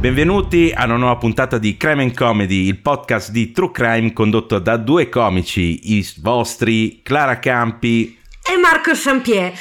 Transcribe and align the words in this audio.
Benvenuti 0.00 0.72
a 0.74 0.86
una 0.86 0.96
nuova 0.96 1.16
puntata 1.16 1.58
di 1.58 1.76
Crime 1.76 2.04
and 2.04 2.14
Comedy, 2.14 2.66
il 2.68 2.78
podcast 2.78 3.30
di 3.30 3.52
True 3.52 3.70
Crime 3.70 4.14
condotto 4.14 4.58
da 4.58 4.78
due 4.78 5.10
comici, 5.10 5.94
i 5.94 6.08
vostri 6.22 7.02
Clara 7.02 7.38
Campi 7.38 8.18
e 8.42 8.56
Marco 8.56 8.92
Champier. 8.94 9.52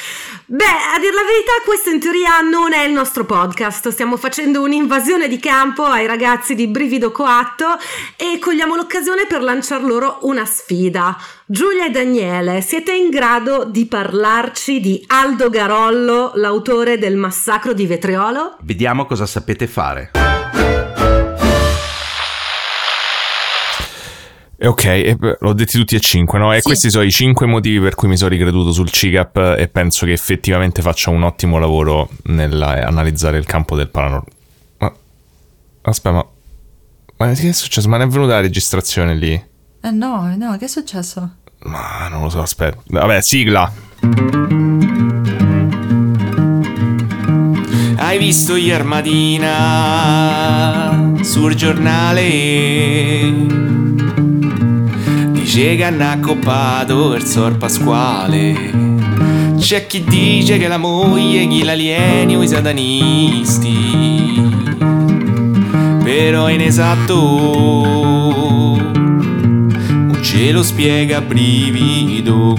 Beh, 0.46 0.64
a 0.64 0.98
dir 0.98 1.14
la 1.14 1.24
verità, 1.28 1.52
questo 1.66 1.90
in 1.90 2.00
teoria 2.00 2.40
non 2.40 2.72
è 2.72 2.86
il 2.86 2.94
nostro 2.94 3.26
podcast. 3.26 3.90
Stiamo 3.90 4.16
facendo 4.16 4.64
un'invasione 4.64 5.28
di 5.28 5.40
campo 5.40 5.84
ai 5.84 6.08
ragazzi 6.08 6.56
di 6.56 6.68
Brivido 6.68 7.12
Coatto 7.12 7.78
e 8.16 8.40
cogliamo 8.40 8.78
l'occasione 8.78 9.26
per 9.28 9.44
lanciar 9.44 9.84
loro 9.84 10.20
una 10.22 10.46
sfida. 10.46 11.18
Giulia 11.46 11.86
e 11.86 11.90
Daniele, 11.92 12.62
siete 12.62 12.94
in 12.94 13.10
grado 13.10 13.66
di 13.66 13.86
parlarci 13.88 14.80
di 14.80 15.04
Aldo 15.08 15.50
Garollo, 15.50 16.32
l'autore 16.36 16.98
del 16.98 17.18
massacro 17.18 17.74
di 17.74 17.86
Vetriolo? 17.86 18.56
Vediamo 18.62 19.06
cosa 19.06 19.26
sapete 19.26 19.68
fare. 19.68 20.39
Ok, 24.68 24.84
e 24.86 25.18
l'ho 25.40 25.54
detti 25.54 25.78
tutti 25.78 25.96
e 25.96 26.00
cinque, 26.00 26.38
no? 26.40 26.52
E 26.54 26.58
Sì. 26.58 26.64
questi 26.64 26.90
sono 26.90 27.04
i 27.04 27.12
cinque 27.12 27.46
motivi 27.46 27.80
per 27.80 27.96
cui 27.96 28.08
mi 28.08 28.18
sono 28.18 28.30
ricreduto 28.30 28.72
sul 28.72 28.90
CIGAP 28.90 29.56
e 29.58 29.68
penso 29.68 30.06
che 30.06 30.12
effettivamente 30.12 30.82
faccia 30.82 31.10
un 31.10 31.24
ottimo 31.24 31.58
lavoro 31.60 32.10
nell'analizzare 32.24 33.38
il 33.38 33.46
campo 33.46 33.76
del 33.76 33.90
paranormale. 33.90 34.32
Ma... 34.80 34.94
Aspetta, 35.82 36.16
ma... 36.16 36.26
Ma 37.18 37.32
che 37.34 37.50
è 37.50 37.52
successo? 37.52 37.90
Ma 37.90 37.98
non 37.98 38.08
è 38.08 38.10
venuta 38.12 38.34
la 38.36 38.42
registrazione 38.42 39.16
lì? 39.16 39.32
Eh 39.82 39.92
no, 39.92 40.34
no, 40.38 40.58
che 40.58 40.66
è 40.66 40.68
successo? 40.70 41.36
Ma 41.64 42.08
non 42.10 42.22
lo 42.24 42.30
so, 42.30 42.42
aspetta. 42.42 42.82
Vabbè, 42.88 43.22
sigla. 43.22 43.72
Hai 47.98 48.18
visto 48.18 48.56
ieri 48.56 48.84
mattina 48.84 49.58
sul 51.22 51.54
giornale? 51.56 52.28
Dice 55.52 55.76
che 55.78 55.84
hanno 55.84 56.08
accoppato 56.08 57.16
il 57.16 57.24
Sor 57.24 57.58
Pasquale. 57.58 58.54
C'è 59.58 59.88
chi 59.88 60.04
dice 60.04 60.60
che 60.60 60.68
la 60.68 60.78
moglie 60.78 61.44
gli 61.46 61.64
l'alieni 61.64 62.36
o 62.36 62.44
i 62.44 62.48
satanisti. 62.48 63.74
Però 66.04 66.46
è 66.46 66.54
inesatto. 66.54 67.16
Non 69.90 70.20
ce 70.22 70.52
lo 70.52 70.62
spiega 70.62 71.20
brivido 71.20 72.54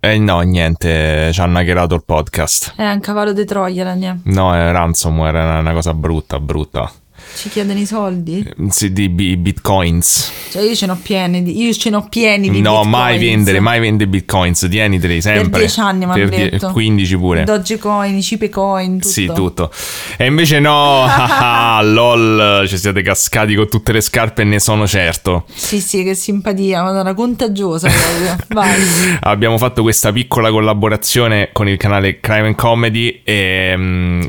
Eh 0.00 0.18
no, 0.18 0.40
niente, 0.40 1.30
ci 1.30 1.40
hanno 1.42 1.58
hackerato 1.58 1.94
il 1.94 2.04
podcast. 2.06 2.72
È 2.74 2.90
un 2.90 3.00
cavallo 3.00 3.34
di 3.34 3.44
Troia 3.44 3.84
la 3.84 3.94
mia. 3.94 4.18
No, 4.24 4.54
è 4.54 4.72
ransomware, 4.72 5.40
è 5.40 5.58
una 5.58 5.74
cosa 5.74 5.92
brutta, 5.92 6.40
brutta. 6.40 6.90
Ci 7.36 7.48
chiedono 7.48 7.78
i 7.78 7.86
soldi? 7.86 8.46
Sì, 8.68 8.92
di 8.92 9.08
bi- 9.08 9.36
bitcoins. 9.36 10.30
Cioè 10.50 10.62
io 10.62 10.74
ce 10.74 10.86
n'ho 10.86 10.98
pieni 11.00 11.42
di, 11.42 11.58
io 11.62 11.72
ce 11.72 11.88
n'ho 11.90 12.06
pieni 12.08 12.50
di 12.50 12.60
No, 12.60 12.80
bitcoins. 12.82 12.86
mai 12.88 13.18
vendere, 13.18 13.60
mai 13.60 13.80
vendere 13.80 14.10
bitcoins, 14.10 14.66
tieniteli 14.68 15.20
sempre. 15.22 15.60
10 15.60 15.80
anni 15.80 15.98
mi 16.06 16.12
hanno 16.12 16.14
Per 16.14 16.28
die- 16.28 16.50
detto. 16.50 16.70
15 16.72 17.16
pure. 17.16 17.44
Dogecoin, 17.44 18.20
Cipecoin, 18.20 18.98
tutto. 18.98 19.08
Sì, 19.08 19.26
tutto. 19.32 19.72
E 20.18 20.26
invece 20.26 20.58
no, 20.60 21.04
ah, 21.04 21.76
ah, 21.78 21.82
lol, 21.86 22.66
ci 22.68 22.76
siete 22.76 23.00
cascati 23.02 23.54
con 23.54 23.68
tutte 23.68 23.92
le 23.92 24.00
scarpe 24.00 24.42
e 24.42 24.44
ne 24.44 24.58
sono 24.60 24.86
certo. 24.86 25.44
Sì, 25.54 25.80
sì, 25.80 26.02
che 26.02 26.14
simpatia, 26.14 26.82
madonna, 26.82 27.14
contagiosa 27.14 27.88
proprio. 27.88 28.36
Vai. 28.60 28.78
Abbiamo 29.20 29.56
fatto 29.56 29.82
questa 29.82 30.12
piccola 30.12 30.50
collaborazione 30.50 31.50
con 31.52 31.68
il 31.68 31.76
canale 31.78 32.20
Crime 32.20 32.48
and 32.48 32.54
Comedy 32.56 33.20
e... 33.24 33.74
mm, 33.76 34.20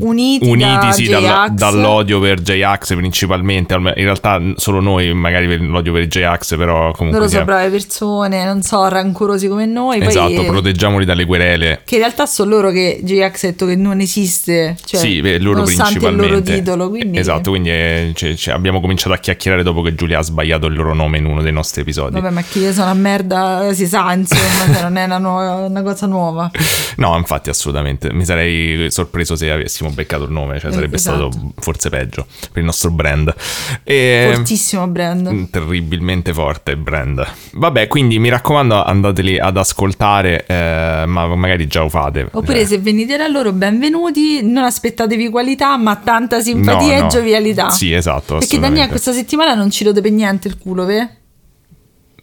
Uniti, 0.00 0.44
da 0.44 0.50
Unitisi 0.50 1.08
dalla- 1.08 1.28
J-Ax. 1.46 1.50
dall'odio 1.52 2.18
per 2.20 2.40
J-Ax 2.40 2.94
principalmente, 2.96 3.74
alme- 3.74 3.92
in 3.96 4.04
realtà 4.04 4.40
solo 4.56 4.80
noi 4.80 5.12
magari 5.14 5.46
per 5.46 5.60
l'odio 5.60 5.92
per 5.92 6.06
J-Ax, 6.06 6.56
però 6.56 6.90
comunque 6.92 7.20
Loro 7.20 7.30
sono 7.30 7.44
brave 7.44 7.70
persone, 7.70 8.44
non 8.44 8.62
so, 8.62 8.86
rancorosi 8.88 9.46
come 9.48 9.66
noi. 9.66 9.98
poi- 9.98 10.08
Esatto, 10.08 10.42
proteggiamoli 10.44 11.04
dalle 11.04 11.24
querele. 11.24 11.82
Che 11.84 11.94
in 11.94 12.00
realtà 12.00 12.26
sono 12.26 12.50
loro 12.50 12.70
che 12.70 13.00
J-Ax 13.02 13.44
ha 13.44 13.46
detto 13.48 13.66
che 13.66 13.76
non 13.76 14.00
esiste. 14.00 14.76
Cioè, 14.84 14.98
sì, 15.00 15.20
beh, 15.20 15.38
loro 15.38 15.62
principalmente. 15.62 16.06
il 16.08 16.16
loro 16.16 16.42
titolo. 16.42 16.88
Quindi... 16.88 17.18
Esatto, 17.18 17.50
quindi 17.50 17.70
eh, 17.70 18.10
cioè, 18.14 18.34
cioè, 18.34 18.54
abbiamo 18.54 18.80
cominciato 18.80 19.14
a 19.14 19.18
chiacchierare 19.18 19.62
dopo 19.62 19.80
che 19.82 19.94
Giulia 19.94 20.18
ha 20.18 20.22
sbagliato 20.22 20.66
il 20.66 20.74
loro 20.74 20.92
nome 20.94 21.18
in 21.18 21.24
uno 21.26 21.40
dei 21.42 21.52
nostri 21.52 21.82
episodi. 21.82 22.14
Vabbè, 22.14 22.30
ma 22.30 22.42
che 22.42 22.58
io 22.58 22.72
sono 22.72 22.86
una 22.90 22.94
merda, 23.00 23.70
si 23.72 23.86
sa, 23.86 24.12
insomma, 24.12 24.72
cioè, 24.72 24.82
non 24.82 24.96
è 24.96 25.04
una, 25.04 25.18
nuova- 25.18 25.66
una 25.66 25.82
cosa 25.82 26.06
nuova. 26.06 26.50
No, 26.96 27.16
infatti, 27.16 27.50
assolutamente. 27.50 28.12
Mi 28.12 28.24
sarei 28.24 28.86
sorpreso 28.90 29.34
se 29.34 29.50
avessimo 29.50 29.83
beccato 29.90 30.24
il 30.24 30.30
nome, 30.30 30.58
cioè 30.58 30.70
Eh, 30.70 30.74
sarebbe 30.74 30.96
esatto. 30.96 31.30
stato 31.30 31.52
forse 31.58 31.90
peggio 31.90 32.26
per 32.50 32.58
il 32.58 32.64
nostro 32.64 32.90
brand. 32.90 33.34
E... 33.82 34.30
Fortissimo 34.34 34.86
brand. 34.86 35.28
Mm, 35.30 35.44
Terribilmente 35.50 36.32
forte 36.32 36.76
brand. 36.76 37.26
Vabbè, 37.52 37.88
quindi 37.88 38.18
mi 38.18 38.28
raccomando, 38.28 38.82
andateli 38.82 39.38
ad 39.38 39.56
ascoltare, 39.56 40.44
eh, 40.46 41.04
ma 41.06 41.26
magari 41.34 41.66
già 41.66 41.80
lo 41.82 41.88
fate. 41.88 42.28
Oppure 42.30 42.58
Cioè, 42.58 42.66
se 42.66 42.78
venite 42.78 43.16
da 43.16 43.26
loro, 43.28 43.52
benvenuti, 43.52 44.42
non 44.42 44.64
aspettatevi 44.64 45.28
qualità, 45.30 45.76
ma 45.76 45.96
tanta 45.96 46.40
simpatia 46.40 46.94
no, 46.96 47.00
no. 47.02 47.06
e 47.06 47.10
giovialità. 47.10 47.70
Sì, 47.70 47.92
esatto. 47.92 48.38
Perché 48.38 48.58
Daniele 48.58 48.88
questa 48.88 49.12
settimana 49.12 49.54
non 49.54 49.70
ci 49.70 49.84
rode 49.84 50.00
per 50.00 50.10
niente 50.12 50.48
il 50.48 50.58
culo, 50.58 50.84
ve? 50.84 51.08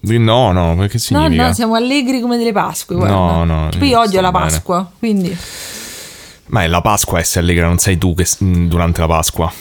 No, 0.03 0.51
no, 0.51 0.75
perché 0.77 0.95
No, 0.95 0.99
significa? 0.99 1.45
no, 1.47 1.53
siamo 1.53 1.75
allegri 1.75 2.21
come 2.21 2.35
delle 2.37 2.51
Pasque, 2.51 2.95
guarda. 2.95 3.13
No, 3.15 3.43
no, 3.43 3.69
Poi 3.77 3.89
io 3.89 3.99
odio 3.99 4.19
la 4.21 4.31
bene. 4.31 4.45
Pasqua, 4.45 4.91
quindi... 4.97 5.37
Ma 6.51 6.63
è 6.63 6.67
la 6.67 6.81
Pasqua 6.81 7.19
essere 7.19 7.45
allegra, 7.45 7.67
non 7.67 7.77
sei 7.77 7.97
tu 7.97 8.13
che 8.13 8.27
mm, 8.43 8.67
durante 8.67 9.01
la 9.01 9.07
Pasqua. 9.07 9.51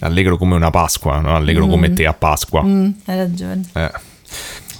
Allegro 0.00 0.36
come 0.36 0.54
una 0.54 0.70
Pasqua, 0.70 1.18
no? 1.18 1.34
allegro 1.34 1.66
come 1.66 1.92
te 1.92 2.06
a 2.06 2.12
Pasqua. 2.12 2.62
Mm, 2.62 2.90
hai 3.06 3.16
ragione. 3.16 3.62
Eh. 3.72 3.90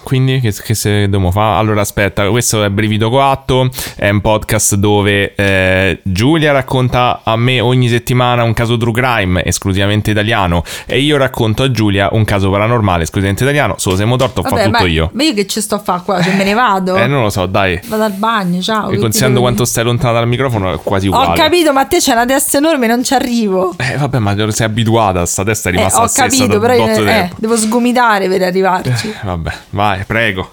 Quindi 0.05 0.39
che, 0.41 0.53
che 0.53 0.75
se 0.75 1.03
dobbiamo 1.05 1.31
fare? 1.31 1.59
Allora 1.59 1.81
aspetta, 1.81 2.29
questo 2.29 2.63
è 2.63 2.69
Brivido 2.69 3.09
Coatto, 3.11 3.71
è 3.97 4.09
un 4.11 4.21
podcast 4.21 4.75
dove 4.77 5.35
eh, 5.35 5.99
Giulia 6.03 6.53
racconta 6.53 7.23
a 7.25 7.37
me 7.37 7.61
ogni 7.61 7.89
settimana 7.89 8.43
un 8.43 8.53
caso 8.53 8.77
true 8.77 8.93
crime 8.93 9.43
esclusivamente 9.45 10.11
italiano 10.11 10.63
e 10.85 11.01
io 11.01 11.17
racconto 11.17 11.63
a 11.63 11.71
Giulia 11.71 12.11
un 12.13 12.25
caso 12.25 12.51
paranormale 12.51 13.05
esclusivamente 13.05 13.45
italiano, 13.45 13.75
solo 13.79 13.97
se 13.97 14.05
Motort 14.05 14.39
ho 14.39 14.43
fatto 14.43 14.63
tutto 14.63 14.87
io. 14.87 15.11
ma 15.15 15.23
io 15.23 15.33
che 15.35 15.47
ci 15.47 15.61
sto 15.63 15.77
a 15.77 15.79
fare 15.79 16.03
qua? 16.05 16.23
Cioè 16.23 16.37
me 16.37 16.45
ne 16.45 16.53
vado? 16.55 16.97
Eh 17.05 17.07
non 17.07 17.23
lo 17.23 17.31
so, 17.31 17.47
dai. 17.47 17.81
Vado 17.87 18.03
al 18.05 18.13
bagno, 18.13 18.61
ciao. 18.61 18.91
E 18.91 18.99
considerando 18.99 19.41
quanto 19.41 19.65
stai 19.65 19.85
lontana 19.85 20.13
dal 20.15 20.29
microfono 20.29 20.73
è 20.75 20.79
quasi 20.83 21.09
uguale. 21.09 21.31
Ho 21.31 21.35
capito, 21.35 21.73
ma 21.73 21.85
te 21.87 21.99
c'è 21.99 22.13
una 22.13 22.27
testa 22.27 22.59
enorme, 22.59 22.87
non 22.87 23.03
ci 23.03 23.15
arrivo. 23.15 23.75
Eh 23.79 23.97
vabbè, 23.97 24.19
ma 24.19 24.35
sei 24.51 24.67
abituata, 24.67 25.25
sta 25.27 25.45
testa 25.45 25.71
è 25.71 25.73
Eh, 25.73 25.77
rimasta 25.77 25.99
ho 25.99 26.03
la 26.03 26.09
stessa 26.09 26.29
capito, 26.29 26.61
però 26.61 26.75
io- 26.75 27.07
eh, 27.07 27.31
devo 27.37 27.57
sgomitare 27.57 28.29
per 28.29 28.43
arrivarci. 28.43 29.09
Eh, 29.09 29.15
Vabbè, 29.25 29.53
vai, 29.71 29.94
prego. 30.05 30.51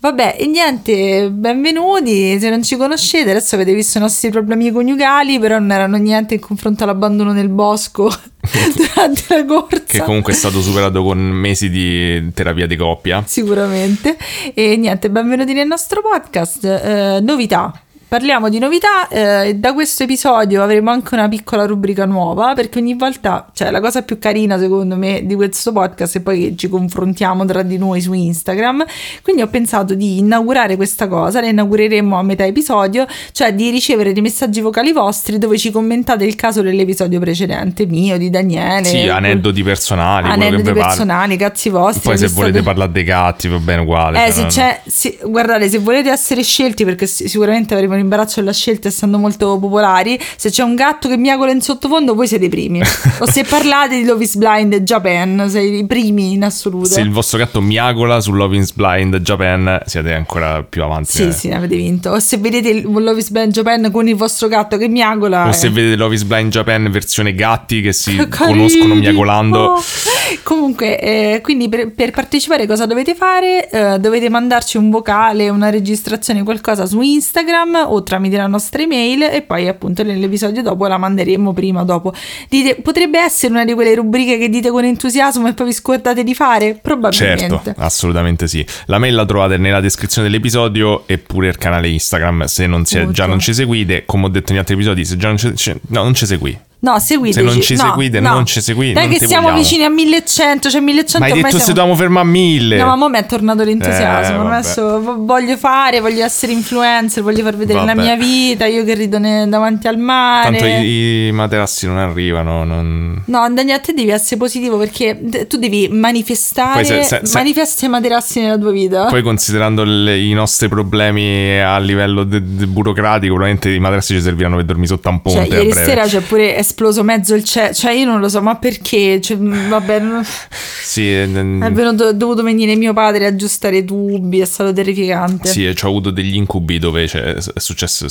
Vabbè, 0.00 0.36
e 0.38 0.46
niente, 0.46 1.28
benvenuti. 1.30 2.40
Se 2.40 2.48
non 2.48 2.62
ci 2.62 2.76
conoscete, 2.76 3.32
adesso 3.32 3.54
avete 3.54 3.74
visto 3.74 3.98
i 3.98 4.00
nostri 4.00 4.30
problemi 4.30 4.72
coniugali, 4.72 5.38
però 5.38 5.58
non 5.58 5.72
erano 5.72 5.98
niente 5.98 6.32
in 6.32 6.40
confronto 6.40 6.84
all'abbandono 6.84 7.32
nel 7.32 7.50
bosco 7.50 8.08
durante 8.74 9.22
la 9.28 9.44
corsa. 9.44 9.82
Che 9.84 10.00
comunque 10.00 10.32
è 10.32 10.36
stato 10.36 10.62
superato 10.62 11.02
con 11.02 11.18
mesi 11.18 11.68
di 11.68 12.32
terapia 12.32 12.66
di 12.66 12.76
coppia. 12.76 13.22
Sicuramente. 13.26 14.16
E 14.54 14.78
niente, 14.78 15.10
benvenuti 15.10 15.52
nel 15.52 15.66
nostro 15.66 16.00
podcast. 16.00 16.64
Eh, 16.64 17.20
novità. 17.20 17.70
Parliamo 18.10 18.48
di 18.48 18.58
novità 18.58 19.06
eh, 19.06 19.54
da 19.54 19.72
questo 19.72 20.02
episodio 20.02 20.64
avremo 20.64 20.90
anche 20.90 21.14
una 21.14 21.28
piccola 21.28 21.64
rubrica 21.64 22.06
nuova 22.06 22.54
perché 22.54 22.80
ogni 22.80 22.94
volta, 22.94 23.48
cioè 23.52 23.70
la 23.70 23.78
cosa 23.80 24.02
più 24.02 24.18
carina 24.18 24.58
secondo 24.58 24.96
me 24.96 25.20
di 25.24 25.36
questo 25.36 25.70
podcast 25.70 26.16
è 26.16 26.20
poi 26.20 26.40
che 26.40 26.56
ci 26.56 26.68
confrontiamo 26.68 27.44
tra 27.44 27.62
di 27.62 27.78
noi 27.78 28.00
su 28.00 28.12
Instagram, 28.12 28.84
quindi 29.22 29.42
ho 29.42 29.46
pensato 29.46 29.94
di 29.94 30.18
inaugurare 30.18 30.74
questa 30.74 31.06
cosa, 31.06 31.40
la 31.40 31.46
inaugureremo 31.50 32.18
a 32.18 32.22
metà 32.24 32.44
episodio, 32.44 33.06
cioè 33.30 33.54
di 33.54 33.70
ricevere 33.70 34.12
dei 34.12 34.22
messaggi 34.22 34.60
vocali 34.60 34.90
vostri 34.90 35.38
dove 35.38 35.56
ci 35.56 35.70
commentate 35.70 36.24
il 36.24 36.34
caso 36.34 36.62
dell'episodio 36.62 37.20
precedente, 37.20 37.86
mio, 37.86 38.18
di 38.18 38.28
Daniele. 38.28 38.86
Sì, 38.86 39.06
aneddoti 39.08 39.62
personali, 39.62 40.28
Aneddoti 40.28 40.72
personali, 40.72 41.36
cazzi 41.36 41.68
vostri. 41.68 42.02
Poi 42.02 42.18
se 42.18 42.26
volete 42.26 42.60
parlare 42.62 42.90
dei 42.90 43.04
gatti, 43.04 43.46
va 43.46 43.58
bene 43.58 43.82
uguale. 43.82 44.18
eh, 44.26 44.32
cioè, 44.32 44.32
se 44.32 44.40
non- 44.40 44.48
c'è, 44.50 44.80
sì, 44.84 45.18
guardate, 45.26 45.68
se 45.68 45.78
volete 45.78 46.10
essere 46.10 46.42
scelti, 46.42 46.84
perché 46.84 47.06
si- 47.06 47.28
sicuramente 47.28 47.72
avremo 47.72 47.98
un 48.00 48.06
imbarazzo 48.06 48.40
della 48.40 48.52
scelta 48.52 48.88
essendo 48.88 49.18
molto 49.18 49.58
popolari, 49.58 50.18
se 50.36 50.50
c'è 50.50 50.62
un 50.62 50.74
gatto 50.74 51.08
che 51.08 51.16
miagola 51.16 51.52
in 51.52 51.60
sottofondo, 51.60 52.14
voi 52.14 52.26
siete 52.26 52.46
i 52.46 52.48
primi. 52.48 52.80
o 53.20 53.30
se 53.30 53.44
parlate 53.44 53.96
di 53.96 54.04
Love 54.04 54.24
is 54.24 54.36
Blind 54.36 54.76
Japan, 54.78 55.46
siete 55.48 55.76
i 55.76 55.86
primi 55.86 56.32
in 56.32 56.44
assoluto. 56.44 56.86
Se 56.86 57.00
il 57.00 57.10
vostro 57.10 57.38
gatto 57.38 57.60
miagola 57.60 58.20
su 58.20 58.32
Love 58.32 58.56
is 58.56 58.72
Blind 58.72 59.18
Japan, 59.18 59.80
siete 59.86 60.14
ancora 60.14 60.62
più 60.62 60.82
avanti. 60.82 61.10
Sì, 61.10 61.22
eh. 61.24 61.32
sì, 61.32 61.50
avete 61.50 61.76
vinto. 61.76 62.10
O 62.10 62.18
se 62.18 62.36
vedete 62.38 62.82
Love 62.82 63.18
is 63.18 63.30
Blind 63.30 63.52
Japan 63.52 63.90
con 63.90 64.08
il 64.08 64.16
vostro 64.16 64.48
gatto 64.48 64.76
che 64.76 64.88
miagola. 64.88 65.46
O 65.46 65.50
eh. 65.50 65.52
se 65.52 65.70
vedete 65.70 65.96
Love 65.96 66.14
is 66.14 66.24
Blind 66.24 66.50
Japan 66.50 66.90
versione 66.90 67.34
gatti 67.34 67.80
che 67.80 67.92
si 67.92 68.16
Che 68.16 68.28
carini! 68.28 68.58
conoscono 68.58 68.94
miagolando. 68.94 69.82
Comunque, 70.42 70.98
eh, 71.00 71.40
quindi 71.42 71.68
per, 71.68 71.92
per 71.92 72.10
partecipare 72.10 72.66
cosa 72.66 72.86
dovete 72.86 73.14
fare? 73.14 73.68
Eh, 73.68 73.98
dovete 73.98 74.28
mandarci 74.28 74.76
un 74.76 74.90
vocale, 74.90 75.48
una 75.48 75.70
registrazione, 75.70 76.42
qualcosa 76.42 76.86
su 76.86 77.00
Instagram 77.00 77.86
o 77.92 78.02
tramite 78.02 78.36
la 78.36 78.46
nostra 78.46 78.82
email 78.82 79.22
e 79.22 79.42
poi 79.42 79.68
appunto 79.68 80.02
nell'episodio 80.02 80.62
dopo 80.62 80.86
la 80.86 80.98
manderemo 80.98 81.52
prima 81.52 81.80
o 81.82 81.84
dopo. 81.84 82.12
Dite, 82.48 82.76
potrebbe 82.76 83.18
essere 83.20 83.52
una 83.52 83.64
di 83.64 83.74
quelle 83.74 83.94
rubriche 83.94 84.38
che 84.38 84.48
dite 84.48 84.70
con 84.70 84.84
entusiasmo 84.84 85.48
e 85.48 85.54
poi 85.54 85.66
vi 85.66 85.72
scordate 85.72 86.22
di 86.24 86.34
fare? 86.34 86.78
Probabilmente. 86.80 87.60
Certo, 87.64 87.74
assolutamente 87.80 88.46
sì. 88.48 88.64
La 88.86 88.98
mail 88.98 89.14
la 89.14 89.26
trovate 89.26 89.56
nella 89.56 89.80
descrizione 89.80 90.28
dell'episodio 90.28 91.06
e 91.06 91.18
pure 91.18 91.48
il 91.48 91.58
canale 91.58 91.88
Instagram 91.88 92.44
se 92.44 92.66
non 92.66 92.84
si 92.84 92.98
è- 92.98 93.08
già 93.08 93.26
non 93.26 93.38
ci 93.38 93.52
seguite. 93.54 94.04
Come 94.06 94.26
ho 94.26 94.28
detto 94.28 94.50
negli 94.50 94.58
altri 94.60 94.74
episodi, 94.74 95.04
se 95.04 95.16
già 95.16 95.28
non 95.28 95.36
ci, 95.36 95.72
no, 95.88 96.02
non 96.02 96.14
ci 96.14 96.26
segui. 96.26 96.58
No, 96.82 96.98
seguiteci. 96.98 97.46
Se 97.46 97.52
non 97.52 97.60
ci 97.62 97.74
no, 97.74 97.82
seguite, 97.82 98.20
no. 98.20 98.30
non 98.32 98.46
ci 98.46 98.60
segui- 98.62 98.92
Dai 98.94 99.06
non 99.08 99.18
che 99.18 99.26
siamo 99.26 99.42
vogliamo. 99.48 99.60
vicini 99.62 99.84
a 99.84 99.90
1100, 99.90 100.70
cioè 100.70 100.80
1100 100.80 101.18
Ma 101.18 101.26
hai 101.34 101.42
detto 101.42 101.56
se 101.58 101.64
siamo... 101.64 101.78
dobbiamo 101.78 101.96
fermare 101.98 102.26
a 102.26 102.30
mille. 102.30 102.76
No, 102.78 102.86
ma 102.86 102.96
mo' 102.96 103.08
mi 103.10 103.18
è 103.18 103.26
tornato 103.26 103.62
l'entusiasmo. 103.64 104.42
Eh, 104.50 104.54
adesso 104.54 105.00
vo- 105.02 105.16
voglio 105.24 105.56
fare, 105.58 106.00
voglio 106.00 106.24
essere 106.24 106.52
influencer, 106.52 107.22
voglio 107.22 107.42
far 107.42 107.56
vedere 107.56 107.80
la 107.80 107.84
Vabbè. 107.94 108.00
mia 108.00 108.16
vita, 108.16 108.64
io 108.66 108.84
che 108.84 108.94
rido 108.94 109.18
ne- 109.18 109.46
davanti 109.48 109.88
al 109.88 109.98
mare. 109.98 110.56
Tanto 110.56 110.64
i, 110.64 111.26
i 111.26 111.32
materassi 111.32 111.86
non 111.86 111.98
arrivano. 111.98 112.64
Non... 112.64 113.22
No, 113.26 113.40
Daniele, 113.50 113.74
a 113.74 113.78
te 113.80 113.92
devi 113.92 114.10
essere 114.10 114.36
positivo 114.38 114.78
perché 114.78 115.20
tu 115.48 115.58
devi 115.58 115.88
manifestare, 115.90 116.84
se- 116.84 117.02
se- 117.02 117.20
se- 117.24 117.36
manifesti 117.36 117.84
e 117.84 117.88
materassi 117.88 118.40
nella 118.40 118.58
tua 118.58 118.70
vita. 118.70 119.04
Poi 119.06 119.22
considerando 119.22 119.84
le- 119.84 120.18
i 120.18 120.32
nostri 120.32 120.68
problemi 120.68 121.60
a 121.60 121.78
livello 121.78 122.24
de- 122.24 122.40
de- 122.42 122.66
burocratico, 122.66 123.34
probabilmente 123.34 123.70
i 123.70 123.78
materassi 123.78 124.14
ci 124.14 124.22
serviranno 124.22 124.56
per 124.56 124.64
dormire 124.64 124.88
sotto 124.88 125.08
a 125.08 125.10
un 125.12 125.22
ponte 125.22 125.46
Cioè, 125.46 125.54
a 125.58 125.58
ieri 125.62 125.72
sera 125.72 126.04
c'è 126.06 126.20
pure 126.20 126.56
esploso 126.70 127.02
mezzo 127.04 127.34
il 127.34 127.44
cielo. 127.44 127.74
Cioè, 127.74 127.92
io 127.92 128.06
non 128.06 128.20
lo 128.20 128.28
so, 128.28 128.40
ma 128.40 128.56
perché? 128.56 129.20
Cioè, 129.20 129.36
mh, 129.36 129.68
vabbè, 129.68 129.98
non- 130.00 130.24
Sì, 130.82 131.12
eh, 131.12 131.24
è 131.24 131.72
venuto, 131.72 132.12
dovuto 132.12 132.42
venire 132.42 132.74
mio 132.76 132.92
padre 132.92 133.24
a 133.26 133.28
aggiustare 133.28 133.78
i 133.78 133.84
tubi, 133.84 134.40
è 134.40 134.44
stato 134.44 134.72
terrificante. 134.72 135.48
sì, 135.48 135.66
ho 135.66 135.86
avuto 135.88 136.10
degli 136.10 136.34
incubi 136.34 136.78
dove 136.78 137.06
c'è- 137.06 137.34
è 137.34 137.58
successo 137.60 138.06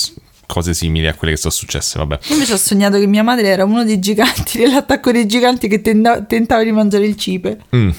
cose 0.45 0.73
simili 0.73 1.07
a 1.07 1.13
quelle 1.13 1.33
che 1.33 1.39
sono 1.39 1.53
successe, 1.53 1.99
vabbè. 1.99 2.19
Io 2.27 2.33
invece 2.33 2.53
ho 2.53 2.57
sognato 2.57 2.97
che 2.97 3.05
mia 3.05 3.21
madre 3.23 3.47
era 3.47 3.63
uno 3.65 3.83
dei 3.83 3.99
giganti, 3.99 4.57
dell'attacco 4.59 5.11
dei 5.11 5.25
giganti 5.27 5.67
che 5.67 5.81
tenda- 5.81 6.21
tentava 6.21 6.63
di 6.63 6.71
mangiare 6.71 7.05
il 7.05 7.15
cipe. 7.15 7.59
Mm. 7.75 7.89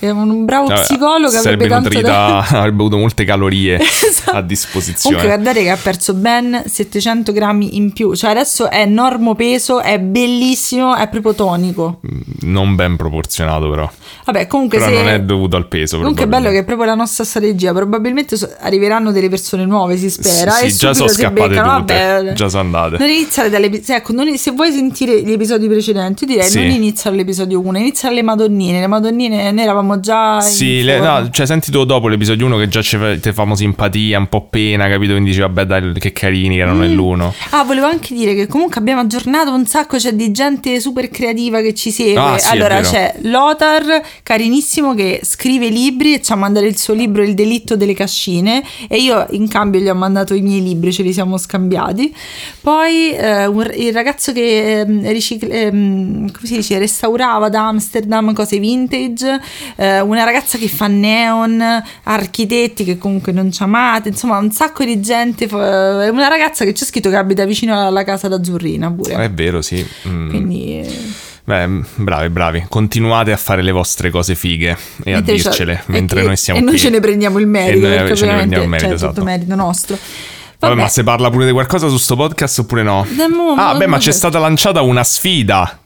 Era 0.00 0.14
un 0.14 0.44
bravo 0.44 0.68
Vabbè, 0.68 0.82
psicologo 0.82 1.28
si 1.28 1.36
avrebbe 1.38 1.66
tanto 1.66 1.88
da... 1.88 1.94
nutrita, 1.96 2.36
avrebbe 2.58 2.82
avuto 2.82 2.96
molte 2.98 3.24
calorie 3.24 3.78
Esatto. 3.82 4.36
a 4.36 4.42
disposizione. 4.42 5.16
Comunque 5.16 5.26
guardate 5.26 5.62
che 5.64 5.70
ha 5.70 5.76
perso 5.76 6.14
ben 6.14 6.62
700 6.66 7.32
grammi 7.32 7.76
in 7.76 7.92
più, 7.92 8.14
cioè 8.14 8.30
adesso 8.30 8.70
è 8.70 8.84
normo 8.86 9.34
peso, 9.34 9.80
è 9.80 9.98
bellissimo, 9.98 10.94
è 10.94 11.08
proprio 11.08 11.34
tonico. 11.34 12.00
Mm, 12.06 12.20
Non 12.50 12.74
ben 12.76 12.96
proporzionato, 12.96 13.68
però. 13.70 13.90
Vabbè, 14.26 14.46
comunque 14.46 14.78
Però 14.78 14.90
se... 14.90 14.96
non 14.96 15.08
è 15.08 15.20
dovuto 15.20 15.56
al 15.56 15.66
peso. 15.66 15.96
Comunque 15.98 16.24
è 16.24 16.28
bello 16.28 16.50
che 16.50 16.58
è 16.58 16.64
proprio 16.64 16.86
la 16.86 16.94
nostra 16.94 17.24
strategia, 17.24 17.72
probabilmente 17.72 18.36
so- 18.36 18.48
arriveranno 18.60 19.10
delle 19.10 19.28
persone 19.28 19.64
nuove, 19.64 19.96
si 19.96 20.10
spera, 20.10 20.50
Sì, 20.52 20.66
e 20.66 20.70
sì, 20.70 20.76
già 20.78 20.94
sono 20.94 21.08
scappate 21.08 21.48
beccano, 21.48 21.78
tutte. 21.80 21.94
vabbè. 21.94 22.32
Già 22.34 22.48
sono 22.48 22.62
andate. 22.62 22.98
Non 22.98 23.08
iniziare 23.08 23.50
dalle 23.50 23.82
ecco, 23.84 24.12
non- 24.12 24.36
se 24.36 24.50
vuoi 24.52 24.70
sentire 24.72 25.22
gli 25.22 25.32
episodi 25.32 25.66
precedenti, 25.66 26.24
direi 26.26 26.48
Sì. 26.48 26.60
non 26.60 26.70
iniziare 26.70 27.16
all'episodio 27.16 27.60
1, 27.60 27.78
inizia 27.78 28.08
alle 28.10 28.22
Madonnine. 28.22 28.80
Le 28.80 28.86
Madonnine 28.86 29.50
ne 29.50 29.62
eravamo 29.62 29.87
già 30.00 30.40
Sì, 30.40 30.82
le- 30.82 31.00
no, 31.00 31.30
cioè 31.30 31.46
sentito 31.46 31.84
dopo 31.84 32.08
l'episodio 32.08 32.46
1 32.46 32.56
che 32.58 32.68
già 32.68 32.82
ci 32.82 32.98
te 33.20 33.32
famo 33.32 33.54
simpatia, 33.54 34.18
un 34.18 34.28
po' 34.28 34.46
pena, 34.50 34.88
capito? 34.88 35.12
Quindi 35.12 35.30
dici 35.30 35.40
vabbè 35.40 35.64
dai 35.64 35.92
che 35.94 36.12
carini 36.12 36.56
che 36.56 36.62
Mm. 36.64 36.66
erano 36.66 36.78
nell'uno. 36.80 37.34
Ah, 37.50 37.64
volevo 37.64 37.86
anche 37.86 38.14
dire 38.14 38.34
che 38.34 38.46
comunque 38.46 38.80
abbiamo 38.80 39.00
aggiornato 39.00 39.52
un 39.52 39.66
sacco, 39.66 39.96
c'è 39.96 40.12
di 40.12 40.30
gente 40.32 40.78
super 40.80 41.08
creativa 41.08 41.60
che 41.60 41.74
ci 41.74 41.90
segue. 41.90 42.20
Ah, 42.20 42.38
sì, 42.38 42.50
allora 42.52 42.80
c'è 42.80 43.14
Lothar, 43.22 44.02
carinissimo, 44.22 44.94
che 44.94 45.20
scrive 45.24 45.68
libri 45.68 46.14
e 46.14 46.22
ci 46.22 46.32
ha 46.32 46.36
mandato 46.36 46.66
il 46.66 46.76
suo 46.76 46.94
libro 46.94 47.22
Il 47.22 47.34
delitto 47.34 47.76
delle 47.76 47.94
cascine 47.94 48.62
e 48.88 48.96
io 48.98 49.26
in 49.30 49.48
cambio 49.48 49.80
gli 49.80 49.88
ho 49.88 49.94
mandato 49.94 50.34
i 50.34 50.40
miei 50.40 50.62
libri, 50.62 50.92
ce 50.92 51.02
li 51.02 51.12
siamo 51.12 51.36
scambiati. 51.38 52.14
Poi 52.60 53.12
eh, 53.14 53.46
un- 53.46 53.70
il 53.76 53.92
ragazzo 53.92 54.32
che 54.32 54.80
ehm, 54.80 55.08
ricicla- 55.10 55.54
ehm, 55.54 56.30
come 56.32 56.46
si 56.46 56.56
dice, 56.56 56.78
restaurava 56.78 57.48
da 57.48 57.68
Amsterdam 57.68 58.32
cose 58.32 58.58
vintage, 58.58 59.40
eh, 59.80 60.00
una 60.00 60.24
ragazza 60.24 60.58
che 60.58 60.66
fa 60.68 60.88
neon, 60.88 61.62
architetti 62.02 62.82
che 62.84 62.98
comunque 62.98 63.30
non 63.32 63.52
ci 63.52 63.62
amate, 63.62 64.08
insomma 64.08 64.38
un 64.38 64.50
sacco 64.50 64.84
di 64.84 65.00
gente, 65.00 65.44
è 65.46 66.08
una 66.08 66.28
ragazza 66.28 66.64
che 66.64 66.72
c'è 66.72 66.84
scritto 66.84 67.10
che 67.10 67.16
abita 67.16 67.44
vicino 67.44 67.86
alla 67.86 68.02
casa 68.02 68.26
d'Azzurrina 68.28 68.90
pure. 68.90 69.14
È 69.14 69.30
vero, 69.30 69.62
sì. 69.62 69.86
Mm. 70.08 70.28
Quindi 70.30 70.80
eh, 70.80 70.96
Beh, 71.44 71.66
mm, 71.66 71.80
bravi, 71.94 72.28
bravi. 72.28 72.66
Continuate 72.68 73.32
a 73.32 73.36
fare 73.36 73.62
le 73.62 73.70
vostre 73.72 74.10
cose 74.10 74.34
fighe 74.34 74.76
e 75.04 75.12
a 75.12 75.14
mentre 75.14 75.36
c'è- 75.36 75.42
dircele 75.42 75.72
e 75.74 75.80
mentre 75.86 76.20
che- 76.20 76.26
noi 76.26 76.36
siamo 76.36 76.58
e 76.58 76.62
qui. 76.62 76.70
noi 76.72 76.80
ce 76.80 76.90
ne 76.90 77.00
prendiamo 77.00 77.38
il 77.38 77.46
merito 77.46 77.86
E 77.86 77.98
noi 78.00 78.16
ce 78.16 78.26
ne 78.26 78.34
prendiamo 78.34 78.64
il 78.64 78.68
merito, 78.68 78.88
c'è 78.88 78.94
esatto. 78.94 79.12
tutto 79.14 79.24
merito 79.24 79.54
nostro. 79.54 79.96
Vabbè, 79.96 80.72
Vabbè, 80.74 80.82
ma 80.82 80.88
se 80.88 81.04
parla 81.04 81.30
pure 81.30 81.46
di 81.46 81.52
qualcosa 81.52 81.88
su 81.88 81.96
sto 81.98 82.16
podcast 82.16 82.58
oppure 82.58 82.82
no? 82.82 83.06
Mo- 83.34 83.54
ah, 83.56 83.76
beh, 83.76 83.86
ma 83.86 83.96
c'è 83.98 84.10
stata 84.12 84.38
lanciata 84.40 84.82
una 84.82 85.04
sfida. 85.04 85.78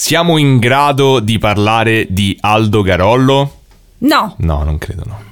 Siamo 0.00 0.38
in 0.38 0.58
grado 0.60 1.18
di 1.18 1.40
parlare 1.40 2.06
di 2.08 2.36
Aldo 2.42 2.82
Garollo? 2.82 3.56
no, 3.98 4.36
No, 4.38 4.62
non 4.62 4.78
credo, 4.78 5.02
no. 5.04 5.26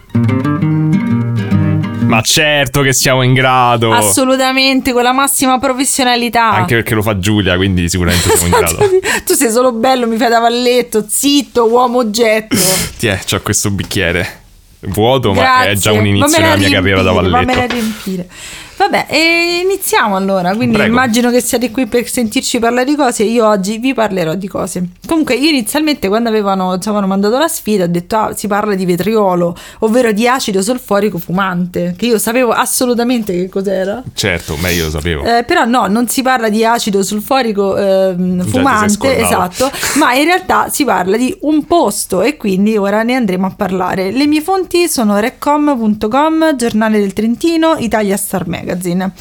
Ma 2.09 2.21
certo 2.23 2.81
che 2.83 2.93
siamo 2.93 3.23
in 3.23 3.33
grado. 3.33 3.93
assolutamente 3.93 4.93
con 4.93 5.05
la 5.05 5.13
massima 5.13 5.61
professionalità. 5.61 6.51
Anche 6.51 6.75
perché 6.75 6.95
lo 6.95 7.03
fa 7.03 7.17
Giulia, 7.21 7.55
quindi 7.55 7.89
sicuramente 7.89 8.29
siamo 8.29 8.47
in 8.47 8.51
grado. 8.59 8.89
tu 9.25 9.35
sei 9.35 9.53
solo 9.53 9.71
bello, 9.71 10.09
mi 10.09 10.17
fai 10.17 10.31
da 10.31 10.41
valletto, 10.41 11.05
zitto, 11.09 11.67
uomo 11.69 11.99
oggetto. 11.99 12.57
Tiè, 12.99 13.21
c'ho 13.25 13.41
questo 13.43 13.71
bicchiere. 13.71 14.43
Vuoto, 14.81 15.33
ma 15.33 15.43
Grazie. 15.43 15.71
è 15.71 15.75
già 15.77 15.93
un 15.93 16.07
inizio 16.07 16.41
della 16.41 16.57
mia 16.57 16.71
carriera 16.71 17.03
da 17.03 17.13
valletto. 17.13 17.37
Vammela 17.37 17.67
riempire. 17.67 18.29
Vabbè, 18.77 19.07
e 19.09 19.61
iniziamo 19.63 20.17
allora. 20.17 20.55
Quindi 20.55 20.77
Prego. 20.77 20.93
immagino 20.93 21.31
che 21.31 21.41
siate 21.41 21.71
qui 21.71 21.87
per 21.87 22.09
sentirci 22.09 22.59
parlare 22.59 22.85
di 22.85 22.95
cose. 22.95 23.25
Io 23.25 23.47
oggi 23.47 23.79
vi 23.79 23.95
parlerò 23.95 24.35
di 24.35 24.49
cose. 24.49 24.89
Comunque, 25.07 25.35
io 25.35 25.49
inizialmente, 25.49 26.09
quando 26.09 26.29
avevano, 26.29 26.79
ci 26.79 26.89
avevano 26.89 27.07
mandato 27.07 27.39
la 27.39 27.49
sfida, 27.49 27.85
ho 27.85 27.89
detto: 27.89 28.17
ah, 28.17 28.35
si 28.35 28.47
parla 28.47 28.75
di 28.75 28.85
vetriolo, 28.85 29.57
ovvero 29.81 30.13
di 30.13 30.29
acido 30.29 30.63
solforico 30.63 31.19
fumante. 31.19 31.95
Che 31.97 32.07
io 32.07 32.19
sapevo 32.19 32.53
assolutamente 32.53 33.33
che 33.33 33.49
cos'era. 33.49 34.03
Certo, 34.15 34.57
meglio 34.57 34.85
lo 34.85 34.91
sapevo. 34.91 35.25
Eh, 35.25 35.45
però 35.45 35.65
no, 35.65 35.87
non 35.87 36.09
si 36.09 36.23
parla 36.23 36.49
di 36.49 36.65
acido 36.65 37.03
solforico 37.03 37.77
sei 37.77 38.43
fumante, 38.47 39.19
esatto, 39.19 39.71
ma 39.99 40.15
in 40.15 40.25
realtà 40.25 40.69
si 40.69 40.85
parla 40.85 41.17
di 41.17 41.37
un 41.43 41.65
posto 41.65 42.23
e 42.23 42.37
quindi 42.37 42.77
ora 42.77 43.03
ne 43.03 43.15
andremo 43.15 43.47
a 43.47 43.55
parlare. 43.57 44.11
Le 44.11 44.27
mie 44.27 44.41
fonti 44.41 44.89
sono 44.89 45.19
recom.com, 45.19 46.57
Giornale 46.57 46.99
del 46.99 47.13
Trentino, 47.13 47.77
Italia 47.79 48.17
Star 48.17 48.47
Magazine. 48.67 49.13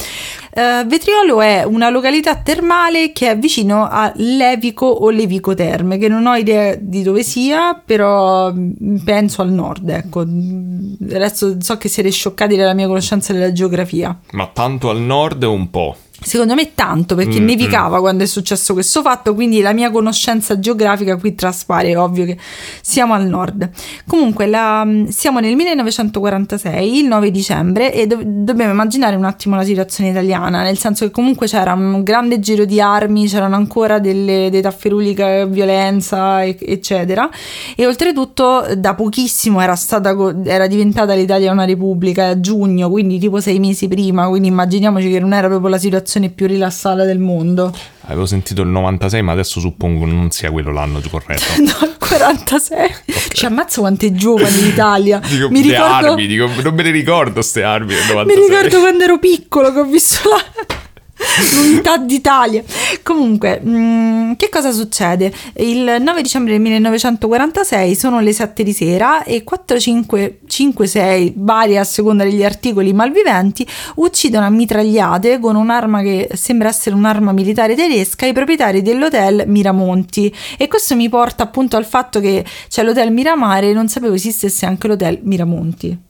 Eh, 0.52 0.84
Vetriolo 0.88 1.42
è 1.42 1.64
una 1.64 1.90
località 1.90 2.36
termale 2.38 3.12
che 3.12 3.30
è 3.32 3.38
vicino 3.38 3.88
a 3.88 4.12
Levico 4.16 4.88
o 4.88 5.10
Levico 5.12 5.54
Terme, 5.54 5.98
che 5.98 6.08
non 6.08 6.26
ho 6.26 6.36
idea 6.36 6.76
di 6.76 7.04
dove 7.04 7.24
sia, 7.24 7.80
però 7.84 8.52
mm, 8.52 8.98
penso 9.04 9.42
al 9.42 9.52
nord, 9.52 9.90
ecco. 9.90 10.22
Adesso 10.22 11.58
so 11.62 11.78
che 11.78 11.88
siete 11.88 12.10
scioccati 12.10 12.56
dalla 12.56 12.74
mia 12.74 12.88
conoscenza 12.88 13.32
della 13.32 13.52
geografia. 13.52 14.18
Ma 14.32 14.50
tanto 14.52 14.90
al 14.90 15.00
nord 15.00 15.44
un 15.44 15.70
po'? 15.70 15.96
Secondo 16.26 16.56
me 16.56 16.74
tanto 16.74 17.14
perché 17.14 17.40
Mm, 17.40 17.46
nevicava 17.46 18.00
quando 18.00 18.24
è 18.24 18.26
successo 18.26 18.74
questo 18.74 19.02
fatto, 19.04 19.36
quindi 19.36 19.62
la 19.62 19.74
mia 19.74 19.92
conoscenza 19.92 20.58
geografica 20.60 21.18
qui 21.18 21.36
traspare, 21.36 21.90
è 21.90 21.98
ovvio 22.00 22.26
che 22.26 22.36
siamo 22.82 23.14
al 23.14 23.28
nord. 23.28 23.70
Comunque 24.08 24.48
la- 24.48 24.88
siamo 25.10 25.40
nel 25.40 25.56
1946, 25.56 26.98
il 26.98 27.06
9 27.06 27.30
dicembre, 27.30 27.94
e 27.94 28.08
do- 28.08 28.20
dobbiamo 28.24 28.72
immaginare 28.72 29.16
un 29.16 29.24
attimo 29.26 29.56
la 29.56 29.64
situazione 29.64 30.10
italiana, 30.10 30.64
nel 30.64 30.78
senso 30.80 31.06
che 31.06 31.12
comunque 31.12 31.46
c'era 31.48 31.74
un 31.74 32.02
grande 32.04 32.40
giro 32.40 32.66
di 32.66 32.82
armi, 32.82 33.28
c'erano 33.28 33.56
ancora 33.56 34.00
delle, 34.00 34.50
dei 34.50 34.62
tafferugli, 34.62 35.14
ca- 35.14 35.46
violenza, 35.46 36.44
eccetera, 36.44 37.30
e 37.76 37.86
oltretutto 37.86 38.66
da 38.76 38.96
pochissimo 38.96 39.62
era, 39.62 39.76
stata, 39.76 40.16
era 40.44 40.66
diventata 40.66 41.14
l'Italia 41.14 41.52
una 41.52 41.66
repubblica 41.66 42.30
a 42.30 42.40
giugno, 42.40 42.90
quindi 42.90 43.20
tipo 43.20 43.40
sei 43.40 43.60
mesi 43.60 43.88
prima, 43.88 44.28
quindi 44.28 44.48
immaginiamoci 44.48 45.10
che 45.12 45.20
non 45.20 45.34
era 45.34 45.48
proprio 45.48 45.70
la 45.70 45.78
situazione 45.78 46.14
più 46.30 46.48
rilassata 46.48 47.04
del 47.04 47.20
mondo. 47.20 47.76
Avevo 48.08 48.26
sentito 48.26 48.62
il 48.62 48.70
96, 48.70 49.22
ma 49.22 49.32
adesso 49.32 49.60
suppongo 49.60 50.06
non 50.06 50.30
sia 50.32 50.52
quello 50.52 50.72
l'anno 50.72 51.02
corretto. 51.10 51.44
No, 51.66 51.88
il 51.88 51.98
46. 51.98 52.96
Ci 53.34 53.46
ammazza 53.46 53.82
quante 53.82 54.14
giovani 54.14 54.60
in 54.60 54.66
Italia. 54.68 55.20
Dico, 55.28 55.50
mi 55.50 55.64
le 55.64 55.72
ricordo, 55.72 56.12
armi, 56.12 56.28
dico, 56.28 56.50
non 56.62 56.74
me 56.74 56.84
ne 56.84 56.92
ricordo 56.92 57.42
ste 57.42 57.64
armi 57.64 57.94
mi 57.94 58.08
96. 58.08 58.48
ricordo 58.48 58.80
quando 58.80 59.04
ero 59.04 59.20
piccolo 59.20 59.74
che 59.74 59.80
ho 59.80 59.86
visto 59.86 60.30
la 60.30 60.76
l'unità 61.56 61.98
d'Italia. 61.98 62.64
Comunque, 63.04 63.62
mm, 63.64 64.34
che 64.34 64.50
cosa 64.50 64.72
succede? 64.72 65.34
Il 65.56 65.98
9 66.00 66.22
dicembre 66.22 66.54
del 66.54 66.62
1946 66.62 67.96
sono 67.96 68.20
le 68.20 68.34
7 68.34 68.64
di 68.64 68.74
sera 68.74 69.24
e 69.24 69.44
4, 69.44 69.80
5, 69.80 70.40
5, 70.46 70.88
6, 70.88 71.34
varie 71.38 71.80
a 71.80 71.84
seconda 71.84 72.24
degli 72.24 72.44
articoli 72.44 72.94
malviventi, 72.94 73.66
uccidono 73.96 74.46
a 74.46 74.50
mitragliate 74.50 75.40
con 75.40 75.56
un'arma 75.56 76.02
che 76.02 76.30
sembra 76.34 76.70
essere 76.70 76.96
un'arma 76.96 77.32
militare 77.32 77.76
tedesca 77.76 78.26
i 78.26 78.34
proprietari 78.34 78.82
dell'hotel 78.82 79.46
Miramonti. 79.48 80.34
E 80.58 80.68
questo 80.68 80.96
mi 80.96 81.10
porta 81.10 81.44
appunto 81.44 81.78
al 81.78 81.86
fatto 81.86 82.20
che 82.20 82.46
c'è 82.68 82.84
l'hotel 82.84 83.12
Miramare 83.12 83.70
e 83.70 83.74
non 83.74 83.88
sapevo 83.88 84.14
esistesse 84.14 84.66
anche 84.66 84.88
l'hotel 84.88 85.20
Miramonti. 85.24 86.05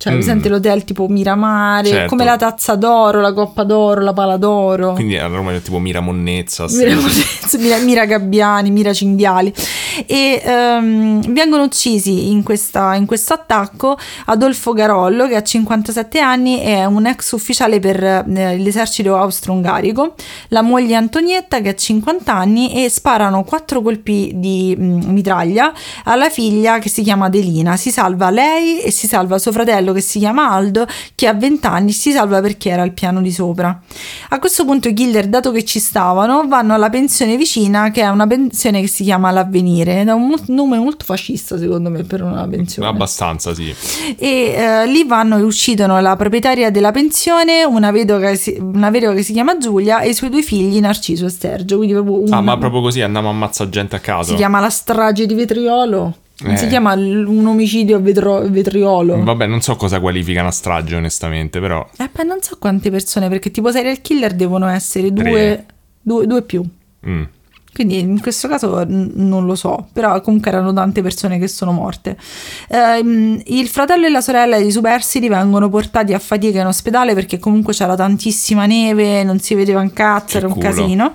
Cioè, 0.00 0.12
Mm. 0.14 0.16
presente 0.16 0.48
l'hotel 0.48 0.84
tipo 0.84 1.06
Miramare, 1.08 1.86
Certo. 1.88 2.08
come 2.08 2.24
la 2.24 2.38
tazza 2.38 2.74
d'oro, 2.74 3.20
la 3.20 3.34
coppa 3.34 3.64
d'oro, 3.64 4.00
la 4.00 4.14
pala 4.14 4.38
d'oro. 4.38 4.94
Quindi 4.94 5.18
a 5.18 5.26
Roma 5.26 5.52
è 5.52 5.60
tipo 5.60 5.78
Mira 5.78 6.00
Monnezza. 6.00 6.64
Mira, 6.70 6.96
Mira, 7.58 7.76
Mira 7.80 8.06
Gabbiani, 8.06 8.70
Mira 8.70 8.94
Cinghiali 8.94 9.52
e 10.06 10.40
ehm, 10.44 11.32
vengono 11.32 11.62
uccisi 11.62 12.30
in, 12.30 12.42
questa- 12.42 12.94
in 12.94 13.06
questo 13.06 13.34
attacco 13.34 13.96
Adolfo 14.26 14.72
Garollo 14.72 15.26
che 15.26 15.36
ha 15.36 15.42
57 15.42 16.18
anni 16.20 16.58
è 16.58 16.84
un 16.84 17.06
ex 17.06 17.32
ufficiale 17.32 17.80
per 17.80 18.02
eh, 18.02 18.56
l'esercito 18.58 19.16
austro-ungarico 19.16 20.14
la 20.48 20.62
moglie 20.62 20.94
Antonietta 20.94 21.60
che 21.60 21.70
ha 21.70 21.74
50 21.74 22.32
anni 22.32 22.84
e 22.84 22.88
sparano 22.88 23.44
quattro 23.44 23.82
colpi 23.82 24.32
di 24.34 24.76
mm, 24.78 25.02
mitraglia 25.10 25.72
alla 26.04 26.30
figlia 26.30 26.78
che 26.78 26.88
si 26.88 27.02
chiama 27.02 27.26
Adelina 27.26 27.76
si 27.76 27.90
salva 27.90 28.30
lei 28.30 28.80
e 28.80 28.90
si 28.90 29.06
salva 29.06 29.38
suo 29.38 29.52
fratello 29.52 29.92
che 29.92 30.00
si 30.00 30.18
chiama 30.18 30.50
Aldo 30.50 30.86
che 31.14 31.26
ha 31.26 31.34
20 31.34 31.66
anni 31.66 31.92
si 31.92 32.12
salva 32.12 32.40
perché 32.40 32.70
era 32.70 32.82
al 32.82 32.92
piano 32.92 33.20
di 33.20 33.32
sopra 33.32 33.80
a 34.28 34.38
questo 34.38 34.64
punto 34.64 34.88
i 34.88 34.94
killer, 34.94 35.28
dato 35.28 35.50
che 35.52 35.64
ci 35.64 35.78
stavano, 35.78 36.46
vanno 36.46 36.74
alla 36.74 36.90
pensione 36.90 37.36
vicina, 37.36 37.90
che 37.90 38.02
è 38.02 38.08
una 38.08 38.26
pensione 38.26 38.80
che 38.80 38.86
si 38.86 39.04
chiama 39.04 39.30
L'Avvenire. 39.30 39.79
Ed 39.82 40.08
è 40.08 40.12
un 40.12 40.34
nome 40.46 40.78
molto 40.78 41.04
fascista, 41.04 41.58
secondo 41.58 41.90
me, 41.90 42.02
per 42.04 42.22
una 42.22 42.46
pensione. 42.48 42.88
Abbastanza, 42.88 43.54
sì. 43.54 43.74
E 44.18 44.54
eh, 44.56 44.86
lì 44.86 45.04
vanno 45.04 45.38
e 45.38 45.42
uccidono 45.42 46.00
la 46.00 46.16
proprietaria 46.16 46.70
della 46.70 46.90
pensione, 46.90 47.64
una 47.64 47.90
vedova, 47.90 48.28
che 48.30 48.36
si, 48.36 48.56
una 48.60 48.90
vedova 48.90 49.14
che 49.14 49.22
si 49.22 49.32
chiama 49.32 49.56
Giulia, 49.58 50.00
e 50.00 50.10
i 50.10 50.14
suoi 50.14 50.30
due 50.30 50.42
figli, 50.42 50.78
Narciso 50.80 51.26
e 51.26 51.30
Sergio. 51.30 51.76
Quindi 51.76 51.94
proprio 51.94 52.20
un- 52.22 52.32
Ah, 52.32 52.40
ma 52.40 52.56
proprio 52.58 52.80
così 52.80 53.00
andiamo 53.00 53.28
a 53.28 53.30
ammazzare 53.30 53.70
gente 53.70 53.96
a 53.96 54.00
caso. 54.00 54.30
si 54.30 54.36
chiama 54.36 54.60
la 54.60 54.70
strage 54.70 55.26
di 55.26 55.34
Vetriolo. 55.34 56.16
Eh. 56.42 56.56
si 56.56 56.68
chiama 56.68 56.94
un 56.94 57.44
omicidio 57.46 57.96
a 57.96 58.00
vetro- 58.00 58.40
Vetriolo. 58.48 59.22
Vabbè, 59.22 59.46
non 59.46 59.60
so 59.60 59.76
cosa 59.76 60.00
qualifica 60.00 60.40
una 60.40 60.50
strage, 60.50 60.96
onestamente, 60.96 61.60
però. 61.60 61.86
Eh, 61.98 62.08
beh, 62.10 62.22
non 62.24 62.38
so 62.40 62.56
quante 62.58 62.90
persone, 62.90 63.28
perché 63.28 63.50
tipo 63.50 63.70
serial 63.70 64.00
killer 64.00 64.32
devono 64.32 64.66
essere 64.66 65.12
due, 65.12 65.66
due, 66.00 66.26
due 66.26 66.40
più. 66.40 66.64
mm. 67.06 67.22
Quindi 67.72 67.98
in 68.00 68.20
questo 68.20 68.48
caso 68.48 68.84
n- 68.84 69.12
non 69.14 69.46
lo 69.46 69.54
so, 69.54 69.86
però 69.92 70.20
comunque 70.20 70.50
erano 70.50 70.72
tante 70.72 71.02
persone 71.02 71.38
che 71.38 71.48
sono 71.48 71.72
morte. 71.72 72.16
Ehm, 72.68 73.40
il 73.46 73.68
fratello 73.68 74.06
e 74.06 74.10
la 74.10 74.20
sorella 74.20 74.58
di 74.60 74.70
superstiti 74.70 75.28
vengono 75.28 75.68
portati 75.68 76.12
a 76.12 76.18
fatica 76.18 76.60
in 76.60 76.66
ospedale 76.66 77.14
perché 77.14 77.38
comunque 77.38 77.72
c'era 77.72 77.94
tantissima 77.94 78.66
neve, 78.66 79.22
non 79.22 79.38
si 79.38 79.54
vedeva 79.54 79.80
un 79.80 79.92
cazzo, 79.92 80.26
Che 80.32 80.36
era 80.38 80.46
un 80.48 80.52
culo. 80.54 80.64
casino. 80.68 81.12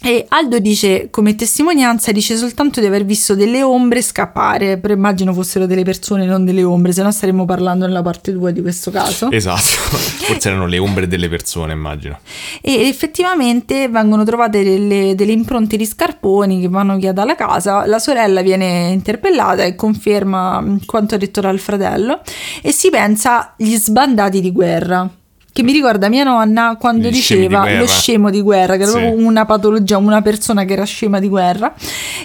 E 0.00 0.26
Aldo 0.28 0.58
dice 0.60 1.08
come 1.10 1.34
testimonianza 1.34 2.12
dice 2.12 2.36
soltanto 2.36 2.80
di 2.80 2.86
aver 2.86 3.04
visto 3.04 3.34
delle 3.34 3.62
ombre 3.62 4.00
scappare, 4.00 4.78
però 4.78 4.94
immagino 4.94 5.32
fossero 5.32 5.66
delle 5.66 5.82
persone, 5.82 6.24
non 6.24 6.44
delle 6.44 6.62
ombre, 6.62 6.92
se 6.92 7.02
no 7.02 7.10
staremmo 7.10 7.44
parlando 7.44 7.86
nella 7.86 8.02
parte 8.02 8.32
2 8.32 8.52
di 8.52 8.62
questo 8.62 8.90
caso. 8.90 9.30
Esatto. 9.30 9.58
Forse 9.60 10.48
erano 10.48 10.66
le 10.66 10.78
ombre 10.78 11.08
delle 11.08 11.28
persone, 11.28 11.72
immagino. 11.72 12.20
E 12.60 12.88
effettivamente 12.88 13.88
vengono 13.88 14.24
trovate 14.24 14.62
delle, 14.62 15.14
delle 15.14 15.32
impronte 15.32 15.76
di 15.76 15.84
scarponi 15.84 16.60
che 16.60 16.68
vanno 16.68 16.96
via 16.96 17.12
dalla 17.12 17.34
casa. 17.34 17.84
La 17.86 17.98
sorella 17.98 18.40
viene 18.42 18.90
interpellata 18.92 19.64
e 19.64 19.74
conferma 19.74 20.60
mh, 20.60 20.84
quanto 20.86 21.16
detto 21.16 21.40
dal 21.40 21.58
fratello. 21.58 22.20
E 22.62 22.72
si 22.72 22.88
pensa 22.90 23.54
agli 23.58 23.74
sbandati 23.74 24.40
di 24.40 24.52
guerra. 24.52 25.17
Che 25.58 25.64
mi 25.64 25.72
ricorda 25.72 26.08
mia 26.08 26.22
nonna 26.22 26.76
quando 26.78 27.08
Gli 27.08 27.10
di 27.10 27.16
diceva 27.16 27.62
guerra. 27.62 27.80
lo 27.80 27.86
scemo 27.88 28.30
di 28.30 28.40
guerra, 28.42 28.76
che 28.76 28.82
era 28.84 28.92
Sì. 28.92 28.98
proprio 28.98 29.26
una 29.26 29.44
patologia, 29.44 29.96
una 29.96 30.22
persona 30.22 30.64
che 30.64 30.72
era 30.74 30.84
scema 30.84 31.18
di 31.18 31.26
guerra. 31.26 31.74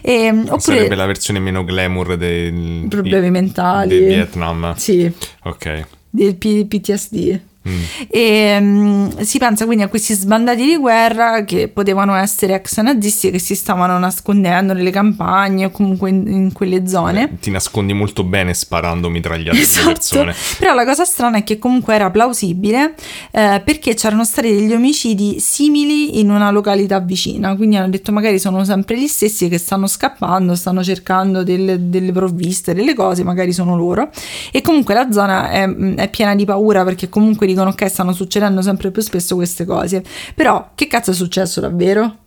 E, 0.04 0.30
oppure 0.30 0.60
Sarebbe 0.60 0.94
la 0.94 1.08
versione 1.08 1.40
meno 1.40 1.64
glamour 1.64 2.16
del... 2.16 2.86
problemi 2.90 3.32
mentali. 3.32 3.90
del 3.98 4.06
Vietnam. 4.06 4.76
Sì, 4.76 5.12
Ok. 5.46 5.86
del 6.12 6.36
P- 6.36 6.66
PTSD. 6.68 7.40
Mm. 7.68 7.82
E 8.10 8.58
mm, 8.60 9.08
si 9.20 9.38
pensa 9.38 9.66
quindi 9.66 9.84
a 9.84 9.88
questi 9.88 10.14
sbandati 10.14 10.66
di 10.66 10.76
guerra 10.76 11.44
che 11.46 11.70
potevano 11.70 12.14
essere 12.16 12.56
ex 12.56 12.80
nazisti 12.82 13.32
che 13.32 13.40
si 13.40 13.56
stavano 13.56 13.98
nascondendo 13.98 14.74
nelle 14.74 14.92
campagne 14.92 15.66
o 15.66 15.72
comunque 15.72 16.10
in, 16.10 16.28
in 16.28 16.52
quelle 16.52 16.88
zone. 16.88 17.38
Ti 17.40 17.52
nascondi 17.52 17.94
molto 17.94 18.24
bene 18.24 18.54
sparando 18.54 19.10
mitragliate 19.10 19.58
Esatto, 19.60 19.94
persone. 19.94 20.36
però 20.60 20.74
la 20.74 20.86
cosa 20.86 21.06
strana 21.06 21.38
è 21.38 21.44
che 21.44 21.58
comunque 21.58 21.96
era 21.96 22.10
plausibile 22.12 22.96
eh, 23.32 23.62
perché 23.64 23.94
c'erano 23.94 24.26
stati 24.26 24.54
degli 24.54 24.74
omicidi 24.74 25.40
simili 25.40 26.20
in 26.20 26.30
una 26.30 26.52
località 26.52 27.00
vicina, 27.00 27.56
quindi 27.56 27.78
hanno 27.78 27.90
detto 27.90 28.12
magari 28.12 28.40
sono 28.40 28.64
sempre 28.66 29.00
gli 29.00 29.08
stessi 29.08 29.48
che 29.48 29.58
stanno 29.58 29.88
scappando, 29.88 30.56
stanno 30.56 30.84
cercando 30.84 31.44
delle, 31.44 31.90
delle 31.90 32.12
provviste, 32.12 32.74
delle 32.74 32.94
cose, 32.94 33.24
magari 33.24 33.54
sono 33.54 33.76
loro. 33.78 34.10
E 34.52 34.62
comunque 34.62 34.94
la 34.94 35.12
zona 35.12 35.50
è, 35.50 35.70
è 35.70 36.10
piena 36.10 36.36
di 36.36 36.46
paura 36.46 36.84
perché 36.84 37.08
comunque 37.10 37.48
dicono 37.54 37.70
ok 37.70 37.90
stanno 37.90 38.14
succedendo 38.14 38.62
sempre 38.62 38.92
più 38.92 39.02
spesso 39.02 39.36
queste 39.36 39.66
cose. 39.66 40.04
Però 40.36 40.72
che 40.76 40.88
cazzo 40.88 41.12
è 41.12 41.14
successo 41.14 41.60
davvero? 41.62 42.18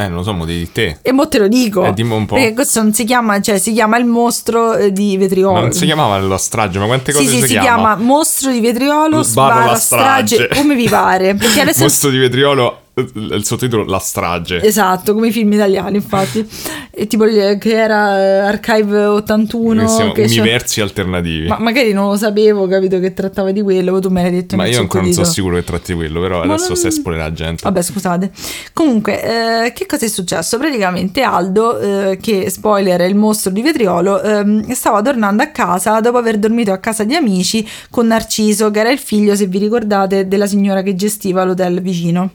Eh, 0.00 0.06
non 0.06 0.18
lo 0.18 0.22
so, 0.22 0.32
mo 0.32 0.44
di 0.44 0.70
te. 0.70 0.98
E 1.02 1.10
mo 1.10 1.26
te 1.26 1.38
lo 1.38 1.48
dico. 1.48 1.84
Eh, 1.84 1.92
dimmi 1.92 2.14
un 2.14 2.24
po'. 2.24 2.36
Perché 2.36 2.54
questo 2.54 2.80
non 2.80 2.92
si 2.92 3.02
chiama, 3.02 3.40
cioè 3.40 3.58
si 3.58 3.72
chiama 3.72 3.98
il 3.98 4.04
mostro 4.04 4.76
eh, 4.76 4.92
di 4.92 5.16
Vetriolo. 5.16 5.58
Non 5.58 5.72
si 5.72 5.86
chiamava 5.86 6.16
la 6.20 6.38
strage, 6.38 6.78
ma 6.78 6.86
quante 6.86 7.12
cose 7.12 7.24
Sì, 7.24 7.34
sì, 7.34 7.40
si, 7.40 7.46
si 7.48 7.58
chiama 7.58 7.96
Mostro 7.96 8.52
di 8.52 8.60
Vetriolo 8.60 9.24
Sbarra 9.24 9.72
la 9.72 9.74
strage. 9.74 10.36
strage. 10.36 10.54
come 10.60 10.76
vi 10.76 10.88
pare. 10.88 11.34
Perché 11.34 11.62
adesso 11.62 11.82
Mostro 11.82 12.10
di 12.10 12.18
vetriolo, 12.18 12.82
il 13.14 13.44
sottotitolo 13.44 13.84
La 13.84 13.98
strage. 13.98 14.62
Esatto, 14.62 15.14
come 15.14 15.28
i 15.28 15.32
film 15.32 15.52
italiani, 15.52 15.96
infatti. 15.96 16.46
E 16.90 17.06
tipo 17.06 17.24
il- 17.24 17.58
che 17.58 17.72
era 17.72 18.18
eh, 18.18 18.38
Archive 18.40 19.04
81 19.04 19.86
Siamo 19.88 20.12
che 20.12 20.22
universi 20.22 20.80
alternativi. 20.80 21.46
Ma 21.46 21.58
magari 21.58 21.92
non 21.92 22.08
lo 22.10 22.16
sapevo, 22.16 22.66
capito 22.66 22.98
che 22.98 23.14
trattava 23.14 23.52
di 23.52 23.62
quello, 23.62 23.98
tu 24.00 24.08
me 24.10 24.22
l'hai 24.22 24.30
detto 24.32 24.56
Ma 24.56 24.66
io 24.66 24.80
ancora 24.80 25.02
non 25.04 25.12
sono 25.12 25.26
sicuro 25.26 25.54
che 25.56 25.64
tratti 25.64 25.94
quello, 25.94 26.20
però 26.20 26.38
Ma 26.44 26.54
adesso 26.54 26.68
non- 26.68 26.76
stai 26.76 26.90
spoilerando 26.92 27.38
la 27.38 27.44
gente. 27.46 27.62
Vabbè, 27.64 27.82
scusate. 27.82 28.30
Comunque, 28.72 29.64
eh, 29.66 29.72
che 29.72 29.86
cosa 29.86 30.04
è 30.04 30.08
successo? 30.08 30.58
Praticamente 30.58 31.22
Aldo, 31.22 31.78
eh, 31.78 32.18
che 32.20 32.50
spoiler 32.50 33.00
è 33.00 33.04
il 33.04 33.14
mostro 33.16 33.50
di 33.50 33.62
Vetriolo, 33.62 34.20
ehm, 34.22 34.70
stava 34.72 35.02
tornando 35.02 35.42
a 35.42 35.46
casa 35.48 36.00
dopo 36.00 36.18
aver 36.18 36.38
dormito 36.38 36.72
a 36.72 36.78
casa 36.78 37.04
di 37.04 37.14
amici 37.14 37.66
con 37.90 38.06
Narciso, 38.08 38.70
che 38.70 38.80
era 38.80 38.90
il 38.90 38.98
figlio, 38.98 39.34
se 39.36 39.46
vi 39.46 39.58
ricordate, 39.58 40.26
della 40.28 40.46
signora 40.46 40.82
che 40.82 40.94
gestiva 40.94 41.44
l'hotel 41.44 41.80
vicino. 41.80 42.30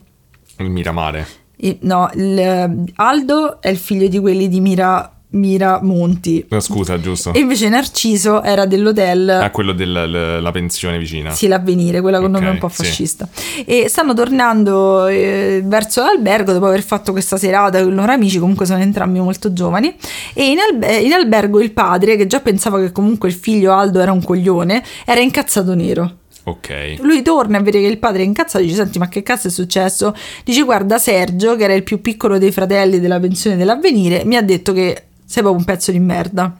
Il 0.58 0.70
Miramare. 0.70 1.26
E- 1.58 1.78
no, 1.82 2.10
il- 2.16 2.38
eh, 2.40 2.72
Aldo 2.96 3.62
è 3.62 3.70
il 3.70 3.78
figlio 3.78 4.08
di 4.08 4.20
quelli 4.20 4.48
di 4.50 4.60
Mira, 4.60 5.10
Miramonti. 5.30 6.46
No, 6.50 6.60
scusa, 6.60 7.00
giusto? 7.00 7.34
E 7.34 7.40
invece 7.40 7.70
Narciso 7.70 8.44
era 8.44 8.66
dell'hotel 8.66 9.30
Ah, 9.30 9.50
quello 9.50 9.72
della 9.74 10.52
pensione 10.52 10.98
vicina. 11.00 11.32
Sì, 11.32 11.48
l'avvenire, 11.48 12.02
quella 12.02 12.20
con 12.20 12.34
Ok, 12.34 12.40
nome 12.40 12.50
un 12.52 12.58
po' 12.60 12.70
sì. 12.70 12.84
fascista. 12.84 13.28
E 13.66 13.88
stanno 13.88 14.14
tornando 14.14 15.08
eh, 15.08 15.62
verso 15.66 16.02
l'albergo 16.04 16.52
dopo 16.54 16.66
aver 16.68 16.84
fatto 16.84 17.12
questa 17.12 17.38
serata 17.38 17.82
con 17.82 17.92
i 17.92 17.96
loro 17.96 18.12
amici, 18.12 18.40
comunque 18.40 18.66
sono 18.66 18.82
entrambi 18.82 19.20
molto 19.20 19.54
giovani. 19.54 19.96
E 20.34 20.50
in, 20.52 20.58
albe- 20.60 20.98
in 20.98 21.14
albergo 21.14 21.62
il 21.62 21.72
padre, 21.72 22.16
che 22.16 22.28
già 22.28 22.40
pensava 22.40 22.80
che 22.80 22.92
comunque 22.92 23.30
il 23.30 23.36
figlio 23.36 23.74
Aldo 23.74 24.00
era 24.02 24.12
un 24.12 24.24
coglione, 24.24 24.84
era 25.06 25.20
incazzato 25.22 25.74
nero. 25.74 26.18
Ok. 26.46 26.96
Lui 27.00 27.22
torna 27.22 27.58
a 27.58 27.62
vedere 27.62 27.86
che 27.86 27.92
il 27.92 28.00
padre 28.00 28.24
è 28.24 28.26
incazzato 28.26 28.64
e 28.64 28.68
dice: 28.68 28.76
Senti, 28.76 29.00
ma 29.00 29.08
che 29.08 29.24
cazzo 29.24 29.48
è 29.48 29.52
successo? 29.52 30.14
Dice: 30.44 30.64
Guarda, 30.64 30.98
Sergio, 30.98 31.56
che 31.56 31.64
era 31.64 31.74
il 31.74 31.84
più 31.84 32.02
piccolo 32.02 32.38
dei 32.38 32.52
fratelli 32.52 33.00
della 33.00 33.20
pensione 33.20 33.56
dell'avvenire, 33.56 34.26
mi 34.26 34.36
ha 34.36 34.42
detto 34.42 34.74
che 34.74 35.04
sei 35.26 35.42
proprio 35.42 35.60
un 35.60 35.64
pezzo 35.64 35.92
di 35.92 36.00
merda. 36.00 36.58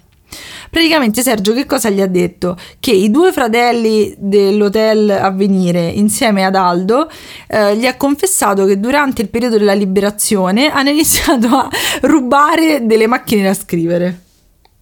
Praticamente 0.70 1.22
Sergio 1.22 1.54
che 1.54 1.68
cosa 1.68 1.90
gli 1.90 2.02
ha 2.02 2.08
detto? 2.08 2.58
Che 2.80 2.92
i 2.92 3.12
due 3.12 3.32
fratelli 3.32 4.16
dell'hotel 4.18 5.12
Avvenire 5.12 5.88
insieme 5.88 6.44
ad 6.44 6.56
Aldo 6.56 7.08
eh, 7.48 7.78
gli 7.78 7.86
ha 7.86 7.96
confessato 7.96 8.66
che 8.66 8.80
durante 8.80 9.22
il 9.22 9.30
periodo 9.30 9.60
della 9.60 9.74
liberazione 9.74 10.72
hanno 10.72 10.90
iniziato 10.90 11.48
a 11.48 11.70
rubare 12.02 12.86
delle 12.88 13.06
macchine 13.06 13.44
da 13.44 13.54
scrivere. 13.54 14.23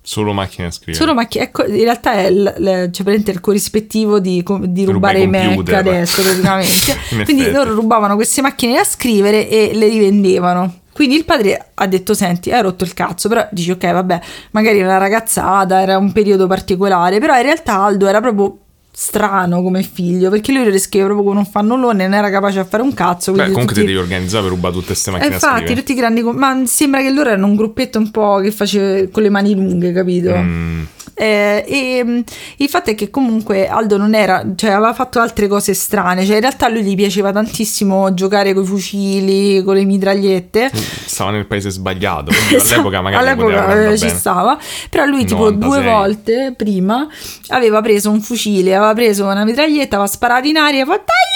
Solo 0.04 0.34
macchine 0.34 0.68
da 0.68 0.74
scrivere. 0.74 0.98
Solo 0.98 1.14
macchine, 1.14 1.44
ecco, 1.44 1.66
in 1.66 1.84
realtà 1.84 2.14
è 2.14 2.26
il, 2.28 2.56
il- 2.58 2.90
cioè, 2.92 3.10
il 3.14 3.40
corrispettivo 3.40 4.20
di, 4.20 4.44
di 4.64 4.82
Ruba 4.86 4.92
rubare 4.94 5.20
i 5.20 5.28
Mac 5.28 5.72
adesso 5.74 6.22
praticamente. 6.24 6.92
In 7.16 7.24
Quindi 7.24 7.42
effetti. 7.44 7.56
loro 7.56 7.74
rubavano 7.76 8.16
queste 8.16 8.42
macchine 8.42 8.76
da 8.76 8.84
scrivere 8.84 9.48
e 9.48 9.72
le 9.74 9.88
rivendevano. 9.88 10.76
Quindi 10.94 11.16
il 11.16 11.24
padre 11.26 11.70
ha 11.76 11.88
detto: 11.88 12.14
Senti, 12.14 12.52
hai 12.52 12.62
rotto 12.62 12.84
il 12.84 12.94
cazzo. 12.94 13.30
Però 13.30 13.48
dici: 13.52 13.72
Ok, 13.72 13.92
vabbè, 13.92 14.20
magari 14.52 14.80
era 14.80 14.88
una 14.90 14.98
ragazzata, 14.98 15.82
era 15.82 15.98
un 15.98 16.12
periodo 16.12 16.48
particolare. 16.48 17.20
Però 17.20 17.36
in 17.36 17.44
realtà 17.44 17.82
Aldo 17.84 18.08
era 18.08 18.20
proprio 18.20 18.58
strano 18.94 19.62
come 19.64 19.84
figlio 19.84 20.30
perché 20.30 20.52
lui 20.52 20.66
lo 20.66 20.70
descrive 20.72 21.06
proprio 21.06 21.26
come 21.26 21.40
un 21.40 21.46
fannullone, 21.46 22.08
non 22.08 22.14
era 22.18 22.30
capace 22.30 22.60
a 22.60 22.66
fare 22.66 22.84
un 22.84 22.94
cazzo. 22.94 23.32
Beh, 23.32 23.44
comunque 23.52 23.68
tutti- 23.74 23.80
ti 23.82 23.86
devi 23.86 23.98
organizzare 23.98 24.44
per 24.44 24.52
rubare 24.54 24.74
tutte 24.74 24.88
queste 24.88 25.12
macchine 25.12 25.34
infatti, 25.34 25.74
tutti 25.76 25.92
i 25.94 25.96
grandi. 25.96 26.22
Ma 26.24 26.62
sembra 26.66 27.02
che 27.02 27.10
loro 27.10 27.30
erano 27.30 27.48
un 27.48 27.56
gruppetto 27.56 27.98
un 27.98 28.12
po' 28.12 28.40
che 28.40 28.52
faceva 28.52 29.08
con 29.10 29.24
le 29.24 29.30
mani 29.30 29.56
lunghe, 29.56 29.92
capito? 29.94 30.36
Mm, 30.36 30.82
Eh, 31.22 31.64
e 31.68 32.04
mh, 32.04 32.24
il 32.58 32.68
fatto 32.68 32.90
è 32.90 32.96
che 32.96 33.12
comunque 33.12 33.68
Aldo 33.68 33.96
non 33.96 34.16
era, 34.16 34.44
cioè 34.56 34.72
aveva 34.72 34.92
fatto 34.92 35.20
altre 35.20 35.48
cose 35.48 35.76
strane, 35.76 36.26
cioè 36.26 36.36
in 36.36 36.42
realtà 36.42 36.66
a 36.66 36.70
lui 36.70 36.82
gli 36.82 36.96
piaceva 36.96 37.32
tantissimo 37.32 38.12
giocare 38.16 38.56
con 38.56 38.64
i 38.64 38.66
fucili, 38.66 39.62
con 39.64 39.76
le 39.76 39.84
mitragliette. 39.86 40.72
Stava 41.06 41.30
nel 41.30 41.46
paese 41.46 41.70
sbagliato, 41.70 42.32
Esatto, 42.52 42.74
all'epoca 42.74 43.02
magari 43.02 43.28
all'epoca, 43.28 43.92
eh, 43.92 43.98
ci 44.00 44.10
stava 44.10 44.58
però 44.90 45.06
lui 45.06 45.26
tipo 45.26 45.52
96. 45.52 45.60
due 45.70 45.84
volte 45.84 46.54
prima 46.58 47.08
aveva 47.50 47.82
preso 47.82 48.10
un 48.10 48.22
fucile 48.22 48.74
aveva 48.76 48.94
preso 48.94 49.26
una 49.26 49.44
mitraglietta 49.44 49.96
aveva 49.98 50.10
sparato 50.10 50.48
in 50.48 50.58
aria 50.58 50.82
e 50.82 50.86
fatto 50.86 51.12
aiuto 51.12 51.31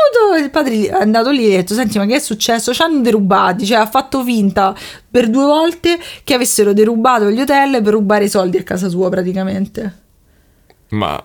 aiuto 0.00 0.36
e 0.36 0.44
il 0.44 0.50
padre 0.50 0.88
è 0.88 0.92
andato 0.92 1.30
lì 1.30 1.48
e 1.48 1.54
ha 1.54 1.56
detto 1.58 1.74
senti 1.74 1.98
ma 1.98 2.06
che 2.06 2.16
è 2.16 2.20
successo? 2.20 2.72
Ci 2.72 2.82
hanno 2.82 3.00
derubati 3.00 3.66
cioè 3.66 3.78
ha 3.78 3.86
fatto 3.86 4.22
finta 4.22 4.74
per 5.10 5.28
due 5.28 5.44
volte 5.44 5.98
che 6.24 6.34
avessero 6.34 6.72
derubato 6.72 7.30
gli 7.30 7.40
hotel 7.40 7.82
per 7.82 7.92
rubare 7.92 8.24
i 8.24 8.28
soldi 8.28 8.58
a 8.58 8.62
casa 8.62 8.88
sua 8.88 9.08
praticamente. 9.08 9.98
Ma 10.90 11.22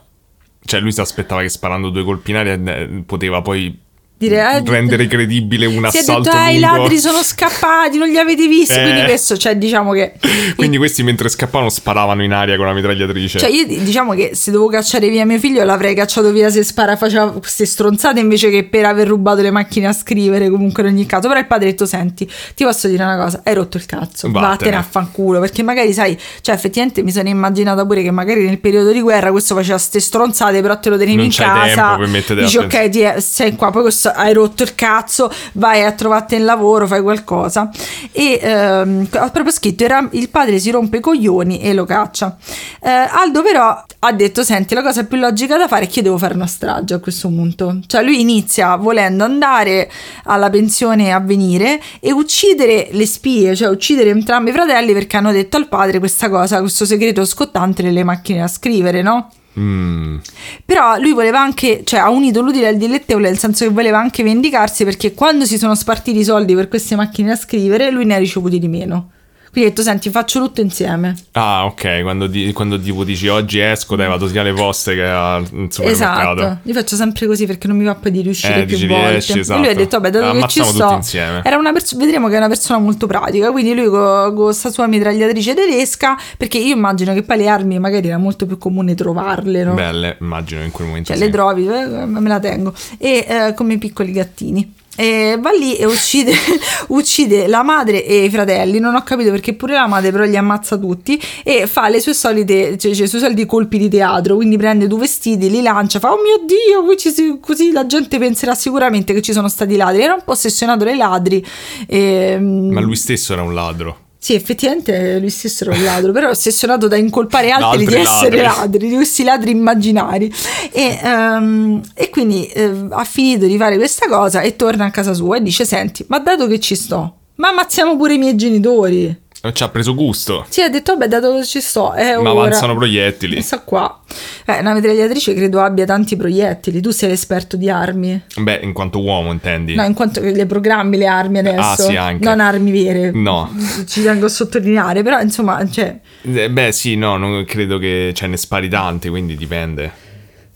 cioè 0.64 0.80
lui 0.80 0.92
si 0.92 1.00
aspettava 1.00 1.42
che 1.42 1.50
sparando 1.50 1.90
due 1.90 2.04
colpi 2.04 2.32
in 2.32 2.38
aria 2.38 2.54
eh, 2.54 3.04
poteva 3.06 3.42
poi 3.42 3.84
Dire, 4.18 4.38
eh, 4.38 4.64
rendere 4.66 5.08
credibile 5.08 5.66
un 5.66 5.88
si 5.92 5.98
è 5.98 6.00
assalto 6.00 6.30
detto 6.30 6.38
eh, 6.38 6.56
i 6.56 6.60
ladri 6.60 6.98
sono 7.00 7.22
scappati 7.22 7.98
non 7.98 8.08
li 8.08 8.18
avete 8.18 8.48
visti 8.48 8.74
Eh. 8.74 8.82
quindi 8.84 9.04
questo 9.04 9.36
cioè 9.36 9.58
diciamo 9.58 9.92
che 9.92 10.14
Quindi 10.56 10.78
questi 10.78 11.04
mentre 11.04 11.28
scappavano 11.28 11.70
sparavano 11.70 12.24
in 12.24 12.32
aria 12.32 12.56
con 12.56 12.66
la 12.66 12.74
mitragliatrice. 12.74 13.40
Cioè, 13.40 13.50
io 13.50 13.66
diciamo 13.66 14.14
che 14.14 14.32
se 14.34 14.52
devo 14.52 14.68
cacciare 14.68 15.10
via 15.10 15.26
mio 15.26 15.38
figlio, 15.40 15.64
l'avrei 15.64 15.94
cacciato 15.96 16.32
via 16.32 16.50
se 16.50 16.64
spara 16.64 16.96
faceva 16.96 17.32
queste 17.32 17.66
stronzate 17.66 18.20
invece 18.20 18.50
che 18.50 18.64
per 18.64 18.86
aver 18.86 19.08
rubato 19.08 19.42
le 19.42 19.52
macchine 19.52 19.88
a 19.88 19.94
scrivere. 19.94 20.50
Comunque, 20.50 20.84
in 20.84 20.90
ogni 20.90 21.06
caso. 21.06 21.28
Però 21.28 21.40
il 21.40 21.48
padre 21.48 21.68
ha 21.68 21.72
detto: 21.72 21.86
Senti, 21.86 22.30
ti 22.56 22.64
posso 22.64 22.88
dire 22.88 23.04
una 23.04 23.18
cosa, 23.18 23.42
hai 23.44 23.54
rotto 23.54 23.78
il 23.78 23.86
cazzo, 23.86 24.30
Vattene. 24.32 24.48
vattene 24.48 24.76
a 24.78 24.84
fanculo. 24.84 25.40
Perché 25.40 25.64
magari, 25.64 25.92
sai, 25.94 26.18
cioè, 26.42 26.56
effettivamente 26.56 27.02
mi 27.04 27.12
sono 27.12 27.28
immaginata 27.28 27.86
pure 27.86 28.02
che 28.04 28.12
magari 28.12 28.46
nel 28.46 28.60
periodo 28.60 28.92
di 28.92 29.02
guerra 29.02 29.32
questo 29.32 29.56
faceva 29.56 29.78
ste 29.78 30.00
stronzate, 30.00 30.62
però 30.62 30.80
te 30.80 30.90
lo 30.90 30.98
tenevi 30.98 31.16
Non 31.18 31.26
in 31.26 31.32
casa. 31.32 31.98
tempo 31.98 32.24
per 32.26 32.38
dici, 32.44 32.58
ok, 32.58 32.90
ti 32.90 33.00
è- 33.02 33.20
sei 33.20 33.56
qua, 33.56 33.72
poi 33.72 33.82
questo, 33.84 34.05
hai 34.10 34.34
rotto 34.34 34.64
il 34.64 34.76
cazzo, 34.76 35.32
vai 35.54 35.84
a 35.84 35.92
trovarti 35.92 36.36
il 36.36 36.44
lavoro, 36.44 36.88
fai 36.88 37.02
qualcosa. 37.02 37.70
E 38.12 38.40
ehm, 38.42 39.08
ho 39.12 39.30
proprio 39.32 39.52
scritto: 39.52 39.84
era, 39.84 40.08
il 40.12 40.30
padre 40.30 40.60
si 40.60 40.72
rompe 40.72 40.98
i 40.98 41.00
coglioni 41.00 41.62
e 41.62 41.74
lo 41.74 41.86
caccia. 41.86 42.38
Eh, 42.82 42.90
Aldo, 42.90 43.42
però, 43.42 43.84
ha 44.00 44.12
detto: 44.14 44.44
Senti, 44.44 44.74
la 44.74 44.82
cosa 44.82 45.06
più 45.06 45.18
logica 45.18 45.58
da 45.58 45.68
fare 45.68 45.86
è 45.86 45.88
che 45.88 46.00
io 46.00 46.04
devo 46.04 46.18
fare 46.18 46.34
una 46.34 46.48
strage 46.48 46.94
a 46.94 47.00
questo 47.00 47.28
punto. 47.30 47.80
Cioè, 47.86 48.04
lui 48.04 48.22
inizia 48.22 48.76
volendo 48.76 49.24
andare 49.24 49.90
alla 50.26 50.50
pensione 50.50 51.12
a 51.12 51.20
venire 51.20 51.82
e 52.00 52.12
uccidere 52.12 52.90
le 52.92 53.06
spie, 53.06 53.56
cioè 53.56 53.70
uccidere 53.70 54.10
entrambi 54.10 54.50
i 54.50 54.54
fratelli 54.54 54.94
perché 54.94 55.18
hanno 55.18 55.32
detto 55.32 55.58
al 55.58 55.68
padre 55.68 56.00
questa 56.00 56.30
cosa, 56.30 56.60
questo 56.60 56.86
segreto 56.86 57.26
scottante 57.26 57.84
delle 57.84 58.04
macchine 58.04 58.44
a 58.44 58.48
scrivere, 58.48 59.02
no? 59.02 59.30
Mm. 59.60 60.18
Però 60.66 60.98
lui 60.98 61.14
voleva 61.14 61.40
anche, 61.40 61.82
cioè 61.86 62.00
ha 62.00 62.10
unito 62.10 62.42
l'utile 62.42 62.68
al 62.68 62.78
dilettevole, 62.78 63.30
nel 63.30 63.38
senso 63.38 63.66
che 63.66 63.72
voleva 63.72 64.00
anche 64.00 64.24
vendicarsi 64.24 64.84
perché 64.84 65.14
quando 65.14 65.46
si 65.46 65.58
sono 65.58 65.76
spartiti 65.76 66.20
i 66.20 66.24
soldi 66.24 66.56
per 66.56 66.68
queste 66.68 66.96
macchine 66.96 67.32
a 67.32 67.36
scrivere, 67.36 67.90
lui 67.92 68.06
ne 68.06 68.16
ha 68.16 68.18
ricevuti 68.18 68.60
di 68.60 68.68
meno. 68.68 69.12
Quindi 69.56 69.72
ha 69.72 69.74
detto, 69.74 69.84
senti, 69.90 70.10
faccio 70.10 70.42
tutto 70.42 70.60
insieme. 70.60 71.16
Ah, 71.32 71.64
ok. 71.64 72.02
Quando, 72.02 72.28
di- 72.28 72.52
quando 72.52 72.78
tipo 72.78 73.06
dici 73.06 73.30
oggi 73.30 73.60
esco, 73.60 73.96
dai, 73.96 74.10
vado 74.10 74.28
sia 74.28 74.42
alle 74.42 74.52
poste 74.52 74.96
che 74.96 75.04
al 75.04 75.46
supermercato. 75.70 76.42
Esatto, 76.42 76.58
io 76.64 76.74
faccio 76.74 76.96
sempre 76.98 77.26
così 77.26 77.46
perché 77.46 77.68
non 77.70 77.78
mi 77.78 77.86
va 77.86 77.96
poi 77.96 78.12
di 78.12 78.20
riuscire 78.22 78.64
Eh, 78.64 78.66
più 78.66 78.76
dici, 78.76 78.88
volte. 78.88 79.10
riesci, 79.12 79.32
E 79.32 79.36
lui 79.36 79.40
ha 79.40 79.54
esatto. 79.62 79.74
detto, 79.76 80.00
vabbè, 80.02 80.10
dato 80.10 80.40
che 80.40 80.48
ci 80.50 80.62
sto, 80.62 81.00
era 81.44 81.56
una 81.56 81.72
perso- 81.72 81.96
vedremo 81.98 82.28
che 82.28 82.34
è 82.34 82.38
una 82.38 82.50
persona 82.50 82.80
molto 82.80 83.08
pratica, 83.08 83.52
quindi 83.52 83.74
lui 83.74 83.88
con 83.88 84.34
questa 84.36 84.70
sua 84.72 84.88
mitragliatrice 84.88 85.54
tedesca, 85.54 86.18
perché 86.38 86.58
io 86.58 86.76
immagino 86.76 87.14
che 87.14 87.24
poi 87.24 87.38
le 87.38 87.48
armi 87.48 87.80
magari 87.80 88.08
era 88.10 88.18
molto 88.18 88.46
più 88.46 88.58
comune 88.58 88.94
trovarle, 88.94 89.64
no? 89.64 89.74
Belle, 89.74 90.18
immagino 90.20 90.64
in 90.64 90.72
quel 90.72 90.88
momento. 90.88 91.08
Cioè, 91.14 91.18
sì. 91.18 91.24
le 91.24 91.30
trovi, 91.30 91.66
eh, 91.66 92.06
me 92.06 92.28
la 92.28 92.40
tengo. 92.42 92.74
E 92.98 93.26
eh, 93.26 93.54
come 93.56 93.78
piccoli 93.78 94.12
gattini. 94.12 94.74
E 94.96 95.38
va 95.40 95.52
lì 95.52 95.76
e 95.76 95.86
uccide, 95.86 96.34
uccide 96.90 97.48
la 97.48 97.64
madre 97.64 98.06
e 98.06 98.24
i 98.24 98.30
fratelli. 98.30 98.80
Non 98.80 98.96
ho 98.96 99.04
capito 99.04 99.32
perché 99.32 99.54
pure 99.54 99.74
la 99.74 99.88
madre, 99.88 100.12
però 100.12 100.24
li 100.24 100.38
ammazza 100.38 100.78
tutti. 100.78 101.22
E 101.44 101.68
fa 101.68 101.90
le 101.90 102.00
sue 102.00 102.14
solite, 102.14 102.78
cioè, 102.78 102.94
cioè, 102.94 103.06
i 103.06 103.08
suoi 103.08 103.22
soliti 103.22 103.46
colpi 103.46 103.78
di 103.78 103.90
teatro. 103.90 104.36
Quindi 104.36 104.58
prende 104.58 104.88
due 104.88 105.00
vestiti, 105.00 105.50
li 105.50 105.62
lancia, 105.62 106.00
fa: 106.00 106.12
Oh 106.12 106.20
mio 106.22 106.46
dio, 106.46 107.40
così 107.40 107.72
la 107.72 107.86
gente 107.86 108.18
penserà 108.18 108.56
sicuramente 108.56 109.14
che 109.14 109.22
ci 109.22 109.34
sono 109.34 109.50
stati 109.50 109.76
ladri. 109.76 110.02
Era 110.02 110.14
un 110.14 110.22
po' 110.24 110.32
ossessionato 110.32 110.84
dai 110.84 110.98
ladri. 110.98 111.46
E, 111.88 112.38
Ma 112.40 112.80
lui 112.80 112.96
stesso 112.96 113.34
era 113.34 113.42
un 113.42 113.54
ladro. 113.54 114.04
Sì, 114.26 114.34
effettivamente 114.34 115.20
lui 115.20 115.30
stesso 115.30 115.66
era 115.66 115.76
un 115.76 115.84
ladro, 115.84 116.12
però 116.12 116.30
è 116.30 116.32
ossessionato 116.32 116.88
da 116.88 116.96
incolpare 116.96 117.52
altri 117.52 117.86
di 117.86 117.94
essere 117.94 118.42
ladri. 118.42 118.60
ladri, 118.60 118.90
di 118.90 118.96
questi 118.96 119.24
ladri 119.24 119.52
immaginari. 119.52 120.34
E, 120.72 121.00
ehm, 121.00 121.80
e 121.94 122.10
quindi 122.10 122.48
eh, 122.48 122.88
ha 122.90 123.04
finito 123.04 123.46
di 123.46 123.56
fare 123.56 123.78
questa 123.78 124.08
cosa 124.08 124.42
e 124.42 124.56
torna 124.56 124.86
a 124.86 124.90
casa 124.90 125.14
sua 125.14 125.38
e 125.38 125.44
dice: 125.44 125.64
Senti, 125.64 126.06
ma 126.08 126.18
dato 126.18 126.48
che 126.48 126.60
ci 126.60 126.74
sto, 126.74 127.18
ma 127.36 127.50
ammazziamo 127.50 127.96
pure 127.98 128.16
i 128.16 128.18
miei 128.18 128.36
genitori. 128.36 129.25
Non 129.42 129.54
ci 129.54 129.62
ha 129.62 129.70
preso 129.70 129.94
gusto. 129.94 130.44
Sì, 130.50 130.62
ha 130.62 130.70
detto: 130.70 130.94
Vabbè, 130.94 131.08
dato 131.08 131.36
che 131.38 131.46
ci 131.46 131.62
sto, 131.62 131.94
è 131.94 132.16
Ma 132.16 132.32
ora. 132.32 132.46
avanzano 132.48 132.74
proiettili. 132.76 133.36
Questa 133.36 133.60
qua. 133.60 134.02
Eh, 134.44 134.60
una 134.60 134.74
mitragliatrice 134.74 135.36
credo 135.36 135.62
abbia 135.62 135.86
tanti 135.86 136.16
proiettili. 136.16 136.82
Tu 136.82 136.90
sei 136.90 137.10
l'esperto 137.10 137.56
di 137.56 137.70
armi. 137.70 138.20
Beh, 138.38 138.62
in 138.64 138.74
quanto 138.74 139.00
uomo, 139.02 139.32
intendi? 139.32 139.76
No, 139.76 139.84
in 139.84 139.94
quanto 139.94 140.20
le 140.20 140.46
programmi 140.48 140.98
le 140.98 141.06
armi 141.06 141.38
adesso. 141.38 141.60
Ah, 141.60 141.76
sì, 141.76 141.96
anche. 141.96 142.26
Non 142.26 142.40
armi 142.40 142.72
vere. 142.72 143.12
No. 143.12 143.54
Ci 143.86 144.02
tengo 144.02 144.26
a 144.26 144.30
sottolineare, 144.30 145.04
però 145.04 145.20
insomma, 145.22 145.64
cioè. 145.70 146.00
Eh, 146.24 146.50
Beh, 146.50 146.72
sì, 146.72 146.96
no, 146.96 147.18
non 147.18 147.46
credo 147.46 147.78
che 147.78 148.12
ce 148.16 148.26
ne 148.26 148.38
spari 148.38 148.68
tanti, 148.68 149.10
quindi 149.10 149.36
dipende. 149.36 149.92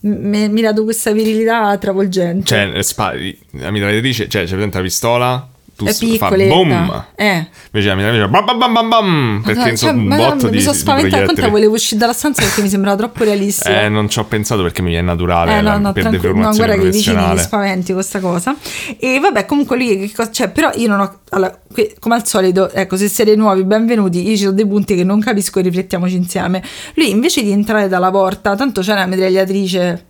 mi 0.02 0.50
mi 0.50 0.60
ha 0.62 0.70
dato 0.72 0.84
questa 0.84 1.12
virilità 1.12 1.78
travolgente. 1.78 2.46
Cioè, 2.46 2.72
eh, 2.74 2.82
spari. 2.82 3.38
La 3.52 3.70
mitragliatrice, 3.70 4.28
cioè, 4.28 4.46
c'è 4.46 4.54
presente 4.54 4.78
la 4.78 4.84
pistola? 4.84 5.48
Tu 5.86 6.18
fa 6.18 6.30
boom. 6.30 7.06
Eh. 7.16 7.48
Invece 7.72 7.88
la 7.88 7.96
mitragliatrice 7.96 8.28
bam 8.28 8.46
bam 8.46 8.58
bam 8.58 8.74
bam 8.74 8.90
bam. 8.90 9.42
Perché 9.44 9.60
Madonna, 9.60 9.70
insomma 9.72 9.92
cioè, 9.92 10.02
un 10.02 10.30
botto 10.30 10.48
di, 10.50 10.56
mi 10.56 10.62
sono 10.62 10.74
di 10.74 10.80
spaventata. 10.80 11.10
Conta 11.10 11.24
proiettili. 11.26 11.52
volevo 11.52 11.74
uscire 11.74 12.00
dalla 12.00 12.14
stanza 12.14 12.42
perché 12.42 12.62
mi 12.62 12.70
sembrava 12.70 12.98
troppo 12.98 13.24
realistico. 13.24 13.70
Eh, 13.70 13.90
non 13.90 14.10
ci 14.10 14.20
ho 14.20 14.26
pensato 14.26 14.62
perché 14.62 14.82
mi 14.82 14.94
è 14.94 15.02
naturale 15.02 15.52
Eh, 15.54 15.56
no, 15.62 15.62
la- 15.62 15.78
no, 15.78 15.94
per 15.94 16.04
tranquillo, 16.04 16.34
no, 16.36 16.56
guarda 16.56 16.76
che 16.76 16.90
vicini 16.90 17.26
mi 17.26 17.38
spaventi 17.38 17.94
questa 17.94 18.20
cosa. 18.20 18.56
E 19.00 19.20
vabbè, 19.20 19.46
comunque 19.46 19.78
lui 19.78 20.00
che 20.00 20.12
cosa 20.14 20.32
cioè, 20.32 20.50
però 20.50 20.72
io 20.76 20.88
non 20.88 21.00
ho 21.00 21.20
allora, 21.32 21.60
come 22.00 22.16
al 22.16 22.26
solito, 22.26 22.72
ecco, 22.72 22.98
se 22.98 23.08
siete 23.08 23.36
nuovi, 23.36 23.64
benvenuti. 23.64 24.28
Io 24.28 24.36
ci 24.36 24.48
ho 24.48 24.52
dei 24.52 24.66
punti 24.68 24.96
che 24.96 25.04
non 25.04 25.20
capisco 25.20 25.60
e 25.60 25.62
riflettiamoci 25.62 26.16
insieme. 26.16 26.64
Lui 26.96 27.10
invece 27.10 27.44
di 27.44 27.52
entrare 27.52 27.88
dalla 27.88 28.10
porta, 28.10 28.56
tanto 28.56 28.82
c'è 28.82 28.94
una 28.94 29.06
mitragliatrice 29.06 30.06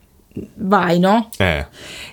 vai, 0.56 1.00
no? 1.00 1.30
Eh, 1.38 1.65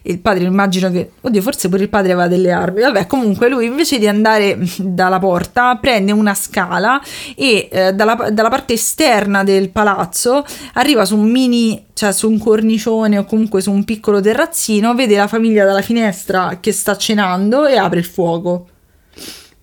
Il 0.02 0.18
padre 0.20 0.44
immagino 0.44 0.90
che, 0.90 1.12
oddio, 1.20 1.42
forse 1.42 1.68
pure 1.68 1.82
il 1.82 1.88
padre 1.88 2.12
aveva 2.12 2.28
delle 2.28 2.50
armi. 2.50 2.80
Vabbè, 2.80 3.06
comunque 3.06 3.48
lui 3.48 3.66
invece 3.66 3.98
di 3.98 4.06
andare 4.06 4.58
dalla 4.78 5.18
porta 5.18 5.76
prende 5.76 6.12
una 6.12 6.34
scala 6.34 7.00
e 7.34 7.68
eh, 7.70 7.92
dalla, 7.92 8.30
dalla 8.30 8.48
parte 8.48 8.74
esterna 8.74 9.44
del 9.44 9.70
palazzo 9.70 10.44
arriva 10.74 11.04
su 11.04 11.16
un 11.16 11.30
mini, 11.30 11.86
cioè 11.92 12.12
su 12.12 12.30
un 12.30 12.38
cornicione 12.38 13.18
o 13.18 13.24
comunque 13.24 13.60
su 13.60 13.72
un 13.72 13.84
piccolo 13.84 14.20
terrazzino, 14.20 14.94
vede 14.94 15.16
la 15.16 15.28
famiglia 15.28 15.64
dalla 15.64 15.82
finestra 15.82 16.58
che 16.60 16.72
sta 16.72 16.96
cenando 16.96 17.66
e 17.66 17.76
apre 17.76 17.98
il 17.98 18.06
fuoco. 18.06 18.68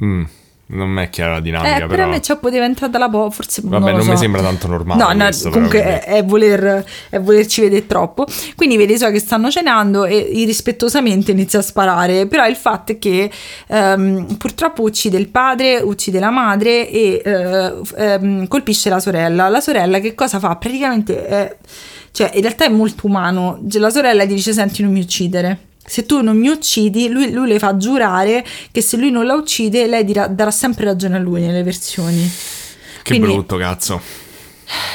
mm, 0.04 0.24
non 0.66 0.90
mi 0.90 1.04
è 1.04 1.10
chiara 1.10 1.34
la 1.34 1.40
dinamica, 1.40 1.76
Eh, 1.76 1.80
per 1.80 1.88
però. 1.88 2.08
me 2.08 2.22
cioè, 2.22 2.38
poteva 2.38 2.66
entrare 2.66 2.92
dalla 2.92 3.10
porta, 3.10 3.36
forse 3.36 3.62
Vabbè, 3.64 3.80
non, 3.80 3.98
non 3.98 4.06
mi 4.08 4.12
so. 4.14 4.18
sembra 4.18 4.42
tanto 4.42 4.68
normale 4.68 5.02
No, 5.04 5.12
no, 5.12 5.24
questo, 5.26 5.50
però, 5.50 5.54
comunque 5.56 5.82
quindi. 5.82 6.00
è, 6.00 6.04
è 6.06 6.26
voler, 6.26 6.86
è 7.10 7.20
volerci 7.20 7.62
vedere 7.62 7.86
troppo. 7.86 8.26
Quindi 8.56 8.78
vede 8.78 8.94
i 8.94 8.98
suoi 8.98 9.12
che 9.12 9.20
stanno 9.20 9.50
cenando 9.52 10.06
e 10.06 10.16
irrispettosamente 10.18 11.32
inizia 11.32 11.60
a 11.60 11.62
sparare. 11.62 12.26
Però 12.28 12.48
il 12.48 12.56
fatto 12.56 12.94
è 12.94 12.98
che 12.98 13.30
ehm, 13.68 14.36
purtroppo 14.38 14.82
uccide 14.84 15.18
il 15.18 15.28
padre, 15.28 15.78
uccide 15.78 16.20
la 16.20 16.32
madre 16.32 16.90
e 16.90 17.22
f- 17.24 17.94
ehm, 17.98 18.48
colpisce 18.48 18.90
la 18.90 19.00
sorella. 19.00 19.50
La 19.50 19.60
sorella 19.62 20.00
che 20.00 20.16
cosa 20.16 20.40
fa? 20.40 20.56
Praticamente 20.56 21.26
è, 21.28 21.56
cioè, 22.12 22.32
in 22.34 22.42
realtà 22.42 22.66
è 22.66 22.70
molto 22.70 23.06
umano. 23.08 23.60
Cioè, 23.70 23.82
La 23.82 23.90
sorella 23.90 24.24
gli 24.24 24.34
dice: 24.34 24.54
Senti, 24.54 24.82
non 24.82 24.92
mi 24.92 25.02
uccidere. 25.02 25.58
Se 25.86 26.06
tu 26.06 26.22
non 26.22 26.38
mi 26.38 26.48
uccidi, 26.48 27.10
lui, 27.10 27.32
lui 27.32 27.48
le 27.48 27.60
fa 27.60 27.76
giurare 27.78 28.44
che 28.72 28.82
se 28.82 28.98
lui 28.98 29.12
non 29.12 29.26
la 29.26 29.34
uccide, 29.36 29.86
lei 29.88 30.04
dirà- 30.06 30.28
darà 30.28 30.52
sempre 30.52 30.86
ragione 30.86 31.16
a 31.16 31.20
lui 31.20 31.42
nelle 31.42 31.64
versioni. 31.64 32.22
Che 33.02 33.18
quindi- 33.18 33.28
brutto, 33.34 33.58
cazzo. 33.58 34.02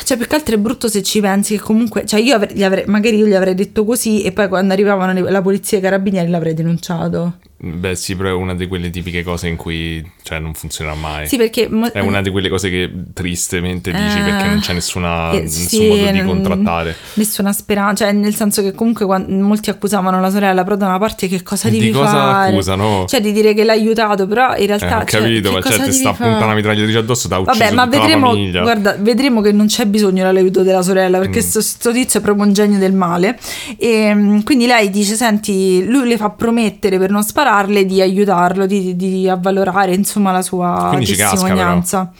Cioè, 0.04 0.16
più 0.16 0.26
che 0.26 0.34
altro 0.34 0.54
è 0.54 0.58
brutto 0.58 0.88
se 0.88 1.02
ci 1.02 1.20
pensi 1.20 1.56
che 1.56 1.60
comunque, 1.60 2.06
cioè 2.06 2.20
io 2.20 2.34
avrei, 2.34 2.56
gli 2.56 2.64
avrei- 2.64 2.84
magari 2.86 3.18
io 3.18 3.26
gli 3.26 3.34
avrei 3.34 3.54
detto 3.54 3.84
così 3.84 4.22
e 4.22 4.32
poi 4.32 4.48
quando 4.48 4.72
arrivavano 4.72 5.12
la 5.28 5.42
polizia 5.42 5.76
e 5.76 5.80
i 5.80 5.84
carabinieri 5.84 6.30
l'avrei 6.30 6.54
denunciato. 6.54 7.34
Beh, 7.60 7.96
sì, 7.96 8.14
però 8.14 8.28
è 8.28 8.32
una 8.32 8.54
di 8.54 8.68
quelle 8.68 8.88
tipiche 8.88 9.24
cose 9.24 9.48
in 9.48 9.56
cui 9.56 10.08
cioè, 10.22 10.38
non 10.38 10.54
funzionerà 10.54 10.94
mai. 10.96 11.26
Sì, 11.26 11.36
perché... 11.36 11.68
mo- 11.68 11.90
È 11.90 11.98
una 11.98 12.22
di 12.22 12.30
quelle 12.30 12.48
cose 12.48 12.70
che 12.70 12.88
tristemente 13.12 13.90
dici 13.90 14.18
Eh, 14.18 14.22
perché 14.22 14.46
non 14.46 14.60
c'è 14.60 14.72
nessuna, 14.74 15.32
eh, 15.32 15.40
nessun 15.40 15.66
sì, 15.66 15.88
modo 15.88 16.08
di 16.08 16.22
contrattare. 16.22 16.94
Nessuna 17.14 17.52
speranza, 17.52 18.04
cioè 18.04 18.12
nel 18.14 18.32
senso 18.36 18.62
che 18.62 18.72
comunque 18.72 19.06
molti 19.26 19.70
accusavano 19.70 20.20
la 20.20 20.30
sorella, 20.30 20.62
però 20.62 20.76
da 20.76 20.86
una 20.86 20.98
parte 21.00 21.26
che 21.26 21.42
cosa 21.42 21.66
E 21.66 21.72
di 21.72 21.78
devi 21.80 21.90
cosa 21.90 22.10
fare? 22.10 22.50
accusano? 22.50 23.04
Cioè 23.08 23.20
di 23.20 23.32
dire 23.32 23.54
che 23.54 23.64
l'ha 23.64 23.72
aiutato, 23.72 24.28
però 24.28 24.54
in 24.54 24.62
Eh, 24.62 24.66
realtà... 24.66 24.98
ho 24.98 25.04
cioè, 25.04 25.20
capito, 25.20 25.48
che 25.48 25.54
ma 25.56 25.60
cioè, 25.62 25.72
ti 25.72 25.78
devi 25.80 25.92
sta 25.92 26.12
puntando 26.12 26.44
una 26.44 26.54
mitragliatrice 26.54 26.98
addosso, 26.98 27.26
da 27.26 27.38
ucciso 27.38 27.58
Vabbè, 27.58 27.74
ma 27.74 27.84
la 27.84 27.90
vedremo, 27.90 28.36
guarda, 28.62 28.96
vedremo 29.00 29.40
che 29.40 29.50
non 29.50 29.66
c'è 29.66 29.84
bisogno 29.86 30.24
dell'aiuto 30.24 30.62
della 30.62 30.82
sorella 30.82 31.18
perché 31.18 31.38
Mm. 31.40 31.42
sto, 31.42 31.60
sto 31.60 31.92
tizio 31.92 32.20
è 32.20 32.22
proprio 32.22 32.44
un 32.46 32.52
genio 32.52 32.78
del 32.78 32.92
male. 32.92 33.36
E 33.78 34.14
mm, 34.14 34.40
quindi 34.42 34.66
lei 34.66 34.90
dice: 34.90 35.14
Senti, 35.16 35.84
lui 35.84 36.06
le 36.06 36.16
fa 36.16 36.30
promettere 36.30 36.98
per 36.98 37.10
non 37.10 37.22
spararle 37.48 37.86
di 37.86 38.02
aiutarlo, 38.02 38.66
di, 38.66 38.94
di 38.94 39.28
avvalorare 39.28 39.94
insomma 39.94 40.30
la 40.32 40.42
sua 40.42 40.88
Quindi 40.90 41.16
testimonianza. 41.16 42.12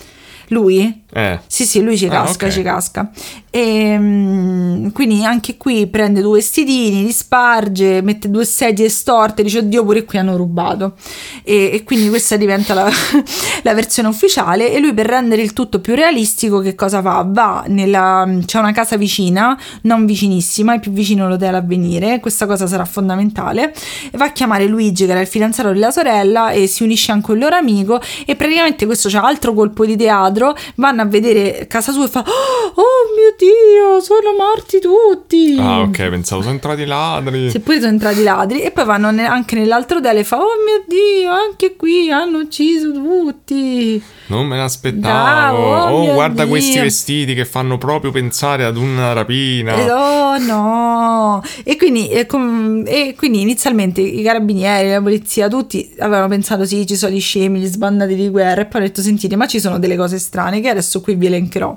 Lui? 0.49 1.05
Eh, 1.11 1.41
Sì, 1.47 1.65
sì, 1.65 1.81
lui 1.83 1.97
ci 1.97 2.07
Ah, 2.07 2.11
casca, 2.25 2.47
ok. 2.47 2.53
ci 2.53 2.63
casca. 2.63 3.11
E 3.51 3.97
mm, 3.99 4.89
quindi 4.91 5.25
anche 5.25 5.57
qui 5.57 5.87
prende 5.87 6.21
due 6.21 6.37
vestitini, 6.39 7.05
li 7.05 7.13
sparge, 7.13 8.03
mette 8.03 8.31
due 8.31 8.45
sedie 8.45 8.89
storte, 8.91 9.43
dice 9.43 9.59
oddio 9.59 9.85
pure 9.85 10.05
qui 10.05 10.19
hanno 10.19 10.37
rubato. 10.37 10.95
E, 11.43 11.71
e 11.73 11.83
quindi 11.85 12.09
questa 12.11 12.37
diventa 12.37 12.75
la, 12.75 12.91
la 13.63 13.75
versione 13.75 14.09
ufficiale 14.09 14.71
e 14.73 14.79
lui 14.81 14.93
per 14.93 15.07
rendere 15.07 15.41
il 15.41 15.55
tutto 15.55 15.81
più 15.81 15.95
realistico 15.95 16.61
che 16.61 16.75
cosa 16.75 17.01
fa? 17.01 17.25
Va 17.27 17.65
nella... 17.69 18.29
c'è 18.45 18.59
una 18.59 18.73
casa 18.73 18.97
vicina, 18.99 19.59
non 19.83 20.05
vicinissima, 20.05 20.75
è 20.75 20.81
più 20.81 20.93
vicino 20.93 21.27
l'hotel 21.27 21.55
a 21.55 21.63
venire, 21.63 22.21
questa 22.21 22.47
cosa 22.47 22.67
sarà 22.67 22.85
fondamentale, 22.85 23.73
e 24.11 24.17
va 24.19 24.27
a 24.27 24.33
chiamare 24.33 24.67
Luigi 24.67 25.07
che 25.07 25.11
era 25.13 25.21
il 25.21 25.27
fidanzato 25.27 25.73
della 25.73 25.91
sorella 25.91 26.51
e 26.51 26.67
si 26.67 26.83
unisce 26.83 27.13
anche 27.13 27.33
il 27.33 27.39
loro 27.39 27.57
amico 27.57 27.99
e 28.27 28.37
praticamente 28.37 28.85
questo 28.85 29.09
c'ha 29.09 29.23
altro 29.23 29.55
colpo 29.55 29.87
di 29.87 29.97
teatro, 29.97 30.55
vanno 30.77 30.98
a 31.03 31.07
vedere 31.07 31.67
casa 31.69 31.93
sua 31.93 32.05
e 32.05 32.09
fa 32.09 32.21
oh 32.21 33.15
mio 33.17 33.35
dio 33.37 34.01
sono 34.01 34.35
morti 34.37 34.79
tutti 34.81 35.57
ah, 35.59 35.81
ok, 35.81 36.09
pensavo 36.09 36.41
sono 36.43 36.55
entrati 36.55 36.83
i 36.83 36.87
ladri. 36.87 37.51
Seppure 37.51 37.79
sono 37.79 37.91
entrati 37.93 38.21
i 38.21 38.23
ladri 38.25 38.61
e 38.63 38.71
poi 38.71 38.85
vanno 38.85 39.11
ne- 39.11 39.27
anche 39.27 39.55
nell'altro 39.57 39.99
hotel 39.99 40.19
e 40.19 40.25
fa 40.25 40.37
oh 40.39 40.57
mio 40.65 40.85
dio 40.87 41.31
anche 41.31 41.77
qui 41.77 42.11
hanno 42.11 42.39
ucciso 42.39 42.93
tutti 42.93 44.01
Non 44.29 44.47
me 44.47 44.57
l'aspettavo. 44.57 45.59
oh 45.59 45.87
Oh, 45.89 46.03
mio 46.03 46.13
guarda 46.15 46.43
Dio. 46.43 46.51
questi 46.51 46.79
vestiti 46.79 47.35
che 47.35 47.45
fanno 47.45 47.79
proprio 47.79 48.11
pensare 48.11 48.65
ad 48.65 48.77
una 48.77 49.13
rapina. 49.13 49.75
Eh, 49.75 49.91
Oh 49.91 50.37
no! 50.39 51.43
E 51.65 51.77
quindi, 51.77 52.09
e 52.09 52.27
com- 52.27 52.83
e 52.87 53.15
quindi 53.17 53.41
inizialmente 53.41 54.01
i 54.01 54.23
carabinieri, 54.23 54.91
la 54.91 55.01
polizia, 55.03 55.49
tutti 55.49 55.95
avevano 55.99 56.29
pensato 56.29 56.65
sì, 56.65 56.87
ci 56.87 56.97
sono 56.97 57.13
gli 57.13 57.21
scemi, 57.21 57.59
gli 57.61 57.67
sbandati 57.67 58.15
di 58.15 58.29
guerra 58.29 58.61
e 58.63 58.65
poi 58.67 58.81
hanno 58.81 58.87
detto 58.89 59.01
sentite, 59.03 59.37
ma 59.37 59.47
ci 59.47 59.61
sono 59.61 59.79
delle 59.79 59.97
cose 59.97 60.19
strane 60.19 60.61
che 60.61 60.69
adesso 60.69 60.88
qui 61.01 61.15
vi 61.15 61.27
elencherò. 61.27 61.77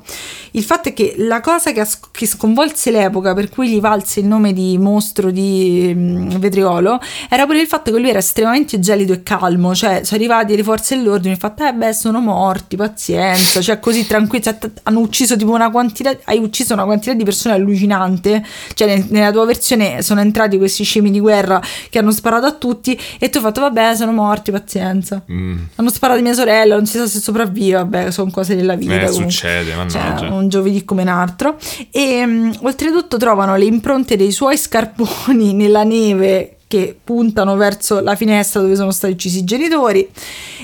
Il 0.52 0.64
fatto 0.64 0.90
è 0.90 0.94
che 0.94 1.16
la 1.18 1.40
cosa 1.40 1.72
che, 1.72 1.86
che 2.12 2.26
sconvolse 2.26 2.92
l'epoca 2.92 3.34
per 3.34 3.50
cui 3.50 3.70
gli 3.70 3.80
valse 3.80 4.20
il 4.20 4.26
nome 4.26 4.54
di 4.54 4.78
mostro 4.78 5.32
di 5.32 5.92
mm, 5.96 6.30
Vetriolo 6.38 7.00
era 7.30 7.46
pure 7.46 7.62
il 7.62 7.68
fatto 7.68 7.92
che 7.92 8.00
lui 8.00 8.10
era 8.10 8.20
estremamente 8.20 8.80
gelido 8.80 9.14
e 9.14 9.24
calmo, 9.24 9.74
cioè 9.76 10.02
sono 10.04 10.20
arrivati 10.20 10.56
le 10.56 10.64
forze 10.64 10.96
dell'ordine 10.96 11.36
e 11.36 11.38
fatto 11.38 11.66
eh 11.66 11.74
beh 11.74 11.94
sono 11.94 12.20
morti, 12.20 12.76
pazienza, 12.76 13.62
cioè 13.62 13.80
così 13.80 14.06
tranquilli, 14.06 14.44
cioè, 14.44 14.58
hanno 14.84 15.00
ucciso 15.00 15.36
tipo 15.36 15.52
una 15.52 15.70
quantità, 15.70 16.16
hai 16.26 16.40
ucciso 16.40 16.74
una 16.74 16.86
quantità 16.86 17.14
di 17.14 17.24
persone 17.24 17.56
allucinante, 17.56 18.44
cioè 18.74 18.88
ne- 18.88 19.06
nella 19.10 19.32
tua 19.32 19.46
versione 19.46 20.02
sono 20.02 20.22
entrati 20.22 20.58
questi 20.58 20.84
scemi 20.84 21.12
di 21.12 21.20
guerra 21.20 21.62
che 21.90 22.00
hanno 22.00 22.12
sparato 22.12 22.46
a 22.46 22.52
tutti 22.52 23.00
e 23.20 23.30
tu 23.30 23.38
hai 23.38 23.44
fatto 23.44 23.62
vabbè 23.62 23.96
sono 23.96 24.12
morti, 24.12 24.52
pazienza. 24.52 25.24
Mm. 25.32 25.58
Hanno 25.76 25.90
sparato 25.90 26.22
mia 26.22 26.34
sorella, 26.34 26.76
non 26.76 26.86
si 26.86 26.98
sa 26.98 27.08
se 27.08 27.20
sopravvive, 27.20 27.78
vabbè, 27.78 28.12
sono 28.12 28.32
cose 28.32 28.56
della 28.56 28.76
vita. 28.76 29.01
Eh, 29.06 29.12
succede, 29.12 29.72
Cioè, 29.72 29.76
mannaggia. 29.76 30.30
un 30.34 30.48
giovedì 30.50 30.84
come 30.86 31.02
un 31.04 31.08
altro. 31.10 31.58
E 31.92 32.26
mm, 32.26 32.52
oltretutto 32.62 33.18
trovano 33.18 33.56
le 33.56 33.66
impronte 33.66 34.16
dei 34.16 34.32
suoi 34.32 34.58
scarponi 34.58 35.54
nella 35.56 35.84
neve 35.84 36.58
che 36.72 36.98
puntano 37.04 37.58
verso 37.58 38.00
la 38.00 38.16
finestra 38.16 38.62
dove 38.62 38.78
sono 38.78 38.92
stati 38.92 39.12
uccisi 39.12 39.40
i 39.40 39.44
genitori. 39.44 40.10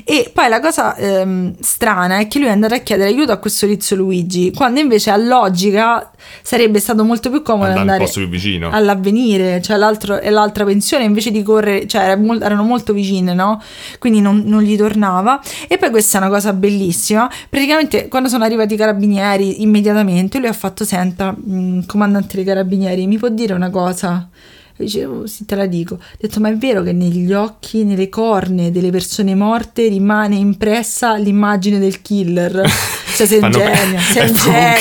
E 0.06 0.32
poi 0.34 0.48
la 0.48 0.62
cosa 0.62 0.96
ehm, 0.96 1.56
strana 1.60 2.20
è 2.20 2.28
che 2.30 2.40
lui 2.40 2.48
è 2.48 2.52
andato 2.52 2.76
a 2.76 2.78
chiedere 2.78 3.10
aiuto 3.10 3.34
a 3.34 3.38
questo 3.38 3.68
tizio 3.68 3.98
Luigi, 3.98 4.54
quando 4.56 4.80
invece 4.80 5.10
a 5.10 5.18
logica 5.18 6.10
sarebbe 6.42 6.80
stato 6.80 7.04
molto 7.04 7.30
più 7.30 7.42
comodo 7.42 7.66
Andare 7.66 7.82
andare 7.82 8.04
posto 8.04 8.22
più 8.22 8.30
vicino. 8.30 8.70
all'avvenire, 8.70 9.62
cioè 9.62 9.76
l'altro, 9.76 10.18
l'altra 10.24 10.64
pensione 10.64 11.04
invece 11.04 11.30
di 11.30 11.44
correre, 11.44 11.88
cioè 11.88 12.18
erano 12.40 12.64
molto 12.64 12.94
vicine, 12.94 13.34
no? 13.34 13.62
Quindi 14.00 14.22
non, 14.22 14.44
non 14.46 14.62
gli 14.62 14.78
tornava. 14.78 15.42
E 15.68 15.78
poi 15.78 15.90
questa 15.90 16.20
è 16.20 16.22
una 16.22 16.30
cosa 16.30 16.54
bellissima. 16.54 17.30
Praticamente 17.50 18.08
quando 18.08 18.30
sono 18.30 18.46
arrivati 18.46 18.76
i 18.76 18.78
carabinieri, 18.78 19.62
immediatamente 19.62 20.40
lui 20.40 20.48
ha 20.48 20.54
fatto: 20.54 20.86
Senta, 20.86 21.32
mh, 21.32 21.86
comandante 21.86 22.38
dei 22.38 22.46
carabinieri, 22.46 23.06
mi 23.08 23.18
può 23.18 23.28
dire 23.28 23.54
una 23.54 23.70
cosa? 23.70 24.30
E 24.78 24.84
Dicevo, 24.84 25.26
sì, 25.26 25.46
te 25.46 25.56
la 25.56 25.66
dico. 25.66 25.96
Ho 25.96 26.18
detto, 26.20 26.40
ma 26.40 26.50
è 26.50 26.56
vero 26.56 26.84
che 26.84 26.94
negli 26.94 27.34
occhi, 27.34 27.84
nelle 27.84 28.10
corne 28.10 28.72
delle 28.72 28.92
persone 28.92 29.36
morte 29.36 29.88
rimane 29.88 30.36
impressa 30.36 31.16
l'immagine 31.16 31.80
del 31.80 32.02
killer? 32.02 32.64
Cioè, 33.18 33.26
sei 33.26 33.40
un 33.42 33.50
genio, 33.50 34.00
sei 34.00 34.30
un 34.30 34.36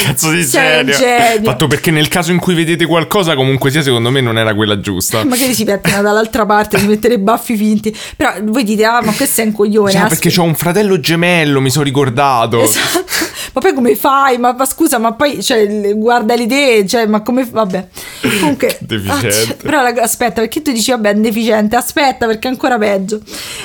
cazzo 0.04 0.30
di 0.30 0.44
sei 0.44 0.84
genio. 0.84 1.42
Fatto 1.42 1.66
perché 1.66 1.90
nel 1.90 2.08
caso 2.08 2.32
in 2.32 2.38
cui 2.38 2.54
vedete 2.54 2.84
qualcosa, 2.84 3.34
comunque 3.34 3.70
sia, 3.70 3.82
secondo 3.82 4.10
me 4.10 4.20
non 4.20 4.36
era 4.36 4.54
quella 4.54 4.78
giusta. 4.78 5.24
Magari 5.26 5.54
si 5.54 5.64
pettina 5.64 6.02
dall'altra 6.02 6.44
parte, 6.44 6.78
si 6.78 6.86
mette 6.86 7.08
i 7.08 7.18
baffi 7.18 7.56
finti. 7.56 7.96
Però 8.14 8.34
voi 8.42 8.64
dite, 8.64 8.84
ah, 8.84 9.00
ma 9.02 9.12
questo 9.12 9.40
è 9.40 9.44
un 9.44 9.52
coglione. 9.52 9.90
Cioè, 9.90 10.02
ah, 10.02 10.06
perché 10.08 10.28
sì. 10.28 10.36
c'ho 10.36 10.44
un 10.44 10.54
fratello 10.54 11.00
gemello, 11.00 11.60
mi 11.60 11.70
sono 11.70 11.84
ricordato. 11.84 12.60
Esatto. 12.62 13.04
Ma 13.56 13.62
poi 13.62 13.72
come 13.72 13.96
fai? 13.96 14.36
Ma, 14.36 14.52
ma 14.52 14.66
scusa, 14.66 14.98
ma 14.98 15.14
poi 15.14 15.42
cioè, 15.42 15.94
guarda 15.96 16.36
le 16.36 16.42
idee, 16.42 16.86
cioè, 16.86 17.06
ma 17.06 17.22
come 17.22 17.48
vabbè. 17.50 17.88
Comunque 18.38 18.76
deficiente. 18.84 19.26
ah, 19.28 19.32
cioè, 19.32 19.56
però 19.56 19.80
aspetta, 19.80 20.42
perché 20.42 20.60
tu 20.60 20.72
dici 20.72 20.90
vabbè, 20.90 21.08
è 21.08 21.14
deficiente, 21.14 21.74
aspetta, 21.74 22.26
perché 22.26 22.48
è 22.48 22.50
ancora 22.50 22.76
peggio. 22.76 23.18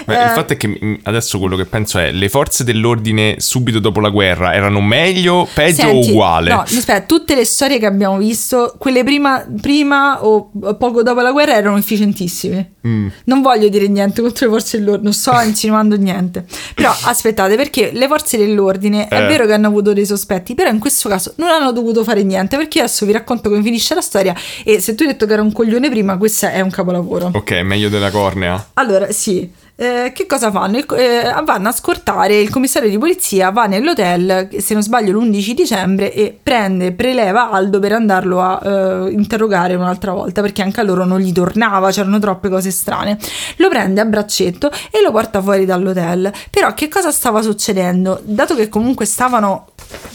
Beh, 0.05 0.17
Eh, 0.17 0.23
Il 0.23 0.29
fatto 0.29 0.53
è 0.53 0.57
che 0.57 0.99
adesso 1.03 1.39
quello 1.39 1.57
che 1.57 1.65
penso 1.65 1.99
è 1.99 2.11
le 2.11 2.29
forze 2.29 2.63
dell'ordine 2.63 3.35
subito 3.39 3.79
dopo 3.79 3.99
la 3.99 4.07
guerra 4.07 4.53
erano 4.61 4.81
meglio, 4.81 5.47
peggio 5.53 5.81
Senti, 5.81 6.09
o 6.09 6.11
uguale? 6.13 6.49
No, 6.53 6.61
aspetta, 6.61 7.01
tutte 7.01 7.35
le 7.35 7.45
storie 7.45 7.79
che 7.79 7.85
abbiamo 7.85 8.17
visto, 8.17 8.75
quelle 8.77 9.03
prima, 9.03 9.45
prima 9.61 10.23
o 10.25 10.49
poco 10.77 11.03
dopo 11.03 11.21
la 11.21 11.31
guerra 11.31 11.55
erano 11.55 11.77
efficientissime. 11.77 12.73
Mm. 12.87 13.07
Non 13.25 13.41
voglio 13.41 13.67
dire 13.69 13.87
niente 13.87 14.21
contro 14.21 14.45
le 14.47 14.51
forze 14.53 14.77
dell'ordine, 14.77 15.03
non 15.05 15.13
sto 15.13 15.31
insinuando 15.45 15.95
niente. 15.97 16.45
Però 16.75 16.91
aspettate, 17.03 17.55
perché 17.55 17.91
le 17.93 18.07
forze 18.07 18.37
dell'ordine 18.37 19.07
è 19.07 19.23
Eh. 19.23 19.27
vero 19.27 19.45
che 19.45 19.53
hanno 19.53 19.67
avuto 19.67 19.93
dei 19.93 20.05
sospetti, 20.05 20.55
però 20.55 20.69
in 20.69 20.79
questo 20.79 21.09
caso 21.09 21.33
non 21.37 21.49
hanno 21.49 21.71
dovuto 21.71 22.03
fare 22.03 22.23
niente. 22.23 22.57
Perché 22.57 22.79
adesso 22.79 23.05
vi 23.05 23.11
racconto 23.11 23.49
come 23.49 23.61
finisce 23.61 23.93
la 23.95 24.01
storia. 24.01 24.35
E 24.63 24.79
se 24.79 24.95
tu 24.95 25.03
hai 25.03 25.09
detto 25.09 25.25
che 25.25 25.33
era 25.33 25.41
un 25.41 25.51
coglione 25.51 25.89
prima, 25.89 26.17
questo 26.17 26.47
è 26.47 26.61
un 26.61 26.69
capolavoro. 26.71 27.31
Ok, 27.33 27.51
meglio 27.63 27.89
della 27.89 28.09
cornea. 28.11 28.69
Allora, 28.73 29.11
sì. 29.11 29.49
Eh, 29.81 30.11
che 30.13 30.27
cosa 30.27 30.51
fanno? 30.51 30.77
Il- 30.77 30.85
eh, 30.95 31.41
vanno 31.43 31.69
a 31.69 31.71
scortare 31.71 32.39
il 32.39 32.51
commissario 32.51 32.87
di 32.87 32.99
polizia, 32.99 33.49
va 33.49 33.65
nell'hotel, 33.65 34.47
se 34.59 34.75
non 34.75 34.83
sbaglio 34.83 35.11
l'11 35.11 35.53
dicembre, 35.55 36.13
e 36.13 36.37
prende, 36.39 36.91
preleva 36.91 37.49
Aldo 37.49 37.79
per 37.79 37.93
andarlo 37.93 38.41
a 38.43 38.61
eh, 38.63 39.09
interrogare 39.09 39.73
un'altra 39.73 40.13
volta, 40.13 40.41
perché 40.41 40.61
anche 40.61 40.81
a 40.81 40.83
loro 40.83 41.03
non 41.03 41.19
gli 41.19 41.31
tornava, 41.31 41.89
c'erano 41.89 42.19
troppe 42.19 42.47
cose 42.47 42.69
strane. 42.69 43.17
Lo 43.55 43.69
prende 43.69 44.01
a 44.01 44.05
braccetto 44.05 44.69
e 44.91 45.01
lo 45.01 45.09
porta 45.09 45.41
fuori 45.41 45.65
dall'hotel. 45.65 46.31
Però 46.51 46.75
che 46.75 46.87
cosa 46.87 47.09
stava 47.09 47.41
succedendo? 47.41 48.21
Dato 48.23 48.53
che 48.53 48.69
comunque 48.69 49.07
stavano 49.07 49.69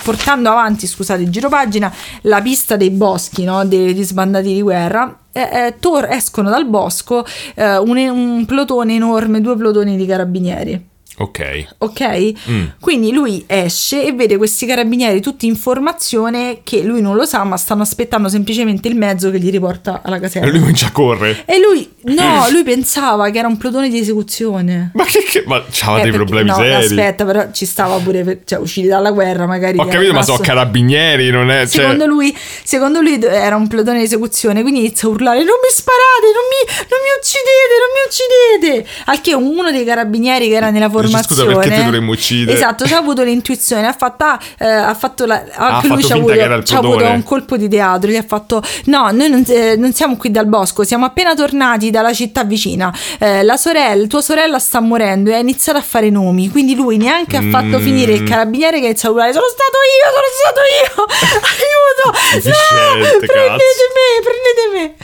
portando 0.05 0.49
avanti, 0.49 0.87
scusate, 0.87 1.29
giro 1.29 1.49
pagina, 1.49 1.93
la 2.23 2.41
pista 2.41 2.77
dei 2.77 2.91
boschi, 2.91 3.43
no? 3.43 3.65
degli 3.67 4.05
sbandati 4.05 4.55
di 4.55 4.63
guerra, 4.63 5.13
eh, 5.37 5.67
eh, 5.67 5.75
tor- 5.79 6.09
escono 6.11 6.49
dal 6.49 6.67
bosco 6.67 7.25
eh, 7.55 7.77
un, 7.77 7.97
un 7.97 8.45
plotone 8.47 8.95
enorme, 8.95 9.41
due 9.43 9.57
plotoni 9.57 9.97
di 9.97 10.07
carabinieri. 10.07 10.89
Ok. 11.19 11.67
Ok? 11.79 12.33
Mm. 12.51 12.65
Quindi 12.81 13.11
lui 13.13 13.43
esce 13.47 14.05
e 14.05 14.13
vede 14.13 14.37
questi 14.37 14.67
carabinieri 14.67 15.21
tutti 15.21 15.47
in 15.47 15.57
formazione 15.57 16.61
che 16.63 16.83
lui 16.83 17.01
non 17.01 17.17
lo 17.17 17.25
sa, 17.25 17.43
ma 17.45 17.57
stanno 17.57 17.83
aspettando 17.83 18.29
semplicemente 18.29 18.89
il 18.89 18.97
mezzo 18.97 19.31
che 19.31 19.39
li 19.39 19.49
riporta 19.51 20.03
alla 20.05 20.17
E 20.17 20.21
caserma. 20.21 20.51
lui 20.51 20.61
comincia 20.61 20.87
a 20.89 20.91
correre. 20.93 21.43
E 21.47 21.59
lui, 21.59 21.89
no, 22.15 22.47
lui 22.53 22.63
pensava 22.65 23.31
che 23.31 23.39
era 23.39 23.49
un 23.49 23.57
plotone 23.57 23.89
di 23.89 23.99
esecuzione. 23.99 24.91
Ma 24.95 25.05
che, 25.05 25.23
che 25.23 25.45
ma 25.47 25.65
c'aveva 25.71 26.01
Eh, 26.01 26.03
dei 26.03 26.11
perché- 26.11 26.17
problemi 26.27 26.49
no, 26.51 26.57
seri. 26.57 26.75
aspetta, 26.85 27.25
però 27.25 27.47
ci 27.53 27.65
stava 27.67 27.97
pure, 27.99 28.23
per- 28.23 28.41
cioè 28.45 28.59
usciti 28.59 28.87
dalla 28.87 29.11
guerra 29.11 29.47
magari. 29.47 29.79
Ho 29.79 29.87
capito, 29.87 30.13
ma 30.13 30.23
sono 30.23 30.39
carabinieri, 30.39 31.31
non 31.31 31.51
è. 31.51 31.67
Cioè... 31.67 31.81
Secondo 31.83 32.07
lui, 32.07 32.37
secondo 32.63 33.01
lui 33.01 33.19
era 33.23 33.57
un 33.57 33.69
plotone 33.69 33.99
di 33.99 34.05
esecuzione, 34.05 34.61
quindi 34.61 34.81
inizia 34.81 35.09
a 35.09 35.13
urlare: 35.13 35.39
Non 35.39 35.47
mi 35.63 35.71
sparate, 35.71 36.27
non 36.35 36.45
mi, 36.51 36.87
non 36.91 36.99
mi 37.01 37.11
uccidete, 37.19 37.75
non 37.81 37.91
mi 37.95 38.73
uccidete. 38.77 39.03
Al 39.07 39.21
che 39.23 39.35
uno 39.35 39.71
dei 39.71 39.85
carabinieri 39.85 40.49
che 40.49 40.55
era 40.55 40.71
nella 40.71 40.89
Gli 40.89 40.93
fa 41.09 41.19
l'informazione. 41.19 41.53
Scusa, 41.55 41.69
perché 41.69 41.85
dovremmo 41.85 42.13
uccidere? 42.13 42.57
Esatto, 42.57 42.87
ci 42.87 42.95
ha 42.95 42.99
avuto 42.99 43.23
l'intuizione, 43.23 43.87
ha 43.87 43.93
fatto, 43.97 44.25
ah, 44.25 44.39
eh, 44.59 44.67
ha 44.67 44.95
fatto 44.95 45.25
la, 45.27 45.35
anche 45.55 45.89
fatto 45.89 45.95
lui 45.95 46.03
ci 46.05 46.13
ha 46.13 46.17
avuto, 46.17 46.33
che 46.33 46.43
avuto 46.75 47.05
un 47.05 47.23
colpo 47.23 47.57
di 47.57 47.69
teatro, 47.69 48.11
gli 48.11 48.17
ha 48.17 48.25
fatto 48.27 48.63
no, 48.85 49.11
noi 49.13 49.29
non, 49.29 49.45
eh, 49.47 49.77
non 49.77 49.93
siamo 49.93 50.17
qui 50.17 50.31
dal 50.31 50.47
bosco, 50.47 50.85
siamo 50.85 51.05
appena 51.05 51.35
tornati 51.35 51.91
dalla 51.91 52.13
città 52.13 52.45
vicina, 52.45 52.93
Eh, 53.19 53.43
la 53.43 53.57
sorella, 53.57 54.07
tua 54.07 54.21
sorella 54.23 54.59
sta 54.59 54.81
morendo 54.81 55.31
e 55.31 55.35
ha 55.35 55.39
iniziato 55.39 55.79
a 55.79 55.83
fare 55.83 56.11
nomi, 56.11 56.49
quindi 56.51 56.75
lui 56.75 56.97
neanche 56.97 57.37
ha 57.37 57.43
fatto 57.51 57.79
Mm. 57.79 57.83
finire 57.83 58.13
il 58.13 58.23
carabiniere 58.23 58.81
che 58.81 58.89
ha 59.01 59.11
urlare, 59.11 59.33
sono 59.33 59.47
stato 59.49 59.79
io, 59.97 60.07
sono 60.15 60.31
stato 60.37 60.61
io, 60.77 61.05
aiuto, 61.53 62.51
no, 62.51 63.19
prendete 63.27 63.85
me, 63.97 64.23
prendete 64.23 64.63
me. 64.73 64.95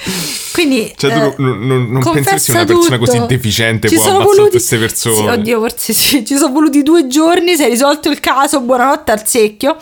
Quindi 0.52 0.92
Cioè, 0.94 1.10
tu 1.12 1.18
eh, 1.18 1.34
non, 1.38 1.66
non, 1.66 1.88
non 1.90 2.02
confessa 2.02 2.30
penseresti 2.30 2.50
una 2.50 2.64
persona 2.66 2.96
tutto. 2.98 3.10
così 3.20 3.26
deficiente 3.26 3.88
Ci 3.88 3.94
può 3.94 4.04
ammazzare 4.04 4.36
tutte 4.36 4.50
queste 4.50 4.76
persone? 4.76 5.14
Sì, 5.16 5.26
oddio, 5.26 5.60
forse 5.60 5.91
sì. 5.92 6.24
Ci 6.24 6.37
sono 6.37 6.52
voluti 6.52 6.83
due 6.83 7.07
giorni, 7.07 7.55
si 7.57 7.64
è 7.64 7.68
risolto 7.68 8.11
il 8.11 8.20
caso, 8.20 8.61
buonanotte 8.61 9.12
al 9.12 9.26
secchio. 9.26 9.76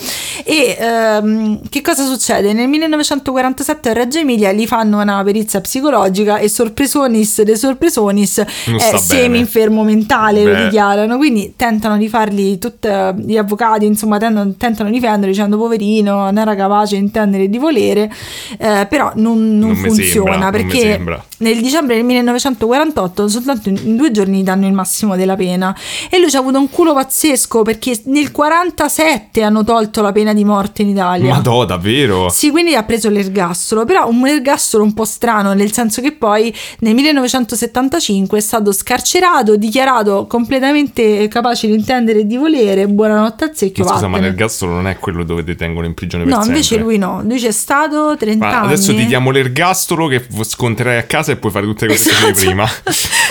E 0.44 0.76
ehm, 0.78 1.60
che 1.68 1.80
cosa 1.80 2.04
succede? 2.04 2.52
Nel 2.52 2.68
1947 2.68 3.90
a 3.90 3.92
Reggio 3.92 4.18
Emilia 4.18 4.52
gli 4.52 4.66
fanno 4.66 5.00
una 5.00 5.22
perizia 5.22 5.60
psicologica 5.60 6.38
e 6.38 6.48
sorpresonis 6.48 7.42
de 7.42 7.56
sorpresonis 7.56 8.44
Non 8.66 8.80
è 8.80 8.96
semi-infermo 8.96 9.82
mentale, 9.82 10.44
lo 10.44 10.52
Beh. 10.52 10.64
dichiarano. 10.64 11.16
Quindi 11.16 11.54
tentano 11.56 11.96
di 11.96 12.08
fargli 12.08 12.58
tutti 12.58 12.88
gli 13.16 13.36
avvocati, 13.36 13.86
insomma, 13.86 14.18
tentano, 14.18 14.54
tentano 14.56 14.90
di 14.90 14.98
difendere 14.98 15.30
dicendo 15.32 15.56
poverino, 15.56 16.14
non 16.24 16.38
era 16.38 16.54
capace 16.54 16.96
di 16.96 17.02
intendere 17.02 17.44
e 17.44 17.48
di 17.48 17.58
volere, 17.58 18.10
eh, 18.58 18.86
però 18.88 19.12
non, 19.16 19.58
non 19.58 19.70
Non 19.70 19.76
funziona 19.76 20.30
sembra, 20.32 20.50
perché 20.50 20.80
sembra. 20.80 21.24
Nel 21.40 21.60
dicembre 21.60 21.96
del 21.96 22.04
1948 22.04 23.28
soltanto 23.28 23.68
in 23.68 23.96
due 23.96 24.10
giorni 24.10 24.40
gli 24.40 24.42
danno 24.42 24.66
il 24.66 24.72
massimo 24.72 25.16
della 25.16 25.36
pena 25.36 25.74
e 26.08 26.18
lui 26.18 26.30
ci 26.30 26.36
ha 26.36 26.38
avuto 26.40 26.58
un 26.58 26.68
culo 26.70 26.94
pazzesco 26.94 27.62
perché 27.62 28.00
nel 28.04 28.30
47 28.30 29.42
hanno 29.42 29.64
tolto 29.64 30.02
la 30.02 30.12
pena 30.12 30.32
di 30.34 30.44
morte 30.44 30.82
in 30.82 30.88
Italia. 30.88 31.34
Madò, 31.34 31.64
davvero? 31.64 32.28
Sì, 32.28 32.50
quindi 32.50 32.74
ha 32.74 32.82
preso 32.82 33.08
l'ergastolo, 33.10 33.84
però 33.84 34.08
un 34.08 34.26
ergastolo 34.26 34.84
un 34.84 34.92
po' 34.94 35.04
strano, 35.04 35.52
nel 35.52 35.72
senso 35.72 36.00
che 36.00 36.12
poi 36.12 36.54
nel 36.80 36.94
1975 36.94 38.38
è 38.38 38.40
stato 38.40 38.72
scarcerato, 38.72 39.56
dichiarato 39.56 40.26
completamente 40.26 41.26
capace 41.28 41.66
di 41.66 41.74
intendere 41.74 42.20
e 42.20 42.26
di 42.26 42.36
volere, 42.36 42.86
buonanotte 42.86 43.44
al 43.44 43.56
secchio, 43.56 43.84
Ma 43.84 43.90
scusa, 43.92 44.02
ma 44.06 44.12
vattene. 44.12 44.28
l'ergastolo 44.28 44.72
non 44.72 44.86
è 44.86 44.98
quello 44.98 45.24
dove 45.24 45.44
ti 45.44 45.54
tengono 45.56 45.86
in 45.86 45.94
prigione 45.94 46.24
per 46.24 46.32
No, 46.32 46.38
sempre? 46.42 46.56
invece 46.58 46.76
lui 46.78 46.98
no, 46.98 47.22
lui 47.22 47.38
c'è 47.40 47.50
stato 47.50 48.16
30 48.16 48.44
Ma 48.44 48.56
anni. 48.58 48.66
adesso 48.72 48.94
ti 48.94 49.06
diamo 49.06 49.30
l'ergastolo 49.30 50.06
che 50.06 50.24
sconterai 50.42 50.98
a 50.98 51.02
casa 51.04 51.29
e 51.32 51.36
puoi 51.36 51.52
fare 51.52 51.66
tutte 51.66 51.86
le 51.86 51.94
cose 51.96 52.10
che 52.10 52.16
Esatto. 52.16 52.32
prima. 52.40 52.66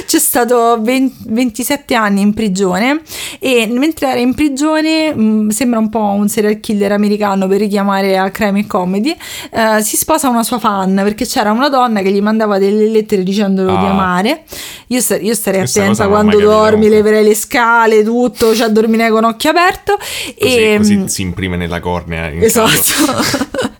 C'è 0.06 0.20
stato 0.20 0.80
20 0.82 1.16
27 1.28 1.94
anni 1.94 2.22
in 2.22 2.34
prigione 2.34 3.02
e 3.40 3.68
mentre 3.68 4.08
era 4.10 4.20
in 4.20 4.34
prigione, 4.34 5.14
mh, 5.14 5.50
sembra 5.50 5.78
un 5.80 5.90
po' 5.90 6.00
un 6.02 6.28
serial 6.30 6.60
killer 6.60 6.92
americano 6.94 7.48
per 7.48 7.60
richiamare 7.60 8.18
a 8.18 8.32
crime 8.32 8.62
e 8.62 8.68
comedy, 8.68 9.16
eh, 9.52 9.82
si 9.82 9.98
sposa 9.98 10.30
una 10.30 10.44
sua 10.44 10.58
fan 10.58 10.96
perché 11.04 11.26
c'era 11.26 11.52
una 11.52 11.70
donna 11.70 12.02
che 12.02 12.12
gli 12.12 12.22
mandava 12.22 12.58
delle 12.58 12.88
lettere 12.88 13.24
dicendolo 13.24 13.70
di 13.72 13.86
Ah. 13.86 13.90
amare. 13.90 14.44
Io, 14.88 15.02
sta- 15.02 15.18
io 15.18 15.36
starei 15.36 15.60
Questa 15.62 15.82
attenta 15.82 16.08
quando 16.08 16.40
dormi, 16.40 16.90
leverei 16.90 17.24
le 17.24 17.36
scale, 17.36 18.04
tutto, 18.04 18.56
cioè 18.56 18.70
dormirei 18.70 19.12
con 19.12 19.24
occhio 19.26 19.52
aperto. 19.52 19.98
Così, 19.98 20.58
e, 20.58 20.76
così 20.78 20.96
mh, 20.98 21.06
si 21.06 21.22
imprime 21.22 21.58
nella 21.58 21.80
cornea. 21.80 22.30
in 22.30 22.42
Esatto. 22.44 23.68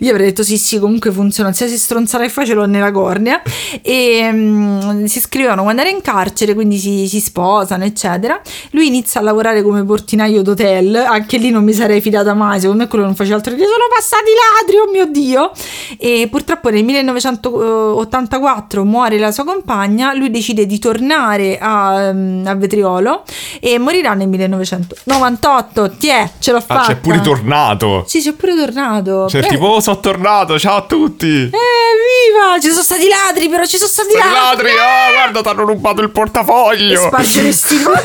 Io 0.00 0.10
avrei 0.10 0.26
detto 0.26 0.42
sì, 0.42 0.58
sì, 0.58 0.78
comunque 0.78 1.12
funziona, 1.12 1.50
qualsiasi 1.50 1.76
stronzata 1.76 2.24
che 2.24 2.30
fai 2.30 2.46
ce 2.46 2.54
l'ho 2.54 2.66
nella 2.66 2.90
cornea. 2.90 3.42
E 3.82 4.30
mm, 4.32 5.04
si 5.04 5.20
scrivono 5.20 5.62
quando 5.62 5.82
era 5.82 5.90
in 5.90 6.00
carcere, 6.00 6.54
quindi 6.54 6.78
si, 6.78 7.06
si 7.08 7.20
sposano, 7.20 7.84
eccetera. 7.84 8.40
Lui 8.70 8.86
inizia 8.86 9.20
a 9.20 9.24
lavorare 9.24 9.62
come 9.62 9.84
portinaio 9.84 10.42
d'hotel, 10.42 10.96
anche 10.96 11.36
lì 11.38 11.50
non 11.50 11.64
mi 11.64 11.72
sarei 11.72 12.00
fidata 12.00 12.34
mai, 12.34 12.60
secondo 12.60 12.82
me 12.82 12.88
quello 12.88 13.04
non 13.04 13.14
faceva 13.14 13.36
altro 13.36 13.54
che 13.54 13.62
sono 13.62 13.84
passati 13.94 14.30
ladri, 14.60 14.76
oh 14.78 14.90
mio 14.90 15.06
Dio! 15.06 15.52
E 15.98 16.28
purtroppo 16.30 16.70
nel 16.70 16.84
1984 16.84 18.84
muore 18.84 19.18
la 19.18 19.30
sua 19.30 19.44
compagna, 19.44 20.14
lui 20.14 20.30
decide 20.30 20.66
di 20.66 20.78
tornare 20.78 21.58
a, 21.58 22.12
mm, 22.12 22.46
a 22.46 22.54
Vetriolo 22.54 23.24
e 23.60 23.78
morirà 23.78 24.14
nel 24.14 24.28
1998. 24.28 25.90
Tiè, 25.98 26.30
ce 26.38 26.52
l'ho 26.52 26.60
fatta! 26.60 26.82
Ah, 26.82 26.86
c'è 26.86 26.96
pure 26.96 27.20
tornato. 27.20 28.04
Sì, 28.06 28.20
c'è 28.20 28.32
pure 28.32 28.54
tornato. 28.54 29.28
Cioè, 29.28 29.42
Beh, 29.42 29.48
tipo, 29.48 29.80
sono 29.82 30.00
tornato, 30.00 30.58
ciao 30.58 30.76
a 30.78 30.82
tutti. 30.86 31.26
Eh, 31.26 31.50
viva! 31.50 32.58
Ci 32.60 32.70
sono 32.70 32.82
stati 32.82 33.06
ladri, 33.08 33.48
però 33.48 33.64
ci 33.64 33.76
sono 33.76 33.90
stati 33.90 34.10
Sono 34.12 34.24
ladri! 34.24 34.68
ladri, 34.68 34.70
oh, 34.70 35.12
guarda, 35.12 35.40
ti 35.42 35.48
hanno 35.48 35.64
rubato 35.66 36.00
il 36.02 36.10
portafoglio. 36.10 37.00
spargere 37.06 37.48
i 37.48 37.52
stili. 37.52 37.82
Oddio, 37.84 37.96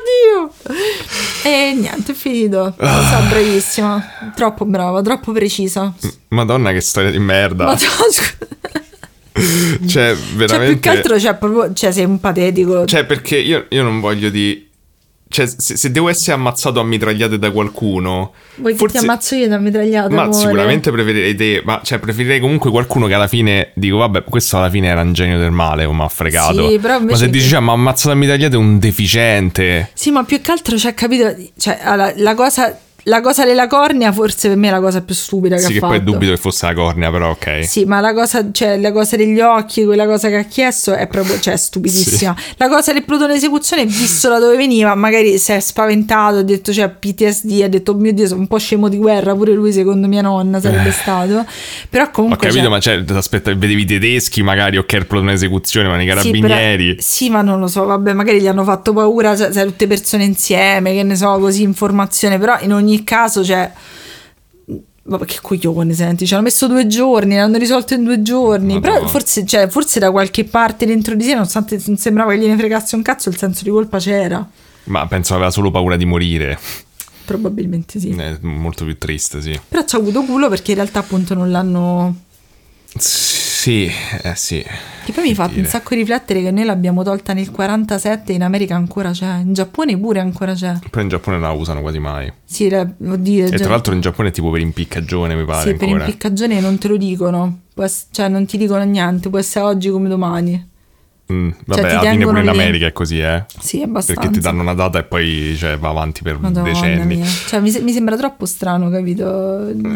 oddio! 0.00 0.52
E 1.42 1.74
niente, 1.74 2.12
è 2.12 2.14
finito. 2.14 2.74
Ah. 2.78 3.02
Sa, 3.08 3.18
bravissima. 3.28 4.32
Troppo 4.34 4.64
brava, 4.64 5.00
troppo 5.02 5.32
precisa. 5.32 5.92
Madonna, 6.28 6.72
che 6.72 6.80
storia 6.80 7.10
di 7.10 7.18
merda. 7.18 7.64
Ma 7.64 7.78
scusa. 7.78 8.22
Cioè, 9.32 9.86
Cioè, 9.86 10.14
veramente. 10.34 10.72
più 10.72 10.80
che 10.80 10.88
altro, 10.90 11.18
cioè, 11.18 11.34
proprio, 11.34 11.72
cioè, 11.72 11.92
sei 11.92 12.04
un 12.04 12.20
patetico. 12.20 12.84
Cioè, 12.84 13.04
perché 13.04 13.38
io, 13.38 13.66
io 13.70 13.82
non 13.82 14.00
voglio 14.00 14.28
di. 14.28 14.68
Cioè, 15.32 15.46
se, 15.46 15.76
se 15.76 15.92
devo 15.92 16.08
essere 16.08 16.32
ammazzato 16.32 16.80
a 16.80 16.84
mitragliate 16.84 17.38
da 17.38 17.52
qualcuno. 17.52 18.32
Vuoi 18.56 18.72
che 18.72 18.78
forse... 18.78 18.98
ti 18.98 19.04
ammazzo 19.04 19.36
io 19.36 19.46
da 19.46 19.58
mitragliata, 19.58 20.12
Ma 20.12 20.22
amore? 20.22 20.36
sicuramente 20.36 20.90
preferirei 20.90 21.36
te, 21.36 21.62
ma 21.64 21.80
cioè 21.84 22.00
preferirei 22.00 22.40
comunque 22.40 22.72
qualcuno 22.72 23.06
che 23.06 23.14
alla 23.14 23.28
fine 23.28 23.70
dico 23.74 23.98
vabbè, 23.98 24.24
questo 24.24 24.56
alla 24.56 24.68
fine 24.68 24.88
era 24.88 25.02
un 25.02 25.12
genio 25.12 25.38
del 25.38 25.52
male 25.52 25.84
o 25.84 25.92
mi 25.92 26.02
ha 26.02 26.08
fregato. 26.08 26.68
Sì, 26.68 26.80
però 26.80 26.98
Ma 26.98 27.14
se 27.14 27.30
dici 27.30 27.46
cioè, 27.46 27.60
ma 27.60 27.70
ammazzato 27.70 28.10
a 28.10 28.16
mitragliate 28.16 28.56
è 28.56 28.58
un 28.58 28.80
deficiente. 28.80 29.90
Sì, 29.94 30.10
ma 30.10 30.24
più 30.24 30.40
che 30.40 30.50
altro, 30.50 30.76
cioè, 30.76 30.94
capito? 30.94 31.32
Cioè, 31.56 31.78
allora, 31.80 32.12
la 32.16 32.34
cosa... 32.34 32.76
La 33.04 33.20
cosa 33.20 33.44
della 33.44 33.66
cornea 33.66 34.12
forse 34.12 34.48
per 34.48 34.56
me 34.56 34.68
è 34.68 34.70
la 34.70 34.80
cosa 34.80 35.00
più 35.02 35.14
stupida 35.14 35.56
che 35.56 35.62
Sì, 35.62 35.66
ha 35.66 35.72
che 35.72 35.78
fatto. 35.80 35.92
poi 35.92 36.02
dubito 36.04 36.32
che 36.32 36.36
fosse 36.38 36.66
la 36.66 36.74
cornea, 36.74 37.10
però 37.10 37.30
ok. 37.30 37.64
Sì, 37.66 37.84
ma 37.84 38.00
la 38.00 38.12
cosa, 38.12 38.46
cioè, 38.52 38.78
la 38.78 38.92
cosa 38.92 39.16
degli 39.16 39.40
occhi, 39.40 39.84
quella 39.84 40.06
cosa 40.06 40.28
che 40.28 40.36
ha 40.36 40.44
chiesto 40.44 40.92
è 40.94 41.06
proprio, 41.06 41.38
cioè, 41.40 41.56
stupidissima. 41.56 42.34
La 42.56 42.68
cosa 42.68 42.92
del 42.92 43.04
plotone 43.04 43.34
esecuzione, 43.34 43.86
visto 43.86 44.28
da 44.28 44.38
dove 44.38 44.56
veniva, 44.56 44.94
magari 44.94 45.38
si 45.38 45.52
è 45.52 45.60
spaventato, 45.60 46.38
ha 46.38 46.42
detto, 46.42 46.72
cioè, 46.72 46.88
PTSD, 46.90 47.62
ha 47.62 47.68
detto, 47.68 47.92
oh 47.92 47.94
mio 47.96 48.12
Dio, 48.12 48.26
sono 48.26 48.40
un 48.40 48.46
po' 48.46 48.58
scemo 48.58 48.88
di 48.88 48.96
guerra, 48.96 49.34
pure 49.34 49.52
lui 49.52 49.72
secondo 49.72 50.06
mia 50.06 50.22
nonna 50.22 50.60
sarebbe 50.60 50.90
stato. 50.92 51.44
Però 51.88 52.04
Eh. 52.04 52.06
Ho 52.08 52.10
comunque... 52.12 52.46
capito, 52.48 52.60
cioè, 52.62 52.70
ma 52.70 52.80
cioè, 52.80 53.02
aspetta, 53.16 53.54
vedevi 53.54 53.82
i 53.82 53.84
tedeschi 53.86 54.42
magari, 54.42 54.76
ok, 54.76 54.92
il 54.92 55.06
plotone 55.06 55.32
esecuzione, 55.32 55.88
ma 55.88 55.96
i 55.96 56.00
sì, 56.02 56.06
carabinieri. 56.08 56.86
però- 56.88 57.00
sì, 57.02 57.30
ma 57.30 57.40
non 57.42 57.60
lo 57.60 57.66
so, 57.66 57.84
vabbè, 57.84 58.12
magari 58.12 58.40
gli 58.40 58.46
hanno 58.48 58.64
fatto 58.64 58.92
paura, 58.92 59.34
sai, 59.36 59.64
tutte 59.66 59.86
persone 59.86 60.24
insieme, 60.24 60.92
che 60.92 61.02
ne 61.02 61.16
so, 61.16 61.38
così, 61.38 61.62
informazione, 61.62 62.38
però 62.38 62.56
in 62.60 62.72
ogni 62.72 62.89
caso, 63.04 63.44
cioè... 63.44 63.72
Vabbè, 65.02 65.24
che 65.24 65.38
coglione, 65.40 65.92
senti, 65.94 66.26
ci 66.26 66.34
hanno 66.34 66.44
messo 66.44 66.68
due 66.68 66.86
giorni, 66.86 67.34
l'hanno 67.34 67.56
risolto 67.56 67.94
in 67.94 68.04
due 68.04 68.22
giorni. 68.22 68.74
Madonna. 68.74 68.94
Però 68.94 69.08
forse, 69.08 69.44
cioè, 69.44 69.66
forse 69.68 69.98
da 69.98 70.10
qualche 70.10 70.44
parte 70.44 70.86
dentro 70.86 71.16
di 71.16 71.24
sé, 71.24 71.32
nonostante 71.32 71.80
non 71.86 71.96
sembrava 71.96 72.30
che 72.32 72.38
gliene 72.38 72.56
fregasse 72.56 72.94
un 72.94 73.02
cazzo, 73.02 73.28
il 73.28 73.36
senso 73.36 73.64
di 73.64 73.70
colpa 73.70 73.98
c'era. 73.98 74.46
Ma 74.84 75.06
penso 75.08 75.34
aveva 75.34 75.50
solo 75.50 75.70
paura 75.70 75.96
di 75.96 76.04
morire. 76.04 76.58
Probabilmente 77.24 77.98
sì. 77.98 78.10
È 78.10 78.38
molto 78.42 78.84
più 78.84 78.98
triste, 78.98 79.40
sì. 79.40 79.58
Però 79.68 79.84
ci 79.84 79.96
ha 79.96 79.98
avuto 79.98 80.22
culo 80.22 80.48
perché 80.48 80.72
in 80.72 80.76
realtà 80.76 81.00
appunto 81.00 81.34
non 81.34 81.50
l'hanno... 81.50 82.14
Sì, 82.96 83.39
eh 83.66 84.34
sì. 84.36 84.64
Che 85.04 85.12
poi 85.12 85.24
mi 85.28 85.34
fa 85.34 85.46
dire. 85.48 85.60
un 85.60 85.66
sacco 85.66 85.94
riflettere 85.94 86.40
che 86.42 86.50
noi 86.50 86.64
l'abbiamo 86.64 87.02
tolta 87.02 87.32
nel 87.32 87.50
47 87.50 88.32
in 88.32 88.42
America 88.42 88.74
ancora 88.74 89.10
c'è, 89.10 89.38
in 89.38 89.52
Giappone 89.52 89.98
pure 89.98 90.20
ancora 90.20 90.54
c'è. 90.54 90.78
Poi 90.88 91.02
in 91.02 91.08
Giappone 91.08 91.38
la 91.38 91.50
usano 91.50 91.80
quasi 91.80 91.98
mai. 91.98 92.32
Sì, 92.44 92.68
la- 92.70 92.80
oddio, 93.06 93.46
E 93.46 93.50
già- 93.50 93.56
tra 93.58 93.70
l'altro 93.70 93.92
in 93.92 94.00
Giappone 94.00 94.28
è 94.28 94.32
tipo 94.32 94.50
per 94.50 94.60
impiccagione, 94.60 95.34
mi 95.34 95.44
pare 95.44 95.70
sì, 95.72 95.74
per 95.76 95.88
ancora. 95.88 96.04
impiccagione 96.06 96.60
non 96.60 96.78
te 96.78 96.88
lo 96.88 96.96
dicono, 96.96 97.58
Può 97.74 97.84
ess- 97.84 98.06
cioè 98.10 98.28
non 98.28 98.44
ti 98.46 98.56
dicono 98.58 98.82
niente, 98.84 99.28
può 99.30 99.38
essere 99.38 99.64
oggi 99.64 99.88
come 99.90 100.08
domani. 100.08 100.69
Mm, 101.30 101.48
Cioè, 101.50 101.56
vabbè, 101.64 101.80
ti 101.88 101.94
alla 101.94 102.10
fine 102.10 102.24
pure 102.24 102.38
in 102.40 102.44
lì. 102.44 102.50
America 102.50 102.86
è 102.86 102.92
così, 102.92 103.20
eh. 103.20 103.44
Sì, 103.58 103.82
abbastanza. 103.82 104.20
Perché 104.20 104.36
ti 104.36 104.40
danno 104.40 104.62
una 104.62 104.74
data 104.74 104.98
e 104.98 105.04
poi 105.04 105.54
cioè, 105.58 105.78
va 105.78 105.88
avanti 105.90 106.22
per 106.22 106.38
Madonna 106.38 106.68
decenni. 106.68 107.16
mia. 107.16 107.24
Cioè, 107.24 107.60
mi, 107.60 107.70
se- 107.70 107.80
mi 107.80 107.92
sembra 107.92 108.16
troppo 108.16 108.46
strano, 108.46 108.90
capito? 108.90 109.24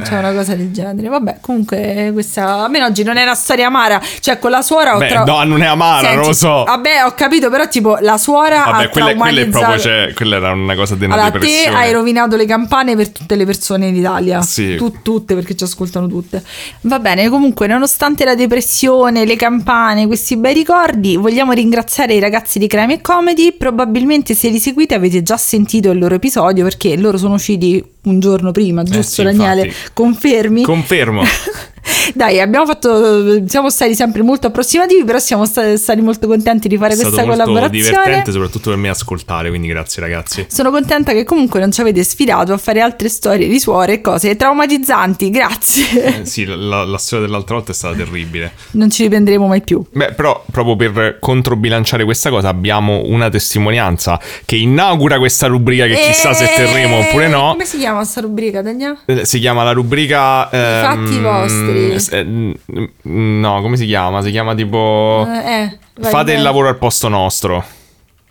Cioè, 0.04 0.18
una 0.18 0.32
cosa 0.32 0.54
del 0.54 0.70
genere. 0.72 1.08
Vabbè, 1.08 1.38
comunque, 1.40 2.10
questa. 2.12 2.64
Almeno 2.64 2.86
oggi 2.86 3.02
non 3.02 3.16
è 3.16 3.22
una 3.22 3.34
storia 3.34 3.66
amara. 3.66 4.00
Cioè, 4.20 4.38
con 4.38 4.50
la 4.50 4.62
suora 4.62 4.94
ho 4.94 4.98
Beh, 4.98 5.08
tra- 5.08 5.24
no, 5.24 5.42
non 5.44 5.62
è 5.62 5.66
amara, 5.66 6.00
Senti, 6.02 6.16
non 6.16 6.26
lo 6.26 6.32
so. 6.32 6.64
Vabbè, 6.64 7.04
ho 7.04 7.14
capito, 7.14 7.50
però, 7.50 7.66
tipo, 7.68 7.96
la 8.00 8.16
suora 8.18 8.64
Vabbè, 8.66 8.84
ha 8.84 8.88
quella, 8.88 9.14
quella 9.14 9.40
è 9.40 9.46
proprio, 9.48 9.50
traumatizzato- 9.50 9.80
cioè, 9.80 10.12
quella 10.14 10.36
era 10.36 10.52
una 10.52 10.74
cosa 10.74 10.94
di 10.94 11.04
una 11.04 11.14
Allora, 11.14 11.30
te 11.30 11.38
depressione. 11.38 11.76
hai 11.76 11.92
rovinato 11.92 12.36
le 12.36 12.46
campane 12.46 12.96
per 12.96 13.08
tutte 13.10 13.34
le 13.36 13.44
persone 13.44 13.86
in 13.88 13.96
Italia. 13.96 14.40
Sì. 14.42 14.76
Tu- 14.76 15.02
tutte, 15.02 15.34
perché 15.34 15.54
ci 15.56 15.64
ascoltano 15.64 16.06
tutte. 16.06 16.42
Va 16.82 16.98
bene, 16.98 17.28
comunque, 17.28 17.66
nonostante 17.66 18.24
la 18.24 18.34
depressione, 18.34 19.24
le 19.24 19.36
campane, 19.36 20.06
questi 20.06 20.36
bei 20.36 20.54
ricordi, 20.54 21.16
vogliamo 21.24 21.52
ringraziare 21.52 22.12
i 22.12 22.20
ragazzi 22.20 22.58
di 22.58 22.66
Crime 22.66 22.94
e 22.94 23.00
Comedy. 23.00 23.52
Probabilmente 23.52 24.34
se 24.34 24.50
li 24.50 24.58
seguite 24.58 24.94
avete 24.94 25.22
già 25.22 25.38
sentito 25.38 25.90
il 25.90 25.98
loro 25.98 26.16
episodio, 26.16 26.64
perché 26.64 26.98
loro 26.98 27.16
sono 27.16 27.34
usciti 27.34 27.82
un 28.04 28.20
giorno 28.20 28.50
prima, 28.52 28.82
giusto 28.82 29.22
Eh 29.22 29.30
sì, 29.30 29.36
Daniele? 29.36 29.66
infatti. 29.66 29.90
Confermi? 29.92 30.62
Confermo. 30.62 31.22
Dai, 32.14 32.40
abbiamo 32.40 32.64
fatto. 32.66 33.46
Siamo 33.46 33.68
stati 33.70 33.94
sempre 33.94 34.22
molto 34.22 34.46
approssimativi, 34.46 35.04
però 35.04 35.18
siamo 35.18 35.44
sta- 35.46 35.76
stati 35.76 36.00
molto 36.00 36.26
contenti 36.26 36.66
di 36.68 36.76
fare 36.78 36.92
È 36.92 36.96
stato 36.96 37.10
questa 37.14 37.44
collaborazione. 37.44 37.70
divertente, 37.90 38.30
soprattutto 38.32 38.70
per 38.70 38.78
me 38.78 38.88
ascoltare, 38.88 39.48
quindi 39.50 39.68
grazie 39.68 40.00
ragazzi. 40.02 40.46
Sono 40.48 40.70
contenta 40.70 41.12
che 41.12 41.24
comunque 41.24 41.60
non 41.60 41.72
ci 41.72 41.80
avete 41.82 42.02
sfidato 42.04 42.52
a 42.52 42.58
fare 42.58 42.80
altre 42.80 43.08
storie 43.08 43.48
di 43.48 43.58
suore 43.58 43.94
e 43.94 44.00
cose 44.00 44.34
traumatizzanti. 44.36 45.30
Grazie. 45.30 46.20
Eh, 46.20 46.26
sì, 46.26 46.44
la, 46.46 46.84
la 46.84 46.98
storia 46.98 47.26
dell'altra 47.26 47.54
volta 47.56 47.72
è 47.72 47.74
stata 47.74 47.94
terribile. 47.94 48.52
Non 48.72 48.90
ci 48.90 49.02
riprenderemo 49.02 49.46
mai 49.46 49.62
più. 49.62 49.84
Beh, 49.90 50.12
però 50.12 50.42
proprio 50.50 50.76
per 50.90 51.18
controbilanciare 51.20 52.04
questa 52.04 52.30
cosa 52.30 52.48
abbiamo 52.48 53.02
una 53.06 53.28
testimonianza 53.28 54.18
che 54.44 54.56
inaugura 54.56 55.18
questa 55.18 55.46
rubrica 55.48 55.86
che 55.86 55.96
chissà 55.96 56.32
se 56.34 56.48
terremo 56.54 56.98
oppure 56.98 57.28
no. 57.28 57.48
Eh, 57.48 57.52
Come 57.52 57.64
si 57.66 57.78
chiama 57.78 57.93
sta 58.02 58.20
rubrica, 58.22 58.62
Daniele? 58.62 58.98
Eh, 59.06 59.24
Si 59.24 59.38
chiama 59.38 59.62
la 59.62 59.72
rubrica... 59.72 60.50
ehm, 60.50 60.82
fatti 61.04 61.20
vostri. 61.20 62.16
eh, 62.16 62.54
no, 63.02 63.60
come 63.62 63.76
si 63.76 63.86
chiama? 63.86 64.22
Si 64.22 64.30
chiama 64.32 64.54
tipo... 64.56 65.24
Eh, 65.28 65.52
eh, 65.62 65.78
vai, 66.00 66.10
Fate 66.10 66.24
vai. 66.30 66.36
il 66.36 66.42
lavoro 66.42 66.68
al 66.68 66.78
posto 66.78 67.08
nostro. 67.08 67.64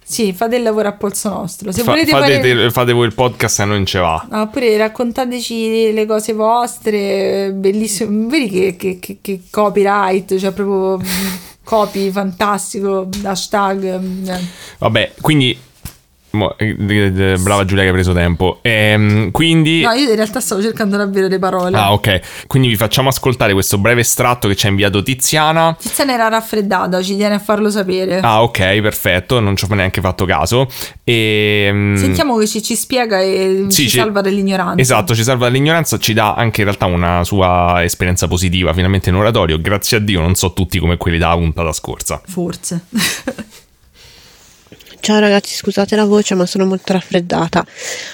Sì, 0.05 0.33
fate 0.33 0.57
il 0.57 0.63
lavoro 0.63 0.89
a 0.89 0.91
polso 0.91 1.29
nostro. 1.29 1.71
Se 1.71 1.81
Fa- 1.81 1.91
volete 1.91 2.11
fate, 2.11 2.35
fare... 2.35 2.41
te- 2.41 2.71
fate 2.71 2.91
voi 2.91 3.05
il 3.07 3.13
podcast 3.13 3.61
e 3.61 3.65
non 3.65 3.85
ce 3.85 3.99
va. 3.99 4.27
Ah, 4.29 4.41
Oppure 4.41 4.75
raccontateci 4.75 5.93
le 5.93 6.05
cose 6.05 6.33
vostre, 6.33 7.51
bellissimo. 7.55 8.27
Vedi 8.27 8.49
che, 8.49 8.75
che- 8.75 8.99
che- 8.99 9.17
che 9.21 9.41
copyright, 9.49 10.37
cioè 10.37 10.51
proprio 10.51 10.99
copy 11.63 12.11
fantastico, 12.11 13.07
hashtag. 13.23 13.97
mm, 13.99 14.27
eh. 14.29 14.39
Vabbè, 14.79 15.13
quindi... 15.21 15.57
eh, 16.57 17.35
brava 17.39 17.63
Giulia 17.63 17.83
che 17.83 17.89
hai 17.89 17.93
preso 17.93 18.11
tempo. 18.13 18.57
Ehm, 18.63 19.29
quindi... 19.29 19.81
No, 19.81 19.91
io 19.91 20.09
in 20.09 20.15
realtà 20.15 20.39
stavo 20.39 20.61
cercando 20.61 20.97
davvero 20.97 21.27
le 21.27 21.37
parole. 21.37 21.77
Ah, 21.77 21.93
ok. 21.93 22.45
Quindi 22.47 22.69
vi 22.69 22.75
facciamo 22.75 23.09
ascoltare 23.09 23.53
questo 23.53 23.77
breve 23.77 24.01
estratto 24.01 24.47
che 24.47 24.55
ci 24.55 24.65
ha 24.65 24.69
inviato 24.69 25.03
Tiziana. 25.03 25.75
Tiziana 25.79 26.13
era 26.13 26.27
raffreddata, 26.29 27.03
ci 27.03 27.15
tiene 27.15 27.35
a 27.35 27.39
farlo 27.39 27.69
sapere. 27.69 28.19
Ah, 28.19 28.41
ok, 28.41 28.81
perfetto. 28.81 29.39
Non 29.39 29.55
ci 29.55 29.67
ho 29.69 29.73
neanche 29.75 30.01
fatto 30.01 30.25
caso. 30.25 30.67
E, 31.03 31.69
mm, 31.71 31.95
Sentiamo 31.95 32.37
che 32.37 32.47
ci, 32.47 32.63
ci 32.63 32.75
spiega 32.75 33.21
e 33.21 33.65
Sì, 33.67 33.83
ci 33.83 33.89
ci- 33.89 33.97
salva 33.97 34.21
dall'ignoranza. 34.21 34.81
Esatto, 34.81 35.13
ci 35.13 35.23
salva 35.23 35.45
dall'ignoranza, 35.45 35.99
ci 35.99 36.13
dà 36.13 36.33
anche 36.33 36.61
in 36.61 36.67
realtà 36.67 36.85
una 36.87 37.23
sua 37.23 37.83
esperienza 37.83 38.27
positiva, 38.27 38.73
finalmente 38.73 39.09
in 39.09 39.15
oratorio. 39.15 39.61
Grazie 39.61 39.97
a 39.97 39.99
Dio, 39.99 40.19
non 40.19 40.33
so 40.33 40.53
tutti 40.53 40.79
come 40.79 40.97
quelli 40.97 41.19
della 41.19 41.35
puntata 41.35 41.71
scorsa. 41.73 42.19
Forse. 42.25 42.85
Ciao 45.03 45.19
ragazzi, 45.19 45.53
scusate 45.55 45.97
la 45.97 46.05
voce, 46.05 46.33
ma 46.33 46.45
sono 46.45 46.65
molto 46.65 46.93
raffreddata. 46.93 47.65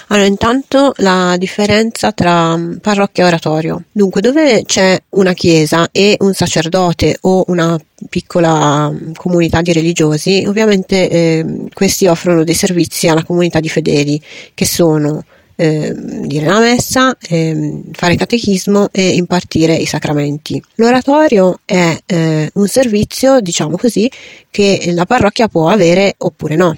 Allora, 0.08 0.26
intanto 0.26 0.94
la 0.98 1.36
differenza 1.38 2.12
tra 2.14 2.58
mm, 2.58 2.78
parrocchia 2.78 3.26
e 3.26 3.28
oratorio. 3.28 3.84
Dunque, 3.92 4.22
dove 4.22 4.64
c'è 4.66 5.00
una 5.10 5.34
chiesa 5.34 5.90
e 5.92 6.18
un 6.22 6.34
sacerdote 6.34 7.20
o 7.22 7.44
una 7.50 7.80
piccola 8.10 8.90
mm, 8.90 9.12
comunità 9.14 9.62
di 9.62 9.72
religiosi, 9.72 10.44
ovviamente 10.48 11.08
eh, 11.12 11.46
questi 11.76 12.08
offrono 12.08 12.44
dei 12.44 12.56
servizi 12.56 13.08
alla 13.08 13.24
comunità 13.24 13.60
di 13.60 13.70
fedeli, 13.70 14.20
che 14.56 14.66
sono 14.66 15.24
ehm, 15.60 16.26
dire 16.26 16.46
la 16.46 16.60
messa, 16.60 17.16
ehm, 17.20 17.92
fare 17.92 18.16
catechismo 18.16 18.88
e 18.92 19.10
impartire 19.10 19.76
i 19.76 19.86
sacramenti. 19.86 20.62
L'oratorio 20.76 21.60
è 21.66 21.98
eh, 22.06 22.50
un 22.54 22.68
servizio, 22.68 23.42
diciamo 23.42 23.76
così, 23.76 24.10
che 24.50 24.92
la 24.94 25.06
parrocchia 25.06 25.50
può 25.50 25.68
avere 25.68 26.16
oppure 26.18 26.56
no 26.56 26.78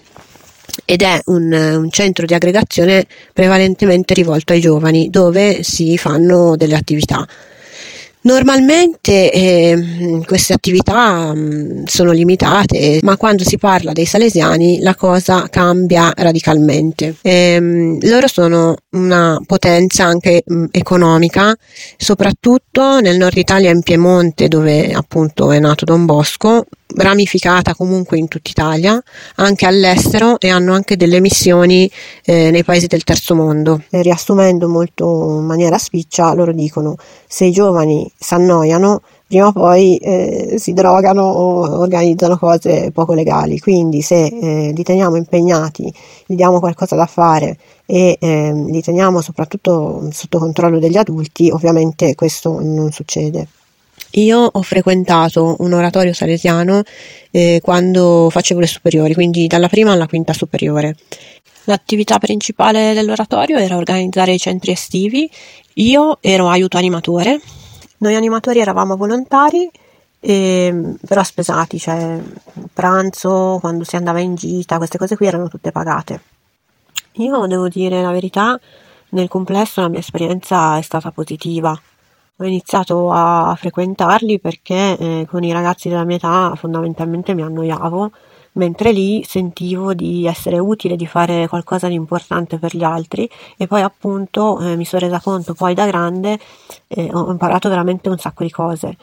ed 0.85 1.01
è 1.01 1.19
un, 1.25 1.51
un 1.51 1.89
centro 1.91 2.25
di 2.25 2.33
aggregazione 2.33 3.05
prevalentemente 3.33 4.13
rivolto 4.13 4.53
ai 4.53 4.61
giovani 4.61 5.09
dove 5.09 5.63
si 5.63 5.97
fanno 5.97 6.55
delle 6.55 6.75
attività. 6.75 7.27
Normalmente 8.23 9.31
ehm, 9.31 10.23
queste 10.25 10.53
attività 10.53 11.33
mh, 11.33 11.85
sono 11.85 12.11
limitate, 12.11 12.99
ma 13.01 13.17
quando 13.17 13.43
si 13.43 13.57
parla 13.57 13.93
dei 13.93 14.05
salesiani 14.05 14.79
la 14.79 14.93
cosa 14.93 15.47
cambia 15.49 16.13
radicalmente. 16.15 17.15
Ehm, 17.23 17.97
loro 18.07 18.27
sono 18.27 18.75
una 18.91 19.41
potenza 19.45 20.03
anche 20.05 20.43
mh, 20.45 20.65
economica, 20.69 21.55
soprattutto 21.97 22.99
nel 22.99 23.17
nord 23.17 23.37
Italia 23.37 23.71
in 23.71 23.81
Piemonte, 23.81 24.47
dove 24.47 24.91
appunto 24.93 25.51
è 25.51 25.59
nato 25.59 25.85
Don 25.85 26.05
Bosco, 26.05 26.65
ramificata 26.95 27.75
comunque 27.75 28.17
in 28.17 28.27
tutta 28.27 28.49
Italia, 28.49 29.01
anche 29.35 29.65
all'estero 29.65 30.39
e 30.39 30.49
hanno 30.49 30.73
anche 30.73 30.97
delle 30.97 31.19
missioni 31.19 31.89
eh, 32.25 32.51
nei 32.51 32.63
paesi 32.63 32.87
del 32.87 33.03
terzo 33.03 33.35
mondo. 33.35 33.81
Eh, 33.89 34.01
riassumendo 34.01 34.67
molto 34.67 35.37
in 35.39 35.45
maniera 35.45 35.77
spiccia, 35.77 36.33
loro 36.33 36.51
dicono 36.51 36.95
se 37.27 37.45
i 37.45 37.51
giovani 37.51 38.11
si 38.17 38.33
annoiano, 38.33 39.01
prima 39.27 39.47
o 39.47 39.51
poi 39.53 39.95
eh, 39.97 40.55
si 40.57 40.73
drogano 40.73 41.23
o 41.23 41.79
organizzano 41.79 42.37
cose 42.37 42.91
poco 42.91 43.13
legali. 43.13 43.59
Quindi 43.59 44.01
se 44.01 44.25
eh, 44.25 44.71
li 44.75 44.83
teniamo 44.83 45.15
impegnati, 45.15 45.93
gli 46.25 46.35
diamo 46.35 46.59
qualcosa 46.59 46.95
da 46.95 47.05
fare 47.05 47.57
e 47.85 48.17
ehm, 48.19 48.69
li 48.69 48.81
teniamo 48.81 49.21
soprattutto 49.21 50.07
sotto 50.11 50.37
controllo 50.37 50.79
degli 50.79 50.97
adulti, 50.97 51.49
ovviamente 51.49 52.15
questo 52.15 52.59
non 52.61 52.91
succede. 52.91 53.47
Io 54.13 54.39
ho 54.39 54.61
frequentato 54.61 55.55
un 55.59 55.73
oratorio 55.73 56.13
salesiano 56.13 56.81
eh, 57.31 57.59
quando 57.63 58.29
facevo 58.29 58.59
le 58.59 58.67
superiori, 58.67 59.13
quindi 59.13 59.47
dalla 59.47 59.69
prima 59.69 59.91
alla 59.91 60.07
quinta 60.07 60.33
superiore. 60.33 60.95
L'attività 61.65 62.17
principale 62.17 62.93
dell'oratorio 62.93 63.57
era 63.57 63.77
organizzare 63.77 64.33
i 64.33 64.39
centri 64.39 64.71
estivi. 64.71 65.29
Io 65.75 66.17
ero 66.21 66.49
aiuto 66.49 66.77
animatore. 66.77 67.39
Noi 67.97 68.15
animatori 68.15 68.59
eravamo 68.59 68.97
volontari, 68.97 69.69
ehm, 70.19 70.97
però 71.07 71.23
spesati, 71.23 71.77
cioè 71.77 72.19
pranzo, 72.73 73.59
quando 73.61 73.83
si 73.83 73.95
andava 73.95 74.19
in 74.19 74.35
gita, 74.35 74.77
queste 74.77 74.97
cose 74.97 75.15
qui 75.15 75.27
erano 75.27 75.47
tutte 75.47 75.71
pagate. 75.71 76.21
Io 77.15 77.45
devo 77.45 77.67
dire 77.67 78.01
la 78.01 78.11
verità, 78.11 78.59
nel 79.09 79.27
complesso 79.27 79.81
la 79.81 79.89
mia 79.89 79.99
esperienza 79.99 80.77
è 80.77 80.81
stata 80.81 81.11
positiva. 81.11 81.79
Ho 82.41 82.45
iniziato 82.45 83.11
a 83.11 83.55
frequentarli 83.55 84.39
perché 84.39 84.97
eh, 84.97 85.27
con 85.29 85.43
i 85.43 85.51
ragazzi 85.51 85.89
della 85.89 86.03
mia 86.03 86.15
età 86.15 86.55
fondamentalmente 86.55 87.35
mi 87.35 87.43
annoiavo, 87.43 88.11
mentre 88.53 88.91
lì 88.91 89.23
sentivo 89.23 89.93
di 89.93 90.25
essere 90.25 90.57
utile, 90.57 90.95
di 90.95 91.05
fare 91.05 91.47
qualcosa 91.47 91.87
di 91.87 91.93
importante 91.93 92.57
per 92.57 92.75
gli 92.75 92.83
altri 92.83 93.29
e 93.57 93.67
poi 93.67 93.83
appunto 93.83 94.59
eh, 94.59 94.75
mi 94.75 94.85
sono 94.85 95.03
resa 95.03 95.21
conto 95.21 95.53
poi 95.53 95.75
da 95.75 95.85
grande, 95.85 96.39
eh, 96.87 97.11
ho 97.13 97.29
imparato 97.29 97.69
veramente 97.69 98.09
un 98.09 98.17
sacco 98.17 98.43
di 98.43 98.49
cose. 98.49 98.97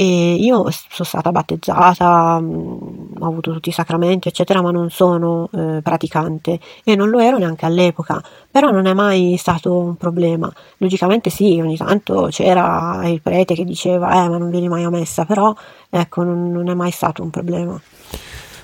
E 0.00 0.32
io 0.34 0.70
sono 0.70 1.06
stata 1.06 1.30
battezzata, 1.30 2.40
mh, 2.40 3.16
ho 3.18 3.26
avuto 3.26 3.52
tutti 3.52 3.68
i 3.68 3.72
sacramenti, 3.72 4.28
eccetera, 4.28 4.62
ma 4.62 4.70
non 4.70 4.88
sono 4.88 5.50
eh, 5.52 5.80
praticante 5.82 6.58
e 6.84 6.96
non 6.96 7.10
lo 7.10 7.18
ero 7.18 7.36
neanche 7.36 7.66
all'epoca, 7.66 8.22
però 8.50 8.70
non 8.70 8.86
è 8.86 8.94
mai 8.94 9.36
stato 9.36 9.76
un 9.76 9.96
problema. 9.96 10.50
Logicamente 10.78 11.28
sì, 11.28 11.60
ogni 11.60 11.76
tanto 11.76 12.28
c'era 12.30 13.02
il 13.10 13.20
prete 13.20 13.54
che 13.54 13.64
diceva, 13.66 14.24
eh, 14.24 14.28
ma 14.30 14.38
non 14.38 14.48
vieni 14.48 14.68
mai 14.68 14.84
a 14.84 14.88
messa, 14.88 15.26
però 15.26 15.54
ecco, 15.90 16.22
non, 16.22 16.50
non 16.50 16.70
è 16.70 16.74
mai 16.74 16.92
stato 16.92 17.22
un 17.22 17.28
problema. 17.28 17.78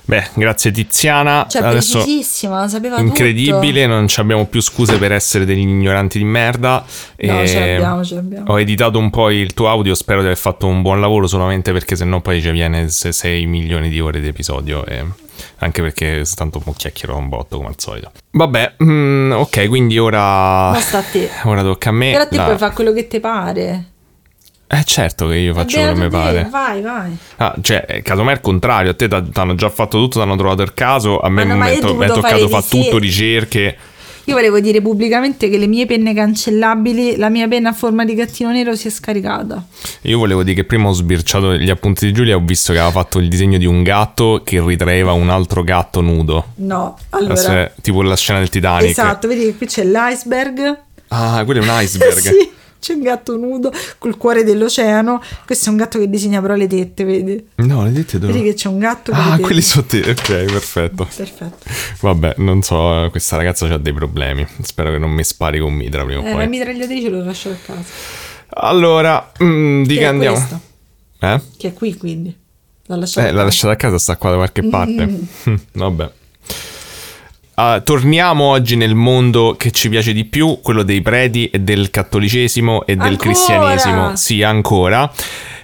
Beh, 0.08 0.28
grazie 0.34 0.70
Tiziana. 0.70 1.46
Cioè, 1.48 1.62
Adesso 1.62 1.98
precisissima, 1.98 2.68
sapeva 2.68 3.00
incredibile, 3.00 3.82
tutto. 3.82 3.94
non 3.94 4.06
ci 4.06 4.20
abbiamo 4.20 4.46
più 4.46 4.60
scuse 4.60 4.98
per 4.98 5.10
essere 5.10 5.44
degli 5.44 5.58
ignoranti 5.58 6.18
di 6.18 6.24
merda. 6.24 6.84
No, 7.16 7.40
E 7.40 7.48
ce 7.48 7.58
l'abbiamo, 7.58 8.04
ce 8.04 8.14
l'abbiamo. 8.14 8.52
Ho 8.52 8.60
editato 8.60 8.98
un 8.98 9.10
po' 9.10 9.30
il 9.30 9.52
tuo 9.52 9.68
audio, 9.68 9.96
spero 9.96 10.20
di 10.20 10.26
aver 10.26 10.38
fatto 10.38 10.68
un 10.68 10.80
buon 10.80 11.00
lavoro 11.00 11.26
solamente 11.26 11.72
perché 11.72 11.96
sennò 11.96 12.20
poi 12.20 12.40
ci 12.40 12.50
viene 12.52 12.88
6 12.88 13.46
milioni 13.46 13.88
di 13.88 14.00
ore 14.00 14.20
di 14.20 14.28
episodio. 14.28 14.84
E... 14.86 15.04
Anche 15.58 15.82
perché 15.82 16.22
tanto 16.34 16.62
mo 16.64 16.72
chiacchiero 16.76 17.16
un 17.16 17.28
botto 17.28 17.56
come 17.56 17.68
al 17.68 17.74
solito. 17.78 18.12
Vabbè, 18.30 18.76
mm, 18.82 19.32
ok, 19.32 19.66
quindi 19.68 19.98
ora... 19.98 20.70
Basta 20.70 20.98
a 20.98 21.02
te. 21.02 21.28
Ora 21.44 21.62
tocca 21.62 21.88
a 21.88 21.92
me. 21.92 22.12
Però 22.12 22.28
te 22.28 22.36
La- 22.36 22.44
puoi 22.44 22.58
fare 22.58 22.74
quello 22.74 22.92
che 22.92 23.06
ti 23.08 23.18
pare. 23.20 23.84
Eh 24.68 24.82
certo 24.84 25.28
che 25.28 25.36
io 25.36 25.54
faccio 25.54 25.78
È 25.78 25.92
come 25.92 26.08
beato 26.08 26.36
te, 26.36 26.46
pare. 26.46 26.48
Vai, 26.50 26.82
vai. 26.82 27.16
Ah, 27.36 27.54
cioè, 27.60 27.84
eh, 27.88 28.02
casomai 28.02 28.32
è 28.32 28.36
il 28.36 28.42
contrario, 28.42 28.90
a 28.90 28.94
te 28.94 29.06
ti 29.06 29.14
hanno 29.34 29.54
già 29.54 29.70
fatto 29.70 29.98
tutto, 29.98 30.18
ti 30.18 30.24
hanno 30.24 30.36
trovato 30.36 30.62
il 30.62 30.74
caso, 30.74 31.20
a 31.20 31.28
me 31.28 31.44
no, 31.44 31.56
mi 31.56 31.68
è, 31.70 31.78
to- 31.78 31.94
toccato 31.96 32.48
fare 32.48 32.64
tutto, 32.68 32.98
ricerche. 32.98 33.76
Io 34.28 34.34
volevo 34.34 34.58
dire 34.58 34.82
pubblicamente 34.82 35.48
che 35.48 35.56
le 35.56 35.68
mie 35.68 35.86
penne 35.86 36.12
cancellabili, 36.12 37.14
la 37.16 37.28
mia 37.28 37.46
penna 37.46 37.68
a 37.68 37.72
forma 37.72 38.04
di 38.04 38.14
gattino 38.14 38.50
nero 38.50 38.74
si 38.74 38.88
è 38.88 38.90
scaricata. 38.90 39.64
Io 40.02 40.18
volevo 40.18 40.42
dire 40.42 40.56
che 40.56 40.64
prima 40.64 40.88
ho 40.88 40.92
sbirciato 40.92 41.54
gli 41.54 41.70
appunti 41.70 42.06
di 42.06 42.12
Giulia 42.12 42.32
e 42.32 42.36
ho 42.36 42.42
visto 42.44 42.72
che 42.72 42.80
aveva 42.80 42.92
fatto 43.00 43.20
il 43.20 43.28
disegno 43.28 43.56
di 43.56 43.66
un 43.66 43.84
gatto 43.84 44.42
che 44.44 44.60
ritraeva 44.60 45.12
un 45.12 45.28
altro 45.30 45.62
gatto 45.62 46.00
nudo. 46.00 46.46
No, 46.56 46.98
Adesso 47.10 47.46
allora. 47.46 47.62
è 47.66 47.72
tipo 47.80 48.02
la 48.02 48.16
scena 48.16 48.40
del 48.40 48.48
Titanic. 48.48 48.90
Esatto, 48.90 49.28
vedi 49.28 49.44
che 49.44 49.56
qui 49.56 49.66
c'è 49.66 49.84
l'iceberg. 49.84 50.78
Ah, 51.08 51.44
quello 51.44 51.60
è 51.60 51.62
un 51.62 51.70
iceberg. 51.80 52.18
sì, 52.18 52.50
c'è 52.80 52.94
un 52.94 53.02
gatto 53.02 53.36
nudo 53.36 53.72
col 53.98 54.16
cuore 54.16 54.44
dell'oceano. 54.44 55.22
Questo 55.44 55.66
è 55.68 55.70
un 55.72 55.76
gatto 55.78 55.98
che 55.98 56.08
disegna 56.08 56.40
però 56.40 56.54
le 56.54 56.66
tette, 56.66 57.04
vedi? 57.04 57.46
No, 57.56 57.84
le 57.84 57.92
dite 57.92 58.18
dove? 58.18 58.32
Vedi 58.32 58.44
che 58.44 58.54
c'è 58.54 58.68
un 58.68 58.78
gatto 58.78 59.10
le 59.12 59.16
Ah, 59.18 59.30
tette. 59.30 59.42
quelli 59.42 59.62
sono 59.62 59.84
te. 59.86 60.00
Ok, 60.00 60.44
perfetto. 60.44 61.08
Perfetto. 61.14 61.56
Vabbè, 62.00 62.34
non 62.38 62.62
so, 62.62 63.08
questa 63.10 63.36
ragazza 63.36 63.66
ha 63.66 63.78
dei 63.78 63.92
problemi. 63.92 64.46
Spero 64.62 64.90
che 64.90 64.98
non 64.98 65.10
mi 65.10 65.24
spari 65.24 65.58
con 65.58 65.72
mitra 65.74 66.04
prima 66.04 66.20
o 66.20 66.26
Eh, 66.26 66.30
poi. 66.30 66.38
la 66.40 66.46
mitragliatrice 66.46 67.08
lo 67.08 67.24
lascio 67.24 67.50
a 67.50 67.56
casa. 67.64 67.84
Allora, 68.48 69.32
mm, 69.42 69.82
di 69.84 69.94
Che 69.94 70.00
che 70.00 70.06
andiamo? 70.06 70.60
Eh? 71.20 71.40
Che 71.56 71.68
è 71.68 71.72
qui 71.72 71.96
quindi. 71.96 72.34
L'ha 72.86 72.96
lasciato. 72.96 73.26
Eh, 73.26 73.32
l'ha 73.32 73.42
lasciata 73.42 73.72
a 73.72 73.76
casa, 73.76 73.98
sta 73.98 74.16
qua 74.16 74.30
da 74.30 74.36
qualche 74.36 74.62
parte. 74.68 75.06
Mm. 75.06 75.54
Vabbè. 75.72 76.10
Ah, 77.58 77.80
torniamo 77.80 78.44
oggi 78.44 78.76
nel 78.76 78.94
mondo 78.94 79.54
che 79.56 79.70
ci 79.70 79.88
piace 79.88 80.12
di 80.12 80.26
più, 80.26 80.58
quello 80.60 80.82
dei 80.82 81.00
preti 81.00 81.48
e 81.48 81.60
del 81.60 81.90
cattolicesimo 81.90 82.84
e 82.84 82.96
del 82.96 83.06
Ancora? 83.06 83.16
cristianesimo. 83.16 84.16
Sì, 84.16 84.42
ancora. 84.42 85.10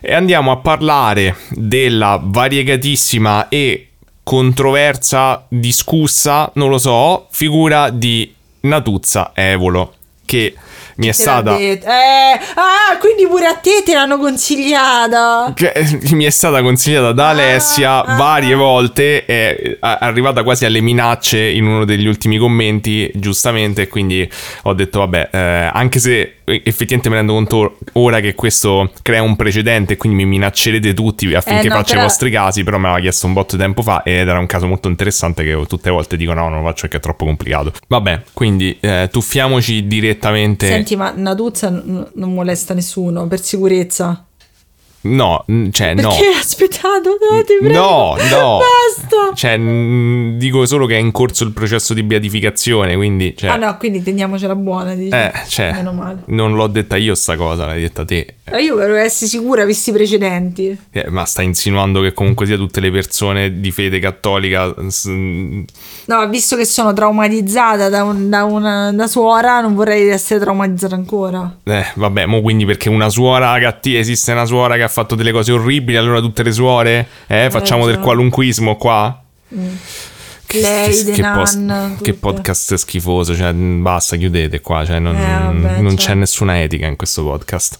E 0.00 0.14
andiamo 0.14 0.50
a 0.52 0.56
parlare 0.56 1.36
della 1.50 2.18
variegatissima 2.22 3.50
e 3.50 3.88
controversa, 4.22 5.44
discussa, 5.48 6.50
non 6.54 6.70
lo 6.70 6.78
so, 6.78 7.26
figura 7.30 7.90
di 7.90 8.32
Natuzza 8.60 9.32
Evolo, 9.34 9.94
che 10.24 10.54
mi 10.96 11.08
è 11.08 11.12
stata... 11.12 11.56
Eh, 11.58 11.78
ah, 12.54 12.96
quindi 12.98 13.26
pure 13.26 13.46
a 13.46 13.54
te 13.54 13.82
te 13.84 13.94
l'hanno 13.94 14.18
consigliata. 14.18 15.52
che 15.54 15.72
mi 16.12 16.24
è 16.24 16.30
stata 16.30 16.62
consigliata 16.62 17.12
da 17.12 17.30
Alessia 17.30 18.04
ah. 18.04 18.16
varie 18.16 18.54
volte, 18.54 19.24
è 19.24 19.78
arrivata 19.80 20.42
quasi 20.42 20.64
alle 20.64 20.80
minacce 20.80 21.44
in 21.48 21.66
uno 21.66 21.84
degli 21.84 22.06
ultimi 22.06 22.38
commenti, 22.38 23.10
giustamente, 23.14 23.88
quindi 23.88 24.28
ho 24.62 24.72
detto 24.72 25.00
vabbè, 25.00 25.28
eh, 25.32 25.70
anche 25.72 25.98
se 25.98 26.36
effettivamente 26.44 27.08
mi 27.08 27.14
rendo 27.14 27.32
conto 27.32 27.78
ora 27.92 28.20
che 28.20 28.34
questo 28.34 28.90
crea 29.02 29.22
un 29.22 29.36
precedente, 29.36 29.96
quindi 29.96 30.24
mi 30.24 30.28
minaccerete 30.28 30.92
tutti 30.94 31.32
affinché 31.34 31.66
Eh, 31.66 31.68
no, 31.68 31.76
faccia 31.76 31.92
però- 31.92 32.00
i 32.00 32.04
vostri 32.04 32.30
casi, 32.30 32.64
però 32.64 32.78
me 32.78 32.84
l'aveva 32.84 33.02
chiesto 33.02 33.26
un 33.26 33.32
botto 33.32 33.56
di 33.56 33.62
tempo 33.62 33.82
fa 33.82 34.02
ed 34.02 34.28
era 34.28 34.38
un 34.38 34.46
caso 34.46 34.66
molto 34.66 34.88
interessante 34.88 35.44
che 35.44 35.64
tutte 35.66 35.88
le 35.88 35.94
volte 35.94 36.16
dico 36.16 36.32
no, 36.32 36.48
non 36.48 36.60
lo 36.60 36.66
faccio 36.66 36.82
perché 36.82 36.96
è 36.96 37.00
troppo 37.00 37.24
complicato. 37.24 37.72
Vabbè, 37.86 38.22
quindi 38.32 38.76
eh, 38.80 39.08
tuffiamoci 39.10 39.86
direttamente... 39.86 40.81
Senti, 40.82 40.96
ma 40.96 41.12
Natuzza 41.14 41.70
n- 41.70 42.10
non 42.14 42.34
molesta 42.34 42.74
nessuno 42.74 43.28
per 43.28 43.40
sicurezza. 43.40 44.26
No, 45.04 45.44
cioè 45.72 45.94
no. 45.94 46.08
Perché 46.10 46.26
aspettato? 46.38 47.10
No, 47.20 47.42
ti 47.44 47.54
prego. 47.60 47.74
No, 47.80 48.16
no. 48.30 48.58
Basta. 48.58 49.34
Cioè, 49.34 49.58
dico 50.36 50.64
solo 50.66 50.86
che 50.86 50.94
è 50.96 50.98
in 50.98 51.10
corso 51.10 51.44
il 51.44 51.52
processo 51.52 51.92
di 51.94 52.02
beatificazione, 52.02 52.94
quindi... 52.94 53.34
Cioè, 53.36 53.50
Ah 53.50 53.56
no, 53.56 53.76
quindi 53.78 54.02
teniamocela 54.02 54.54
buona, 54.54 54.94
dici. 54.94 55.14
eh, 55.14 55.32
cioè, 55.48 55.72
Meno 55.72 55.92
male. 55.92 56.22
non 56.26 56.54
l'ho 56.54 56.66
detta 56.68 56.96
io 56.96 57.14
sta 57.14 57.36
cosa, 57.36 57.66
l'hai 57.66 57.80
detta 57.80 58.04
te. 58.04 58.34
Ma 58.50 58.58
io 58.58 58.74
volevo 58.74 58.94
essere 58.96 59.28
sicura, 59.30 59.64
visti 59.64 59.90
i 59.90 59.92
precedenti. 59.92 60.78
Eh, 60.92 61.06
ma 61.08 61.24
stai 61.24 61.46
insinuando 61.46 62.00
che 62.00 62.12
comunque 62.12 62.46
sia 62.46 62.56
tutte 62.56 62.80
le 62.80 62.90
persone 62.90 63.60
di 63.60 63.70
fede 63.72 63.98
cattolica... 63.98 64.72
No, 66.04 66.28
visto 66.28 66.56
che 66.56 66.64
sono 66.64 66.92
traumatizzata 66.92 67.88
da, 67.88 68.04
un- 68.04 68.28
da 68.28 68.44
una 68.44 68.92
da 68.92 69.06
suora, 69.06 69.60
non 69.60 69.74
vorrei 69.74 70.08
essere 70.08 70.38
traumatizzata 70.40 70.94
ancora. 70.94 71.58
Eh, 71.64 71.86
vabbè, 71.94 72.26
mo 72.26 72.40
quindi 72.40 72.64
perché 72.64 72.88
una 72.88 73.08
suora 73.08 73.58
cattiva, 73.58 73.98
esiste 73.98 74.32
una 74.32 74.44
suora 74.44 74.76
che 74.76 74.82
ha 74.82 74.88
fatto 74.92 75.14
delle 75.14 75.32
cose 75.32 75.50
orribili, 75.52 75.96
allora 75.96 76.20
tutte 76.20 76.42
le 76.42 76.52
suore? 76.52 77.06
Eh, 77.26 77.48
facciamo 77.50 77.86
del 77.86 77.98
qualunquismo 77.98 78.76
qua? 78.76 79.20
Lei, 79.48 80.90
che, 80.90 81.04
The 81.04 81.12
che 81.12 81.22
post- 81.34 81.56
Nun, 81.58 81.98
che 82.02 82.12
podcast 82.12 82.74
schifoso, 82.74 83.34
cioè 83.34 83.52
mh, 83.52 83.80
basta, 83.82 84.16
chiudete 84.16 84.60
qua, 84.60 84.84
cioè 84.84 84.98
non, 84.98 85.16
Eh, 85.16 85.20
vabbè, 85.20 85.80
non 85.80 85.96
cioè. 85.96 86.08
c'è 86.08 86.14
nessuna 86.14 86.60
etica 86.60 86.86
in 86.86 86.96
questo 86.96 87.24
podcast. 87.24 87.78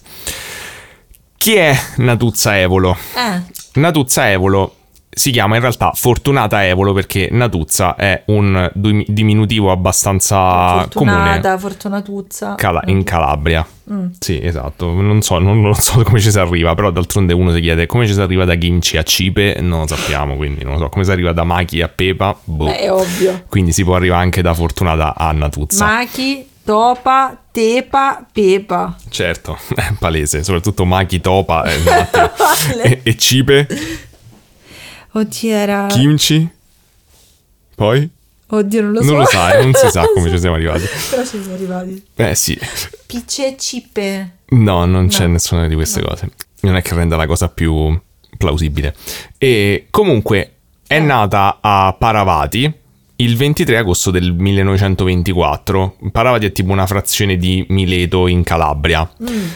Chi 1.37 1.53
è 1.55 1.77
Natuzza 1.97 2.57
Evolo? 2.59 2.97
Eh, 3.15 3.41
Natuzza 3.79 4.31
Evolo 4.31 4.75
si 5.15 5.31
chiama 5.31 5.55
in 5.55 5.61
realtà 5.61 5.91
Fortunata 5.93 6.65
Evolo 6.65 6.93
perché 6.93 7.29
Natuzza 7.31 7.95
è 7.95 8.23
un 8.27 8.69
dimi- 8.73 9.05
diminutivo 9.07 9.71
abbastanza 9.71 10.87
comune 10.93 11.15
fortunata, 11.17 11.57
fortunatuzza. 11.57 12.55
Cala- 12.55 12.83
in 12.85 13.03
Calabria. 13.03 13.65
Mm. 13.91 14.07
Sì, 14.19 14.39
esatto. 14.41 14.91
Non 14.93 15.21
so, 15.21 15.39
non, 15.39 15.61
non 15.61 15.73
so 15.75 16.01
come 16.03 16.19
ci 16.19 16.31
si 16.31 16.39
arriva, 16.39 16.73
però 16.73 16.89
d'altronde 16.89 17.33
uno 17.33 17.53
si 17.53 17.59
chiede 17.61 17.85
come 17.85 18.07
ci 18.07 18.13
si 18.13 18.21
arriva 18.21 18.45
da 18.45 18.55
Kimchi 18.55 18.97
a 18.97 19.03
Cipe, 19.03 19.57
non 19.59 19.81
lo 19.81 19.87
sappiamo, 19.87 20.35
quindi 20.35 20.63
non 20.63 20.73
lo 20.73 20.79
so. 20.79 20.89
Come 20.89 21.03
si 21.03 21.11
arriva 21.11 21.31
da 21.33 21.43
Maki 21.43 21.81
a 21.81 21.89
Pepa, 21.89 22.35
boh. 22.43 22.65
Beh, 22.65 22.77
è 22.79 22.91
ovvio. 22.91 23.43
Quindi 23.49 23.71
si 23.71 23.83
può 23.83 23.95
arrivare 23.95 24.23
anche 24.23 24.41
da 24.41 24.53
Fortunata 24.53 25.15
a 25.15 25.31
Natuzza. 25.31 25.85
Machi, 25.85 26.47
topa, 26.63 27.37
tepa, 27.51 28.25
pepa. 28.31 28.95
Certo, 29.09 29.57
è 29.75 29.91
palese, 29.99 30.43
soprattutto 30.43 30.85
Maki, 30.85 31.19
Topa 31.19 31.63
eh, 31.69 31.81
e, 32.83 32.99
e 33.03 33.17
Cipe, 33.17 33.67
Oddio, 35.15 35.51
era... 35.55 35.85
Kimchi, 35.87 36.47
poi? 37.75 38.09
Oddio, 38.47 38.81
non 38.81 38.91
lo 38.93 39.01
so. 39.01 39.09
Non 39.11 39.19
lo 39.19 39.25
sai, 39.25 39.63
non 39.63 39.73
si 39.73 39.89
sa 39.89 40.05
come 40.13 40.29
ci 40.29 40.39
siamo 40.39 40.55
arrivati. 40.55 40.85
Però 41.09 41.21
ci 41.23 41.39
siamo 41.41 41.53
arrivati. 41.53 42.03
Eh 42.15 42.35
sì, 42.35 42.59
Picce 43.05 43.47
e 43.47 43.57
cipe. 43.57 44.37
no, 44.49 44.85
non 44.85 45.07
c'è 45.07 45.25
No. 45.25 45.33
nessuna 45.33 45.67
di 45.67 45.75
queste 45.75 46.01
cose. 46.01 46.29
Non 46.61 46.75
è 46.75 46.81
che 46.81 46.93
renda 46.95 47.15
la 47.15 47.25
cosa 47.27 47.49
più 47.49 47.99
plausibile. 48.37 48.95
E 49.37 49.87
comunque 49.89 50.51
è 50.87 50.99
nata 50.99 51.57
a 51.61 51.95
Paravati 51.97 52.71
il 53.17 53.35
23 53.37 53.77
agosto 53.77 54.11
del 54.11 54.33
1924. 54.33 55.97
Paravati 56.11 56.45
è 56.47 56.51
tipo 56.51 56.71
una 56.71 56.85
frazione 56.87 57.37
di 57.37 57.65
Mileto 57.69 58.27
in 58.27 58.43
Calabria. 58.43 59.09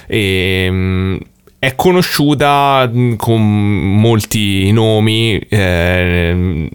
E, 0.05 0.67
mm, 0.69 1.17
è 1.59 1.75
conosciuta 1.75 2.89
con 3.17 3.41
molti 3.41 4.71
nomi, 4.71 5.39
ehm, 5.49 6.69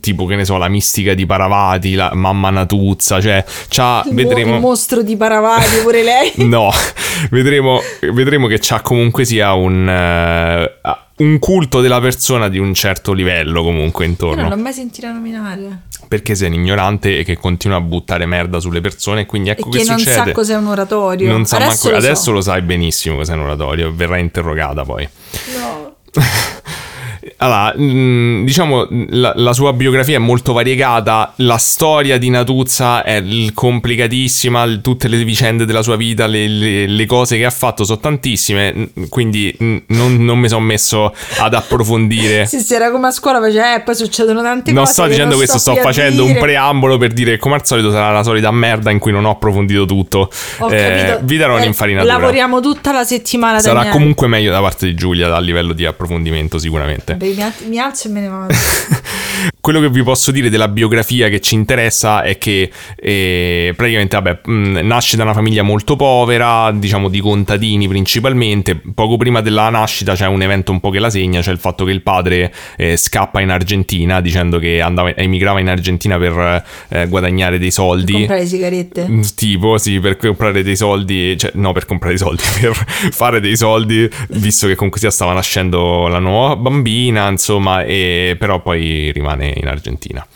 tipo 0.00 0.24
che 0.26 0.36
ne 0.36 0.44
so, 0.44 0.56
la 0.56 0.68
mistica 0.68 1.14
di 1.14 1.26
Paravati, 1.26 1.94
la 1.94 2.12
mamma 2.14 2.50
Natuzza, 2.50 3.20
cioè 3.20 3.44
c'ha, 3.68 4.02
Il, 4.06 4.12
mo- 4.12 4.16
vedremo... 4.16 4.54
il 4.54 4.60
mostro 4.60 5.02
di 5.02 5.16
Paravati, 5.16 5.76
pure 5.82 6.02
lei. 6.02 6.32
No, 6.44 6.70
vedremo, 7.30 7.80
vedremo 8.12 8.46
che 8.46 8.58
c'ha 8.60 8.80
comunque 8.80 9.24
sia 9.24 9.52
un, 9.54 9.88
eh, 9.88 10.72
un 11.16 11.38
culto 11.38 11.80
della 11.80 12.00
persona 12.00 12.48
di 12.48 12.58
un 12.58 12.74
certo 12.74 13.12
livello 13.12 13.62
comunque 13.62 14.04
Io 14.04 14.14
non 14.18 14.34
l'ho 14.34 14.40
intorno. 14.40 14.56
mai 14.62 14.72
sentita 14.72 15.12
nominare. 15.12 15.82
Perché 16.08 16.34
sei 16.34 16.48
un 16.48 16.54
ignorante 16.54 17.18
e 17.20 17.24
che 17.24 17.36
continua 17.38 17.76
a 17.76 17.80
buttare 17.80 18.26
merda 18.26 18.58
sulle 18.60 18.80
persone 18.80 19.22
e 19.22 19.26
quindi 19.26 19.50
ecco 19.50 19.68
e 19.68 19.70
che, 19.70 19.78
che 19.78 19.84
non 19.88 19.98
succede. 19.98 20.16
sa 20.16 20.32
cos'è 20.32 20.56
un 20.56 20.66
oratorio. 20.66 21.30
Non 21.30 21.44
sa 21.46 21.56
adesso 21.56 21.70
manco- 21.70 21.90
lo 21.90 22.00
so. 22.00 22.06
adesso 22.06 22.30
lo 22.32 22.40
sai 22.40 22.62
benissimo 22.62 23.16
cos'è 23.16 23.32
un 23.34 23.40
oratorio, 23.40 23.92
verrà 23.94 24.18
interrogata 24.18 24.84
poi. 24.84 25.08
No. 25.56 25.94
Allora, 27.38 27.72
mh, 27.76 28.44
diciamo, 28.44 28.86
la, 29.10 29.32
la 29.36 29.52
sua 29.52 29.72
biografia 29.72 30.16
è 30.16 30.18
molto 30.18 30.52
variegata, 30.52 31.32
la 31.36 31.56
storia 31.58 32.18
di 32.18 32.28
Natuzza 32.30 33.02
è 33.02 33.22
complicatissima, 33.52 34.66
tutte 34.82 35.08
le 35.08 35.22
vicende 35.24 35.64
della 35.64 35.82
sua 35.82 35.96
vita, 35.96 36.26
le, 36.26 36.46
le- 36.48 36.86
le 36.86 37.06
cose 37.06 37.36
che 37.36 37.44
ha 37.44 37.50
fatto 37.50 37.84
sono 37.84 37.98
tantissime, 37.98 38.90
quindi 39.08 39.54
non, 39.58 40.16
non 40.24 40.38
mi 40.38 40.48
sono 40.48 40.64
messo 40.64 41.14
ad 41.38 41.54
approfondire. 41.54 42.46
Sì, 42.46 42.60
sì, 42.60 42.74
era 42.74 42.90
come 42.90 43.08
a 43.08 43.10
scuola, 43.10 43.40
faceva, 43.40 43.74
eh, 43.76 43.80
poi 43.80 43.94
succedono 43.94 44.42
tante 44.42 44.72
Non 44.72 44.82
cose. 44.84 44.92
sto 44.92 45.02
che 45.04 45.08
dicendo 45.10 45.30
non 45.30 45.38
questo, 45.38 45.58
sto 45.58 45.74
facendo 45.76 46.24
un 46.24 46.36
preambolo 46.38 46.96
per 46.98 47.12
dire 47.12 47.32
che 47.32 47.38
come 47.38 47.54
al 47.54 47.66
solito 47.66 47.90
sarà 47.90 48.10
la 48.10 48.22
solita 48.22 48.50
merda 48.50 48.90
in 48.90 48.98
cui 48.98 49.12
non 49.12 49.24
ho 49.24 49.30
approfondito 49.30 49.84
tutto. 49.86 50.30
Ho 50.58 50.70
Eh, 50.70 51.18
vi 51.22 51.36
darò 51.36 51.56
Eh, 51.56 51.60
un'infarinatura. 51.62 52.12
Lavoriamo 52.12 52.60
tutta 52.60 52.92
la 52.92 53.04
settimana 53.04 53.58
Sarà 53.60 53.74
Daniele. 53.74 53.96
comunque 53.96 54.26
meglio 54.26 54.50
da 54.50 54.60
parte 54.60 54.86
di 54.86 54.94
Giulia 54.94 55.34
a 55.34 55.40
livello 55.40 55.72
di 55.72 55.84
approfondimento 55.86 56.58
sicuramente. 56.58 57.13
Beh, 57.16 57.34
mi, 57.34 57.42
al- 57.42 57.52
mi 57.68 57.78
alzo 57.78 58.08
e 58.08 58.10
me 58.10 58.20
ne 58.20 58.28
vado. 58.28 58.54
Quello 59.64 59.80
che 59.80 59.88
vi 59.88 60.02
posso 60.02 60.30
dire 60.30 60.50
della 60.50 60.68
biografia 60.68 61.30
che 61.30 61.40
ci 61.40 61.54
interessa 61.54 62.20
è 62.20 62.36
che 62.36 62.70
eh, 62.96 63.72
praticamente 63.74 64.14
vabbè, 64.20 64.40
mh, 64.44 64.80
nasce 64.82 65.16
da 65.16 65.22
una 65.22 65.32
famiglia 65.32 65.62
molto 65.62 65.96
povera, 65.96 66.70
diciamo 66.70 67.08
di 67.08 67.18
contadini 67.20 67.88
principalmente. 67.88 68.78
Poco 68.94 69.16
prima 69.16 69.40
della 69.40 69.70
nascita 69.70 70.12
c'è 70.12 70.26
un 70.26 70.42
evento 70.42 70.70
un 70.70 70.80
po' 70.80 70.90
che 70.90 70.98
la 70.98 71.08
segna, 71.08 71.40
cioè 71.40 71.54
il 71.54 71.58
fatto 71.58 71.86
che 71.86 71.92
il 71.92 72.02
padre 72.02 72.52
eh, 72.76 72.98
scappa 72.98 73.40
in 73.40 73.48
Argentina 73.48 74.20
dicendo 74.20 74.58
che 74.58 74.82
andava, 74.82 75.16
emigrava 75.16 75.60
in 75.60 75.70
Argentina 75.70 76.18
per 76.18 76.62
eh, 76.88 77.08
guadagnare 77.08 77.58
dei 77.58 77.70
soldi. 77.70 78.12
Comprare 78.12 78.40
le 78.40 78.46
sigarette. 78.46 79.08
Mm, 79.08 79.22
Tipo, 79.34 79.78
sì, 79.78 79.98
per 79.98 80.18
comprare 80.18 80.62
dei 80.62 80.76
soldi, 80.76 81.38
cioè 81.38 81.52
no, 81.54 81.72
per 81.72 81.86
comprare 81.86 82.16
dei 82.16 82.22
soldi, 82.22 82.42
per 82.60 82.74
fare 83.12 83.40
dei 83.40 83.56
soldi, 83.56 84.06
visto 84.28 84.66
che 84.66 84.74
comunque 84.74 85.00
sia 85.00 85.10
stava 85.10 85.32
nascendo 85.32 86.06
la 86.06 86.18
nuova 86.18 86.54
bambina, 86.54 87.30
insomma, 87.30 87.82
e 87.82 88.36
però 88.38 88.60
poi 88.60 89.10
rimane 89.10 89.52
in 89.56 89.66
Argentina. 89.68 90.26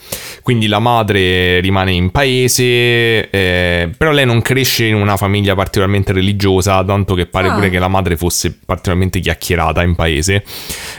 Quindi 0.43 0.67
la 0.67 0.79
madre 0.79 1.61
rimane 1.61 1.93
in 1.93 2.11
paese, 2.11 3.29
eh, 3.31 3.91
però 3.97 4.11
lei 4.13 4.25
non 4.25 4.41
cresce 4.43 4.85
in 4.87 4.95
una 4.95 5.17
famiglia 5.17 5.55
particolarmente 5.55 6.13
religiosa, 6.13 6.83
tanto 6.85 7.15
che 7.15 7.27
pare 7.27 7.49
Ah. 7.49 7.55
pure 7.55 7.71
che 7.71 7.79
la 7.79 7.89
madre 7.89 8.17
fosse 8.17 8.57
particolarmente 8.65 9.21
chiacchierata 9.21 9.83
in 9.83 9.95
paese. 9.95 10.45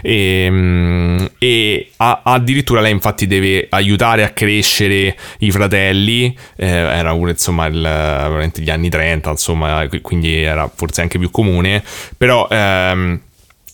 E, 0.01 0.47
mm, 0.49 1.26
e 1.39 1.89
a- 1.97 2.22
addirittura 2.24 2.82
lei 2.82 2.91
infatti 2.91 3.26
deve 3.28 3.67
aiutare 3.70 4.24
a 4.24 4.30
crescere 4.30 5.15
i 5.39 5.51
fratelli, 5.51 6.36
eh, 6.57 6.67
era 6.67 7.13
pure 7.13 7.32
insomma 7.32 7.65
il, 7.67 8.51
gli 8.55 8.70
anni 8.70 8.89
30, 8.89 9.30
insomma, 9.32 9.88
qui- 9.88 10.01
quindi 10.01 10.41
era 10.41 10.70
forse 10.74 11.01
anche 11.01 11.17
più 11.17 11.32
comune, 11.32 11.84
però... 12.17 12.47
ehm, 12.49 13.22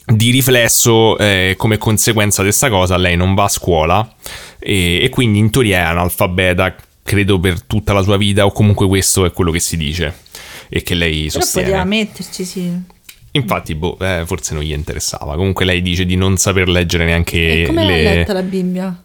di 0.05 0.29
riflesso, 0.31 1.17
eh, 1.17 1.55
come 1.57 1.77
conseguenza 1.77 2.41
di 2.41 2.49
questa 2.49 2.69
cosa, 2.69 2.97
lei 2.97 3.15
non 3.17 3.33
va 3.33 3.45
a 3.45 3.49
scuola 3.49 4.07
e, 4.59 5.01
e 5.03 5.09
quindi 5.09 5.39
in 5.39 5.49
teoria 5.49 5.77
è 5.79 5.81
analfabeta, 5.81 6.75
credo 7.01 7.39
per 7.39 7.61
tutta 7.63 7.93
la 7.93 8.01
sua 8.03 8.17
vita, 8.17 8.45
o 8.45 8.51
comunque 8.51 8.87
questo 8.87 9.25
è 9.25 9.31
quello 9.31 9.51
che 9.51 9.59
si 9.59 9.77
dice 9.77 10.13
e 10.69 10.83
che 10.83 10.93
lei 10.95 11.27
Però 11.27 11.39
sostiene. 11.41 11.67
poteva 11.69 11.83
metterci, 11.85 12.45
sì. 12.45 12.71
Infatti, 13.31 13.75
boh, 13.75 13.97
eh, 13.99 14.23
forse 14.25 14.53
non 14.53 14.63
gli 14.63 14.71
interessava. 14.71 15.35
Comunque 15.35 15.65
lei 15.65 15.81
dice 15.81 16.05
di 16.05 16.15
non 16.15 16.37
saper 16.37 16.69
leggere 16.69 17.03
neanche 17.05 17.63
E 17.63 17.65
come 17.67 17.85
le... 17.85 18.03
l'ha 18.03 18.13
letta 18.13 18.33
la 18.33 18.41
Bibbia? 18.43 19.03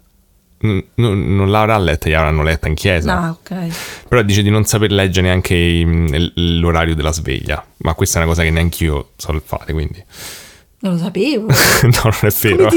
Mm, 0.64 0.78
non, 0.96 1.34
non 1.34 1.51
l'avrà 1.51 1.76
letta, 1.78 2.09
gli 2.09 2.12
avranno 2.12 2.42
letta 2.42 2.68
in 2.68 2.74
chiesa. 2.74 3.18
Ah, 3.24 3.30
ok. 3.30 4.07
Però 4.09 4.22
dice 4.22 4.42
di 4.42 4.51
non 4.51 4.64
saper 4.64 4.92
leggere 4.92 5.26
neanche 5.26 5.55
i- 5.55 6.32
l'orario 6.61 6.94
della 6.94 7.12
sveglia. 7.12 7.64
Ma 7.78 7.94
questa 7.94 8.18
è 8.18 8.22
una 8.22 8.30
cosa 8.30 8.42
che 8.44 8.51
neanche 8.51 8.84
io 8.84 9.11
so 9.16 9.42
fare, 9.44 9.72
quindi... 9.72 10.05
Non 10.83 10.93
lo 10.93 10.99
sapevo. 10.99 11.47
no, 11.83 11.91
non 12.05 12.14
è 12.22 12.31
vero. 12.41 12.68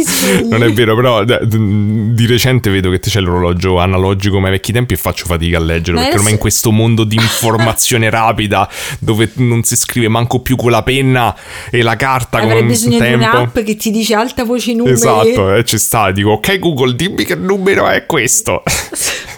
Non 0.49 0.63
è 0.63 0.73
vero, 0.73 0.93
però 0.93 1.23
di 1.23 2.25
recente 2.25 2.69
vedo 2.69 2.89
che 2.89 2.99
c'è 2.99 3.21
l'orologio 3.21 3.79
analogico 3.79 4.33
come 4.35 4.47
ai 4.47 4.51
vecchi 4.53 4.73
tempi 4.73 4.95
e 4.95 4.97
faccio 4.97 5.25
fatica 5.25 5.57
a 5.57 5.61
leggerlo. 5.61 5.93
Ma 5.99 6.07
perché 6.07 6.07
adesso- 6.07 6.17
ormai 6.17 6.33
in 6.33 6.37
questo 6.39 6.71
mondo 6.71 7.05
di 7.05 7.15
informazione 7.15 8.09
rapida 8.11 8.69
dove 8.99 9.31
non 9.35 9.63
si 9.63 9.77
scrive 9.77 10.09
manco 10.09 10.41
più 10.41 10.57
con 10.57 10.71
la 10.71 10.83
penna 10.83 11.33
e 11.71 11.81
la 11.81 11.95
carta 11.95 12.39
Avrei 12.39 12.59
un 12.61 12.67
bisogno 12.67 12.97
di 12.97 13.03
tempo. 13.03 13.25
un'app 13.25 13.59
che 13.59 13.77
ti 13.77 13.89
dice 13.89 14.15
alta 14.15 14.43
voce 14.43 14.73
numeri. 14.73 14.95
Esatto, 14.95 15.55
eh, 15.55 15.63
ci 15.63 15.77
sta. 15.77 16.11
Dico, 16.11 16.31
ok 16.31 16.59
Google, 16.59 16.95
dimmi 16.95 17.23
che 17.23 17.35
numero 17.35 17.87
è 17.87 18.05
questo. 18.05 18.63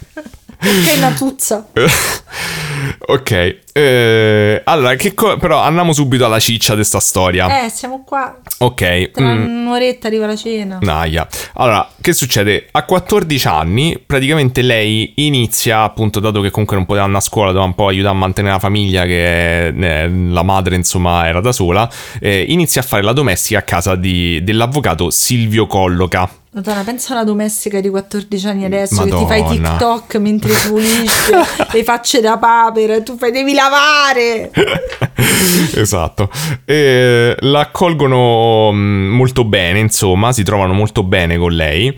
Che 0.60 0.93
è 0.93 0.97
una 0.97 1.14
ok, 3.08 3.58
eh, 3.78 4.62
allora, 4.64 4.95
che 4.95 5.14
co- 5.14 5.36
però 5.36 5.60
andiamo 5.60 5.91
subito 5.91 6.26
alla 6.26 6.39
ciccia 6.39 6.76
di 6.76 6.84
sta 6.86 7.01
storia. 7.01 7.66
Eh, 7.66 7.70
siamo 7.70 8.03
qua. 8.06 8.39
Ok. 8.60 9.12
Tra 9.12 9.34
mm. 9.34 9.66
un'oretta 9.66 10.08
arriva 10.08 10.26
la 10.26 10.36
cena. 10.38 10.78
Naia. 10.82 11.28
Allora, 11.56 11.89
che 11.99 12.14
succede? 12.14 12.68
A 12.72 12.84
14 12.84 13.47
anni, 13.47 14.01
praticamente 14.03 14.62
lei 14.62 15.12
inizia, 15.18 15.82
appunto, 15.82 16.22
dato 16.22 16.39
che 16.39 16.51
comunque 16.51 16.78
non 16.78 16.86
poteva 16.86 17.03
andare 17.03 17.24
a 17.24 17.28
scuola, 17.28 17.47
doveva 17.47 17.66
un 17.66 17.76
po' 17.76 17.88
aiutare 17.88 18.16
a 18.16 18.18
mantenere 18.18 18.53
la 18.53 18.60
famiglia, 18.60 19.03
che 19.03 19.68
eh, 19.68 20.10
la 20.10 20.43
madre, 20.43 20.76
insomma, 20.76 21.28
era 21.28 21.41
da 21.41 21.51
sola, 21.51 21.89
eh, 22.22 22.45
inizia 22.47 22.80
a 22.80 22.84
fare 22.86 23.03
la 23.03 23.12
domestica 23.12 23.60
a 23.60 23.64
casa 23.64 23.95
di- 23.95 24.41
dell'avvocato 24.41 25.10
Silvio 25.10 25.68
Colloca. 25.68 26.30
Madonna, 26.56 26.86
pensa 26.86 27.10
a 27.10 27.16
una 27.18 27.26
domestica 27.26 27.82
di 27.82 27.89
14 27.89 28.47
anni 28.47 28.64
adesso 28.64 29.03
che 29.03 29.10
ti 29.10 29.24
Madonna. 29.24 29.28
fai 29.28 29.58
TikTok 29.58 30.16
mentre 30.16 30.53
pulisce 30.70 31.36
le 31.70 31.84
facce 31.84 32.22
da 32.22 32.38
papera 32.38 32.95
e 32.95 33.03
tu 33.03 33.18
fai 33.18 33.34
devi 33.34 33.53
lavare. 33.53 34.51
esatto. 35.76 36.30
E 36.64 37.36
la 37.38 37.60
accolgono 37.60 38.72
mm, 38.72 39.10
molto 39.10 39.43
bene, 39.43 39.80
insomma, 39.80 40.32
si 40.32 40.43
trovano 40.43 40.72
molto 40.72 41.03
bene 41.03 41.38
con 41.38 41.51
lei. 41.51 41.93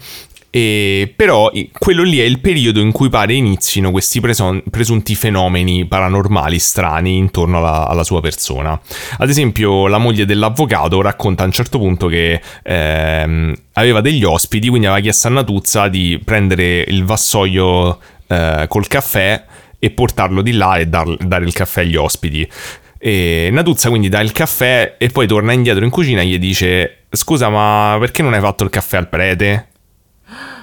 E 0.58 1.14
però 1.16 1.52
i- 1.54 1.70
quello 1.72 2.02
lì 2.02 2.18
è 2.18 2.24
il 2.24 2.40
periodo 2.40 2.80
in 2.80 2.92
cui 2.92 3.10
pare 3.10 3.34
inizino 3.36 3.92
questi 3.92 4.20
preson- 4.20 4.64
presunti 4.72 5.14
fenomeni 5.14 5.86
paranormali 5.86 6.58
strani 6.58 7.16
intorno 7.18 7.60
alla, 7.60 7.88
alla 7.88 8.04
sua 8.04 8.22
persona. 8.22 8.80
Ad 9.20 9.30
esempio, 9.30 9.86
la 9.86 10.00
moglie 10.00 10.26
dell'avvocato 10.26 11.00
racconta 11.02 11.44
a 11.44 11.46
un 11.46 11.52
certo 11.52 11.78
punto 11.78 12.08
che 12.08 12.42
ehm, 12.64 13.54
aveva 13.74 14.02
degli 14.02 14.24
ospiti, 14.24 14.68
quindi 14.70 14.88
aveva 14.88 15.02
chiesto 15.02 15.28
a 15.28 15.32
Natuzza 15.32 15.90
di 15.90 16.20
prendere 16.26 16.84
il 16.88 17.06
vassoio 17.06 18.00
eh, 18.28 18.66
col 18.68 18.88
caffè 18.88 19.44
e 19.78 19.92
portarlo 19.92 20.42
di 20.42 20.54
là 20.54 20.78
e 20.78 20.88
dar- 20.88 21.18
dare 21.18 21.46
il 21.46 21.54
caffè 21.54 21.82
agli 21.82 21.96
ospiti. 21.96 22.50
E 22.98 23.50
Natuzza 23.52 23.90
quindi 23.90 24.10
dà 24.10 24.22
il 24.22 24.32
caffè 24.32 24.96
e 24.98 25.10
poi 25.10 25.28
torna 25.28 25.52
indietro 25.52 25.84
in 25.84 25.92
cucina 25.92 26.22
e 26.22 26.26
gli 26.26 26.40
dice: 26.40 27.04
Scusa, 27.12 27.48
ma 27.50 27.96
perché 28.00 28.24
non 28.24 28.34
hai 28.34 28.40
fatto 28.42 28.64
il 28.64 28.72
caffè 28.72 28.98
al 28.98 29.08
prete? 29.08 29.68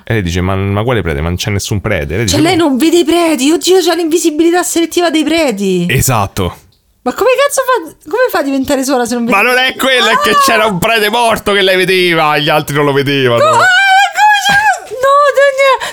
E 0.04 0.12
lei 0.12 0.22
dice: 0.22 0.40
Ma, 0.40 0.54
ma 0.54 0.82
quale 0.82 1.00
prete? 1.02 1.20
Ma 1.20 1.28
non 1.28 1.36
c'è 1.36 1.50
nessun 1.50 1.80
prete. 1.80 2.14
Lei 2.14 2.24
dice, 2.24 2.36
Cioè 2.36 2.44
lei 2.44 2.56
non 2.56 2.76
vede 2.76 2.98
i 2.98 3.04
preti, 3.04 3.50
oddio 3.50 3.80
c'ha 3.80 3.94
l'invisibilità 3.94 4.62
selettiva 4.62 5.10
dei 5.10 5.24
preti. 5.24 5.86
Esatto. 5.88 6.58
Ma 7.02 7.12
come 7.12 7.30
cazzo 7.36 7.62
fa, 7.62 7.94
come 8.08 8.22
fa 8.30 8.38
a 8.38 8.42
diventare 8.42 8.82
sola 8.82 9.04
se 9.04 9.14
non 9.14 9.26
vede 9.26 9.36
Ma 9.36 9.42
non 9.42 9.58
è 9.58 9.74
quello, 9.76 10.08
è 10.08 10.16
che 10.22 10.34
c'era 10.44 10.64
un 10.66 10.78
prete 10.78 11.10
morto 11.10 11.52
che 11.52 11.60
lei 11.60 11.76
vedeva, 11.76 12.38
gli 12.38 12.48
altri 12.48 12.74
non 12.76 12.86
lo 12.86 12.92
vedevano. 12.92 13.44
Ah, 13.44 13.50
come 13.50 13.66
c'è? 14.46 14.73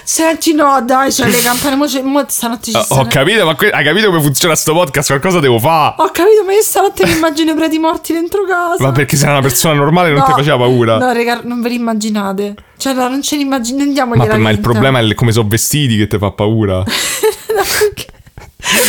Senti, 0.03 0.53
no, 0.53 0.81
dai, 0.83 1.09
c'è 1.11 1.27
le 1.27 1.39
campane. 1.43 1.75
Mo, 1.75 1.85
mo 2.03 2.25
stanotte 2.27 2.71
ci 2.71 2.77
Eh, 2.77 2.81
stanno- 2.81 3.01
Ho 3.01 3.07
capito, 3.07 3.45
ma 3.45 3.55
que- 3.55 3.69
hai 3.69 3.83
capito 3.83 4.07
come 4.07 4.21
funziona 4.21 4.55
sto 4.55 4.73
podcast? 4.73 5.09
Qualcosa 5.09 5.39
devo 5.39 5.59
fare. 5.59 5.95
Ho 5.97 6.05
capito, 6.11 6.43
ma 6.45 6.53
io 6.53 6.61
stanotte 6.61 7.05
mi 7.05 7.11
immagino 7.13 7.51
i 7.51 7.55
preti 7.55 7.79
morti 7.79 8.13
dentro 8.13 8.43
casa. 8.45 8.83
Ma 8.83 8.91
perché 8.91 9.15
sei 9.15 9.29
una 9.29 9.41
persona 9.41 9.73
normale 9.73 10.09
non 10.09 10.19
No, 10.19 10.25
ti 10.25 10.31
faceva 10.33 10.57
paura? 10.57 10.97
No, 10.97 11.11
raga, 11.11 11.41
non 11.43 11.61
ve 11.61 11.69
li 11.69 11.75
immaginate. 11.75 12.55
Cioè, 12.77 12.93
no, 12.93 13.07
non 13.07 13.21
ce 13.21 13.35
li 13.35 13.43
immaginiamo. 13.43 14.13
Andiamo 14.13 14.37
ma, 14.37 14.43
ma 14.43 14.49
il 14.49 14.59
problema 14.59 14.99
è 14.99 15.13
come 15.13 15.31
sono 15.31 15.47
vestiti 15.47 15.97
che 15.97 16.07
ti 16.07 16.17
fa 16.17 16.31
paura. 16.31 16.83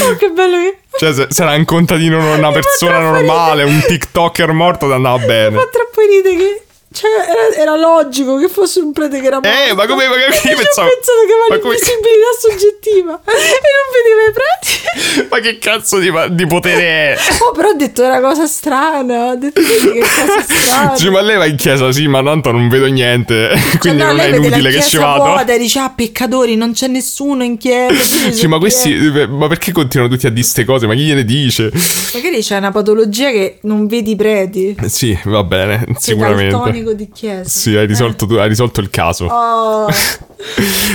Oh, 0.05 0.17
che 0.17 0.29
bello 0.31 0.57
che. 0.59 0.79
Cioè, 0.99 1.13
se, 1.15 1.27
se 1.31 1.43
era 1.43 1.55
un 1.55 1.65
contadino, 1.65 2.19
non 2.21 2.39
una 2.39 2.51
persona 2.53 2.99
normale, 3.01 3.63
un 3.65 3.81
TikToker 3.87 4.53
morto, 4.53 4.93
andava 4.93 5.19
bene. 5.19 5.51
Mi 5.51 5.57
fa 5.57 5.69
troppo 5.73 6.01
ridere 6.09 6.37
che. 6.37 6.63
Cioè, 6.93 7.11
era, 7.11 7.63
era 7.63 7.77
logico 7.77 8.37
che 8.37 8.49
fosse 8.49 8.81
un 8.81 8.93
prete 8.93 9.21
che 9.21 9.27
era 9.27 9.41
morto. 9.43 9.49
Eh, 9.49 9.73
ma 9.75 9.87
come- 9.87 10.07
ma 10.07 10.13
come- 10.13 10.25
Io 10.53 10.57
pensavo- 10.57 10.89
ho 10.89 10.93
pensato 10.93 11.21
che 11.27 11.33
aveva 11.33 11.63
come- 11.63 11.75
l'invisibilità 11.75 12.31
soggettiva 12.41 13.21
e 13.25 13.71
non 13.77 13.87
vedeva 13.97 14.23
i 14.29 14.33
preti. 14.33 15.27
Ma 15.31 15.39
che 15.41 15.59
cazzo 15.59 15.99
di, 15.99 16.11
di 16.35 16.47
potere 16.47 16.83
è? 17.15 17.19
Oh, 17.41 17.53
però 17.53 17.69
ho 17.71 17.75
detto 17.75 18.03
una 18.05 18.21
cosa 18.21 18.47
strana. 18.47 19.31
Ho 19.31 19.37
detto 19.37 19.61
che 19.61 19.99
cosa 20.01 20.43
strana. 20.43 20.97
Sì, 20.97 21.09
ma 21.09 21.21
lei 21.23 21.37
va 21.37 21.47
in 21.47 21.57
chiesa, 21.57 21.91
sì, 21.93 22.07
ma 22.09 22.23
tanto 22.23 22.51
non 22.53 22.69
vedo 22.69 22.87
niente. 22.87 23.51
Cioè, 23.57 23.79
Quindi 23.81 24.03
no, 24.03 24.09
non 24.09 24.21
è 24.21 24.27
inutile 24.27 24.71
che 24.71 24.83
ci 24.83 24.97
vado. 24.99 25.25
vuota 25.25 25.53
e 25.53 25.59
dice, 25.59 25.79
ah, 25.79 25.91
peccatori, 25.95 26.57
non 26.57 26.73
c'è 26.73 26.89
nessuno 26.89 27.43
in 27.43 27.57
chiesa. 27.59 28.31
Sì, 28.33 28.47
ma 28.47 28.59
questi. 28.59 28.95
Ma 29.29 29.47
perché 29.49 29.73
continuano 29.73 30.13
tutti 30.13 30.27
a 30.27 30.31
dire 30.31 30.41
queste 30.43 30.65
cose? 30.65 30.87
Ma 30.87 30.95
chi 30.95 31.01
gliene 31.03 31.25
dice? 31.25 31.71
Magari 32.15 32.41
c'è 32.43 32.57
una 32.59 32.71
patologia 32.71 33.31
che 33.31 33.59
non 33.63 33.87
vedi 33.87 34.11
i 34.13 34.17
preti. 34.17 34.77
Sì, 34.87 35.17
va 35.25 35.43
bene, 35.45 35.85
Sei 35.99 36.15
sicuramente. 36.15 36.51
Daltonico 36.83 36.93
di 36.93 37.09
chiesa. 37.13 37.49
Sì, 37.49 37.77
hai 37.77 37.87
risolto, 37.87 38.27
tu- 38.27 38.35
hai 38.35 38.49
risolto 38.49 38.81
il 38.81 38.91
caso. 38.91 39.27
Oh. 39.27 39.89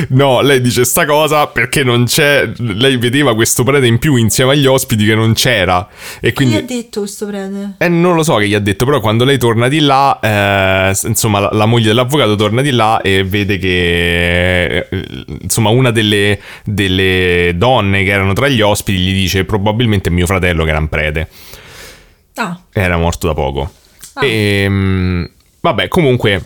No, 0.09 0.41
lei 0.41 0.59
dice 0.59 0.83
sta 0.83 1.05
cosa 1.05 1.47
perché 1.47 1.81
non 1.81 2.03
c'è. 2.03 2.49
Lei 2.57 2.97
vedeva 2.97 3.33
questo 3.33 3.63
prete 3.63 3.85
in 3.87 3.97
più 3.97 4.15
insieme 4.17 4.51
agli 4.51 4.65
ospiti 4.65 5.05
che 5.05 5.15
non 5.15 5.31
c'era. 5.33 5.87
E 6.19 6.33
Chi 6.33 6.45
gli 6.45 6.53
ha 6.55 6.57
quindi. 6.57 6.75
detto 6.81 6.99
questo 6.99 7.25
prete? 7.27 7.75
Eh, 7.77 7.87
non 7.87 8.15
lo 8.15 8.23
so 8.23 8.35
che 8.35 8.47
gli 8.49 8.53
ha 8.53 8.59
detto, 8.59 8.83
però 8.83 8.99
quando 8.99 9.23
lei 9.23 9.37
torna 9.37 9.69
di 9.69 9.79
là, 9.79 10.19
eh, 10.19 10.97
insomma, 11.07 11.39
la, 11.39 11.49
la 11.53 11.65
moglie 11.65 11.87
dell'avvocato 11.87 12.35
torna 12.35 12.61
di 12.61 12.71
là 12.71 12.99
e 12.99 13.23
vede 13.23 13.57
che, 13.57 14.77
eh, 14.79 15.05
insomma, 15.41 15.69
una 15.69 15.91
delle, 15.91 16.39
delle 16.65 17.53
donne 17.55 18.03
che 18.03 18.09
erano 18.11 18.33
tra 18.33 18.49
gli 18.49 18.59
ospiti 18.59 18.97
gli 18.99 19.13
dice 19.13 19.45
probabilmente 19.45 20.09
mio 20.09 20.25
fratello 20.25 20.65
che 20.65 20.69
era 20.71 20.79
un 20.79 20.89
prete. 20.89 21.29
Ah, 22.35 22.59
Era 22.73 22.97
morto 22.97 23.27
da 23.27 23.33
poco. 23.33 23.71
Ah. 24.15 24.25
E, 24.25 25.29
vabbè, 25.61 25.87
comunque. 25.87 26.45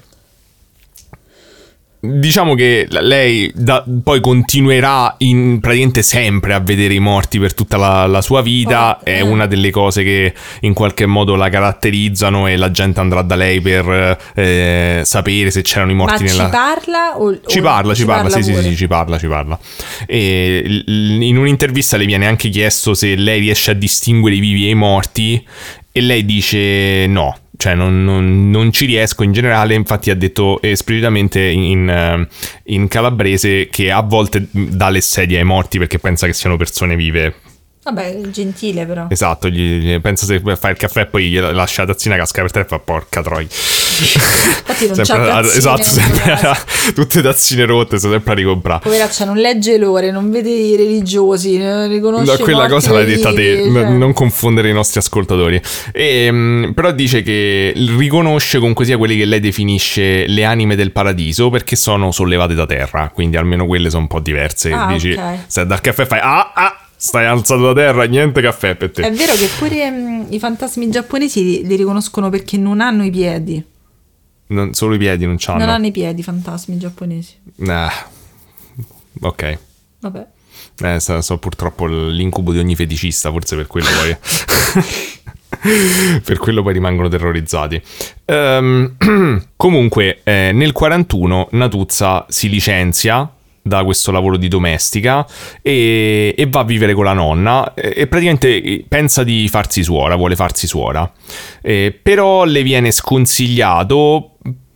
Diciamo 2.04 2.56
che 2.56 2.88
lei 2.90 3.52
da- 3.54 3.86
poi 4.04 4.22
continuerà 4.22 5.14
in, 5.20 5.60
praticamente 5.60 6.02
sempre 6.02 6.56
a 6.56 6.60
vedere 6.60 6.96
i 6.96 7.00
morti 7.00 7.38
per 7.38 7.54
tutta 7.54 7.78
la, 7.78 8.08
la 8.08 8.22
sua 8.24 8.42
vita. 8.42 8.98
Oh, 9.00 9.06
È 9.06 9.18
eh. 9.18 9.22
una 9.22 9.46
delle 9.46 9.70
cose 9.70 10.02
che 10.04 10.34
in 10.62 10.74
qualche 10.74 11.06
modo 11.06 11.36
la 11.36 11.48
caratterizzano 11.50 12.48
e 12.48 12.58
la 12.58 12.72
gente 12.72 13.00
andrà 13.00 13.22
da 13.22 13.36
lei 13.36 13.62
per 13.62 14.18
eh, 14.34 15.02
sapere 15.06 15.52
se 15.52 15.62
c'erano 15.62 15.92
i 15.92 15.94
ma 15.94 16.06
morti 16.06 16.28
ci 16.28 16.36
nella. 16.38 16.50
parla? 16.50 17.20
O, 17.20 17.40
Ci 17.46 17.60
o- 17.60 17.62
parla, 17.62 17.94
ci 17.94 18.06
parla, 18.06 18.30
sì, 18.32 18.42
sì, 18.42 18.50
pure? 18.52 18.64
sì, 18.64 18.76
ci 18.76 18.88
parla, 18.88 19.20
ci 19.20 19.28
parla. 19.28 19.60
E 20.08 20.84
in 20.88 21.38
un'intervista 21.38 21.98
le 21.98 22.06
viene 22.06 22.26
anche 22.26 22.50
chiesto 22.50 22.96
se 22.96 23.14
lei 23.14 23.40
riesce 23.42 23.70
a 23.70 23.74
distinguere 23.76 24.38
i 24.38 24.40
vivi 24.40 24.66
e 24.66 24.70
i 24.70 24.74
morti 24.74 25.46
e 25.92 26.02
lei 26.02 26.26
dice 26.26 27.06
no. 27.06 27.36
Cioè, 27.62 27.76
non, 27.76 28.04
non- 28.04 28.50
non 28.50 28.72
ci 28.72 28.88
riesco 28.88 29.22
in 29.22 29.34
generale. 29.34 29.76
Infatti, 29.76 30.10
ha 30.10 30.16
detto 30.16 30.60
esplicitamente 30.64 31.40
in, 31.42 31.88
eh, 31.88 32.28
in 32.74 32.88
calabrese 32.88 33.68
che 33.70 33.92
a 33.92 34.02
volte 34.02 34.48
dà 34.50 34.90
le 34.90 35.00
sedie 35.00 35.38
ai 35.38 35.44
morti 35.44 35.78
perché 35.78 36.00
pensa 36.00 36.26
che 36.26 36.34
siano 36.34 36.58
persone 36.58 36.96
vive. 36.96 37.36
Vabbè, 37.84 38.20
gentile 38.30 38.86
però. 38.86 39.08
Esatto, 39.10 39.48
gli, 39.50 39.78
gli- 39.80 40.00
pensa 40.02 40.26
se 40.28 40.40
fa 40.56 40.70
il 40.70 40.78
caffè 40.78 41.02
e 41.02 41.06
poi 41.08 41.30
gli 41.30 41.40
lascia 41.40 41.82
la 41.84 41.94
tazzina 41.94 42.16
casca 42.16 42.42
per 42.42 42.52
terra 42.52 42.66
e 42.66 42.68
fa 42.68 42.78
porca 42.80 43.22
troia. 43.24 43.42
Infatti 43.42 44.86
non 44.88 44.96
c'ha 44.98 45.04
Sempre- 45.04 45.28
tazzine 45.30 45.58
esatto, 45.58 45.84
sempre- 45.84 46.22
casa. 46.36 46.58
tutte 46.94 47.22
tazzine 47.24 47.66
rotte, 47.66 47.98
sono 48.00 48.14
sempre 48.14 48.34
a 48.34 48.36
ricomprare. 48.36 48.82
Poveraccia, 48.84 49.26
non 49.26 49.38
legge 49.38 49.78
l'ore, 49.78 50.12
non 50.12 50.30
vede 50.30 50.50
i 50.52 50.76
religiosi, 50.76 51.58
non 51.58 51.88
riconosce 51.90 52.32
No, 52.38 52.44
quella 52.44 52.68
cosa 52.68 52.92
l'hai 52.94 53.06
detta 53.06 53.34
te, 53.34 53.64
cioè. 53.64 53.90
non 53.90 54.14
confondere 54.14 54.70
i 54.70 54.74
nostri 54.74 55.00
ascoltatori. 55.00 55.60
Ehm, 55.92 56.74
però 56.76 56.92
dice 56.92 57.24
che 57.24 57.74
riconosce 57.76 58.60
comunque 58.60 58.86
sia 58.86 58.98
quelli 58.98 59.18
che 59.18 59.26
lei 59.26 59.40
definisce 59.40 60.28
le 60.28 60.44
anime 60.46 60.76
del 60.76 60.92
paradiso 60.92 61.50
perché 61.50 61.76
sono 61.76 62.12
sollevate 62.12 62.54
da 62.54 62.68
terra, 62.68 63.10
quindi 63.14 63.38
almeno 63.38 63.66
quelle 63.66 63.90
sono 63.90 64.04
un 64.04 64.08
po' 64.08 64.20
diverse. 64.20 64.72
Ah, 64.72 64.86
Dici, 64.92 65.12
ok. 65.14 65.22
stai 65.48 65.66
dal 65.66 65.82
caffè 65.82 66.04
e 66.04 66.06
fai 66.06 66.20
ah 66.22 66.52
ah, 66.54 66.76
stai 67.04 67.26
alzato 67.26 67.74
da 67.74 67.74
terra, 67.74 68.04
niente 68.04 68.42
caffè 68.42 68.76
per 68.76 68.92
te. 68.92 69.02
È 69.02 69.12
vero 69.12 69.34
che 69.34 69.50
pure 69.58 69.90
mm, 69.90 70.26
i 70.30 70.38
fantasmi 70.38 70.88
giapponesi 70.92 71.44
li, 71.44 71.66
li 71.66 71.76
riconoscono 71.76 72.30
perché 72.30 72.58
non 72.58 72.80
hanno 72.80 73.04
i 73.04 73.10
piedi. 73.10 73.64
Non- 74.48 74.76
solo 74.76 74.94
i 74.94 75.00
piedi 75.00 75.26
non 75.26 75.38
c'hanno. 75.40 75.58
Non 75.58 75.70
hanno 75.70 75.88
i 75.88 75.92
piedi 75.92 76.20
i 76.20 76.24
fantasmi 76.24 76.78
giapponesi. 76.78 77.34
Ah, 77.66 77.92
ok. 79.20 79.58
Vabbè. 80.00 80.28
Eh, 80.84 81.00
so, 81.00 81.22
so 81.22 81.40
purtroppo 81.40 81.88
l'incubo 81.88 82.52
di 82.52 82.60
ogni 82.60 82.76
feticista, 82.76 83.32
forse 83.32 83.56
per 83.56 83.66
quello 83.66 83.88
poi. 84.00 84.18
per 86.24 86.38
quello 86.38 86.62
poi 86.62 86.74
rimangono 86.74 87.08
terrorizzati. 87.08 87.82
Ehm, 88.26 89.48
comunque, 89.58 90.20
eh, 90.22 90.52
nel 90.54 90.72
41 90.72 91.48
Natuzza 91.54 92.28
si 92.30 92.48
licenzia 92.48 93.28
da 93.62 93.84
questo 93.84 94.12
lavoro 94.12 94.38
di 94.38 94.48
domestica 94.48 95.26
e, 95.62 96.34
e 96.38 96.48
va 96.48 96.62
a 96.62 96.64
vivere 96.64 96.94
con 96.94 97.06
la 97.06 97.14
nonna 97.14 97.74
e, 97.74 97.94
e 97.96 98.08
praticamente 98.08 98.84
pensa 98.88 99.24
di 99.24 99.48
farsi 99.50 99.84
suora, 99.84 100.16
vuole 100.16 100.36
farsi 100.36 100.68
suora. 100.68 101.12
Eh, 101.62 101.98
però 102.02 102.44
le 102.44 102.64
viene 102.64 102.92
sconsigliato 102.92 104.32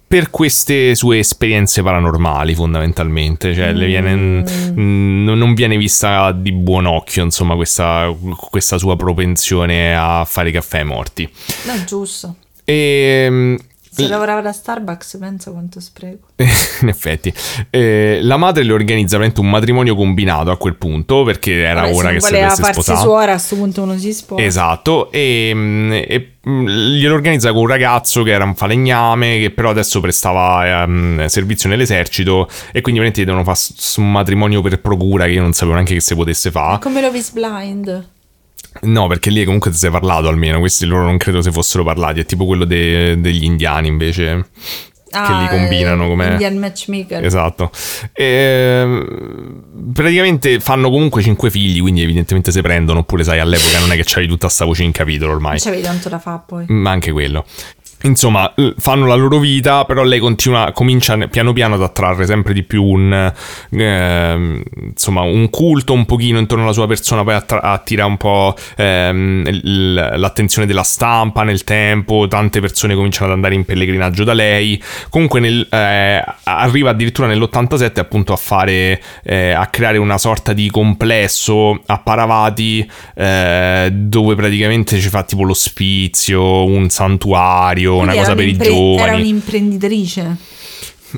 per 0.07 0.29
queste 0.29 0.95
sue 0.95 1.17
esperienze 1.17 1.81
paranormali 1.81 2.53
fondamentalmente, 2.53 3.53
cioè 3.55 3.73
le 3.73 3.85
viene, 3.87 4.15
mm, 4.15 5.25
non 5.25 5.53
viene 5.55 5.77
vista 5.77 6.31
di 6.31 6.51
buon 6.51 6.85
occhio 6.85 7.23
insomma 7.23 7.55
questa, 7.55 8.15
questa 8.49 8.77
sua 8.77 8.95
propensione 8.95 9.95
a 9.97 10.23
fare 10.25 10.51
caffè 10.51 10.79
ai 10.79 10.85
morti. 10.85 11.29
No, 11.65 11.83
giusto. 11.85 12.35
E, 12.63 13.57
Se 14.03 14.07
lavorava 14.07 14.41
da 14.41 14.51
Starbucks, 14.51 15.17
pensa 15.19 15.51
quanto 15.51 15.79
spreco. 15.79 16.27
in 16.81 16.87
effetti, 16.87 17.33
Eh, 17.69 18.19
la 18.21 18.37
madre 18.37 18.63
le 18.63 18.73
organizza 18.73 19.11
veramente 19.17 19.39
un 19.41 19.49
matrimonio 19.49 19.95
combinato 19.95 20.51
a 20.51 20.57
quel 20.57 20.75
punto 20.75 21.23
perché 21.23 21.61
era 21.61 21.81
Vabbè, 21.81 21.91
se 21.93 21.97
ora 21.97 22.03
non 22.09 22.13
che 22.15 22.21
si 22.21 22.27
voleva 22.27 22.47
dovesse 22.47 22.61
farsi 22.63 22.81
sposare. 22.81 23.05
suora, 23.05 23.31
a 23.31 23.35
questo 23.35 23.55
punto 23.55 23.81
uno 23.83 23.97
si 23.97 24.13
sposa. 24.13 24.43
Esatto, 24.43 25.11
e, 25.11 25.51
mm, 25.53 25.91
e, 25.93 26.31
mm, 26.49 26.67
glielo 26.67 27.13
organizza 27.15 27.51
con 27.51 27.61
un 27.61 27.67
ragazzo 27.67 28.23
che 28.23 28.31
era 28.31 28.43
un 28.43 28.55
falegname, 28.55 29.39
che 29.39 29.51
però 29.51 29.69
adesso 29.69 29.99
prestava 29.99 30.83
ehm, 30.83 31.25
servizio 31.27 31.69
nell'esercito 31.69 32.47
e 32.71 32.81
quindi 32.81 32.99
veramente 32.99 33.23
devono 33.23 33.43
fare 33.43 33.57
un 33.97 34.11
matrimonio 34.11 34.61
per 34.61 34.79
procura 34.81 35.25
che 35.25 35.31
io 35.31 35.41
non 35.41 35.53
sapevo 35.53 35.73
neanche 35.73 35.93
che 35.93 36.01
si 36.01 36.15
potesse 36.15 36.51
fare. 36.51 36.79
Come 36.79 37.01
Love 37.01 37.17
is 37.17 37.31
Blind. 37.31 38.07
No, 38.81 39.07
perché 39.07 39.29
lì 39.29 39.43
comunque 39.45 39.71
ti 39.71 39.77
sei 39.77 39.89
parlato 39.89 40.27
almeno, 40.27 40.59
questi 40.59 40.85
loro 40.85 41.03
non 41.03 41.17
credo 41.17 41.41
se 41.41 41.51
fossero 41.51 41.83
parlati, 41.83 42.19
è 42.19 42.25
tipo 42.25 42.45
quello 42.45 42.65
de- 42.65 43.19
degli 43.19 43.43
indiani 43.43 43.87
invece. 43.87 44.47
che 45.09 45.33
li 45.33 45.47
combinano 45.47 46.05
eh, 46.05 46.07
come... 46.09 46.27
Indian 46.31 46.57
Matchmaker. 46.57 47.23
Esatto. 47.23 47.71
Ehm, 48.11 49.63
praticamente 49.93 50.59
fanno 50.59 50.89
comunque 50.89 51.21
cinque 51.21 51.49
figli, 51.49 51.79
quindi 51.79 52.01
evidentemente 52.01 52.51
se 52.51 52.61
prendono, 52.61 52.99
oppure 52.99 53.23
sai, 53.23 53.39
all'epoca 53.39 53.79
non 53.79 53.91
è 53.91 53.95
che 53.95 54.03
c'hai 54.05 54.27
tutta 54.27 54.49
sta 54.49 54.65
voce 54.65 54.83
in 54.83 54.91
capitolo 54.91 55.31
ormai. 55.31 55.51
Non 55.51 55.61
c'avevi 55.61 55.83
tanto 55.83 56.09
da 56.09 56.19
fare 56.19 56.41
poi. 56.45 56.65
Ma 56.67 56.91
anche 56.91 57.13
quello. 57.13 57.45
Insomma, 58.05 58.51
l- 58.57 58.69
fanno 58.77 59.07
la 59.07 59.15
loro 59.15 59.39
vita, 59.39 59.83
però 59.83 60.03
lei 60.03 60.19
continua, 60.19 60.71
comincia 60.73 61.17
piano 61.27 61.53
piano 61.53 61.73
ad 61.73 61.81
attrarre 61.81 62.27
sempre 62.27 62.53
di 62.53 62.61
più 62.61 62.83
un, 62.83 63.33
ehm, 63.71 64.61
insomma, 64.89 65.21
un 65.21 65.49
culto 65.49 65.93
un 65.93 66.05
pochino 66.05 66.37
intorno 66.37 66.65
alla 66.65 66.73
sua 66.73 66.85
persona, 66.85 67.23
poi 67.23 67.33
attra- 67.33 67.61
attira 67.61 68.05
un 68.05 68.17
po' 68.17 68.53
ehm, 68.77 69.43
l'attenzione 70.17 70.67
della 70.67 70.83
stampa 70.83 71.41
nel 71.41 71.63
tempo, 71.63 72.27
tante 72.27 72.59
persone 72.59 72.93
cominciano 72.93 73.29
ad 73.29 73.33
andare 73.33 73.55
in 73.55 73.65
pellegrinaggio 73.65 74.23
da 74.23 74.33
lei. 74.33 74.79
Comunque 75.09 75.39
nel- 75.39 75.67
eh, 75.71 76.23
arriva 76.43 76.91
addirittura 76.91 77.27
nell'87 77.27 77.99
appunto 77.99 78.33
a 78.33 78.37
fare, 78.37 79.01
eh, 79.23 79.49
a 79.51 79.65
creare 79.67 79.97
una 79.97 80.19
sorta 80.19 80.53
di 80.53 80.69
complesso 80.69 81.81
a 81.87 81.97
Paravati 81.97 82.87
eh, 83.15 83.89
dove 83.91 84.35
praticamente 84.35 84.99
ci 84.99 85.09
fa 85.09 85.23
tipo 85.23 85.41
l'ospizio, 85.43 86.65
un 86.65 86.89
santuario, 86.89 87.93
una 87.97 88.11
Quindi 88.11 88.19
cosa 88.19 88.35
per 88.35 88.43
i 88.43 88.47
un'impre- 88.49 88.67
Era 88.67 88.75
giovani. 89.05 89.21
un'imprenditrice. 89.21 90.35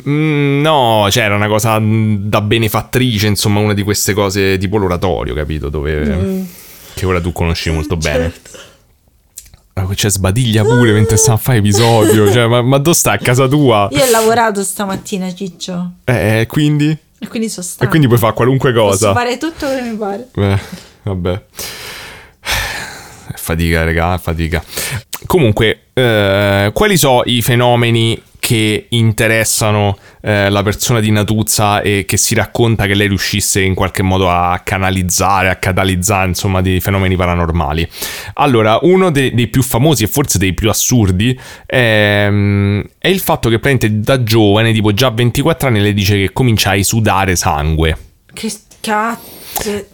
Mm, 0.07 0.61
no, 0.61 1.07
cioè 1.09 1.23
era 1.23 1.35
una 1.35 1.47
cosa 1.47 1.79
da 1.81 2.41
benefattrice, 2.41 3.27
insomma, 3.27 3.59
una 3.59 3.73
di 3.73 3.83
queste 3.83 4.13
cose 4.13 4.57
tipo 4.57 4.77
l'oratorio, 4.77 5.33
capito? 5.33 5.69
Dove 5.69 5.99
Mm. 6.05 6.43
che 6.93 7.05
ora 7.05 7.19
tu 7.21 7.31
conosci 7.31 7.69
molto 7.71 7.97
bene. 7.97 8.31
Certo. 8.31 8.65
Qui 9.85 9.93
C'è 9.95 10.09
sbadiglia 10.09 10.63
pure 10.63 10.91
mentre 10.91 11.17
sta 11.17 11.33
a 11.33 11.37
fare 11.37 11.59
episodio. 11.59 12.31
Cioè, 12.31 12.47
ma, 12.47 12.61
ma 12.63 12.77
dove 12.79 12.95
sta 12.95 13.11
a 13.11 13.17
casa 13.19 13.47
tua? 13.47 13.87
Io 13.91 14.03
ho 14.03 14.09
lavorato 14.09 14.63
stamattina, 14.63 15.31
Ciccio. 15.33 15.91
Eh, 16.03 16.45
quindi? 16.49 16.97
E 17.19 17.27
quindi 17.27 17.47
sono 17.47 17.63
stanca. 17.65 17.85
E 17.85 17.87
quindi 17.87 18.07
puoi 18.07 18.17
fare 18.19 18.33
qualunque 18.33 18.73
Posso 18.73 18.89
cosa. 18.89 19.13
fare 19.13 19.37
tutto 19.37 19.67
quello 19.67 19.81
che 19.83 19.89
mi 19.89 19.95
pare. 19.97 20.27
Eh, 20.33 20.59
vabbè. 21.03 21.41
È 23.47 23.53
Fatica, 23.53 23.85
raga, 23.85 24.15
è 24.15 24.17
fatica. 24.19 24.63
Comunque, 25.25 25.83
eh, 25.93 26.69
quali 26.73 26.97
sono 26.97 27.21
i 27.25 27.41
fenomeni 27.41 28.21
che 28.39 28.87
interessano 28.89 29.97
eh, 30.21 30.49
la 30.49 30.63
persona 30.63 30.99
di 30.99 31.11
Natuzza 31.11 31.81
e 31.81 32.05
che 32.05 32.17
si 32.17 32.35
racconta 32.35 32.85
che 32.85 32.93
lei 32.93 33.07
riuscisse 33.07 33.61
in 33.61 33.73
qualche 33.73 34.03
modo 34.03 34.29
a 34.29 34.61
canalizzare, 34.63 35.49
a 35.49 35.55
catalizzare, 35.55 36.27
insomma, 36.27 36.61
dei 36.61 36.81
fenomeni 36.81 37.15
paranormali? 37.15 37.87
Allora, 38.33 38.79
uno 38.81 39.11
dei, 39.11 39.33
dei 39.33 39.47
più 39.47 39.63
famosi 39.63 40.03
e 40.03 40.07
forse 40.07 40.37
dei 40.37 40.53
più 40.53 40.69
assurdi 40.69 41.37
ehm, 41.65 42.83
è 42.97 43.07
il 43.07 43.19
fatto 43.19 43.49
che 43.49 43.59
praticamente 43.59 44.01
da 44.01 44.23
giovane, 44.23 44.73
tipo 44.73 44.93
già 44.93 45.07
a 45.07 45.11
24 45.11 45.69
anni, 45.69 45.81
le 45.81 45.93
dice 45.93 46.17
che 46.17 46.33
comincia 46.33 46.71
a 46.71 46.75
esudare 46.75 47.37
sangue. 47.37 47.97
Che 48.33 48.51
cazzo. 48.81 49.36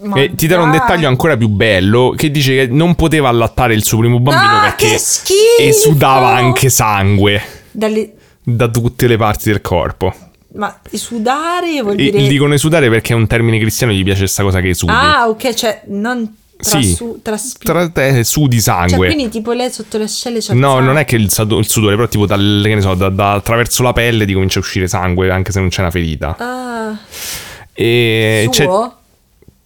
Ma 0.02 0.16
E 0.18 0.36
ti 0.36 0.48
darò 0.48 0.64
un 0.64 0.72
dettaglio 0.72 1.08
ancora 1.08 1.36
più 1.38 1.48
bello 1.48 2.14
che 2.16 2.30
dice 2.32 2.56
che 2.56 2.68
non 2.68 2.96
poteva 2.96 3.30
allattare 3.30 3.74
il 3.74 3.84
suo 3.84 4.00
primo 4.00 4.20
bambino 4.20 4.58
Ah, 4.58 4.62
perché 4.62 4.98
che 5.24 5.68
esudava 5.68 6.36
anche 6.36 6.70
sangue 6.70 7.42
Dalle- 7.72 8.14
da 8.44 8.68
tutte 8.68 9.08
le 9.08 9.18
parti 9.18 9.50
del 9.50 9.62
corpo. 9.62 10.14
Ma 10.56 10.80
sudare 10.92 11.82
vuol 11.82 11.94
E 12.00 12.12
dire... 12.12 12.28
dicono 12.28 12.54
esudare 12.54 12.90
perché 12.90 13.14
è 13.14 13.16
un 13.16 13.26
termine 13.26 13.58
cristiano, 13.58 13.92
gli 13.94 14.04
piace 14.04 14.20
questa 14.20 14.44
cosa 14.44 14.60
che 14.62 14.70
esudi. 14.70 14.92
Ah, 14.92 15.28
ok, 15.28 15.54
cioè 15.56 15.82
non 15.88 16.36
Sì. 16.60 16.72
trasu- 16.96 17.20
traspi- 17.24 17.66
Tra 17.66 17.90
te 17.90 18.24
sudi 18.24 18.62
Cioè, 18.62 18.88
sangue. 18.88 19.08
quindi 19.08 19.30
tipo 19.30 19.52
lei 19.54 19.72
sotto 19.72 19.98
le 19.98 20.04
ascelle 20.04 20.38
il 20.38 20.46
No, 20.52 20.80
non 20.80 20.98
è 20.98 21.06
che 21.06 21.16
il, 21.16 21.24
il 21.24 21.68
sudore, 21.70 21.96
però 21.96 22.08
tipo 22.08 22.26
dal, 22.28 22.62
che 22.66 22.76
ne 22.76 22.82
so, 22.82 22.94
da, 22.94 23.10
da- 23.10 23.32
attraverso 23.34 23.82
la 23.82 23.94
pelle 23.94 24.26
ti 24.28 24.34
comincia 24.34 24.60
a 24.60 24.62
uscire 24.62 24.88
sangue 24.88 25.32
anche 25.32 25.52
se 25.52 25.60
non 25.60 25.70
c'è 25.70 25.82
una 25.82 25.90
ferita. 25.92 26.36
Ah, 26.38 26.98
E 27.74 28.48
c'è- 28.52 28.64
suo? 28.66 28.98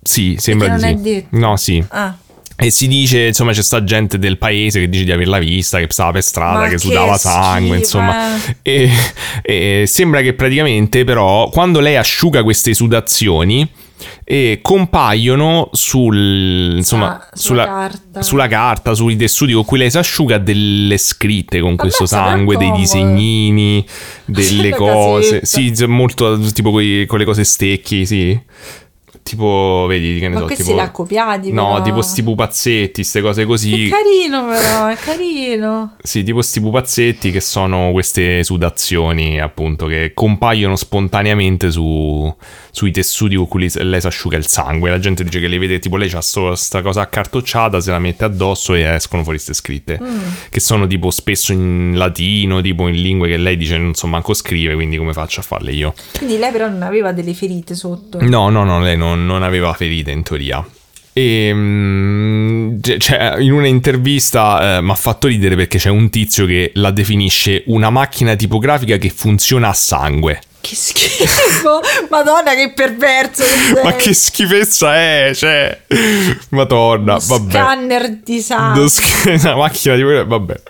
Sì, 0.07 0.35
sembra 0.39 0.69
Perché 0.69 0.93
di 0.95 0.97
sì. 0.97 1.13
detto. 1.13 1.27
No, 1.37 1.57
sì. 1.57 1.83
Ah. 1.89 2.15
E 2.59 2.71
si 2.71 2.87
dice, 2.87 3.27
insomma, 3.27 3.51
c'è 3.51 3.61
sta 3.61 3.83
gente 3.83 4.17
del 4.17 4.39
paese 4.39 4.79
che 4.79 4.89
dice 4.89 5.03
di 5.03 5.11
averla 5.11 5.37
vista, 5.37 5.77
che 5.79 5.85
stava 5.89 6.11
per 6.13 6.23
strada, 6.23 6.63
che 6.63 6.71
che 6.71 6.77
sudava 6.79 7.15
sangue, 7.17 7.77
insomma. 7.77 8.35
eh. 8.63 8.89
E, 9.43 9.81
e 9.81 9.83
sembra 9.85 10.21
che 10.21 10.33
praticamente, 10.33 11.03
però, 11.03 11.49
quando 11.49 11.79
lei 11.79 11.97
asciuga 11.97 12.41
queste 12.41 12.73
sudazioni, 12.73 13.69
eh, 14.23 14.57
compaiono 14.63 15.69
sul, 15.73 16.77
insomma, 16.77 17.17
Ah, 17.19 17.29
sulla 17.33 17.63
sulla, 17.63 17.65
carta. 17.65 18.21
sulla 18.23 18.47
carta, 18.47 18.93
sui 18.95 19.15
tessuti 19.15 19.53
con 19.53 19.63
cui 19.63 19.77
lei 19.77 19.91
si 19.91 19.97
asciuga 19.99 20.39
delle 20.39 20.97
scritte 20.97 21.59
con 21.59 21.75
questo 21.75 22.05
Ammazza, 22.09 22.29
sangue, 22.31 22.57
dei 22.57 22.71
disegnini, 22.71 23.85
delle 24.25 24.71
cose. 24.71 25.41
casetta. 25.41 25.45
Sì, 25.45 25.85
molto 25.85 26.39
tipo 26.53 26.71
con 26.71 27.19
le 27.19 27.25
cose 27.25 27.43
stecchi, 27.43 28.03
sì. 28.07 28.39
Tipo, 29.27 29.85
vedi, 29.89 30.19
che 30.19 30.29
ne 30.29 30.35
Ma 30.35 30.39
so, 30.39 30.45
questi 30.45 30.63
tipo... 30.63 30.75
li 30.77 30.81
ha 30.81 30.89
copiati, 30.89 31.51
No, 31.51 31.71
però. 31.73 31.81
tipo 31.83 32.01
sti 32.01 32.23
pupazzetti, 32.23 32.91
queste 32.93 33.19
cose 33.21 33.41
È 33.41 33.45
così. 33.45 33.89
carino 33.89 34.47
però, 34.47 34.87
è 34.87 34.95
carino. 34.95 35.95
Sì, 36.01 36.23
tipo 36.23 36.41
sti 36.41 36.61
pupazzetti 36.61 37.29
che 37.29 37.41
sono 37.41 37.91
queste 37.91 38.41
sudazioni, 38.45 39.41
appunto, 39.41 39.85
che 39.87 40.11
compaiono 40.13 40.77
spontaneamente 40.77 41.71
su, 41.71 42.33
sui 42.71 42.91
tessuti 42.91 43.35
con 43.35 43.47
cui 43.49 43.69
lei 43.73 43.99
si 43.99 44.07
asciuga 44.07 44.37
il 44.37 44.47
sangue. 44.47 44.89
La 44.89 44.99
gente 44.99 45.25
dice 45.25 45.41
che 45.41 45.47
le 45.47 45.57
vede, 45.57 45.79
tipo, 45.79 45.97
lei 45.97 46.07
c'ha 46.07 46.21
sto- 46.21 46.55
sta 46.55 46.81
cosa 46.81 47.01
accartocciata, 47.01 47.81
se 47.81 47.91
la 47.91 47.99
mette 47.99 48.23
addosso 48.23 48.75
e 48.75 48.83
escono 48.83 49.23
fuori 49.23 49.37
queste 49.37 49.53
scritte. 49.53 49.99
Mm. 50.01 50.19
Che 50.49 50.59
sono 50.61 50.87
tipo 50.87 51.11
spesso 51.11 51.51
in 51.51 51.93
latino, 51.95 52.61
tipo 52.61 52.87
in 52.87 52.95
lingue 52.95 53.27
che 53.27 53.35
lei 53.35 53.57
dice 53.57 53.77
non 53.77 53.93
so 53.93 54.07
manco 54.07 54.33
scrive, 54.33 54.73
quindi 54.73 54.95
come 54.95 55.11
faccio 55.11 55.41
a 55.41 55.43
farle 55.43 55.73
io? 55.73 55.93
Quindi 56.17 56.37
lei 56.37 56.51
però 56.53 56.69
non 56.69 56.81
aveva 56.83 57.11
delle 57.11 57.33
ferite 57.33 57.75
sotto. 57.75 58.19
No, 58.21 58.49
no, 58.49 58.63
no, 58.63 58.79
lei 58.79 58.95
non, 58.95 59.16
non 59.25 59.43
aveva 59.43 59.73
ferite 59.73 60.11
in 60.11 60.23
teoria. 60.23 60.65
E 61.13 61.51
mm, 61.51 62.79
c- 62.79 62.97
cioè, 62.97 63.35
in 63.39 63.51
una 63.51 63.67
intervista 63.67 64.79
mi 64.81 64.91
ha 64.91 64.95
fatto 64.95 65.27
ridere 65.27 65.55
perché 65.55 65.77
c'è 65.79 65.89
un 65.89 66.09
tizio 66.11 66.45
che 66.45 66.71
la 66.75 66.91
definisce 66.91 67.63
una 67.67 67.89
macchina 67.89 68.35
tipografica 68.35 68.97
che 68.97 69.09
funziona 69.09 69.69
a 69.69 69.73
sangue. 69.73 70.41
Che 70.61 70.75
schifo! 70.75 71.79
Madonna, 72.11 72.53
che 72.53 72.71
perverso 72.75 73.43
che. 73.43 73.81
Ma 73.83 73.93
che 73.95 74.13
schifezza 74.13 74.95
è? 74.95 75.31
Cioè, 75.33 75.81
madonna, 76.49 77.13
Uno 77.13 77.23
vabbè. 77.25 77.51
Scanner 77.51 78.09
di 78.23 78.39
sangue. 78.41 78.81
Lo 78.81 78.87
sch- 78.87 79.39
una 79.43 79.55
macchina 79.55 79.95
di 79.95 80.03
vabbè. 80.03 80.61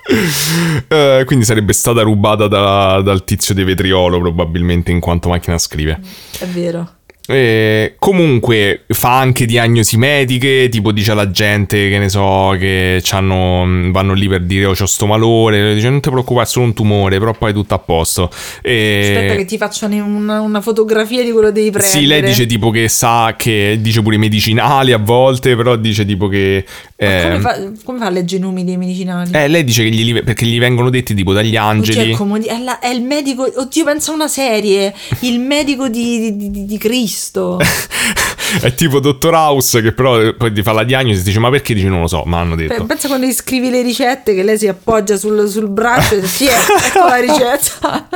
Eh, 0.87 1.23
quindi 1.25 1.45
sarebbe 1.45 1.73
stata 1.73 2.03
rubata 2.03 2.47
da- 2.47 3.01
dal 3.03 3.23
tizio 3.23 3.53
di 3.53 3.63
vetriolo 3.63 4.19
probabilmente 4.19 4.91
in 4.91 4.99
quanto 4.99 5.29
macchina 5.29 5.57
scrive. 5.57 5.99
È 6.37 6.45
vero. 6.45 6.91
E 7.29 7.95
comunque 7.99 8.83
fa 8.87 9.19
anche 9.19 9.45
diagnosi 9.45 9.97
mediche, 9.97 10.69
tipo 10.69 10.93
dice 10.93 11.11
alla 11.11 11.29
gente 11.29 11.89
che 11.89 11.97
ne 11.97 12.07
so 12.07 12.55
che 12.57 13.01
c'hanno, 13.03 13.91
vanno 13.91 14.13
lì 14.13 14.29
per 14.29 14.43
dire 14.43 14.65
oh 14.65 14.73
c'ho 14.73 14.85
sto 14.85 15.07
malore, 15.07 15.73
dice 15.73 15.89
non 15.89 15.99
ti 15.99 16.09
preoccupare 16.09 16.45
è 16.45 16.49
solo 16.49 16.65
un 16.65 16.73
tumore, 16.73 17.19
però 17.19 17.33
poi 17.33 17.51
è 17.51 17.53
tutto 17.53 17.73
a 17.73 17.79
posto. 17.79 18.31
E... 18.61 19.13
Aspetta 19.13 19.35
che 19.35 19.45
ti 19.45 19.57
faccio 19.57 19.87
una, 19.87 20.39
una 20.39 20.61
fotografia 20.61 21.21
di 21.21 21.31
quello 21.31 21.51
devi 21.51 21.69
prendere. 21.69 21.99
Sì, 21.99 22.05
lei 22.05 22.21
dice 22.21 22.45
tipo 22.45 22.69
che 22.69 22.87
sa 22.87 23.35
che 23.37 23.77
dice 23.81 24.01
pure 24.01 24.15
i 24.15 24.19
medicinali 24.19 24.93
a 24.93 24.97
volte, 24.97 25.55
però 25.57 25.75
dice 25.75 26.05
tipo 26.05 26.29
che... 26.29 26.65
Eh, 26.95 27.21
come, 27.23 27.39
fa, 27.41 27.71
come, 27.83 27.99
fa, 27.99 28.05
a 28.05 28.09
leggere 28.09 28.41
i 28.41 28.45
nomi 28.45 28.63
dei 28.63 28.77
medicinali? 28.77 29.31
Eh, 29.33 29.47
lei 29.49 29.65
dice 29.65 29.83
che 29.83 29.89
gli, 29.89 30.23
perché 30.23 30.45
gli 30.45 30.59
vengono 30.59 30.89
detti 30.89 31.13
tipo 31.13 31.33
dagli 31.33 31.57
angeli. 31.57 31.99
Oddio, 31.99 32.13
è, 32.13 32.17
comodi- 32.17 32.47
è, 32.47 32.57
la, 32.57 32.79
è 32.79 32.87
il 32.87 33.01
medico, 33.01 33.43
oddio 33.43 33.83
pensa 33.83 34.11
a 34.11 34.15
una 34.15 34.29
serie, 34.29 34.93
il 35.21 35.39
medico 35.39 35.89
di, 35.89 36.35
di, 36.35 36.49
di, 36.49 36.65
di 36.65 36.77
Cristo. 36.77 37.16
è 38.61 38.73
tipo 38.73 38.99
Dottor 38.99 39.33
House 39.33 39.81
che 39.81 39.91
però 39.91 40.33
poi 40.33 40.53
ti 40.53 40.61
fa 40.61 40.71
la 40.71 40.83
diagnosi 40.83 41.21
e 41.21 41.23
dice 41.23 41.39
ma 41.39 41.49
perché 41.49 41.73
dice 41.73 41.87
non 41.87 42.01
lo 42.01 42.07
so, 42.07 42.23
ma 42.25 42.39
hanno 42.39 42.55
detto. 42.55 42.85
Pensa 42.85 43.07
quando 43.07 43.25
gli 43.25 43.33
scrivi 43.33 43.69
le 43.69 43.81
ricette 43.81 44.33
che 44.33 44.43
lei 44.43 44.57
si 44.57 44.67
appoggia 44.67 45.17
sul, 45.17 45.49
sul 45.49 45.69
braccio 45.69 46.15
e 46.15 46.25
sì, 46.25 46.45
ecco 46.45 46.99
la 46.99 47.17
ricetta. 47.19 48.07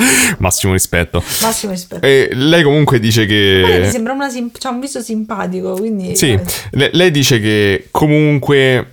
Massimo 0.38 0.72
rispetto. 0.72 1.22
Massimo 1.40 1.72
rispetto. 1.72 2.04
E 2.06 2.30
lei 2.32 2.62
comunque 2.62 2.98
dice 2.98 3.26
che... 3.26 3.80
Mi 3.82 3.90
sembra 3.90 4.12
una 4.12 4.30
sim- 4.30 4.56
c'ha 4.56 4.70
un 4.70 4.80
viso 4.80 5.00
simpatico, 5.00 5.72
quindi... 5.74 6.16
Sì, 6.16 6.38
le- 6.72 6.90
lei 6.92 7.10
dice 7.10 7.40
che 7.40 7.88
comunque 7.90 8.92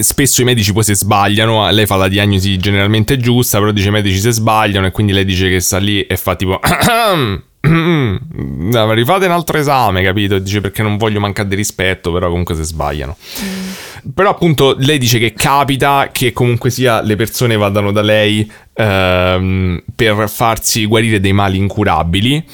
spesso 0.00 0.40
i 0.40 0.44
medici 0.44 0.72
poi 0.72 0.82
si 0.82 0.94
sbagliano, 0.94 1.68
lei 1.70 1.86
fa 1.86 1.96
la 1.96 2.08
diagnosi 2.08 2.56
generalmente 2.56 3.18
giusta, 3.18 3.58
però 3.58 3.70
dice 3.70 3.88
i 3.88 3.92
medici 3.92 4.18
si 4.18 4.30
sbagliano 4.30 4.86
e 4.86 4.90
quindi 4.90 5.12
lei 5.12 5.24
dice 5.24 5.48
che 5.48 5.60
sta 5.60 5.78
lì 5.78 6.02
e 6.06 6.16
fa 6.16 6.36
tipo... 6.36 6.60
rifate 8.92 9.26
un 9.26 9.32
altro 9.32 9.58
esame, 9.58 10.02
capito? 10.02 10.38
Dice 10.38 10.60
perché 10.60 10.82
non 10.82 10.96
voglio 10.96 11.20
mancare 11.20 11.48
di 11.48 11.54
rispetto, 11.54 12.12
però 12.12 12.28
comunque 12.28 12.54
si 12.54 12.64
sbagliano. 12.64 13.16
Mm. 13.42 14.10
Però 14.14 14.30
appunto 14.30 14.74
lei 14.78 14.98
dice 14.98 15.18
che 15.18 15.32
capita 15.32 16.10
che 16.12 16.32
comunque 16.32 16.70
sia 16.70 17.00
le 17.00 17.16
persone 17.16 17.56
vadano 17.56 17.90
da 17.90 18.02
lei 18.02 18.50
ehm, 18.76 19.82
per 19.94 20.28
farsi 20.28 20.84
guarire 20.86 21.20
dei 21.20 21.32
mali 21.32 21.58
incurabili 21.58 22.44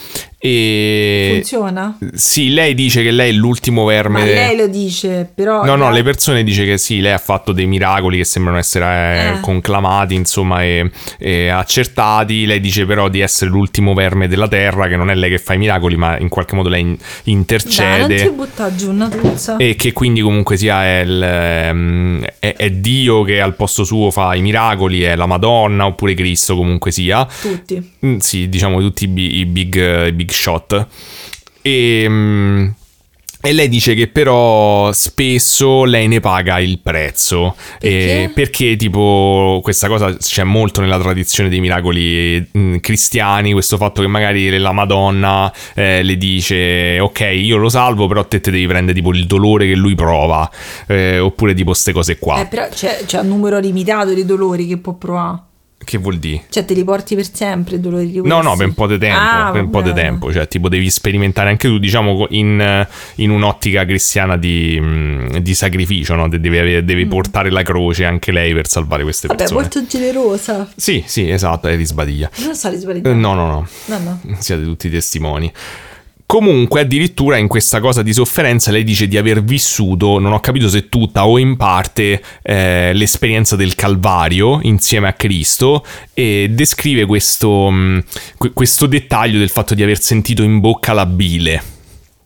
e... 0.45 1.35
Funziona? 1.35 1.97
Sì, 2.15 2.53
lei 2.53 2.75
dice 2.75 3.05
che 3.05 3.13
lei 3.13 3.31
è 3.31 3.33
l'ultimo 3.33 3.85
verme. 3.85 4.19
Ma 4.19 4.25
lei 4.25 4.57
lo 4.57 4.67
dice, 4.67 5.31
però. 5.33 5.65
No, 5.65 5.77
no, 5.77 5.89
le 5.93 6.03
persone 6.03 6.43
dice 6.43 6.65
che 6.65 6.79
sì, 6.79 7.01
lei 7.01 7.13
ha 7.13 7.19
fatto 7.19 7.53
dei 7.53 7.67
miracoli 7.67 8.17
che 8.17 8.25
sembrano 8.25 8.59
essere 8.59 8.85
eh, 8.85 9.29
eh. 9.37 9.41
conclamati, 9.41 10.17
insomma, 10.17 10.65
e, 10.65 10.91
e, 11.17 11.47
accertati. 11.47 12.45
Lei 12.45 12.59
dice 12.59 12.87
però 12.87 13.09
di 13.09 13.21
essere 13.21 13.53
l'ultimo 13.53 13.95
verme 13.95 14.27
della 14.27 14.49
terra, 14.49 14.89
che 14.89 14.97
non 14.97 15.11
è 15.11 15.15
lei 15.15 15.31
che 15.31 15.39
fa 15.39 15.55
i 15.55 15.59
miracoli, 15.59 15.95
ma 15.95 16.19
in 16.19 16.29
qualche 16.29 16.57
modo 16.57 16.69
lei 16.69 16.99
intercede. 17.25 18.17
Dai, 18.17 18.25
non 18.25 18.27
ti 18.27 18.35
butta 18.35 18.75
giù 18.75 18.91
una 18.91 19.09
puzza. 19.09 19.59
E 19.59 19.77
che 19.77 19.93
quindi 19.93 20.23
comunque 20.23 20.57
sia 20.57 21.03
il, 21.03 21.23
ehm, 21.23 22.27
è, 22.41 22.57
è 22.57 22.69
Dio 22.69 23.23
che 23.23 23.41
al 23.41 23.55
posto 23.55 23.85
suo 23.85 24.11
fa 24.11 24.35
i 24.35 24.41
miracoli, 24.41 25.03
è 25.03 25.15
la 25.15 25.27
Madonna 25.27 25.87
oppure 25.87 26.12
Cristo 26.15 26.57
comunque 26.57 26.91
sia. 26.91 27.27
Tutti. 27.41 27.91
Mm, 28.05 28.19
sì, 28.19 28.49
diciamo 28.49 28.81
tutti 28.81 29.05
i, 29.05 29.39
i 29.39 29.47
big, 29.47 30.07
i 30.07 30.13
big 30.13 30.31
shot. 30.31 30.87
E, 31.63 32.73
e, 33.45 33.53
lei 33.53 33.69
dice 33.69 33.95
che 33.95 34.09
però 34.09 34.93
spesso 34.93 35.85
lei 35.85 36.09
ne 36.09 36.19
paga 36.19 36.59
il 36.59 36.81
prezzo. 36.81 37.55
Perché? 37.79 38.23
Eh, 38.25 38.31
perché 38.35 38.77
tipo 38.77 39.61
questa 39.63 39.87
cosa 39.87 40.15
c'è 40.17 40.43
molto 40.43 40.81
nella 40.81 40.99
tradizione 40.99 41.49
dei 41.49 41.61
miracoli 41.61 42.39
mh, 42.51 42.59
mm, 42.59 42.77
cristiani, 42.79 43.53
questo 43.53 43.77
fatto 43.77 44.01
che 44.01 44.09
magari 44.09 44.59
la 44.59 44.73
Madonna 44.73 45.53
eh, 45.75 46.03
le 46.03 46.17
dice 46.17 46.99
ok 46.99 47.21
io 47.21 47.57
lo 47.57 47.69
salvo 47.69 48.07
però 48.07 48.27
te 48.27 48.41
te 48.41 48.51
devi 48.51 48.67
prendere 48.67 48.97
tipo 48.97 49.13
il 49.13 49.27
dolore 49.27 49.67
che 49.67 49.75
lui 49.75 49.95
prova. 49.95 50.51
Eh, 50.89 51.21
oppure 51.21 51.55
tipo 51.55 51.71
queste 51.71 51.93
cose 51.93 52.19
qua. 52.19 52.41
Eh 52.41 52.47
però 52.47 52.69
c'è, 52.69 53.03
c'è 53.07 53.21
un 53.21 53.29
numero 53.29 53.61
limitato 53.61 54.13
di 54.13 54.25
dolori 54.25 54.67
che 54.67 54.79
può 54.79 54.95
provare. 54.95 55.51
Che 55.85 55.99
vuol 55.99 56.19
dire? 56.19 56.45
Cioè, 56.49 56.65
te 56.65 56.75
li 56.75 56.85
porti 56.85 57.15
per 57.15 57.31
sempre 57.33 57.77
i 57.77 57.81
dolori 57.81 58.11
di 58.11 58.21
No, 58.23 58.41
no, 58.41 58.57
per 58.57 58.67
un 58.67 58.75
po' 58.75 58.87
di 58.87 58.99
tempo. 58.99 59.19
Ah, 59.19 59.51
per 59.53 59.63
un 59.63 59.71
po' 59.71 59.83
di 59.83 59.93
tempo. 59.93 60.33
Cioè, 60.33 60.47
tipo, 60.49 60.69
devi 60.69 60.91
sperimentare 60.91 61.51
anche 61.51 61.69
tu, 61.69 61.79
diciamo, 61.79 62.27
in, 62.31 62.87
in 63.17 63.31
un'ottica 63.31 63.85
cristiana 63.85 64.37
di, 64.37 64.79
mm, 64.81 65.37
di 65.39 65.55
sacrificio, 65.55 66.15
no? 66.15 66.29
Devi, 66.29 66.85
devi 66.85 67.05
mm. 67.05 67.09
portare 67.09 67.51
la 67.51 67.63
croce 67.63 68.05
anche 68.05 68.33
lei 68.33 68.55
per 68.55 68.69
salvare 68.69 69.03
queste 69.03 69.27
Vabbè, 69.27 69.39
persone. 69.41 69.61
molto 69.61 69.87
generosa. 69.87 70.69
Sì, 70.77 71.03
sì, 71.07 71.29
esatto, 71.29 71.69
è 71.69 71.77
di 71.77 71.85
sbadiglia. 71.85 72.31
Non 72.45 72.55
so 72.55 72.71
di 72.71 72.77
sbadiglia. 72.77 73.11
Eh, 73.11 73.15
no, 73.15 73.35
no, 73.35 73.47
no. 73.47 73.67
No, 73.87 73.99
no. 73.99 74.37
Siete 74.39 74.63
tutti 74.63 74.89
testimoni. 74.89 75.53
Comunque, 76.33 76.81
addirittura 76.81 77.37
in 77.37 77.47
questa 77.47 77.79
cosa 77.79 78.01
di 78.01 78.15
sofferenza, 78.15 78.71
lei 78.71 78.85
dice 78.85 79.07
di 79.07 79.19
aver 79.19 79.45
vissuto, 79.45 80.19
non 80.19 80.33
ho 80.33 80.41
capito 80.41 80.67
se 80.67 80.89
tutta 80.89 81.27
o 81.27 81.37
in 81.37 81.59
parte, 81.59 82.23
eh, 82.41 82.95
l'esperienza 82.95 83.55
del 83.55 83.75
Calvario 83.75 84.59
insieme 84.63 85.09
a 85.09 85.13
Cristo 85.13 85.85
e 86.15 86.49
descrive 86.51 87.05
questo, 87.05 87.69
mh, 87.69 88.05
questo 88.55 88.87
dettaglio 88.87 89.39
del 89.39 89.51
fatto 89.51 89.75
di 89.75 89.83
aver 89.83 90.01
sentito 90.01 90.43
in 90.43 90.61
bocca 90.61 90.95
la 90.95 91.05
bile. 91.05 91.63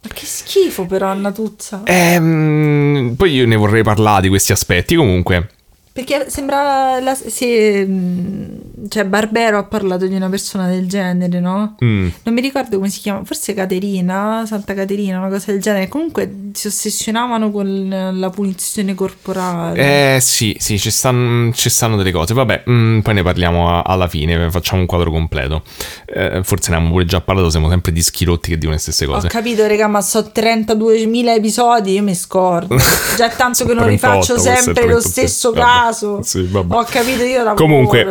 Ma 0.03 0.15
che 0.15 0.25
schifo 0.25 0.87
però, 0.87 1.09
Anna 1.09 1.33
Tuzza. 1.33 1.83
Ehm, 1.83 3.15
poi 3.17 3.33
io 3.33 3.45
ne 3.45 3.57
vorrei 3.57 3.83
parlare 3.83 4.23
di 4.23 4.29
questi 4.29 4.53
aspetti. 4.53 4.95
Comunque, 4.95 5.49
perché 5.97 6.27
sembra. 6.29 7.01
La, 7.01 7.15
sì, 7.15 7.83
mm, 7.85 8.56
cioè, 8.89 9.05
Barbero 9.05 9.59
ha 9.59 9.65
parlato 9.65 10.07
di 10.07 10.15
una 10.15 10.29
persona 10.29 10.69
del 10.69 10.89
genere, 10.89 11.41
no? 11.41 11.77
Mm. 11.85 12.09
Non 12.23 12.35
mi 12.35 12.41
ricordo 12.41 12.77
come 12.77 12.91
si 12.91 13.01
chiama, 13.01 13.25
forse 13.25 13.55
Caterina, 13.55 14.45
Santa 14.47 14.75
Caterina, 14.75 15.19
una 15.19 15.29
cosa 15.29 15.53
del 15.53 15.61
genere. 15.61 15.89
Comunque 15.89 16.46
si 16.57 16.67
ossessionavano 16.67 17.51
con 17.51 18.13
la 18.15 18.31
punizione 18.31 18.95
corporale. 18.95 20.17
Eh 20.17 20.21
sì, 20.21 20.57
sì, 20.59 20.79
ci 20.79 20.91
stanno, 20.91 21.53
ci 21.53 21.69
stanno 21.69 21.97
delle 21.97 22.11
cose. 22.11 22.35
Vabbè, 22.35 22.65
mm, 22.69 23.01
poi 23.01 23.15
ne 23.15 23.23
parliamo 23.23 23.83
alla 23.83 24.09
fine, 24.09 24.51
facciamo 24.51 24.81
un 24.81 24.87
quadro 24.87 25.11
completo. 25.11 25.63
Eh, 26.07 26.41
forse 26.43 26.71
ne 26.71 26.77
abbiamo 26.77 26.93
pure 26.95 27.05
già 27.05 27.21
parlato, 27.21 27.51
siamo 27.51 27.69
sempre 27.69 27.93
di 27.93 28.03
schirotti 28.03 28.51
che 28.51 28.57
dicono 28.57 28.75
le 28.75 28.81
stesse 28.81 29.07
cose. 29.07 29.27
Ho 29.27 29.31
capito, 29.31 29.67
raga, 29.67 29.87
ma 29.87 30.01
so 30.01 30.31
32.000 30.35 31.29
episodi, 31.29 31.93
io 31.93 32.03
mi 32.03 32.15
scordo. 32.15 32.77
Già 33.17 33.29
tanto 33.31 33.65
che 33.65 33.75
non 33.75 33.87
rifaccio 33.87 34.39
sempre 34.39 34.87
lo 34.87 35.01
stesso 35.01 35.53
caso 35.53 35.87
caso. 35.87 36.23
Sì, 36.23 36.49
Ho 36.53 36.85
capito 36.85 37.23
io 37.23 37.43
da 37.43 37.55
Comunque, 37.55 38.07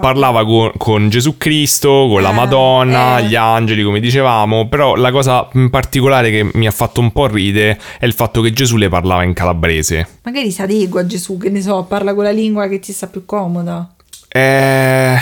parlava 0.00 0.44
con, 0.44 0.72
con, 0.76 1.08
Gesù 1.08 1.36
Cristo, 1.36 2.06
con 2.08 2.18
eh, 2.18 2.22
la 2.22 2.32
Madonna, 2.32 3.18
eh. 3.18 3.24
gli 3.24 3.34
angeli, 3.34 3.82
come 3.82 4.00
dicevamo. 4.00 4.68
Però 4.68 4.94
la 4.94 5.10
cosa 5.10 5.48
in 5.54 5.70
particolare 5.70 6.30
che 6.30 6.48
mi 6.52 6.66
ha 6.66 6.70
fatto 6.70 7.00
un 7.00 7.12
po' 7.12 7.26
ridere 7.26 7.77
è 7.98 8.04
il 8.04 8.12
fatto 8.12 8.40
che 8.40 8.52
Gesù 8.52 8.76
le 8.76 8.88
parlava 8.88 9.22
in 9.22 9.32
calabrese. 9.32 10.06
Magari 10.22 10.50
si 10.50 10.62
adegua 10.62 11.00
a 11.00 11.06
Gesù, 11.06 11.36
che 11.36 11.50
ne 11.50 11.60
so, 11.60 11.84
parla 11.84 12.14
quella 12.14 12.30
lingua 12.30 12.68
che 12.68 12.78
ti 12.78 12.92
sta 12.92 13.06
più 13.06 13.24
comoda. 13.24 13.94
Eh. 14.28 15.16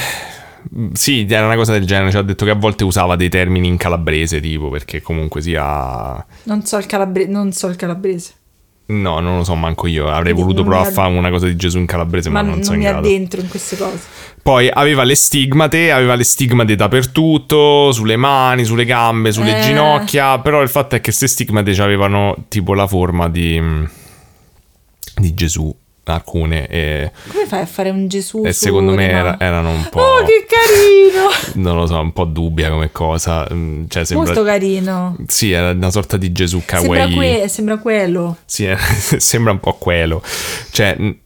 Sì, 0.92 1.26
era 1.28 1.46
una 1.46 1.54
cosa 1.54 1.72
del 1.72 1.86
genere. 1.86 2.10
Ci 2.10 2.16
ha 2.16 2.22
detto 2.22 2.44
che 2.44 2.50
a 2.50 2.56
volte 2.56 2.84
usava 2.84 3.16
dei 3.16 3.28
termini 3.28 3.68
in 3.68 3.76
calabrese, 3.76 4.40
tipo 4.40 4.68
perché 4.68 5.00
comunque 5.00 5.40
sia. 5.40 6.24
Non 6.44 6.64
so 6.64 6.76
il, 6.78 6.86
calabre- 6.86 7.26
non 7.26 7.52
so 7.52 7.68
il 7.68 7.76
calabrese. 7.76 8.32
No, 8.88 9.18
non 9.18 9.38
lo 9.38 9.44
so 9.44 9.54
manco 9.56 9.88
io. 9.88 10.06
Avrei 10.06 10.32
Quindi 10.32 10.42
voluto 10.42 10.62
provare 10.62 10.88
a 10.88 10.92
fare 10.92 11.16
una 11.16 11.30
cosa 11.30 11.46
di 11.46 11.56
Gesù 11.56 11.78
in 11.78 11.86
calabrese, 11.86 12.28
ma, 12.30 12.40
ma 12.40 12.46
non, 12.46 12.56
non 12.56 12.64
sono 12.64 12.76
in 12.76 12.82
grado. 12.82 12.98
Addentro 12.98 13.40
in 13.40 13.48
queste 13.48 13.76
cose. 13.76 13.98
Poi 14.42 14.70
aveva 14.72 15.02
le 15.02 15.16
stigmate, 15.16 15.90
aveva 15.90 16.14
le 16.14 16.22
stigmate 16.22 16.76
dappertutto, 16.76 17.90
sulle 17.90 18.16
mani, 18.16 18.64
sulle 18.64 18.84
gambe, 18.84 19.32
sulle 19.32 19.58
Eh. 19.58 19.62
ginocchia. 19.62 20.38
Però 20.38 20.62
il 20.62 20.68
fatto 20.68 20.94
è 20.94 20.98
che 20.98 21.04
queste 21.06 21.26
stigmate 21.26 21.72
avevano 21.82 22.36
tipo 22.48 22.74
la 22.74 22.86
forma 22.86 23.28
di, 23.28 23.60
di 25.16 25.34
Gesù. 25.34 25.74
Alcune 26.14 26.66
e, 26.68 27.10
Come 27.28 27.46
fai 27.46 27.62
a 27.62 27.66
fare 27.66 27.90
un 27.90 28.06
Gesù? 28.08 28.42
e 28.44 28.52
secondo 28.52 28.92
me 28.92 29.08
era- 29.10 29.38
erano 29.40 29.70
un 29.70 29.88
po'. 29.90 30.00
Oh, 30.00 30.24
che 30.24 30.46
carino! 30.48 31.24
Non 31.66 31.76
lo 31.76 31.86
so, 31.86 31.98
un 31.98 32.12
po' 32.12 32.24
dubbia 32.24 32.68
come 32.70 32.92
cosa. 32.92 33.46
mm, 33.52 33.84
Cioè, 33.88 34.04
sembra. 34.04 34.26
Molto 34.26 34.44
carino. 34.44 35.16
Sì, 35.26 35.50
era 35.52 35.70
una 35.70 35.90
sorta 35.90 36.16
di 36.16 36.30
Gesù 36.32 36.62
Sembra, 36.66 37.06
kawaii. 37.06 37.14
que- 37.38 37.48
sembra 37.48 37.78
quello. 37.78 38.36
Sì, 38.44 38.66
eh, 38.66 38.76
sembra 39.18 39.52
un 39.52 39.60
po' 39.60 39.74
quello. 39.74 40.22
Cioè, 40.70 40.96
n- 40.98 41.16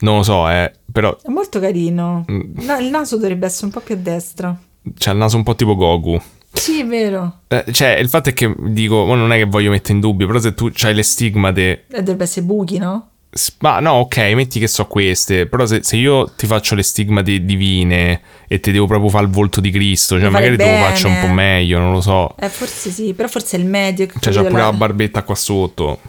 non 0.00 0.16
lo 0.18 0.22
so, 0.22 0.48
eh, 0.48 0.72
però 0.92 1.16
È 1.20 1.28
molto 1.28 1.58
carino. 1.60 2.24
Mm. 2.30 2.40
No, 2.64 2.76
il 2.78 2.86
naso 2.88 3.16
dovrebbe 3.16 3.46
essere 3.46 3.66
un 3.66 3.72
po' 3.72 3.80
più 3.80 3.94
a 3.94 3.98
destra. 3.98 4.56
c'ha 4.96 5.10
il 5.10 5.16
naso 5.18 5.36
un 5.36 5.42
po' 5.42 5.54
tipo 5.54 5.74
Goku. 5.74 6.20
Sì, 6.52 6.80
è 6.80 6.86
vero. 6.86 7.40
Eh, 7.48 7.64
cioè, 7.72 7.90
il 8.00 8.08
fatto 8.08 8.30
è 8.30 8.32
che 8.32 8.54
dico, 8.58 9.04
ma 9.04 9.14
non 9.16 9.32
è 9.32 9.36
che 9.36 9.44
voglio 9.44 9.70
mettere 9.70 9.94
in 9.94 10.00
dubbio, 10.00 10.26
però 10.26 10.38
se 10.38 10.54
tu 10.54 10.70
c'hai 10.72 10.94
le 10.94 11.02
stigmate. 11.02 11.84
E 11.90 11.98
dovrebbe 11.98 12.24
essere 12.24 12.46
buchi, 12.46 12.78
no? 12.78 13.10
Ma 13.58 13.78
no, 13.80 13.90
ok, 13.92 14.16
metti 14.34 14.58
che 14.58 14.66
so 14.66 14.86
queste, 14.86 15.46
però 15.46 15.66
se, 15.66 15.80
se 15.82 15.96
io 15.96 16.30
ti 16.34 16.46
faccio 16.46 16.74
le 16.74 16.82
stigmate 16.82 17.44
divine 17.44 18.20
e 18.48 18.58
ti 18.58 18.72
devo 18.72 18.86
proprio 18.86 19.10
fare 19.10 19.24
il 19.26 19.30
volto 19.30 19.60
di 19.60 19.70
Cristo, 19.70 20.18
cioè 20.18 20.30
magari 20.30 20.56
te 20.56 20.64
lo 20.64 20.76
faccio 20.78 21.08
un 21.08 21.18
po' 21.20 21.28
meglio, 21.28 21.78
non 21.78 21.92
lo 21.92 22.00
so. 22.00 22.34
Eh, 22.38 22.48
forse 22.48 22.90
sì, 22.90 23.12
però 23.12 23.28
forse 23.28 23.56
è 23.56 23.60
il 23.60 23.66
medio. 23.66 24.06
che 24.06 24.14
Cioè, 24.18 24.32
c'ha 24.32 24.42
pure 24.42 24.52
là- 24.60 24.66
la 24.66 24.72
barbetta 24.72 25.22
qua 25.22 25.34
sotto. 25.34 26.00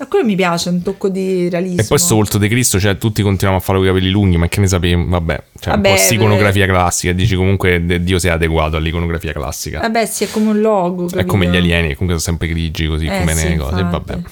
A 0.00 0.06
quello 0.06 0.26
mi 0.26 0.36
piace, 0.36 0.68
un 0.68 0.82
tocco 0.82 1.08
di 1.08 1.48
realismo. 1.48 1.80
E 1.80 1.84
poi 1.84 1.98
sto 1.98 2.14
volto 2.14 2.38
di 2.38 2.46
Cristo, 2.48 2.78
cioè 2.78 2.96
tutti 2.98 3.20
continuano 3.22 3.58
a 3.58 3.62
fare 3.62 3.78
con 3.78 3.86
i 3.88 3.90
capelli 3.90 4.10
lunghi, 4.10 4.36
ma 4.36 4.46
che 4.46 4.60
ne 4.60 4.68
sapevo? 4.68 5.04
Vabbè, 5.08 5.42
cioè 5.58 5.74
Vabbè, 5.74 5.90
un 5.90 5.96
po' 6.06 6.14
iconografia 6.14 6.66
classica, 6.66 7.12
dici 7.12 7.34
comunque 7.34 7.82
Dio 8.04 8.18
sia 8.20 8.34
adeguato 8.34 8.76
all'iconografia 8.76 9.32
classica. 9.32 9.80
Vabbè, 9.80 10.06
sì, 10.06 10.24
è 10.24 10.30
come 10.30 10.50
un 10.50 10.60
logo. 10.60 11.06
È 11.10 11.24
come 11.24 11.46
capito? 11.46 11.50
gli 11.64 11.72
alieni, 11.72 11.94
comunque 11.94 12.20
sono 12.20 12.36
sempre 12.36 12.46
grigi 12.48 12.86
così 12.86 13.06
Eh, 13.06 13.18
come 13.18 13.34
sì, 13.34 13.44
nelle 13.44 13.56
cose, 13.56 13.80
infatti. 13.80 14.10
vabbè. 14.12 14.22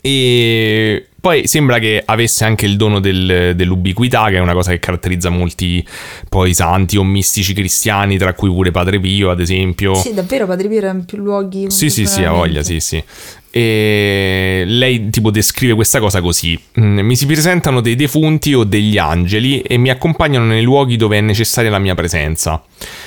E 0.00 1.06
poi 1.20 1.46
sembra 1.48 1.78
che 1.78 2.00
avesse 2.04 2.44
anche 2.44 2.64
il 2.66 2.76
dono 2.76 3.00
del- 3.00 3.52
dell'ubiquità, 3.56 4.28
che 4.28 4.36
è 4.36 4.40
una 4.40 4.52
cosa 4.52 4.70
che 4.70 4.78
caratterizza 4.78 5.30
molti 5.30 5.84
poi 6.28 6.54
santi 6.54 6.96
o 6.96 7.02
mistici 7.04 7.52
cristiani, 7.54 8.16
tra 8.18 8.34
cui 8.34 8.48
pure 8.50 8.70
Padre 8.70 9.00
Pio, 9.00 9.30
ad 9.30 9.40
esempio. 9.40 9.94
Sì, 9.94 10.14
davvero 10.14 10.46
Padre 10.46 10.68
Pio 10.68 10.78
era 10.78 10.90
in 10.90 11.04
più 11.04 11.18
luoghi. 11.18 11.70
Sì, 11.70 11.90
sì, 11.90 12.06
sì, 12.06 12.22
ha 12.22 12.30
voglia, 12.30 12.62
sì, 12.62 12.78
sì. 12.80 13.02
E 13.50 14.62
lei 14.66 15.08
tipo 15.10 15.30
descrive 15.30 15.74
questa 15.74 15.98
cosa 16.00 16.20
così: 16.20 16.56
Mm, 16.78 16.98
Mi 17.00 17.16
si 17.16 17.26
presentano 17.26 17.80
dei 17.80 17.94
defunti 17.96 18.54
o 18.54 18.62
degli 18.62 18.98
angeli 18.98 19.60
e 19.62 19.78
mi 19.78 19.88
accompagnano 19.90 20.44
nei 20.44 20.62
luoghi 20.62 20.96
dove 20.96 21.18
è 21.18 21.20
necessaria 21.20 21.70
la 21.70 21.78
mia 21.78 21.94
presenza. 21.94 22.62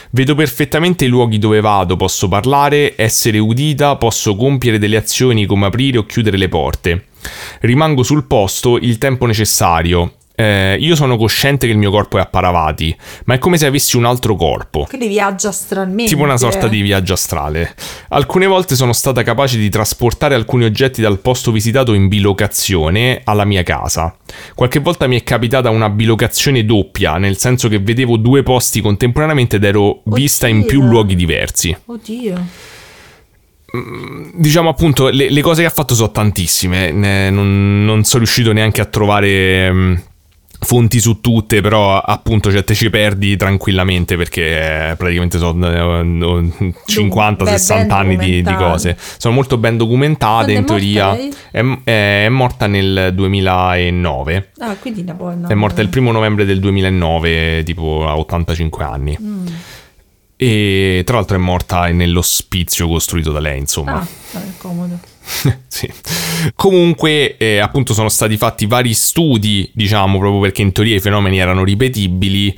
Vedo 0.09 0.36
perfettamente 0.36 1.05
i 1.05 1.07
luoghi 1.07 1.38
dove 1.38 1.62
vado, 1.62 1.95
posso 1.95 2.28
parlare, 2.28 2.93
essere 2.97 3.38
udita, 3.38 3.95
posso 3.95 4.36
compiere 4.36 4.80
delle 4.80 4.97
azioni 4.97 5.45
come 5.45 5.68
aprire 5.68 5.99
o 5.99 6.05
chiudere 6.05 6.38
le 6.38 6.49
porte. 6.49 7.05
Rimango 7.61 8.03
sul 8.03 8.26
posto 8.26 8.78
il 8.78 8.97
tempo 8.97 9.26
necessario. 9.26 10.13
Eh, 10.34 10.78
io 10.80 10.95
sono 10.95 11.17
cosciente 11.17 11.67
che 11.67 11.74
il 11.74 11.78
mio 11.78 11.91
corpo 11.91 12.17
è 12.17 12.22
a 12.22 12.26
Paravati, 12.26 12.95
ma 13.26 13.36
è 13.36 13.38
come 13.38 13.57
se 13.57 13.67
avessi 13.67 13.95
un 13.95 14.05
altro 14.05 14.36
corpo. 14.36 14.86
Quindi 14.89 15.07
viaggia 15.07 15.49
astralmente. 15.49 16.11
Tipo 16.11 16.24
una 16.24 16.38
sorta 16.38 16.67
di 16.67 16.82
viaggio 16.82 17.13
astrale. 17.13 17.76
Alcune 18.09 18.47
volte 18.47 18.76
sono 18.76 18.93
stata 18.93 19.22
capace 19.22 19.57
di 19.57 19.69
trasportare 19.69 20.34
alcuni 20.34 20.63
oggetti 20.63 20.99
dal 21.01 21.19
posto 21.19 21.51
visitato 21.51 21.93
in 21.93 22.07
bilocazione 22.07 23.22
alla 23.24 23.45
mia 23.45 23.61
casa. 23.61 24.15
Qualche 24.55 24.80
volta 24.80 25.05
mi 25.05 25.19
è 25.19 25.24
capitata 25.24 25.69
una 25.69 25.89
bilocazione 25.89 26.65
doppia, 26.65 27.17
nel 27.17 27.38
senso 27.38 27.67
che 27.67 27.78
vedevo 27.78 28.17
due 28.17 28.41
posti 28.41 28.82
contemporaneamente 28.82 29.57
ed 29.57 29.63
ero 29.63 30.01
vista 30.05 30.47
in 30.47 30.65
più 30.65 30.80
Oddio. 30.80 30.89
luoghi 30.89 31.15
diversi. 31.15 31.78
Oddio. 31.86 32.45
Diciamo 34.34 34.69
appunto, 34.69 35.09
le, 35.09 35.30
le 35.30 35.41
cose 35.41 35.61
che 35.61 35.67
ha 35.67 35.72
fatto 35.72 35.95
sono 35.95 36.11
tantissime. 36.11 36.91
Ne- 36.91 37.30
non, 37.30 37.84
non 37.86 38.03
sono 38.03 38.24
riuscito 38.24 38.51
neanche 38.53 38.82
a 38.82 38.86
trovare. 38.86 39.72
mh, 39.72 40.03
Fonti 40.63 40.99
su 40.99 41.22
tutte, 41.22 41.59
però 41.59 41.97
appunto 41.99 42.51
cioè, 42.51 42.63
te 42.63 42.76
ci 42.76 42.91
perdi 42.91 43.36
tranquillamente 43.36 44.15
perché 44.15 44.89
eh, 44.91 44.95
praticamente 44.95 45.39
sono 45.39 45.67
eh, 45.67 46.03
50-60 46.03 47.65
ben 47.67 47.91
anni 47.91 48.15
di, 48.15 48.43
di 48.43 48.53
cose. 48.53 48.95
Sono 49.17 49.34
molto 49.34 49.57
ben 49.57 49.76
documentate. 49.78 50.53
Quando 50.53 50.76
è 50.76 50.78
in 50.80 50.93
morta 50.93 51.09
teoria 51.09 51.13
lei? 51.13 51.34
è, 51.49 51.89
è- 51.91 52.26
è 52.26 52.30
morta 52.30 52.67
nel 52.67 53.11
2009. 53.15 54.51
Ah, 54.59 54.76
quindi 54.80 55.01
una 55.01 55.13
buona. 55.15 55.47
È 55.47 55.53
morta 55.55 55.82
il 55.82 55.89
primo 55.89 56.11
novembre 56.11 56.45
del 56.45 56.59
2009, 56.59 57.63
tipo 57.63 58.07
a 58.07 58.15
85 58.19 58.84
anni. 58.84 59.17
Mm. 59.19 59.45
E 60.43 61.03
tra 61.05 61.17
l'altro 61.17 61.35
è 61.35 61.39
morta 61.39 61.85
nell'ospizio 61.89 62.87
costruito 62.87 63.31
da 63.31 63.39
lei, 63.39 63.59
insomma. 63.59 63.99
Ah, 63.99 64.07
vabbè, 64.31 64.47
comodo. 64.57 64.97
sì. 65.67 65.87
Comunque, 66.55 67.37
eh, 67.37 67.59
appunto, 67.59 67.93
sono 67.93 68.09
stati 68.09 68.37
fatti 68.37 68.65
vari 68.65 68.95
studi, 68.95 69.69
diciamo, 69.71 70.17
proprio 70.17 70.41
perché 70.41 70.63
in 70.63 70.71
teoria 70.71 70.95
i 70.95 70.99
fenomeni 70.99 71.37
erano 71.37 71.63
ripetibili. 71.63 72.57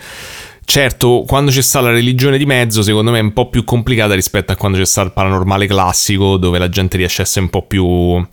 Certo, 0.63 1.25
quando 1.27 1.51
c'è 1.51 1.61
sta 1.61 1.81
la 1.81 1.91
religione 1.91 2.38
di 2.38 2.45
mezzo, 2.45 2.81
secondo 2.84 3.11
me 3.11 3.19
è 3.19 3.21
un 3.21 3.34
po' 3.34 3.49
più 3.49 3.65
complicata 3.65 4.13
rispetto 4.15 4.53
a 4.53 4.55
quando 4.55 4.77
c'è 4.77 4.86
sta 4.86 5.01
il 5.01 5.11
paranormale 5.11 5.67
classico, 5.67 6.38
dove 6.38 6.59
la 6.59 6.69
gente 6.69 6.95
riesce 6.95 7.21
a 7.21 7.25
essere 7.25 7.41
un 7.41 7.49
po' 7.49 7.63
più 7.63 8.25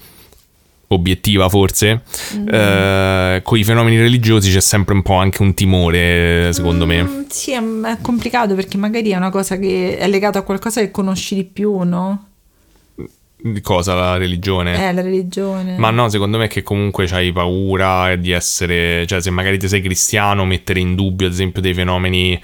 obiettiva, 0.93 1.49
forse. 1.49 2.03
Eh, 2.51 3.41
con 3.43 3.59
i 3.59 3.64
fenomeni 3.64 3.99
religiosi 3.99 4.51
c'è 4.51 4.61
sempre 4.61 4.95
un 4.95 5.03
po' 5.03 5.14
anche 5.14 5.43
un 5.43 5.55
timore, 5.55 6.53
secondo 6.53 6.86
me. 6.86 7.03
Mm, 7.03 7.22
sì, 7.28 7.53
è, 7.53 7.61
è 7.61 7.99
complicato 8.01 8.55
perché 8.55 8.76
magari 8.76 9.11
è 9.11 9.16
una 9.16 9.30
cosa 9.30 9.57
che 9.57 9.97
è 9.97 10.09
legata 10.09 10.41
a 10.41 10.43
qualcosa 10.43 10.80
che 10.80 10.91
conosci 10.91 11.34
di 11.34 11.45
più, 11.45 11.78
no? 11.82 12.26
Di 13.43 13.61
cosa 13.62 13.95
la 13.95 14.16
religione? 14.18 14.88
Eh, 14.88 14.93
la 14.93 15.01
religione. 15.01 15.78
Ma 15.78 15.91
no, 15.91 16.09
secondo 16.11 16.36
me 16.36 16.45
è 16.45 16.49
che 16.49 16.62
comunque 16.62 17.07
hai 17.12 17.32
paura 17.32 18.14
di 18.16 18.32
essere, 18.32 19.07
cioè 19.07 19.22
se 19.22 19.30
magari 19.30 19.59
ti 19.59 19.66
sei 19.68 19.80
cristiano, 19.80 20.45
mettere 20.45 20.80
in 20.80 20.95
dubbio 20.95 21.26
ad 21.26 21.32
esempio 21.32 21.62
dei 21.62 21.72
fenomeni, 21.72 22.38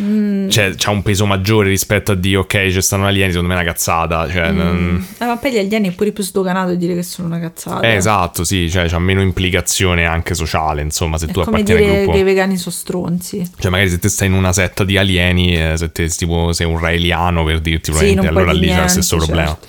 Mm. 0.00 0.48
cioè 0.48 0.74
c'ha 0.76 0.90
un 0.90 1.02
peso 1.02 1.26
maggiore 1.26 1.68
rispetto 1.68 2.12
a 2.12 2.14
dire 2.14 2.36
ok 2.36 2.68
ci 2.70 2.80
stanno 2.80 3.06
alieni, 3.06 3.32
secondo 3.32 3.52
me 3.52 3.58
è 3.58 3.62
una 3.62 3.72
cazzata, 3.72 4.30
cioè... 4.30 4.50
non- 4.52 5.04
Eh, 5.18 5.24
ma 5.24 5.36
poi 5.36 5.52
gli 5.52 5.58
alieni 5.58 5.88
è 5.88 5.92
pure 5.92 6.12
più 6.12 6.22
sdoganato 6.22 6.74
dire 6.74 6.94
che 6.94 7.02
sono 7.02 7.26
una 7.28 7.40
cazzata. 7.40 7.80
Eh, 7.86 7.94
esatto, 7.94 8.44
sì, 8.44 8.70
cioè 8.70 8.86
c'ha 8.88 8.98
meno 8.98 9.20
implicazione 9.20 10.04
anche 10.06 10.34
sociale, 10.34 10.82
insomma, 10.82 11.18
se 11.18 11.26
È 11.26 11.30
tu 11.32 11.40
appartieni 11.40 11.84
al 11.88 11.94
gruppo. 11.96 12.12
che 12.12 12.18
i 12.18 12.22
vegani 12.22 12.56
sono 12.56 12.74
stronzi. 12.74 13.50
Cioè 13.58 13.70
magari 13.70 13.90
se 13.90 13.98
te 13.98 14.08
stai 14.08 14.28
in 14.28 14.34
una 14.34 14.52
setta 14.52 14.84
di 14.84 14.96
alieni, 14.96 15.56
eh, 15.56 15.76
se 15.76 15.90
te 15.90 16.08
tipo, 16.08 16.52
sei 16.52 16.66
un 16.66 16.78
raeliano 16.78 17.42
per 17.44 17.60
dirti, 17.60 17.92
Sì, 17.92 18.16
allora 18.22 18.52
lì 18.52 18.68
c'è 18.68 18.80
lo 18.82 18.88
stesso 18.88 19.16
problema. 19.16 19.46
certo. 19.60 19.66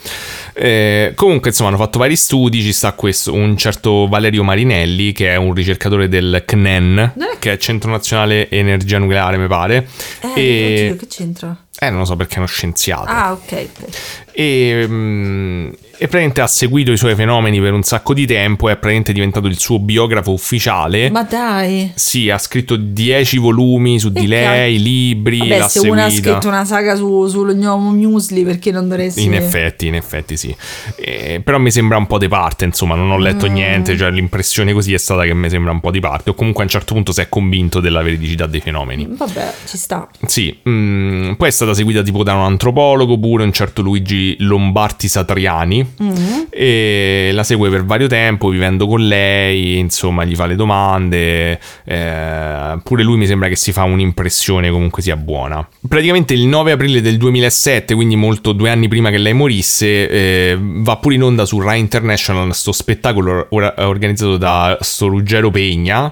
Eh, 0.61 1.13
comunque, 1.15 1.49
insomma, 1.51 1.69
hanno 1.69 1.77
fatto 1.77 1.99
vari 1.99 2.17
studi. 2.17 2.61
Ci 2.61 2.73
sta 2.73 2.91
questo, 2.91 3.33
un 3.33 3.55
certo 3.55 4.07
Valerio 4.09 4.43
Marinelli, 4.43 5.13
che 5.13 5.29
è 5.31 5.35
un 5.37 5.53
ricercatore 5.53 6.09
del 6.09 6.43
CNEN, 6.45 7.13
che 7.39 7.53
è 7.53 7.57
Centro 7.57 7.89
Nazionale 7.91 8.49
Energia 8.49 8.97
Nucleare, 8.97 9.37
mi 9.37 9.47
pare. 9.47 9.87
Eh, 10.21 10.33
e 10.35 10.85
oddio, 10.87 10.95
che 10.97 11.07
c'entra? 11.07 11.67
Eh, 11.79 11.89
non 11.89 11.99
lo 11.99 12.05
so 12.05 12.15
perché 12.15 12.35
è 12.35 12.37
uno 12.39 12.47
scienziato. 12.47 13.05
Ah, 13.09 13.31
ok. 13.31 13.51
ok. 13.51 14.27
E, 14.31 14.85
mm, 14.87 15.67
e 16.01 16.07
praticamente 16.07 16.39
ha 16.39 16.47
seguito 16.47 16.91
i 16.93 16.97
suoi 16.97 17.13
fenomeni 17.15 17.59
per 17.59 17.73
un 17.73 17.83
sacco 17.83 18.13
di 18.13 18.25
tempo. 18.25 18.67
È 18.69 18.73
praticamente 18.73 19.11
diventato 19.11 19.47
il 19.47 19.59
suo 19.59 19.79
biografo 19.79 20.31
ufficiale. 20.31 21.09
Ma 21.09 21.23
dai. 21.23 21.91
Sì, 21.95 22.29
ha 22.29 22.37
scritto 22.37 22.77
10 22.77 23.37
volumi 23.37 23.99
su 23.99 24.09
di 24.09 24.27
lei, 24.27 24.81
libri, 24.81 25.39
Vabbè, 25.39 25.67
se 25.67 25.79
uno 25.79 26.01
ha 26.03 26.09
seguita. 26.09 26.31
scritto 26.31 26.47
una 26.47 26.63
saga 26.63 26.95
su, 26.95 27.25
gnomo 27.53 27.91
muesli, 27.91 28.43
perché 28.43 28.71
non 28.71 28.87
dovresti... 28.87 29.23
In 29.23 29.33
effetti, 29.33 29.87
in 29.87 29.95
effetti 29.95 30.37
sì. 30.37 30.55
Eh, 30.95 31.41
però 31.43 31.57
mi 31.59 31.71
sembra 31.71 31.97
un 31.97 32.07
po' 32.07 32.17
di 32.17 32.27
parte, 32.29 32.63
insomma, 32.65 32.95
non 32.95 33.11
ho 33.11 33.17
letto 33.17 33.47
Mm. 33.49 33.53
niente, 33.53 33.97
cioè 33.97 34.09
l'impressione 34.11 34.71
così 34.73 34.93
è 34.93 34.97
stata 34.97 35.23
che 35.23 35.33
mi 35.33 35.49
sembra 35.49 35.71
un 35.71 35.79
po' 35.81 35.91
di 35.91 35.99
parte, 35.99 36.29
o 36.29 36.33
comunque 36.33 36.61
a 36.63 36.65
un 36.65 36.71
certo 36.71 36.93
punto 36.93 37.11
si 37.11 37.19
è 37.21 37.27
convinto 37.29 37.79
della 37.81 38.01
veridicità 38.01 38.45
dei 38.47 38.59
fenomeni. 38.61 39.05
Vabbè, 39.09 39.53
ci 39.65 39.77
sta. 39.77 40.07
Sì, 40.25 40.57
mm, 40.67 41.33
poi 41.33 41.47
è 41.47 41.51
stata 41.51 41.68
seguita 41.73 42.01
tipo 42.01 42.23
da 42.23 42.33
un 42.35 42.41
antropologo 42.43 43.17
pure, 43.17 43.43
un 43.43 43.51
certo 43.51 43.81
Luigi 43.81 44.35
Lombardi 44.39 45.07
Satriani, 45.07 45.85
Mm. 46.01 46.13
e 46.49 47.29
la 47.33 47.43
segue 47.43 47.69
per 47.69 47.85
vario 47.85 48.07
tempo, 48.07 48.49
vivendo 48.49 48.87
con 48.87 49.05
lei, 49.05 49.77
insomma, 49.77 50.23
gli 50.25 50.35
fa 50.35 50.45
le 50.45 50.55
domande, 50.55 51.59
eh, 51.85 52.77
pure 52.83 53.03
lui 53.03 53.17
mi 53.17 53.25
sembra 53.27 53.47
che 53.47 53.55
si 53.55 53.71
fa 53.71 53.83
un'impressione 53.83 54.69
comunque 54.69 55.01
sia 55.01 55.15
buona. 55.15 55.67
Praticamente 55.87 56.33
il 56.33 56.45
9 56.45 56.71
aprile 56.71 57.01
del 57.01 57.17
2007, 57.17 57.93
quindi 57.95 58.15
molto 58.15 58.51
due 58.51 58.69
anni 58.69 58.87
prima 58.87 59.09
che 59.09 59.17
lei 59.17 59.33
morisse, 59.33 60.09
eh, 60.09 60.57
va 60.59 60.97
pure 60.97 61.15
in 61.15 61.23
onda 61.23 61.45
su 61.45 61.59
Rai 61.59 61.79
International 61.79 62.53
sto 62.53 62.71
spettacolo 62.71 63.47
ora- 63.51 63.73
organizzato 63.77 64.37
da 64.37 64.77
sto 64.81 65.07
Ruggero 65.07 65.49
Pegna, 65.51 66.11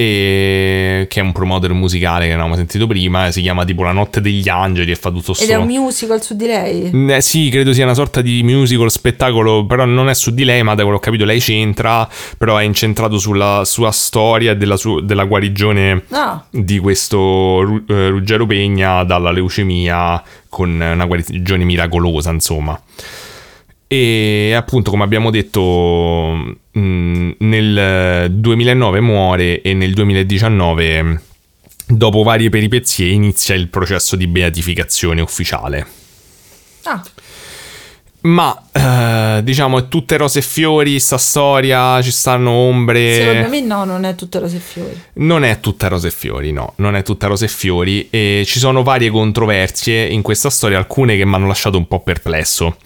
e- 0.00 1.06
che 1.08 1.18
è 1.18 1.22
un 1.24 1.32
promoter 1.32 1.72
musicale 1.72 2.26
che 2.26 2.30
non 2.30 2.38
avevamo 2.42 2.54
sentito 2.54 2.86
prima, 2.86 3.32
si 3.32 3.42
chiama 3.42 3.64
tipo 3.64 3.82
La 3.82 3.90
notte 3.90 4.20
degli 4.20 4.48
angeli 4.48 4.92
e 4.92 4.94
fa 4.94 5.10
tutto 5.10 5.32
sto... 5.32 5.42
Ed 5.42 5.50
è 5.50 5.56
un 5.56 5.66
musical 5.66 6.22
su 6.22 6.36
di 6.36 6.46
lei? 6.46 6.90
Eh, 7.10 7.20
sì, 7.20 7.48
credo 7.48 7.72
sia 7.72 7.82
una 7.82 7.94
sorta 7.94 8.20
di 8.20 8.44
musical 8.44 8.92
spettacolo, 8.92 9.66
però 9.66 9.84
non 9.86 10.08
è 10.08 10.14
su 10.14 10.30
di 10.32 10.44
lei, 10.44 10.62
ma 10.62 10.76
da 10.76 10.82
quello 10.82 10.98
che 10.98 11.08
ho 11.08 11.10
capito 11.10 11.24
lei 11.24 11.40
c'entra, 11.40 12.08
però 12.36 12.58
è 12.58 12.62
incentrato 12.62 13.18
sulla 13.18 13.62
sua 13.64 13.90
storia 13.90 14.52
e 14.52 14.56
della, 14.56 14.76
su- 14.76 15.00
della 15.00 15.24
guarigione 15.24 16.04
Ah, 16.10 16.44
di 16.48 16.78
questo 16.78 17.16
Ru- 17.62 17.90
eh, 17.90 18.08
Ruggero 18.08 18.46
Pegna 18.46 19.02
dalla 19.02 19.32
leucemia 19.32 20.22
con 20.48 20.70
una 20.70 21.04
guarigione 21.06 21.64
miracolosa, 21.64 22.30
insomma. 22.30 22.80
E 23.90 24.52
appunto, 24.54 24.90
come 24.90 25.02
abbiamo 25.02 25.30
detto, 25.30 26.56
mh, 26.72 27.30
nel 27.38 28.30
2009 28.30 29.00
muore 29.00 29.62
e 29.62 29.72
nel 29.72 29.94
2019, 29.94 31.22
dopo 31.86 32.22
varie 32.22 32.50
peripezie, 32.50 33.08
inizia 33.08 33.54
il 33.54 33.68
processo 33.68 34.14
di 34.14 34.26
beatificazione 34.26 35.22
ufficiale. 35.22 35.86
ah. 36.84 37.02
Ma 38.20 38.64
eh, 38.72 39.42
diciamo 39.44 39.78
è 39.78 39.88
tutte 39.88 40.16
rose 40.16 40.40
e 40.40 40.42
fiori 40.42 40.98
sta 40.98 41.18
storia, 41.18 42.02
ci 42.02 42.10
stanno 42.10 42.50
ombre. 42.50 43.14
secondo 43.14 43.48
me 43.48 43.60
no, 43.60 43.84
non 43.84 44.04
è 44.04 44.16
tutto 44.16 44.40
rose 44.40 44.56
e 44.56 44.60
fiori. 44.60 45.00
Non 45.14 45.44
è 45.44 45.60
tutta 45.60 45.86
rose 45.86 46.08
e 46.08 46.10
fiori, 46.10 46.50
no, 46.50 46.72
non 46.76 46.96
è 46.96 47.02
tutta 47.02 47.28
rose 47.28 47.44
e 47.44 47.48
fiori 47.48 48.08
e 48.10 48.42
ci 48.44 48.58
sono 48.58 48.82
varie 48.82 49.10
controversie 49.10 50.04
in 50.06 50.22
questa 50.22 50.50
storia, 50.50 50.78
alcune 50.78 51.16
che 51.16 51.24
mi 51.24 51.34
hanno 51.36 51.46
lasciato 51.46 51.78
un 51.78 51.86
po' 51.86 52.00
perplesso. 52.00 52.76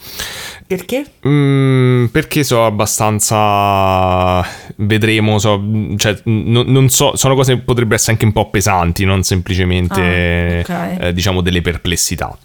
Perché? 0.77 1.05
Mm, 1.29 2.07
perché 2.07 2.45
so 2.45 2.65
abbastanza. 2.65 4.43
Vedremo, 4.77 5.39
so, 5.39 5.63
cioè, 5.97 6.17
n- 6.25 6.65
non 6.67 6.89
so, 6.89 7.15
sono 7.17 7.35
cose 7.35 7.55
che 7.57 7.61
potrebbero 7.63 7.97
essere 7.97 8.13
anche 8.13 8.25
un 8.25 8.33
po' 8.33 8.49
pesanti, 8.51 9.05
non 9.05 9.23
semplicemente, 9.23 10.65
Ah, 10.67 10.89
ok. 10.95 11.01
eh, 11.03 11.13
diciamo, 11.13 11.41
delle 11.43 11.61
perplessità. 11.61 12.37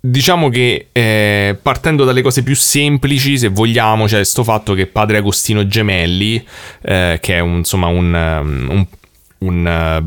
Diciamo 0.00 0.48
che 0.48 0.88
eh, 0.92 1.56
partendo 1.60 2.04
dalle 2.04 2.22
cose 2.22 2.42
più 2.42 2.56
semplici, 2.56 3.38
se 3.38 3.48
vogliamo, 3.48 4.04
c'è 4.06 4.24
sto 4.24 4.42
fatto 4.44 4.74
che 4.74 4.86
padre 4.86 5.18
Agostino 5.18 5.66
Gemelli, 5.66 6.44
eh, 6.82 7.18
che 7.22 7.36
è 7.36 7.40
un, 7.40 7.58
insomma 7.58 7.86
un, 7.86 8.12
um, 8.12 8.66
un- 8.70 8.86
un, 9.42 10.00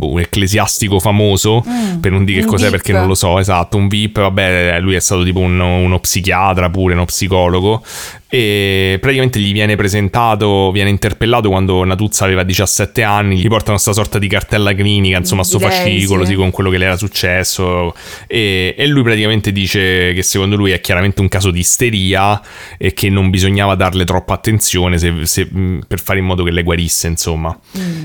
uh, 0.00 0.06
un 0.12 0.20
ecclesiastico 0.20 0.98
famoso, 1.00 1.64
per 2.00 2.10
non 2.10 2.24
dire 2.24 2.40
che 2.40 2.46
Mm, 2.46 2.48
cos'è 2.48 2.62
VIP. 2.68 2.70
perché 2.76 2.92
non 2.92 3.06
lo 3.06 3.14
so, 3.14 3.38
esatto, 3.38 3.76
un 3.76 3.88
VIP, 3.88 4.20
vabbè, 4.20 4.78
lui 4.80 4.94
è 4.94 5.00
stato 5.00 5.24
tipo 5.24 5.40
un- 5.40 5.58
uno 5.60 5.98
psichiatra 6.00 6.68
pure, 6.70 6.94
uno 6.94 7.04
psicologo, 7.04 7.82
e 8.28 8.96
praticamente 9.00 9.38
gli 9.38 9.52
viene 9.52 9.76
presentato, 9.76 10.70
viene 10.72 10.88
interpellato 10.88 11.50
quando 11.50 11.84
Natuzza 11.84 12.24
aveva 12.24 12.42
17 12.44 13.02
anni, 13.02 13.36
gli 13.36 13.46
portano 13.48 13.76
sta 13.76 13.92
sorta 13.92 14.18
di 14.18 14.26
cartella 14.26 14.72
clinica, 14.74 15.18
insomma, 15.18 15.44
sto 15.44 15.58
fascicolo, 15.58 16.24
sì. 16.24 16.34
con 16.34 16.50
quello 16.50 16.70
che 16.70 16.78
le 16.78 16.84
era 16.86 16.96
successo, 16.96 17.94
e, 18.26 18.74
e 18.76 18.86
lui 18.86 19.02
praticamente 19.02 19.52
dice 19.52 20.12
che 20.14 20.22
secondo 20.22 20.56
lui 20.56 20.70
è 20.70 20.80
chiaramente 20.80 21.20
un 21.20 21.28
caso 21.28 21.50
di 21.50 21.58
isteria 21.60 22.40
e 22.78 22.94
che 22.94 23.10
non 23.10 23.28
bisognava 23.30 23.74
darle 23.74 24.04
troppa 24.04 24.32
attenzione 24.34 24.96
se- 24.98 25.26
se- 25.26 25.44
mh, 25.44 25.80
per 25.86 26.00
fare 26.00 26.18
in 26.18 26.24
modo 26.24 26.42
che 26.42 26.50
le 26.52 26.62
guarisse, 26.62 27.08
insomma. 27.08 27.56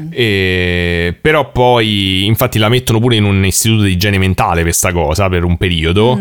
E- 0.09 0.76
però 1.21 1.51
poi, 1.51 2.25
infatti, 2.25 2.57
la 2.59 2.69
mettono 2.69 2.99
pure 2.99 3.15
in 3.15 3.23
un 3.23 3.45
istituto 3.45 3.83
di 3.83 3.91
igiene 3.91 4.17
mentale 4.17 4.63
per 4.63 4.73
sta 4.73 4.91
cosa, 4.91 5.29
per 5.29 5.43
un 5.43 5.57
periodo. 5.57 6.19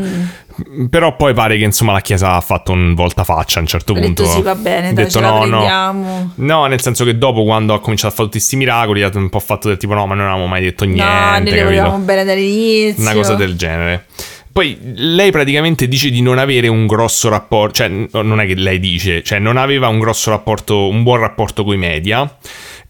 Però 0.89 1.17
poi 1.17 1.35
pare 1.35 1.59
che 1.59 1.65
insomma 1.65 1.93
la 1.93 2.01
chiesa 2.01 2.33
ha 2.33 2.41
fatto 2.41 2.73
un 2.73 2.95
voltafaccia 2.95 3.59
a 3.59 3.61
un 3.61 3.67
certo 3.69 3.93
punto. 3.93 4.23
detto 4.23 4.37
sì, 4.37 4.43
va 4.43 4.55
bene, 4.55 4.89
Ha 4.89 4.93
dai, 4.93 5.05
detto 5.05 5.21
no, 5.21 5.45
no. 5.45 6.33
No, 6.37 6.67
nel 6.67 6.81
senso 6.81 7.05
che 7.05 7.19
dopo 7.19 7.45
quando 7.45 7.75
ha 7.75 7.81
cominciato 7.81 8.13
a 8.13 8.17
fare 8.17 8.29
tutti 8.29 8.39
questi 8.39 8.57
miracoli 8.57 9.03
ha 9.03 9.11
un 9.13 9.29
po' 9.29 9.41
fatto 9.41 9.69
del 9.69 9.77
tipo 9.77 9.93
no, 9.93 10.07
ma 10.07 10.15
non 10.15 10.27
avevamo 10.27 10.47
mai 10.47 10.63
detto 10.63 10.87
niente. 10.87 11.05
no, 11.05 11.39
noi 11.39 11.51
le 11.51 11.63
volevamo 11.65 11.99
bene 11.99 12.25
dall'inizio. 12.25 13.03
Una 13.03 13.13
cosa 13.13 13.35
del 13.35 13.55
genere. 13.55 14.07
Poi 14.51 14.79
lei 14.95 15.31
praticamente 15.31 15.87
dice 15.87 16.09
di 16.09 16.23
non 16.23 16.39
avere 16.39 16.69
un 16.69 16.87
grosso 16.87 17.29
rapporto, 17.29 17.75
cioè 17.75 17.89
non 17.89 18.41
è 18.41 18.47
che 18.47 18.55
lei 18.55 18.81
dice, 18.81 19.23
cioè 19.23 19.39
non 19.39 19.59
aveva 19.59 19.89
un 19.89 19.99
grosso 19.99 20.31
rapporto, 20.31 20.89
un 20.89 21.03
buon 21.03 21.21
rapporto 21.21 21.63
con 21.63 21.75
i 21.75 21.77
media. 21.77 22.35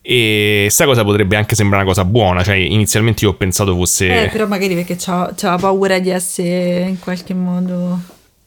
E 0.08 0.68
sta 0.70 0.84
cosa 0.84 1.02
potrebbe 1.02 1.34
anche 1.34 1.56
sembrare 1.56 1.82
una 1.82 1.92
cosa 1.92 2.04
buona, 2.04 2.44
cioè 2.44 2.54
inizialmente 2.54 3.24
io 3.24 3.30
ho 3.30 3.34
pensato 3.34 3.74
fosse... 3.74 4.26
Eh, 4.26 4.28
però 4.28 4.46
magari 4.46 4.76
perché 4.76 4.94
c'ha, 4.94 5.34
paura 5.58 5.98
di 5.98 6.10
essere 6.10 6.82
in 6.82 7.00
qualche 7.00 7.34
modo... 7.34 8.00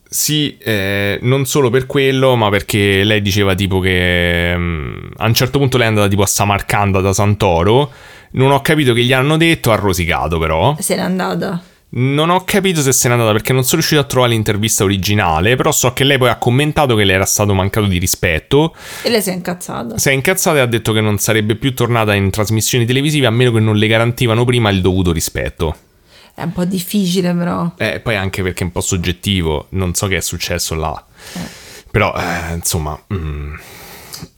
Sì, 0.10 0.57
eh, 0.57 1.20
non 1.22 1.45
solo 1.45 1.70
per 1.70 1.86
quello, 1.86 2.38
ma 2.38 2.47
perché 2.47 3.03
lei 3.03 3.22
diceva 3.22 3.55
tipo 3.55 3.82
che 3.82 4.55
mm, 4.55 4.93
a 5.18 5.26
un 5.26 5.34
certo 5.34 5.60
punto 5.60 5.76
lei 5.76 5.88
è 5.88 5.89
andata 5.89 6.07
tipo 6.07 6.22
a 6.22 6.28
Samarcanda 6.28 7.01
da 7.01 7.12
Santoro. 7.12 7.91
Non 8.32 8.51
ho 8.51 8.62
capito 8.62 8.93
che 8.93 9.03
gli 9.03 9.12
hanno 9.12 9.36
detto, 9.36 9.74
ha 9.74 9.76
rosicato 9.76 10.39
però. 10.39 10.78
Se 10.80 10.95
n'è 10.95 11.01
andata. 11.01 11.62
Non 11.91 12.29
ho 12.29 12.43
capito 12.43 12.81
se 12.81 12.91
se 12.91 13.07
n'è 13.07 13.15
andata 13.15 13.31
perché 13.31 13.51
non 13.51 13.63
sono 13.63 13.77
riuscito 13.77 13.99
a 13.99 14.03
trovare 14.03 14.33
l'intervista 14.33 14.83
originale, 14.83 15.55
però 15.55 15.71
so 15.71 15.91
che 15.93 16.03
lei 16.03 16.19
poi 16.19 16.29
ha 16.29 16.37
commentato 16.37 16.93
che 16.95 17.03
le 17.03 17.13
era 17.13 17.25
stato 17.25 17.55
mancato 17.55 17.87
di 17.87 17.97
rispetto. 17.97 18.75
E 19.01 19.09
lei 19.09 19.21
si 19.23 19.31
è 19.31 19.33
incazzata. 19.33 19.97
Si 19.97 20.09
è 20.09 20.11
incazzata 20.11 20.57
e 20.57 20.59
ha 20.59 20.67
detto 20.67 20.93
che 20.93 21.01
non 21.01 21.17
sarebbe 21.17 21.55
più 21.55 21.73
tornata 21.73 22.13
in 22.13 22.29
trasmissioni 22.29 22.85
televisive 22.85 23.25
a 23.25 23.31
meno 23.31 23.51
che 23.51 23.59
non 23.59 23.75
le 23.75 23.87
garantivano 23.87 24.45
prima 24.45 24.69
il 24.69 24.81
dovuto 24.81 25.11
rispetto. 25.11 25.75
È 26.35 26.43
un 26.43 26.53
po' 26.53 26.65
difficile 26.65 27.33
però. 27.33 27.73
Eh, 27.77 27.99
poi 28.01 28.15
anche 28.15 28.43
perché 28.43 28.61
è 28.61 28.65
un 28.65 28.71
po' 28.71 28.81
soggettivo, 28.81 29.65
non 29.71 29.95
so 29.95 30.05
che 30.05 30.17
è 30.17 30.21
successo 30.21 30.75
là. 30.75 31.05
Però, 31.89 32.13
eh, 32.15 32.53
insomma... 32.53 33.01
mm. 33.11 33.55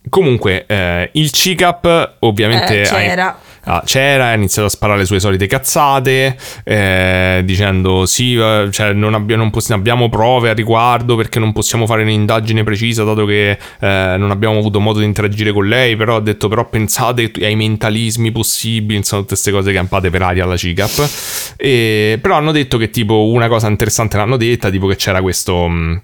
Comunque, 0.09 0.65
eh, 0.67 1.09
il 1.13 1.31
CICAP 1.31 2.15
ovviamente... 2.19 2.81
Eh, 2.81 2.85
c'era. 2.85 3.37
Ah, 3.65 3.83
c'era, 3.85 4.27
ha 4.27 4.33
iniziato 4.33 4.67
a 4.67 4.71
sparare 4.71 4.99
le 4.99 5.05
sue 5.05 5.19
solite 5.19 5.47
cazzate, 5.47 6.37
eh, 6.63 7.41
dicendo 7.43 8.05
sì, 8.05 8.35
eh, 8.35 8.69
cioè, 8.71 8.93
non, 8.93 9.13
abbia- 9.13 9.37
non 9.37 9.49
poss- 9.49 9.71
abbiamo 9.71 10.09
prove 10.09 10.49
a 10.49 10.53
riguardo 10.53 11.15
perché 11.15 11.39
non 11.39 11.51
possiamo 11.53 11.85
fare 11.85 12.03
un'indagine 12.03 12.63
precisa 12.63 13.03
dato 13.03 13.25
che 13.25 13.51
eh, 13.51 14.15
non 14.17 14.31
abbiamo 14.31 14.57
avuto 14.57 14.79
modo 14.79 14.99
di 14.99 15.05
interagire 15.05 15.51
con 15.51 15.67
lei, 15.67 15.95
però 15.95 16.17
ha 16.17 16.21
detto 16.21 16.47
però 16.47 16.67
pensate 16.67 17.31
ai 17.41 17.55
mentalismi 17.55 18.31
possibili, 18.31 18.97
insomma 18.97 19.21
tutte 19.21 19.35
queste 19.35 19.51
cose 19.51 19.73
campate 19.73 20.09
per 20.09 20.21
aria 20.21 20.43
alla 20.43 20.57
CICAP. 20.57 21.53
E, 21.57 22.19
però 22.21 22.35
hanno 22.35 22.51
detto 22.51 22.77
che 22.77 22.89
tipo 22.89 23.27
una 23.27 23.47
cosa 23.47 23.67
interessante 23.67 24.17
l'hanno 24.17 24.37
detta, 24.37 24.69
tipo 24.69 24.87
che 24.87 24.95
c'era 24.95 25.21
questo... 25.21 25.67
mh, 25.67 26.01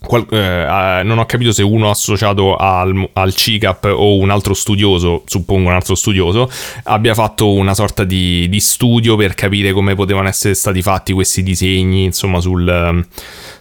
qual- 0.00 0.26
eh, 0.30 1.02
non 1.04 1.18
ho 1.18 1.26
capito 1.26 1.52
se 1.52 1.62
uno 1.62 1.90
associato 1.90 2.56
al, 2.56 3.08
al 3.14 3.34
CICAP 3.34 3.92
o 3.96 4.16
un 4.18 4.30
altro 4.30 4.54
studioso, 4.54 5.22
suppongo 5.26 5.68
un 5.68 5.74
altro 5.74 5.94
studioso, 5.94 6.50
abbia 6.84 7.14
fatto 7.14 7.52
una 7.52 7.74
sorta 7.74 8.04
di, 8.04 8.48
di 8.48 8.60
studio 8.60 9.16
per 9.16 9.34
capire 9.34 9.72
come 9.72 9.94
potevano 9.94 10.28
essere 10.28 10.54
stati 10.54 10.82
fatti 10.82 11.12
questi 11.12 11.42
disegni, 11.42 12.04
insomma, 12.04 12.40
sul, 12.40 12.68
ehm, 12.68 13.04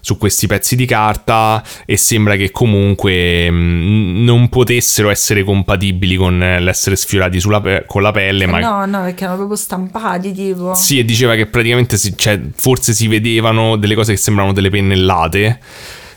su 0.01 0.17
questi 0.19 0.45
pezzi 0.45 0.75
di 0.75 0.85
carta 0.85 1.63
e 1.85 1.97
sembra 1.97 2.35
che 2.35 2.51
comunque 2.51 3.49
mh, 3.49 4.23
non 4.23 4.49
potessero 4.49 5.09
essere 5.09 5.43
compatibili 5.43 6.15
con 6.15 6.37
l'essere 6.37 6.95
sfiorati 6.95 7.39
sulla 7.39 7.59
pe- 7.61 7.85
con 7.87 8.01
la 8.03 8.11
pelle, 8.11 8.45
ma 8.45 8.59
No, 8.59 8.85
no, 8.85 9.01
perché 9.03 9.23
erano 9.23 9.37
proprio 9.37 9.57
stampati 9.57 10.31
tipo. 10.31 10.73
sì, 10.75 10.99
e 10.99 11.05
diceva 11.05 11.33
che 11.35 11.47
praticamente 11.47 11.97
si- 11.97 12.13
cioè, 12.15 12.39
forse 12.55 12.93
si 12.93 13.07
vedevano 13.07 13.77
delle 13.77 13.95
cose 13.95 14.11
che 14.13 14.19
sembravano 14.19 14.53
delle 14.53 14.69
pennellate. 14.69 15.59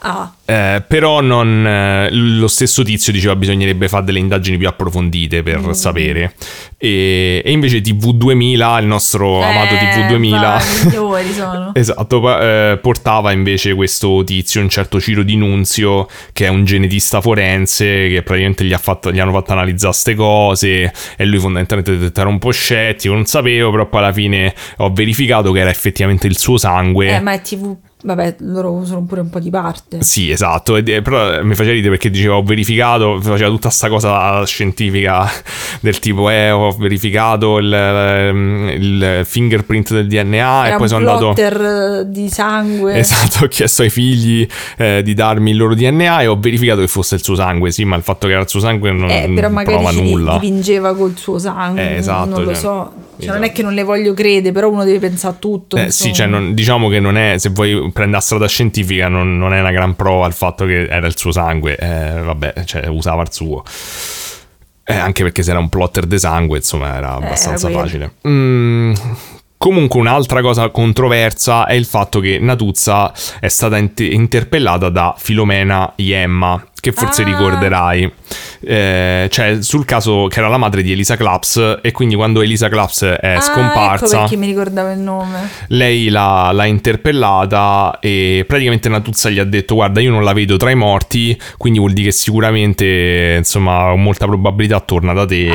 Ah, 0.01 0.33
Eh, 0.45 0.83
però 0.87 1.21
non, 1.21 1.67
eh, 1.67 2.09
lo 2.11 2.49
stesso 2.49 2.83
tizio 2.83 3.13
diceva 3.13 3.37
bisognerebbe 3.37 3.89
fare 3.89 4.05
delle 4.05 4.19
indagini 4.19 4.57
più 4.57 4.67
approfondite 4.69 5.43
per 5.43 5.59
Mm. 5.59 5.71
sapere 5.73 6.35
e, 6.79 7.43
e 7.45 7.51
invece 7.53 7.81
TV2000 7.83 8.81
il 8.81 8.87
nostro 8.87 9.43
amato 9.43 9.75
eh, 9.75 9.79
TV2000 10.09 10.85
migliori 10.87 11.33
sono. 11.33 11.71
Esatto, 11.75 12.21
pa- 12.21 12.73
eh, 12.73 12.79
portava 12.79 13.33
invece 13.33 13.75
questo 13.75 14.23
tizio, 14.25 14.61
un 14.61 14.69
certo 14.69 15.01
Ciro 15.01 15.23
Di 15.23 15.37
Nunzio, 15.37 16.09
che 16.33 16.47
è 16.47 16.49
un 16.49 16.65
genetista 16.65 17.21
forense, 17.21 18.09
che 18.09 18.23
praticamente 18.23 18.65
gli, 18.65 18.73
ha 18.73 18.79
fatto, 18.79 19.11
gli 19.13 19.19
hanno 19.19 19.33
fatto 19.33 19.53
analizzare 19.53 19.93
queste 19.93 20.15
cose 20.15 20.93
e 21.17 21.25
lui 21.27 21.39
fondamentalmente 21.39 21.91
ha 21.93 21.97
detto 21.97 22.21
era 22.21 22.29
un 22.29 22.39
po' 22.39 22.51
scettico, 22.53 23.13
non 23.15 23.27
sapevo, 23.27 23.71
però 23.71 23.87
poi 23.87 24.01
alla 24.01 24.13
fine 24.13 24.55
ho 24.79 24.91
verificato 24.93 25.53
che 25.53 25.61
era 25.61 25.71
effettivamente 25.71 26.27
il 26.27 26.39
suo 26.39 26.57
sangue. 26.57 27.15
Eh, 27.17 27.21
ma 27.21 27.33
è 27.33 27.41
TV. 27.43 27.77
Vabbè, 28.01 28.37
loro 28.41 28.85
sono 28.85 29.03
pure 29.07 29.23
un 29.23 29.29
po' 29.29 29.41
di 29.41 29.51
parte. 29.51 30.03
Sì, 30.03 30.31
esatto, 30.31 30.77
eh, 30.77 31.03
però 31.03 31.43
mi 31.43 31.55
faceva 31.57 31.75
ridere 31.75 31.91
perché 31.95 32.11
diceva 32.11 32.37
ho 32.37 32.43
verificato, 32.45 33.21
faceva 33.21 33.51
tutta 33.51 33.71
sta 33.71 33.89
cosa 33.89 34.45
scientifica 34.47 35.29
del 35.81 35.99
tipo 35.99 36.31
eh 36.31 36.51
ho 36.53 36.71
verificato 36.73 37.59
il, 37.59 37.73
ehm, 37.73 38.69
il 38.73 39.21
fingerprint 39.25 39.93
del 39.95 40.07
DNA 40.07 40.67
Era 40.67 40.75
e 40.75 40.79
poi 40.79 40.89
sono 40.89 41.11
andato... 41.11 41.35
eh, 41.37 42.09
di 42.09 42.29
sangue. 42.29 42.97
Esatto, 42.99 43.45
ho 43.47 43.49
chiesto 43.49 43.83
ai 43.83 43.91
figli 43.91 44.47
eh, 44.77 45.03
di 45.03 45.15
darmi 45.15 45.51
il 45.51 45.57
loro 45.57 45.75
DNA 45.75 46.21
e 46.21 46.27
ho 46.29 46.37
verificato 46.39 46.81
che 46.81 46.87
fosse 46.89 47.17
il 47.17 47.25
suo 47.25 47.35
sangue, 47.35 47.73
sì, 47.73 47.85
ma 47.85 47.97
il 47.97 48.03
fatto 48.03 48.27
che 48.29 48.33
era 48.35 48.43
il 48.43 48.49
suo 48.49 48.61
sangue 48.61 48.93
non, 48.93 49.11
Eh, 49.11 49.29
però 49.35 49.49
non 49.49 49.65
prova 49.65 49.91
nulla. 49.91 50.35
dipingeva 50.35 50.95
col 50.95 51.17
suo 51.17 51.39
sangue. 51.39 51.95
Eh, 51.95 51.97
esatto, 51.97 52.29
Non 52.29 52.45
lo 52.45 52.53
cioè, 52.53 52.55
so. 52.55 52.93
Cioè, 53.19 53.27
non 53.31 53.37
esatto. 53.39 53.51
è 53.51 53.57
che 53.57 53.63
non 53.65 53.75
le 53.75 53.83
voglio 53.83 54.15
credere, 54.15 54.53
però 54.53 54.69
uno 54.71 54.85
deve 54.85 55.01
pensare 55.01 55.35
a 55.35 55.37
tutto. 55.41 55.77
Eh, 55.77 55.91
sì, 55.91 56.13
cioè, 56.13 56.27
non- 56.27 56.55
diciamo 56.55 56.89
che 56.89 57.01
non 57.01 57.17
è, 57.17 57.37
se 57.39 57.49
vuoi 57.49 57.88
prendere 57.93 58.19
la 58.19 58.21
strada 58.21 58.47
scientifica, 58.47 59.09
non, 59.09 59.39
non 59.39 59.53
è 59.55 59.61
una 59.61 59.71
gran 59.71 59.95
prova 59.97 60.27
il 60.27 60.33
fatto 60.33 60.65
che 60.65 60.87
era 60.87 61.07
il 61.07 61.17
suo 61.17 61.33
sangue, 61.33 61.77
eh, 61.77 62.21
vabbè, 62.21 62.65
cioè, 62.65 62.87
usava 62.87 63.23
il 63.23 63.33
suo. 63.33 63.63
Eh, 64.85 64.97
anche 64.97 65.23
perché 65.23 65.43
se 65.43 65.51
era 65.51 65.59
un 65.59 65.69
plotter 65.69 66.07
de 66.07 66.19
sangue, 66.19 66.59
insomma, 66.59 66.97
era 66.97 67.13
abbastanza 67.15 67.67
quello. 67.69 67.83
facile. 67.83 68.13
Mm, 68.27 68.95
comunque, 69.59 70.01
un'altra 70.01 70.41
cosa 70.41 70.71
controversa 70.71 71.67
è 71.67 71.75
il 71.75 71.85
fatto 71.85 72.21
che 72.21 72.39
Natuzza 72.41 73.13
è 73.39 73.49
stata 73.49 73.77
int- 73.77 74.01
interpellata 74.01 74.89
da 74.89 75.15
Filomena 75.19 75.93
Iemma, 75.97 76.65
che 76.81 76.93
forse 76.93 77.23
Ah. 77.23 77.27
ricorderai. 77.27 78.13
Eh, 78.61 79.29
cioè, 79.31 79.63
sul 79.63 79.85
caso 79.85 80.27
che 80.29 80.39
era 80.41 80.49
la 80.49 80.57
madre 80.59 80.83
di 80.83 80.93
Elisa 80.93 81.17
Claps, 81.17 81.79
e 81.83 81.93
quindi 81.93 82.15
quando 82.17 82.43
Elisa 82.43 82.69
Claps 82.69 83.03
è 83.21 83.35
Ah, 83.35 83.41
scomparsa 83.41 84.05
Ecco 84.07 84.19
perché 84.21 84.37
mi 84.37 84.47
ricordavo 84.47 84.91
il 84.91 84.99
nome. 84.99 85.49
lei 85.69 86.09
l'ha, 86.09 86.51
l'ha 86.53 86.65
interpellata 86.67 87.99
e 88.01 88.45
praticamente 88.47 88.89
Natuzza 88.89 89.31
gli 89.31 89.39
ha 89.39 89.45
detto 89.45 89.75
guarda 89.75 90.01
io 90.01 90.11
non 90.11 90.25
la 90.25 90.33
vedo 90.33 90.57
tra 90.57 90.71
i 90.71 90.75
morti 90.75 91.39
quindi 91.57 91.79
vuol 91.79 91.93
dire 91.93 92.09
che 92.09 92.13
sicuramente 92.15 93.35
insomma 93.39 93.89
con 93.91 94.03
molta 94.03 94.27
probabilità 94.27 94.81
torna 94.81 95.13
da 95.13 95.27
te 95.27 95.49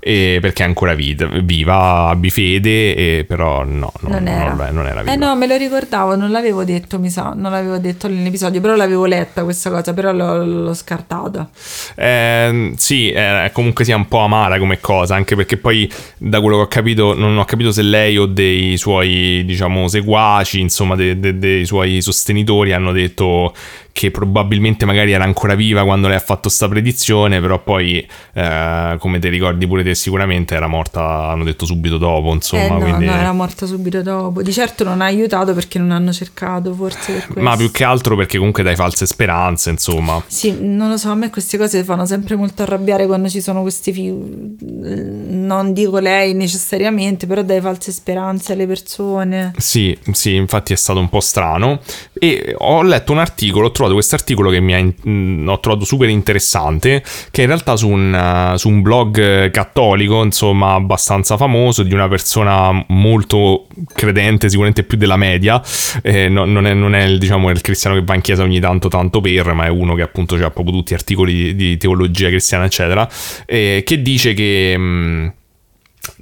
e 0.00 0.38
perché 0.40 0.62
è 0.62 0.66
ancora 0.66 0.94
vita- 0.94 1.26
viva 1.42 2.08
abbi 2.08 2.30
fede 2.30 2.94
e 2.94 3.24
però 3.26 3.64
no, 3.64 3.92
no, 4.00 4.08
Non 4.08 4.22
no, 4.22 4.30
era. 4.30 4.44
vabbè, 4.54 4.70
non 4.72 4.86
era 4.86 5.00
viva 5.00 5.12
Eh 5.12 5.16
no, 5.16 5.36
me 5.36 5.46
lo 5.46 5.56
ricordavo, 5.56 6.16
non 6.16 6.30
l'avevo 6.30 6.64
detto, 6.64 6.98
mi 6.98 7.10
sa, 7.10 7.32
non 7.36 7.50
l'avevo 7.52 7.78
detto 7.78 8.08
nell'episodio, 8.08 8.60
però 8.60 8.74
l'avevo 8.74 9.04
letta 9.06 9.42
questa 9.44 9.70
cosa, 9.70 9.92
però 9.94 10.12
l'ho, 10.12 10.44
l'ho 10.62 10.74
scartata. 10.74 11.48
Eh, 11.94 12.72
sì, 12.76 13.10
eh, 13.10 13.50
comunque 13.52 13.84
sia 13.84 13.96
un 13.96 14.08
po' 14.08 14.18
amara 14.18 14.58
come 14.58 14.80
cosa, 14.80 15.14
anche 15.14 15.36
perché 15.36 15.56
poi 15.56 15.90
da 16.18 16.40
quello 16.40 16.56
che 16.56 16.62
ho 16.62 16.68
capito, 16.68 17.14
non 17.14 17.36
ho 17.38 17.44
capito 17.44 17.72
se 17.72 17.82
lei 17.82 18.16
o 18.16 18.26
dei 18.26 18.76
suoi, 18.76 19.42
diciamo, 19.44 19.88
seguaci, 19.88 20.60
insomma, 20.60 20.94
de- 20.94 21.18
de- 21.18 21.38
dei 21.38 21.66
suoi 21.66 22.00
sostenitori 22.00 22.72
hanno 22.72 22.92
detto 22.92 23.54
che 23.96 24.10
probabilmente 24.10 24.84
magari 24.84 25.12
era 25.12 25.24
ancora 25.24 25.54
viva 25.54 25.82
quando 25.82 26.06
lei 26.06 26.18
ha 26.18 26.20
fatto 26.20 26.50
sta 26.50 26.68
predizione, 26.68 27.40
però 27.40 27.62
poi, 27.62 28.06
eh, 28.34 28.96
come 28.98 29.18
ti 29.18 29.28
ricordi 29.28 29.66
pure 29.66 29.82
te 29.82 29.94
sicuramente, 29.94 30.54
era 30.54 30.66
morta, 30.66 31.30
hanno 31.30 31.44
detto 31.44 31.64
subito 31.64 31.96
dopo, 31.96 32.30
insomma. 32.34 32.62
eh 32.62 32.68
no, 32.68 32.78
quindi... 32.78 33.06
no, 33.06 33.12
era 33.12 33.32
morta 33.32 33.64
subito 33.64 34.02
dopo. 34.02 34.42
Di 34.42 34.52
certo 34.52 34.84
non 34.84 35.00
ha 35.00 35.06
aiutato 35.06 35.54
perché 35.54 35.78
non 35.78 35.92
hanno 35.92 36.12
cercato, 36.12 36.74
forse. 36.74 37.26
Ma 37.36 37.56
più 37.56 37.70
che 37.70 37.84
altro 37.84 38.16
perché 38.16 38.36
comunque 38.36 38.62
dai 38.62 38.76
false 38.76 39.06
speranze, 39.06 39.70
insomma. 39.70 40.22
Sì, 40.26 40.45
non 40.52 40.88
lo 40.90 40.96
so, 40.96 41.10
a 41.10 41.14
me 41.14 41.30
queste 41.30 41.56
cose 41.58 41.84
fanno 41.84 42.06
sempre 42.06 42.36
molto 42.36 42.62
arrabbiare 42.62 43.06
quando 43.06 43.28
ci 43.28 43.40
sono 43.40 43.62
questi 43.62 43.92
fi- 43.92 44.14
Non 44.60 45.72
dico 45.72 45.98
lei 45.98 46.34
necessariamente, 46.34 47.26
però 47.26 47.42
dai 47.42 47.60
false 47.60 47.92
speranze 47.92 48.52
alle 48.52 48.66
persone. 48.66 49.52
Sì, 49.56 49.96
sì, 50.12 50.34
infatti 50.34 50.72
è 50.72 50.76
stato 50.76 50.98
un 50.98 51.08
po' 51.08 51.20
strano. 51.20 51.80
E 52.12 52.54
ho 52.58 52.82
letto 52.82 53.12
un 53.12 53.18
articolo, 53.18 53.66
ho 53.68 53.70
trovato 53.72 53.94
questo 53.94 54.14
articolo 54.14 54.50
che 54.50 54.60
mi 54.60 54.74
ha, 54.74 54.78
in- 54.78 54.94
mh, 55.00 55.48
ho 55.48 55.60
trovato 55.60 55.84
super 55.84 56.08
interessante, 56.08 57.02
che 57.30 57.42
in 57.42 57.48
realtà 57.48 57.76
su 57.76 57.88
un, 57.88 58.52
uh, 58.52 58.56
su 58.56 58.68
un 58.68 58.82
blog 58.82 59.50
cattolico, 59.50 60.22
insomma, 60.22 60.74
abbastanza 60.74 61.36
famoso, 61.36 61.82
di 61.82 61.94
una 61.94 62.08
persona 62.08 62.84
molto 62.88 63.66
credente, 63.92 64.48
sicuramente 64.48 64.82
più 64.82 64.96
della 64.96 65.16
media. 65.16 65.62
Eh, 66.02 66.28
no- 66.28 66.44
non, 66.44 66.66
è, 66.66 66.74
non 66.74 66.94
è 66.94 67.16
diciamo, 67.18 67.50
il 67.50 67.60
cristiano 67.60 67.96
che 67.96 68.02
va 68.04 68.14
in 68.14 68.20
chiesa 68.20 68.42
ogni 68.42 68.60
tanto, 68.60 68.88
tanto 68.88 69.20
per, 69.20 69.52
ma 69.52 69.66
è 69.66 69.68
uno 69.68 69.94
che 69.94 70.02
appunto 70.02 70.35
ha 70.44 70.50
proprio 70.50 70.74
tutti 70.74 70.94
articoli 70.94 71.54
di, 71.54 71.76
teologia 71.76 72.28
cristiana, 72.28 72.64
eccetera, 72.64 73.08
eh, 73.46 73.82
che 73.84 74.02
dice 74.02 74.34
che, 74.34 74.76
mh, 74.76 75.34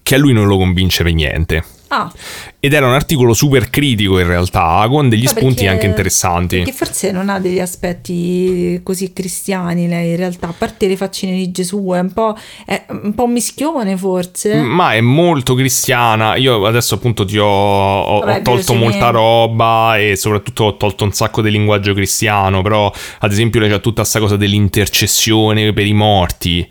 che 0.02 0.14
a 0.14 0.18
lui 0.18 0.32
non 0.32 0.46
lo 0.46 0.56
convince 0.56 1.02
per 1.02 1.12
niente. 1.12 1.64
Ah, 1.96 2.12
Ed 2.58 2.72
era 2.72 2.86
un 2.86 2.92
articolo 2.94 3.34
super 3.34 3.70
critico 3.70 4.18
in 4.18 4.26
realtà, 4.26 4.84
con 4.88 5.08
degli 5.08 5.24
ma 5.24 5.28
spunti 5.28 5.54
perché- 5.54 5.68
anche 5.68 5.86
interessanti. 5.86 6.56
Perché 6.56 6.72
forse 6.72 7.10
non 7.12 7.28
ha 7.28 7.38
degli 7.38 7.60
aspetti 7.60 8.80
così 8.82 9.12
cristiani 9.12 9.86
lei 9.86 10.10
in 10.10 10.16
realtà, 10.16 10.48
a 10.48 10.54
parte 10.56 10.88
le 10.88 10.96
faccine 10.96 11.32
di 11.36 11.50
Gesù, 11.52 11.90
è 11.94 11.98
un 12.00 12.12
po', 12.12 12.34
è 12.66 12.84
un 12.88 13.14
po' 13.14 13.26
mischione 13.26 13.96
forse. 13.96 14.54
Ma 14.56 14.94
è 14.94 15.00
molto 15.00 15.54
cristiana. 15.54 16.36
Io 16.36 16.64
adesso 16.66 16.94
appunto 16.96 17.24
ti 17.24 17.38
ho, 17.38 17.46
ho- 17.46 18.20
Vabbè, 18.20 18.38
ho 18.38 18.42
tolto 18.42 18.74
molta 18.74 19.10
roba 19.10 19.96
e 19.98 20.16
soprattutto 20.16 20.64
ho 20.64 20.76
tolto 20.76 21.04
un 21.04 21.12
sacco 21.12 21.42
di 21.42 21.50
linguaggio 21.50 21.92
cristiano. 21.94 22.62
Però, 22.62 22.90
ad 23.20 23.30
esempio, 23.30 23.60
lei 23.60 23.68
c'ha 23.70 23.78
tutta 23.78 24.00
questa 24.00 24.18
cosa 24.20 24.36
dell'intercessione 24.36 25.72
per 25.72 25.86
i 25.86 25.92
morti. 25.92 26.66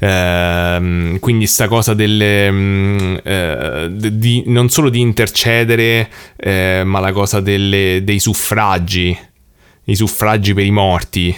Ehm, 0.00 1.18
quindi, 1.18 1.46
sta 1.46 1.68
cosa 1.68 1.94
delle. 1.94 2.50
mm, 2.50 3.16
eh, 3.24 3.88
di, 3.90 4.42
non 4.46 4.67
solo 4.68 4.88
di 4.90 5.00
intercedere, 5.00 6.08
eh, 6.36 6.82
ma 6.84 7.00
la 7.00 7.12
cosa 7.12 7.40
delle- 7.40 8.00
dei 8.02 8.18
suffragi. 8.18 9.18
I 9.84 9.94
suffragi 9.96 10.54
per 10.54 10.64
i 10.64 10.70
morti. 10.70 11.36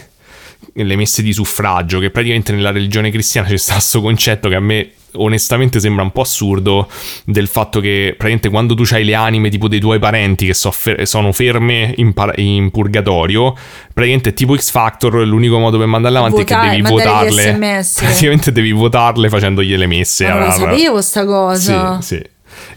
le 0.72 0.94
messe 0.96 1.22
di 1.22 1.32
suffragio, 1.32 1.98
che 1.98 2.10
praticamente 2.10 2.52
nella 2.52 2.70
religione 2.70 3.10
cristiana 3.10 3.48
c'è 3.48 3.56
sta 3.56 3.72
questo 3.74 4.00
concetto 4.00 4.48
che 4.48 4.54
a 4.54 4.60
me 4.60 4.90
onestamente 5.14 5.80
sembra 5.80 6.02
un 6.04 6.12
po' 6.12 6.20
assurdo 6.20 6.88
del 7.24 7.48
fatto 7.48 7.80
che 7.80 8.14
praticamente 8.16 8.48
quando 8.50 8.74
tu 8.74 8.84
hai 8.92 9.04
le 9.04 9.14
anime 9.14 9.48
tipo 9.50 9.68
dei 9.68 9.80
tuoi 9.80 9.98
parenti 9.98 10.46
che 10.46 10.54
so- 10.54 10.70
fer- 10.70 11.02
sono 11.02 11.32
ferme 11.32 11.92
in, 11.96 12.12
par- 12.14 12.38
in 12.38 12.70
purgatorio, 12.70 13.52
praticamente 13.92 14.32
tipo 14.32 14.56
X 14.56 14.70
Factor, 14.70 15.26
l'unico 15.26 15.58
modo 15.58 15.76
per 15.76 15.86
mandarle 15.86 16.18
avanti 16.18 16.36
è 16.36 16.44
Votare- 16.44 16.70
che 16.70 16.76
devi 16.76 16.88
votarle. 16.88 17.82
Praticamente 17.96 18.52
devi 18.52 18.72
votarle 18.72 19.28
facendogli 19.28 19.74
le 19.76 19.86
messe. 19.86 20.24
Ma 20.24 20.30
non 20.34 20.38
lo 20.40 20.52
Allora- 20.52 20.70
sapevo 20.76 21.02
sta 21.02 21.24
cosa. 21.26 22.00
sì, 22.00 22.14
sì. 22.16 22.22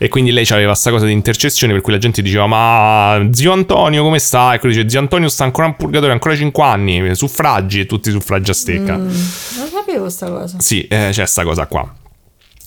E 0.03 0.09
quindi 0.09 0.31
lei 0.31 0.45
aveva 0.49 0.75
sta 0.75 0.89
cosa 0.89 1.05
di 1.05 1.13
intercessione 1.13 1.71
per 1.71 1.81
cui 1.81 1.93
la 1.93 1.97
gente 1.97 2.21
diceva 2.21 2.45
ma 2.45 3.25
zio 3.31 3.53
Antonio 3.53 4.03
come 4.03 4.19
sta? 4.19 4.53
E 4.53 4.59
quello 4.59 4.75
dice 4.75 4.89
zio 4.89 4.99
Antonio 4.99 5.29
sta 5.29 5.45
ancora 5.45 5.67
in 5.67 5.77
purgatorio, 5.77 6.11
ancora 6.11 6.35
5 6.35 6.61
anni, 6.61 7.15
suffragi 7.15 7.79
e 7.79 7.85
tutti 7.85 8.11
suffragi 8.11 8.51
a 8.51 8.53
stecca. 8.53 8.97
Mm, 8.97 9.05
non 9.05 9.69
sapevo 9.71 10.09
sta 10.09 10.27
cosa. 10.27 10.59
Sì, 10.59 10.85
eh, 10.87 11.07
c'è 11.11 11.25
sta 11.25 11.45
cosa 11.45 11.67
qua. 11.67 11.89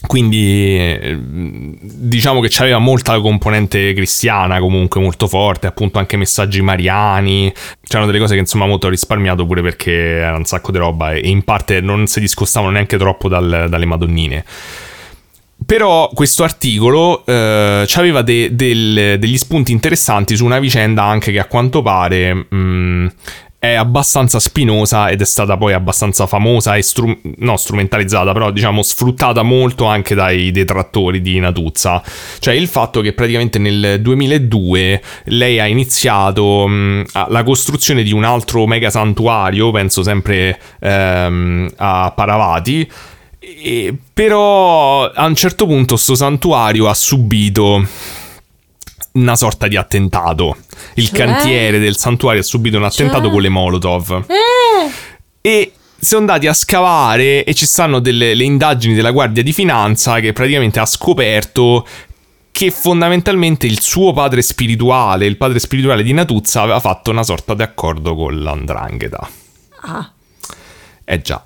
Quindi 0.07 0.78
eh, 0.78 1.18
diciamo 1.20 2.41
che 2.41 2.49
c'aveva 2.51 2.78
molta 2.78 3.20
componente 3.20 3.93
cristiana 3.93 4.59
comunque 4.59 5.03
molto 5.03 5.28
forte, 5.28 5.66
appunto 5.66 5.99
anche 5.99 6.16
messaggi 6.16 6.62
mariani, 6.62 7.53
c'erano 7.82 8.07
delle 8.07 8.18
cose 8.18 8.32
che 8.32 8.41
insomma 8.41 8.64
molto 8.64 8.87
ho 8.87 8.91
risparmiato 8.91 9.45
pure 9.45 9.61
perché 9.61 9.93
era 9.93 10.37
un 10.37 10.47
sacco 10.47 10.72
di 10.72 10.78
roba 10.78 11.12
e 11.12 11.28
in 11.28 11.43
parte 11.43 11.82
non 11.82 12.07
si 12.07 12.18
discostavano 12.18 12.72
neanche 12.72 12.97
troppo 12.97 13.28
dal- 13.28 13.66
dalle 13.68 13.84
madonnine. 13.84 14.43
Però 15.65 16.11
questo 16.13 16.45
articolo 16.45 17.25
eh, 17.27 17.87
aveva 17.95 18.23
degli 18.23 19.37
spunti 19.37 19.73
interessanti 19.73 20.37
su 20.37 20.45
una 20.45 20.61
vicenda 20.61 21.03
anche 21.03 21.33
che 21.33 21.41
a 21.41 21.47
quanto 21.47 21.83
pare 21.83 22.35
mh, 22.35 23.11
è 23.59 23.75
abbastanza 23.75 24.39
spinosa 24.39 25.09
ed 25.09 25.21
è 25.21 25.25
stata 25.25 25.57
poi 25.57 25.73
abbastanza 25.73 26.27
famosa 26.27 26.77
e 26.77 26.83
stru- 26.83 27.19
no, 27.39 27.57
strumentalizzata, 27.57 28.33
però 28.33 28.51
diciamo 28.51 28.83
sfruttata 28.83 29.43
molto 29.43 29.87
anche 29.87 30.15
dai 30.15 30.53
detrattori 30.53 31.21
di 31.21 31.41
Natuzza. 31.41 32.03
Cioè 32.39 32.55
il 32.55 32.69
fatto 32.69 33.01
che 33.01 33.13
praticamente 33.13 33.59
nel 33.59 34.01
2002 34.01 35.03
lei 35.25 35.59
ha 35.59 35.67
iniziato 35.67 36.67
mh, 36.69 37.05
a- 37.13 37.27
la 37.31 37.43
costruzione 37.43 38.03
di 38.03 38.13
un 38.13 38.25
altro 38.25 38.67
mega 38.67 38.91
santuario, 38.91 39.71
penso 39.73 40.03
sempre 40.03 40.61
ehm, 40.79 41.71
a 41.77 42.13
Paravati, 42.15 42.89
e- 43.47 43.95
però 44.13 45.11
a 45.11 45.25
un 45.27 45.35
certo 45.35 45.67
punto 45.67 45.97
sto 45.97 46.15
santuario 46.15 46.89
ha 46.89 46.95
subito 46.95 47.87
una 49.13 49.37
sorta 49.37 49.67
di 49.69 49.77
attentato. 49.77 50.57
Il 50.95 51.09
Cioè? 51.09 51.19
cantiere 51.27 51.79
del 51.79 51.97
santuario 51.97 52.41
ha 52.41 52.45
subito 52.45 52.77
un 52.77 52.85
attentato 52.85 53.23
Cioè? 53.25 53.31
con 53.33 53.41
le 53.43 53.49
Molotov. 53.49 54.25
Eh, 54.29 54.91
E 55.41 55.73
sono 55.99 56.21
andati 56.21 56.47
a 56.47 56.53
scavare 56.53 57.45
e 57.45 57.55
ci 57.55 57.65
stanno 57.67 58.01
delle 58.01 58.35
le 58.35 58.45
indagini 58.45 58.95
della 58.95 59.13
Guardia 59.13 59.43
di 59.43 59.53
Finanza 59.53 60.21
che 60.21 60.33
praticamente 60.35 60.79
ha 60.81 60.87
scoperto 60.87 61.87
che 62.51 62.71
fondamentalmente 62.71 63.67
il 63.67 63.81
suo 63.81 64.13
padre 64.13 64.43
spirituale, 64.43 65.27
il 65.27 65.37
padre 65.37 65.59
spirituale 65.59 66.03
di 66.03 66.13
Natuzza, 66.13 66.63
aveva 66.63 66.81
fatto 66.81 67.11
una 67.11 67.23
sorta 67.23 67.55
di 67.55 67.63
accordo 67.63 68.15
con 68.15 68.43
l'andrangheta. 68.43 69.29
ah, 69.83 70.11
Eh 71.05 71.21
già. 71.23 71.45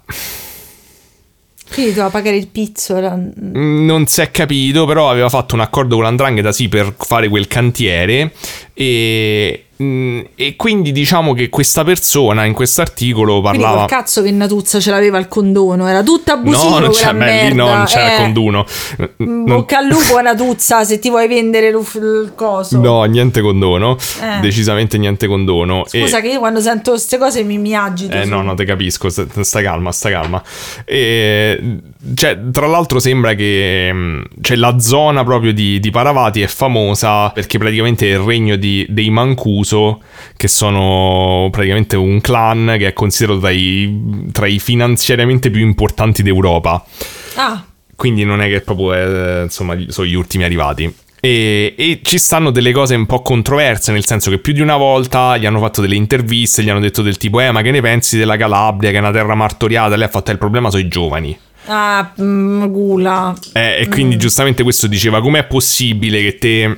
Quindi 1.73 1.93
doveva 1.93 2.11
pagare 2.11 2.37
il 2.37 2.49
pizzo. 2.49 2.97
era- 2.97 3.15
Mm, 3.17 3.85
Non 3.87 4.07
si 4.07 4.21
è 4.21 4.31
capito, 4.31 4.85
però 4.87 5.11
aveva 5.11 5.29
fatto 5.29 5.55
un 5.55 5.61
accordo 5.61 5.95
con 5.97 6.05
l'andrangheta 6.05 6.53
sì 6.53 6.69
per 6.69 6.95
fare 6.99 7.29
quel 7.29 7.47
cantiere 7.47 8.33
e, 8.75 9.65
e 9.81 10.57
quindi 10.57 10.93
diciamo 10.93 11.33
che 11.33 11.49
questa 11.49 11.85
persona 11.85 12.45
in 12.45 12.53
questo 12.53 12.83
articolo 12.83 13.41
Quindi 13.41 13.59
parlava... 13.61 13.79
col 13.81 13.89
cazzo 13.89 14.23
che 14.23 14.31
Natuzza 14.31 14.79
ce 14.79 14.91
l'aveva 14.91 15.19
il 15.19 15.27
condono, 15.27 15.87
era 15.89 16.03
tutto 16.03 16.33
abusivo 16.33 16.69
No, 16.69 16.79
non 16.81 16.91
c'è, 16.91 17.15
beh, 17.15 17.49
lì 17.49 17.55
no, 17.55 17.67
non 17.75 17.85
c'era 17.87 18.15
eh. 18.15 18.17
conduno. 18.19 18.67
Mm, 19.01 19.07
Non- 19.27 19.45
Bocca 19.45 19.79
al 19.79 19.87
lupo 19.87 20.21
Natuzza 20.21 20.85
se 20.85 20.99
ti 20.99 21.09
vuoi 21.09 21.29
vendere 21.29 21.69
il 21.69 22.33
coso. 22.35 22.79
No, 22.79 23.05
niente 23.05 23.41
condono. 23.41 23.97
Eh. 24.21 24.41
Decisamente 24.41 24.99
niente 24.99 25.27
condono. 25.27 25.85
E- 25.91 26.03
Scusa 26.03 26.21
che 26.21 26.29
io 26.29 26.39
quando 26.41 26.61
sento 26.61 26.91
queste 26.91 27.17
cose 27.17 27.43
mi, 27.43 27.57
mi 27.57 27.75
agito. 27.75 28.15
Eh 28.15 28.25
su- 28.25 28.29
no, 28.29 28.43
no, 28.43 28.55
te 28.55 28.65
capisco, 28.67 29.09
sta 29.09 29.63
calma, 29.63 29.93
sta 29.93 30.11
calma. 30.11 30.43
E, 30.85 31.59
cioè, 32.15 32.39
tra 32.51 32.67
l'altro 32.67 32.99
sembra 32.99 33.35
che 33.35 33.93
mh, 33.93 34.23
cioè, 34.41 34.57
la 34.57 34.79
zona 34.79 35.23
proprio 35.25 35.53
di, 35.53 35.79
di 35.81 35.91
Paravati 35.91 36.41
è 36.41 36.47
famosa 36.47 37.29
perché 37.31 37.59
praticamente 37.59 38.09
è 38.11 38.15
il 38.15 38.21
regno 38.21 38.57
di- 38.57 38.87
dei 38.89 39.11
Mancuso, 39.11 40.01
che 40.37 40.49
sono 40.49 41.49
praticamente 41.51 41.97
un 41.97 42.21
clan 42.21 42.77
che 42.79 42.89
è 42.89 42.93
considerato 42.93 43.41
tra 43.41 43.51
i, 43.51 44.29
tra 44.33 44.47
i 44.47 44.59
finanziariamente 44.59 45.51
più 45.51 45.61
importanti 45.61 46.23
d'Europa. 46.23 46.85
Ah, 47.35 47.65
Quindi 47.95 48.25
non 48.25 48.41
è 48.41 48.49
che 48.49 48.61
proprio 48.63 48.93
è, 48.95 49.43
insomma, 49.43 49.75
gli- 49.75 49.91
sono 49.91 50.07
gli 50.07 50.15
ultimi 50.15 50.45
arrivati. 50.45 50.93
E, 51.23 51.75
e 51.77 52.01
ci 52.03 52.17
stanno 52.17 52.51
delle 52.51 52.73
cose 52.73 52.95
un 52.95 53.05
po' 53.05 53.21
controverse, 53.21 53.93
nel 53.93 54.07
senso 54.07 54.31
che 54.31 54.39
più 54.39 54.55
di 54.55 54.63
una 54.63 54.79
volta 54.79 55.37
gli 55.37 55.45
hanno 55.45 55.59
fatto 55.61 55.83
delle 55.83 55.95
interviste, 55.97 56.63
gli 56.63 56.71
hanno 56.71 56.81
detto 56.81 57.03
del 57.03 57.19
tipo, 57.19 57.41
eh, 57.41 57.51
ma 57.53 57.61
che 57.61 57.71
ne 57.71 57.83
pensi 57.83 58.17
della 58.17 58.39
Calabria, 58.39 58.91
che 58.91 58.97
è 58.97 59.01
una 59.01 59.11
terra 59.11 59.35
martoriata? 59.35 59.97
Lei 59.97 60.07
ha 60.07 60.11
fatto, 60.11 60.31
"Eh, 60.31 60.33
il 60.33 60.39
problema 60.39 60.71
sono 60.71 60.83
i 60.83 60.89
giovani. 60.89 61.39
Ah 61.73 62.13
mm, 62.21 62.65
gula. 62.67 63.35
Eh, 63.53 63.83
e 63.83 63.89
quindi 63.89 64.17
giustamente 64.17 64.63
questo 64.63 64.87
diceva, 64.87 65.21
com'è 65.21 65.45
possibile 65.47 66.21
che 66.23 66.39
te... 66.39 66.77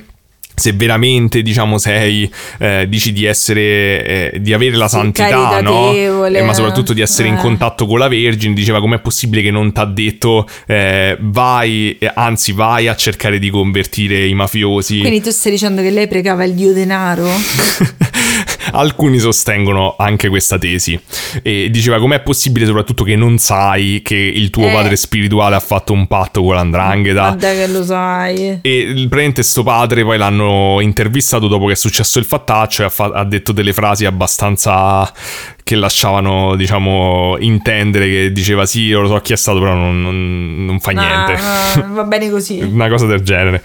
Se 0.55 0.71
veramente, 0.71 1.41
diciamo, 1.41 1.79
sei, 1.79 2.31
eh, 2.59 2.85
dici 2.87 3.11
di 3.11 3.25
essere, 3.25 4.31
eh, 4.33 4.39
di 4.39 4.53
avere 4.53 4.75
la 4.75 4.87
Sì, 4.87 4.97
santità, 4.97 5.61
no? 5.61 5.91
Eh, 5.91 6.43
ma 6.43 6.53
soprattutto 6.53 6.93
di 6.93 7.01
essere 7.01 7.27
in 7.27 7.33
Eh. 7.33 7.39
contatto 7.39 7.87
con 7.87 7.97
la 7.97 8.07
Vergine, 8.07 8.53
diceva 8.53 8.79
com'è 8.79 8.99
possibile 8.99 9.41
che 9.41 9.49
non 9.49 9.73
ti 9.73 9.79
ha 9.79 9.85
detto 9.85 10.47
eh, 10.67 11.17
vai, 11.19 11.97
eh, 11.97 12.11
anzi 12.13 12.51
vai 12.51 12.87
a 12.87 12.95
cercare 12.95 13.39
di 13.39 13.49
convertire 13.49 14.27
i 14.27 14.35
mafiosi. 14.35 14.99
Quindi 14.99 15.21
tu 15.21 15.31
stai 15.31 15.53
dicendo 15.53 15.81
che 15.81 15.89
lei 15.89 16.07
pregava 16.07 16.43
il 16.43 16.53
dio 16.53 16.71
denaro? 16.71 17.25
alcuni 18.73 19.19
sostengono 19.19 19.95
anche 19.97 20.29
questa 20.29 20.57
tesi. 20.57 20.99
E 21.41 21.69
diceva 21.71 21.99
com'è 21.99 22.21
possibile 22.21 22.65
soprattutto 22.65 23.03
che 23.03 23.15
non 23.15 23.37
sai 23.37 24.01
che 24.03 24.15
il 24.15 24.49
tuo 24.49 24.67
Eh. 24.69 24.71
padre 24.73 24.95
spirituale 24.95 25.55
ha 25.55 25.59
fatto 25.59 25.93
un 25.93 26.07
patto 26.07 26.43
con 26.43 26.55
l'andrangheta. 26.55 27.21
Guarda 27.35 27.51
che 27.53 27.67
lo 27.67 27.83
sai. 27.83 28.59
E 28.61 28.77
il- 28.77 28.93
praticamente 29.07 29.43
sto 29.43 29.63
padre 29.63 30.03
poi 30.03 30.17
l'hanno 30.17 30.79
intervistato 30.81 31.47
dopo 31.47 31.65
che 31.67 31.73
è 31.73 31.75
successo 31.75 32.19
il 32.19 32.25
fattaccio 32.25 32.81
e 32.81 32.85
ha, 32.85 32.89
fa- 32.89 33.11
ha 33.13 33.23
detto 33.23 33.51
delle 33.51 33.73
frasi 33.73 34.05
abbastanza 34.05 35.11
che 35.63 35.75
lasciavano, 35.75 36.55
diciamo, 36.55 37.37
intendere 37.39 38.07
che 38.09 38.31
diceva 38.33 38.65
sì, 38.65 38.81
io 38.81 38.99
lo 39.01 39.07
so 39.07 39.19
chi 39.21 39.31
è 39.33 39.37
stato, 39.37 39.59
però 39.59 39.73
non, 39.73 40.01
non- 40.01 40.65
non 40.65 40.79
fa 40.79 40.91
niente. 40.91 41.33
Ah, 41.41 41.87
va 41.93 42.03
bene 42.03 42.29
così. 42.29 42.59
Una 42.69 42.89
cosa 42.89 43.05
del 43.05 43.21
genere. 43.21 43.61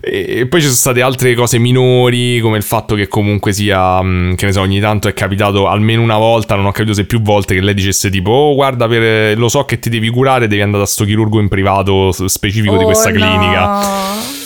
E 0.00 0.38
e 0.40 0.46
poi 0.46 0.60
ci 0.60 0.66
sono 0.66 0.78
state 0.78 1.02
altre 1.02 1.34
cose 1.34 1.58
minori, 1.58 2.40
come 2.40 2.56
il 2.56 2.62
fatto 2.62 2.94
che 2.94 3.06
comunque 3.08 3.52
sia, 3.52 4.00
mh, 4.02 4.34
che 4.36 4.46
ne 4.46 4.52
so, 4.52 4.60
ogni 4.60 4.80
tanto 4.80 5.08
è 5.08 5.12
capitato 5.14 5.68
almeno 5.68 6.02
una 6.02 6.16
volta, 6.18 6.54
non 6.56 6.66
ho 6.66 6.72
capito 6.72 6.94
se 6.94 7.04
più 7.04 7.20
volte, 7.22 7.54
che 7.54 7.60
lei 7.60 7.74
dicesse 7.74 8.10
tipo, 8.10 8.30
oh 8.30 8.54
guarda, 8.54 8.88
per- 8.88 9.38
lo 9.38 9.48
so 9.48 9.64
che 9.64 9.78
ti 9.78 9.88
devi 9.90 10.08
curare, 10.10 10.48
devi 10.48 10.62
andare 10.62 10.82
da 10.82 10.88
sto 10.88 11.04
chirurgo 11.04 11.38
in 11.40 11.48
privato 11.48 12.10
specifico 12.12 12.76
di 12.76 12.82
Oh, 12.82 12.86
questa 12.86 13.10
no. 13.10 13.14
clinica. 13.14 14.39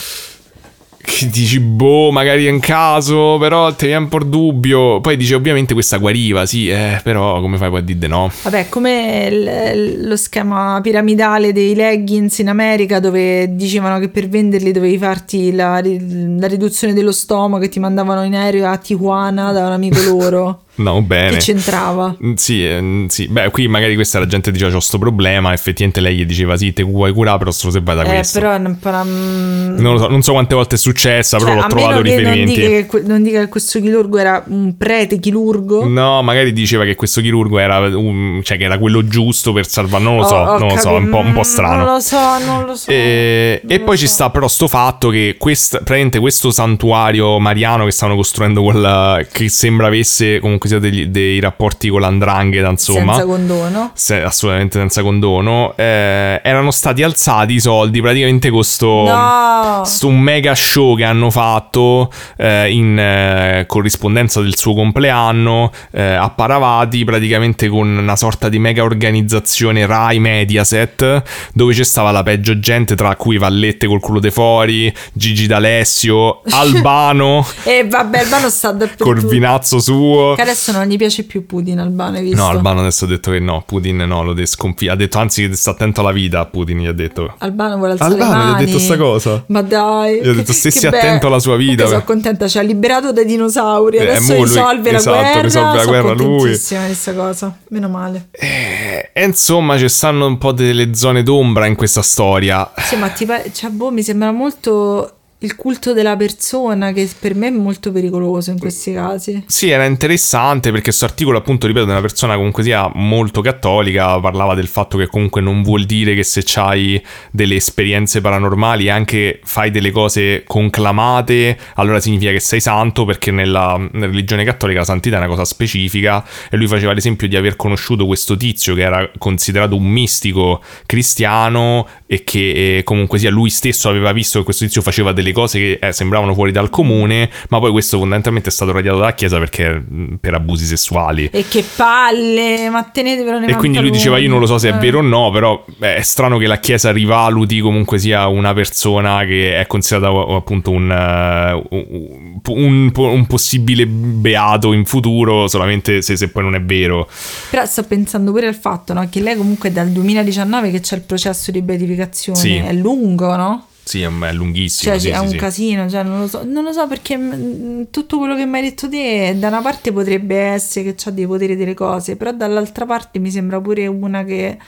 Che 1.06 1.28
dici, 1.28 1.60
boh, 1.60 2.10
magari 2.10 2.47
è 2.47 2.51
un 2.51 2.60
caso, 2.60 3.36
però 3.39 3.72
ti 3.74 3.85
viene 3.86 4.05
un 4.05 4.09
po' 4.09 4.24
dubbio. 4.24 5.01
Poi 5.02 5.16
dice, 5.18 5.35
ovviamente 5.35 5.74
questa 5.74 5.98
guariva, 5.98 6.47
sì, 6.47 6.70
eh, 6.70 6.98
però 7.05 7.40
come 7.43 7.59
fai 7.59 7.68
poi 7.68 7.81
a 7.81 7.82
dire 7.82 7.98
di 7.98 8.06
no? 8.09 8.31
Vabbè, 8.43 8.68
come 8.70 9.28
il- 9.31 10.09
lo 10.09 10.16
schema 10.16 10.81
piramidale 10.82 11.52
dei 11.52 11.74
leggings 11.74 12.39
in 12.39 12.48
America 12.48 13.01
dove 13.01 13.55
dicevano 13.55 13.98
che 13.98 14.09
per 14.09 14.28
venderli 14.28 14.72
dovevi 14.72 14.97
farti 14.97 15.52
la, 15.52 15.78
la 15.82 16.47
riduzione 16.47 16.94
dello 16.94 17.12
stomaco 17.12 17.64
e 17.64 17.68
ti 17.68 17.81
mandavano 17.81 18.24
in 18.24 18.35
aereo 18.35 18.66
a 18.66 18.76
Tijuana 18.78 19.52
da 19.52 19.66
un 19.66 19.72
amico 19.72 20.01
loro. 20.02 20.60
No, 20.77 21.01
bene. 21.03 21.31
che 21.33 21.37
c'entrava? 21.39 22.17
Mm, 22.25 22.33
Sì, 22.35 22.67
eh, 22.67 22.81
mm, 22.81 23.07
sì, 23.07 23.29
beh, 23.29 23.51
qui 23.51 23.69
magari 23.69 23.95
questa 23.95 24.19
la 24.19 24.27
gente 24.27 24.51
diceva 24.51 24.73
c'ho 24.73 24.81
sto 24.81 24.99
problema, 24.99 25.53
effettivamente 25.53 26.01
lei 26.01 26.17
gli 26.17 26.25
diceva 26.27 26.57
sì, 26.57 26.73
te 26.73 26.83
vuoi 26.83 27.13
curare, 27.13 27.39
però 27.39 27.51
se 27.53 27.81
vai 27.81 27.95
da 27.97 28.03
Eh, 28.03 28.07
questo. 28.07 28.41
però 28.41 28.57
po' 28.81 28.89
una- 28.89 29.03
Non 29.05 29.93
lo 29.95 29.99
so, 29.99 30.09
non 30.09 30.23
so 30.23 30.33
quante 30.33 30.55
volte 30.55 30.75
è 30.75 30.79
successa, 30.79 31.39
Cioè, 31.39 31.49
però 31.49 31.61
l'ho 31.61 31.69
trovato 31.69 32.03
che 32.03 32.11
non 32.23 32.23
riferimenti. 32.35 32.61
dica, 32.61 32.99
che, 32.99 33.03
non 33.07 33.23
dica 33.23 33.41
che 33.41 33.49
questo 33.49 33.81
chirurgo 33.81 34.19
era 34.19 34.43
un 34.49 34.77
prete 34.77 35.19
chirurgo. 35.21 35.87
No, 35.87 36.23
magari 36.23 36.53
diceva 36.53 36.85
che 36.85 36.95
questo 36.97 37.21
chirurgo 37.21 37.59
era, 37.59 37.79
un- 37.97 38.41
cioè, 38.43 38.57
che 38.59 38.65
era 38.65 38.79
quello 38.79 39.07
giusto 39.07 39.53
per 39.53 39.69
salvare. 39.69 40.03
Non 40.03 40.17
lo 40.17 40.25
so, 40.25 40.35
ho 40.35 40.59
non 40.59 40.69
lo 40.71 40.77
so, 40.77 40.91
è 40.91 40.99
un 40.99 41.09
po', 41.09 41.19
un 41.19 41.33
po' 41.33 41.43
strano. 41.45 41.85
Non 41.85 41.95
lo 41.95 42.01
so, 42.01 42.39
non 42.45 42.65
lo 42.67 42.75
so. 42.75 42.91
E, 42.91 43.61
Non 43.63 43.73
e 43.73 43.79
lo 43.79 43.85
poi 43.85 43.97
so. 43.97 44.03
ci 44.03 44.09
sta 44.09 44.31
però 44.31 44.49
sto 44.49 44.67
fatto 44.69 45.09
che 45.09 45.37
quest, 45.39 45.77
praticamente 45.77 46.19
questo 46.19 46.51
santuario 46.51 47.39
mariano 47.39 47.85
che 47.85 47.91
stanno 47.93 48.17
costruendo 48.17 48.63
col, 48.63 49.27
che 49.31 49.49
sembra 49.49 49.87
avesse 49.87 50.41
comunque 50.41 50.64
sia 50.69 50.78
degli- 50.78 51.07
dei 51.07 51.41
rapporti 51.41 51.89
con 51.89 52.01
l'andrangheta, 52.01 52.69
insomma. 52.69 53.15
Senza 53.15 53.27
condono. 53.27 53.91
se- 53.95 54.23
assolutamente 54.23 54.78
senza 54.78 55.03
condono. 55.03 55.73
eh, 55.77 56.41
erano 56.43 56.70
stati 56.70 57.03
alzati 57.03 57.55
i 57.55 57.61
soldi 57.61 58.01
praticamente 58.01 58.51
con 58.51 58.62
sto, 58.65 59.05
No. 59.05 59.82
mega 60.11 60.55
show 60.55 60.97
che 60.97 61.05
hanno 61.05 61.31
fatto 61.31 62.11
eh, 62.36 62.70
in 62.73 62.99
eh, 62.99 63.65
corrispondenza 63.66 64.41
del 64.41 64.57
suo 64.57 64.74
compleanno 64.74 65.70
eh, 65.93 66.03
a 66.03 66.28
Paravati, 66.31 67.05
praticamente 67.05 67.69
con 67.69 67.86
una 67.97 68.16
sorta 68.16 68.49
di 68.49 68.59
mega 68.59 68.82
organizzazione 68.82 69.86
Rai 69.86 70.19
Mediaset, 70.19 71.23
dove 71.53 71.74
c'è 71.74 71.85
stava 71.85 72.11
la 72.11 72.23
peggio 72.23 72.59
gente, 72.59 72.95
tra 72.95 73.15
cui 73.16 73.39
Vallette 73.39 73.86
col 73.86 74.01
culo 74.01 74.20
de 74.20 74.31
fuori, 74.31 74.93
Gigi 75.12 75.47
D'Alessio, 75.47 76.43
Albano, 76.51 77.47
E 77.65 77.86
vabbè, 77.89 78.19
Albano 78.20 78.49
sta 78.49 78.73
dappertutto. 78.73 79.05
Corvinazzo 79.05 79.78
suo. 79.81 80.35
Che 80.35 80.43
adesso 80.55 80.72
non 80.72 80.86
gli 80.86 80.97
piace 80.97 81.24
più 81.24 81.44
Putin, 81.47 81.81
Albano, 81.81 82.16
hai 82.16 82.22
visto? 82.22 82.36
No, 82.36 82.48
Albano 82.48 82.81
adesso 82.81 83.05
ha 83.05 83.09
detto 83.09 83.31
che 83.32 83.40
no, 83.40 83.62
Putin 83.66 83.97
no, 83.97 84.22
lo 84.22 84.32
deve 84.32 84.47
sconfiggere. 84.47 84.93
Ha 84.93 84.97
detto 84.97 85.18
anzi 85.18 85.48
che 85.48 85.55
sta 85.56 85.72
attento 85.72 86.01
alla 86.01 86.12
vita, 86.12 86.44
Putin 86.47 86.78
gli 86.78 86.86
ha 86.86 86.93
detto. 86.93 87.35
Albano 87.39 87.76
vuole 87.76 87.93
alzare 87.93 88.12
Albano 88.14 88.31
le 88.32 88.39
gli 88.39 88.43
ha 88.48 88.51
mani. 88.52 88.64
detto 88.66 88.78
sta 88.78 88.97
cosa? 88.97 89.44
Ma 89.48 89.62
dai. 89.62 90.22
Gli 90.22 90.28
ho 90.28 90.35
detto, 90.35 90.52
stessi 90.52 90.86
attento 90.86 91.26
alla 91.26 91.39
sua 91.40 91.56
vita. 91.56 91.86
Sono 91.86 92.05
contenta, 92.05 92.48
ci 92.48 92.59
ha 92.59 92.62
liberato 92.62 93.12
dai 93.12 93.24
dinosauri. 93.26 93.97
Eh, 93.98 94.02
Adesso 94.02 94.32
lui- 94.35 94.43
risolve 94.44 94.90
la 94.93 94.98
esatto, 94.98 95.18
guerra. 95.20 95.40
risolve 95.40 95.76
la 95.76 95.82
sono 95.82 95.90
guerra 95.90 96.12
lui. 96.14 96.51
di 96.51 96.59
questa 96.86 97.14
cosa. 97.14 97.59
Meno 97.68 97.89
male. 97.89 98.28
E, 98.31 99.10
e 99.12 99.24
insomma, 99.24 99.76
ci 99.76 99.89
stanno 99.89 100.26
un 100.26 100.39
po' 100.39 100.52
delle 100.52 100.94
zone 100.94 101.22
d'ombra 101.22 101.66
in 101.66 101.74
questa 101.74 102.02
storia. 102.02 102.70
Sì, 102.78 102.97
ma 102.97 103.09
ti 103.09 103.26
pare- 103.26 103.51
cioè, 103.52 103.70
boh, 103.70 103.90
mi 103.90 104.02
sembra 104.02 104.31
molto 104.31 105.14
il 105.45 105.57
culto 105.57 105.93
della 105.93 106.16
persona 106.16 106.93
che 106.93 107.09
per 107.19 107.35
me 107.35 107.49
è 107.49 107.51
molto 107.51 107.93
pericoloso 107.93 108.51
in 108.51 108.59
questi 108.59 108.93
casi. 108.93 109.45
Sì, 109.47 109.69
era 109.69 109.85
interessante 109.85 110.71
perché 110.71 110.85
questo 110.85 111.05
articolo, 111.05 111.39
appunto, 111.39 111.66
ripeto, 111.66 111.85
di 111.85 111.91
una 111.91 112.01
persona 112.01 112.35
comunque 112.35 112.62
sia 112.62 112.91
molto 112.95 113.43
cattolica, 113.43 114.19
parlava 114.21 114.55
del 114.55 114.66
fatto 114.66 114.97
che 114.97 115.07
comunque 115.07 115.41
non 115.41 115.62
vuol 115.62 115.85
dire 115.85 116.15
che 116.15 116.23
se 116.23 116.43
c'hai 116.45 117.03
delle 117.31 117.57
esperienze 117.57 118.21
paranormali 118.21 118.87
e 118.87 118.91
anche 118.91 119.41
fai 119.45 119.71
delle 119.71 119.91
cose 119.91 120.45
conclamate, 120.47 121.59
allora 121.75 122.01
significa 122.01 122.31
che 122.31 122.41
sei 122.41 122.61
santo, 122.61 123.05
perché 123.05 123.31
nella, 123.31 123.77
nella 123.77 124.07
religione 124.07 124.45
cattolica 124.45 124.81
la 124.81 124.87
santità 124.87 125.16
è 125.16 125.19
una 125.19 125.29
cosa 125.29 125.45
specifica 125.45 126.25
e 126.51 126.57
lui 126.57 126.66
faceva 126.66 126.93
l'esempio 126.93 127.29
di 127.29 127.37
aver 127.37 127.57
conosciuto 127.57 128.07
questo 128.07 128.37
tizio 128.37 128.75
che 128.75 128.83
era 128.83 129.11
considerato 129.19 129.77
un 129.77 129.85
mistico 129.85 130.62
cristiano 130.87 131.87
e 132.15 132.23
che 132.24 132.77
eh, 132.78 132.82
comunque 132.85 133.19
sia 133.19 133.31
lui 133.31 133.51
stesso 133.51 133.89
aveva 133.89 134.12
visto 134.12 134.39
che 134.39 134.45
questo 134.45 134.65
tizio 134.65 134.82
faceva 134.82 135.12
delle 135.12 135.32
cose 135.32 135.59
che 135.59 135.78
eh, 135.89 135.93
sembravano 135.93 136.32
fuori 136.35 136.53
dal 136.53 136.70
comune, 136.70 137.28
ma 137.49 137.59
poi 137.59 137.70
questo 137.73 137.99
fondamentalmente 137.99 138.49
è 138.49 138.53
stato 138.53 138.73
radiato 138.73 138.99
dalla 138.99 139.15
chiesa 139.15 139.39
perché 139.39 139.70
mh, 139.73 140.15
per 140.20 140.35
abusi 140.35 140.65
sessuali. 140.65 141.28
E 141.32 141.45
che 141.49 141.65
palle, 141.77 142.69
ma 142.70 142.85
tenetevelo 142.85 143.39
nei 143.41 143.51
E 143.51 143.55
quindi 143.57 143.78
lui 143.81 143.91
diceva: 143.91 144.19
Io 144.19 144.28
non 144.28 144.39
lo 144.41 144.47
so 144.47 144.59
se 144.59 144.70
è 144.70 144.74
Eh. 144.74 144.78
vero 144.78 144.99
o 144.99 145.03
no, 145.03 145.31
però 145.31 145.65
beh, 145.77 145.97
è 145.97 146.03
strano 146.03 146.39
che 146.39 146.47
la 146.47 146.59
Chiesa 146.59 146.93
rivaluti 146.93 147.61
comunque 147.61 147.99
sia 147.99 148.27
una 148.28 148.53
persona 148.55 149.24
che 149.24 149.59
è 149.59 149.66
considerata 149.66 150.35
appunto 150.35 150.70
un, 150.70 150.91
eh, 150.91 151.62
un, 151.70 152.12
un- 152.47 152.93
un 152.95 153.27
possibile 153.27 153.86
beato 153.86 154.73
in 154.73 154.85
futuro 154.85 155.49
solamente 155.49 156.03
se, 156.03 156.16
se 156.16 156.28
poi 156.28 156.43
non 156.43 156.55
è 156.55 156.62
vero. 156.62 157.09
Però 157.51 157.65
sto 157.66 157.82
pensando 157.85 158.31
pure 158.32 158.47
al 158.47 158.55
fatto 158.55 158.93
no, 158.93 159.07
che 159.11 159.20
lei 159.20 159.36
comunque 159.36 159.69
è 159.69 159.73
dal 159.73 159.89
2019 159.89 160.70
che 160.70 160.81
c'è 160.81 160.97
il 160.97 161.03
processo 161.03 161.51
di 161.51 161.61
beatificazione. 161.62 162.03
Sì. 162.12 162.56
È 162.56 162.72
lungo, 162.72 163.36
no? 163.36 163.66
Sì, 163.85 164.01
è, 164.01 164.09
è 164.09 164.32
lunghissimo. 164.32 164.93
Cioè 164.93 165.01
sì, 165.01 165.09
è 165.10 165.16
sì, 165.16 165.22
un 165.22 165.28
sì. 165.28 165.36
casino, 165.36 165.89
cioè, 165.90 166.02
non, 166.02 166.20
lo 166.20 166.26
so, 166.26 166.43
non 166.43 166.64
lo 166.64 166.72
so 166.72 166.86
perché 166.86 167.16
mh, 167.16 167.89
tutto 167.90 168.18
quello 168.18 168.35
che 168.35 168.47
mi 168.47 168.56
hai 168.56 168.62
detto 168.62 168.89
te 168.89 169.36
da 169.39 169.48
una 169.48 169.60
parte 169.60 169.93
potrebbe 169.93 170.36
essere 170.36 170.94
che 170.94 171.09
ha 171.09 171.10
dei 171.10 171.26
poteri 171.26 171.55
delle 171.55 171.74
cose, 171.74 172.16
però 172.16 172.32
dall'altra 172.32 172.86
parte 172.86 173.18
mi 173.18 173.31
sembra 173.31 173.60
pure 173.60 173.86
una 173.86 174.24
che 174.24 174.59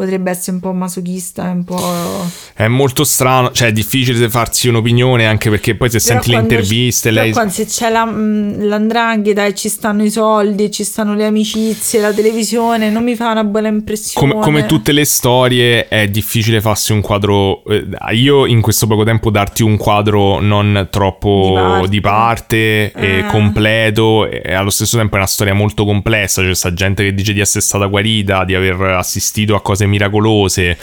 potrebbe 0.00 0.30
essere 0.30 0.52
un 0.52 0.60
po' 0.60 0.72
masochista, 0.72 1.42
un 1.42 1.62
po'... 1.62 2.26
È 2.54 2.66
molto 2.68 3.04
strano, 3.04 3.50
cioè 3.52 3.68
è 3.68 3.72
difficile 3.72 4.30
farsi 4.30 4.68
un'opinione 4.68 5.26
anche 5.26 5.50
perché 5.50 5.74
poi 5.74 5.90
se 5.90 5.98
Però 5.98 6.14
senti 6.14 6.30
le 6.30 6.36
interviste 6.40 7.10
però 7.10 7.22
lei... 7.22 7.32
quando 7.32 7.52
se 7.52 7.66
c'è 7.66 7.90
la, 7.90 8.06
mh, 8.06 8.66
l'andrangheta 8.66 9.44
e 9.44 9.54
ci 9.54 9.68
stanno 9.68 10.02
i 10.02 10.10
soldi, 10.10 10.70
ci 10.70 10.84
stanno 10.84 11.14
le 11.14 11.26
amicizie, 11.26 12.00
la 12.00 12.14
televisione, 12.14 12.88
non 12.88 13.04
mi 13.04 13.14
fa 13.14 13.30
una 13.32 13.44
buona 13.44 13.68
impressione. 13.68 14.32
Come, 14.32 14.42
come 14.42 14.64
tutte 14.66 14.92
le 14.92 15.04
storie 15.04 15.86
è 15.88 16.08
difficile 16.08 16.62
farsi 16.62 16.92
un 16.92 17.02
quadro. 17.02 17.62
eh, 17.64 17.86
io 18.14 18.46
in 18.46 18.62
questo 18.62 18.86
poco 18.86 19.04
tempo 19.04 19.30
darti 19.30 19.62
un 19.62 19.76
quadro 19.76 20.40
non 20.40 20.88
troppo 20.90 21.80
Di 21.82 21.88
di 21.90 22.00
parte. 22.00 22.90
parte, 22.90 22.92
e 22.94 23.20
Ah. 23.20 23.26
completo 23.26 24.26
e 24.26 24.54
allo 24.54 24.70
stesso 24.70 24.96
tempo 24.96 25.16
è 25.16 25.18
una 25.18 25.26
storia 25.26 25.52
molto 25.52 25.84
complessa. 25.84 26.40
C'è 26.40 26.54
sta 26.54 26.72
gente 26.72 27.04
che 27.04 27.12
dice 27.12 27.34
di 27.34 27.40
essere 27.40 27.60
stata 27.60 27.84
guarita, 27.84 28.44
di 28.44 28.54
aver 28.54 28.80
assistito 28.80 29.54
a 29.54 29.60
cose 29.60 29.88
miracolose. 29.90 30.78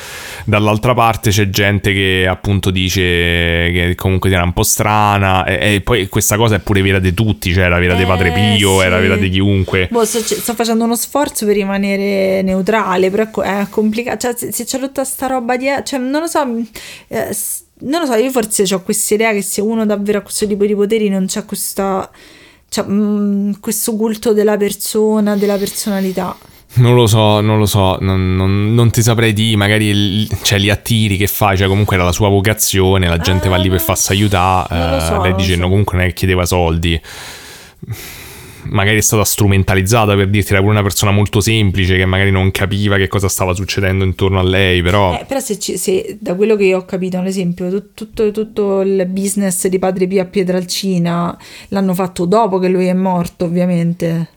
Dall'altra 0.46 0.94
parte 0.94 1.32
c'è 1.32 1.50
gente 1.50 1.92
che 1.94 2.28
appunto 2.30 2.70
dice 2.70 3.02
che 3.02 3.94
comunque 3.96 4.30
era 4.30 4.44
un 4.44 4.54
po' 4.54 4.64
strana. 4.64 5.46
E, 5.46 5.76
e 5.76 5.82
poi 5.82 6.08
questa 6.10 6.38
cosa 6.38 6.56
è 6.56 6.60
pure 6.60 6.82
vera 6.82 7.00
di 7.00 7.14
tutti, 7.14 7.52
cioè 7.54 7.64
era 7.64 7.80
vera 7.80 7.96
di 7.96 8.06
Padre 8.06 8.30
Eh, 8.30 8.56
Pio, 8.56 8.82
era 8.82 8.98
sì. 8.98 9.02
vera 9.02 9.16
di 9.16 9.30
chiunque. 9.30 9.88
Boh, 9.90 10.06
sto, 10.06 10.20
sto 10.20 10.54
facendo 10.54 10.84
uno 10.84 10.96
sforzo 10.96 11.46
per 11.46 11.56
rimanere 11.56 12.42
neutrale, 12.44 13.10
però 13.10 13.24
è 13.24 13.30
co- 13.32 13.42
è 13.44 13.66
complicato. 13.70 14.18
Cioè, 14.20 14.36
se, 14.38 14.52
se 14.52 14.64
c'è 14.66 14.80
tutta 14.80 15.04
sta 15.04 15.28
roba 15.28 15.58
dietro, 15.58 15.84
cioè, 15.86 16.00
non 16.00 16.22
lo 16.22 16.28
so. 16.28 16.46
eh, 17.08 17.34
s- 17.34 17.64
non 17.80 18.02
lo 18.02 18.06
so, 18.08 18.16
io 18.16 18.32
forse 18.32 18.64
ho 18.74 18.82
questa 18.82 19.14
idea 19.14 19.32
che 19.34 19.42
se 19.42 19.62
uno 19.62 19.86
davvero 19.86 20.18
ha 20.18 20.22
questo 20.22 20.48
tipo 20.48 20.66
di 20.66 20.76
poteri 20.76 21.10
non 21.10 21.26
c'è 21.28 21.46
questa. 21.46 22.10
Cioè, 22.70 22.86
mm, 22.86 23.52
questo 23.60 23.96
culto 23.96 24.34
della 24.34 24.58
persona, 24.58 25.36
della 25.38 25.58
personalità. 25.58 26.36
Non 26.78 26.94
lo 26.96 27.08
so, 27.08 27.42
non 27.42 27.58
lo 27.58 27.66
so, 27.66 27.98
non, 28.02 28.36
non- 28.36 28.74
non 28.74 28.92
ti 28.92 29.02
saprei 29.02 29.34
dire, 29.34 29.56
magari 29.58 30.28
cioè, 30.44 30.60
li 30.60 30.70
attiri 30.70 31.18
che 31.18 31.28
fai, 31.28 31.58
cioè 31.58 31.68
comunque 31.68 31.96
era 31.96 32.06
la 32.06 32.12
sua 32.12 32.30
vocazione, 32.30 33.08
la 33.08 33.18
gente 33.18 33.50
va 33.50 33.58
lì 33.58 33.70
per 33.70 33.82
farsi 33.82 34.12
aiutare, 34.12 34.78
non 34.78 34.92
lo 34.92 35.00
so, 35.00 35.16
eh, 35.16 35.28
lei 35.28 35.36
dice 35.36 35.54
so. 35.54 35.60
no, 35.62 35.70
comunque 35.70 35.98
non 35.98 36.06
è 36.06 36.10
che 36.10 36.14
chiedeva 36.14 36.46
soldi. 36.46 37.02
magari 38.70 38.98
è 38.98 39.02
stata 39.02 39.24
strumentalizzata 39.24 40.14
per 40.16 40.28
dirti 40.30 40.52
era 40.52 40.60
pure 40.60 40.74
una 40.74 40.82
persona 40.82 41.12
molto 41.12 41.40
semplice 41.40 41.96
che 41.96 42.06
magari 42.06 42.32
non 42.32 42.52
capiva 42.52 42.98
che 42.98 43.08
cosa 43.08 43.30
stava 43.30 43.54
succedendo 43.54 44.04
intorno 44.04 44.40
a 44.40 44.44
lei, 44.44 44.82
però... 44.82 45.14
Eh, 45.14 45.26
però 45.26 45.40
se, 45.40 45.58
ci- 45.58 45.78
se 45.78 46.18
da 46.20 46.36
quello 46.36 46.56
che 46.56 46.74
ho 46.74 46.84
capito, 46.86 47.18
ad 47.18 47.28
esempio, 47.28 47.70
tut- 47.70 47.94
tutto, 47.94 48.32
tutto 48.32 48.82
il 48.82 49.06
business 49.08 49.68
di 49.68 49.80
Padre 49.80 50.08
Pio 50.08 50.22
a 50.22 50.26
Pietralcina 50.26 51.38
l'hanno 51.70 51.94
fatto 51.94 52.26
dopo 52.26 52.60
che 52.60 52.68
lui 52.68 52.88
è 52.88 52.94
morto, 52.94 53.46
ovviamente. 53.46 54.30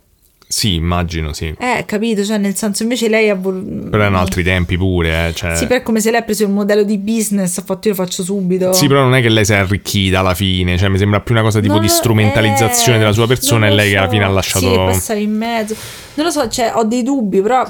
Sì, 0.52 0.74
immagino, 0.74 1.32
sì. 1.32 1.55
Eh, 1.56 1.85
capito, 1.86 2.24
cioè 2.24 2.36
nel 2.36 2.56
senso 2.56 2.82
invece 2.82 3.09
lei 3.09 3.28
ha 3.31 3.36
voluto... 3.36 3.89
Però 3.89 4.02
erano 4.02 4.18
altri 4.18 4.43
tempi 4.43 4.77
pure, 4.77 5.28
eh, 5.28 5.32
cioè... 5.32 5.55
Sì, 5.55 5.68
però 5.68 5.78
è 5.78 5.82
come 5.85 6.01
se 6.01 6.10
lei 6.10 6.18
ha 6.18 6.24
preso 6.24 6.43
il 6.43 6.51
modello 6.51 6.82
di 6.82 6.98
business, 6.98 7.59
ha 7.59 7.62
fatto 7.62 7.86
io 7.86 7.94
lo 7.94 8.02
faccio 8.02 8.24
subito. 8.24 8.72
Sì, 8.72 8.89
però 8.89 9.02
non 9.02 9.14
è 9.14 9.22
che 9.22 9.28
lei 9.28 9.44
si 9.44 9.52
è 9.52 9.59
arricchita 9.59 10.18
alla 10.18 10.35
fine, 10.35 10.77
cioè 10.77 10.89
mi 10.89 10.98
sembra 10.98 11.20
più 11.20 11.35
una 11.35 11.44
cosa 11.44 11.60
tipo 11.60 11.74
Non 11.74 11.82
di 11.82 11.89
strumentalizzazione 11.89 12.97
eh, 12.97 12.98
della 12.98 13.12
sua 13.12 13.28
persona 13.28 13.68
e 13.68 13.70
lei 13.70 13.90
che 13.90 13.97
alla 13.97 14.06
so. 14.06 14.12
fine 14.12 14.24
ha 14.24 14.28
Sì, 14.28 14.35
lasciato... 14.35 14.74
passare 14.86 15.20
in 15.20 15.36
mezzo. 15.36 15.77
Non 16.14 16.27
lo 16.27 16.32
so, 16.32 16.48
cioè 16.48 16.72
ho 16.74 16.82
dei 16.82 17.05
dubbi, 17.05 17.40
però 17.40 17.64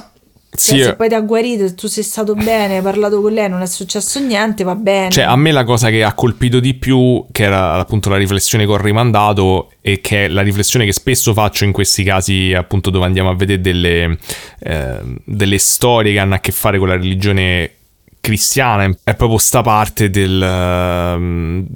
cioè, 0.53 0.77
Sì, 0.77 0.83
se 0.83 0.89
eh. 0.89 0.97
poi 0.97 1.09
ti 1.09 1.15
ha 1.15 1.21
guarito 1.21 1.73
tu 1.75 1.87
sei 1.87 2.03
stato 2.03 2.35
bene, 2.35 2.79
hai 2.79 2.83
parlato 2.83 3.21
con 3.21 3.33
lei, 3.33 3.49
non 3.49 3.63
è 3.63 3.67
successo 3.67 4.19
niente, 4.19 4.65
va 4.65 4.75
bene. 4.75 5.11
Cioè, 5.11 5.25
a 5.25 5.37
me 5.37 5.53
la 5.53 5.65
cosa 5.65 5.91
che 5.91 6.03
ha 6.03 6.13
colpito 6.13 6.59
di 6.59 6.75
più, 6.75 7.25
che 7.31 7.45
era 7.45 7.75
appunto 7.75 8.09
la 8.09 8.17
riflessione 8.17 8.65
che 8.65 8.71
ho 8.73 8.77
rimandato, 8.77 9.71
e 9.81 10.01
che 10.01 10.25
è 10.25 10.29
la 10.29 10.43
riflessione 10.43 10.85
che 10.85 10.93
spesso 10.93 11.33
faccio 11.33 11.65
in 11.65 11.73
questi 11.73 12.03
casi, 12.03 12.53
appunto, 12.53 12.91
dove 12.91 13.05
andiamo 13.05 13.31
a 13.31 13.37
vedere 13.37 13.61
delle, 13.61 14.19
eh, 14.61 14.99
delle 15.25 15.59
storie 15.59 16.13
che 16.13 16.19
hanno 16.19 16.35
a 16.35 16.39
che 16.39 16.53
fare 16.53 16.79
con 16.79 16.89
la 16.89 16.97
religione 16.97 17.75
cristiana 18.21 18.93
è 19.03 19.15
proprio 19.15 19.39
sta 19.39 19.63
parte 19.63 20.11
del, 20.11 20.41
ehm, 20.43 21.67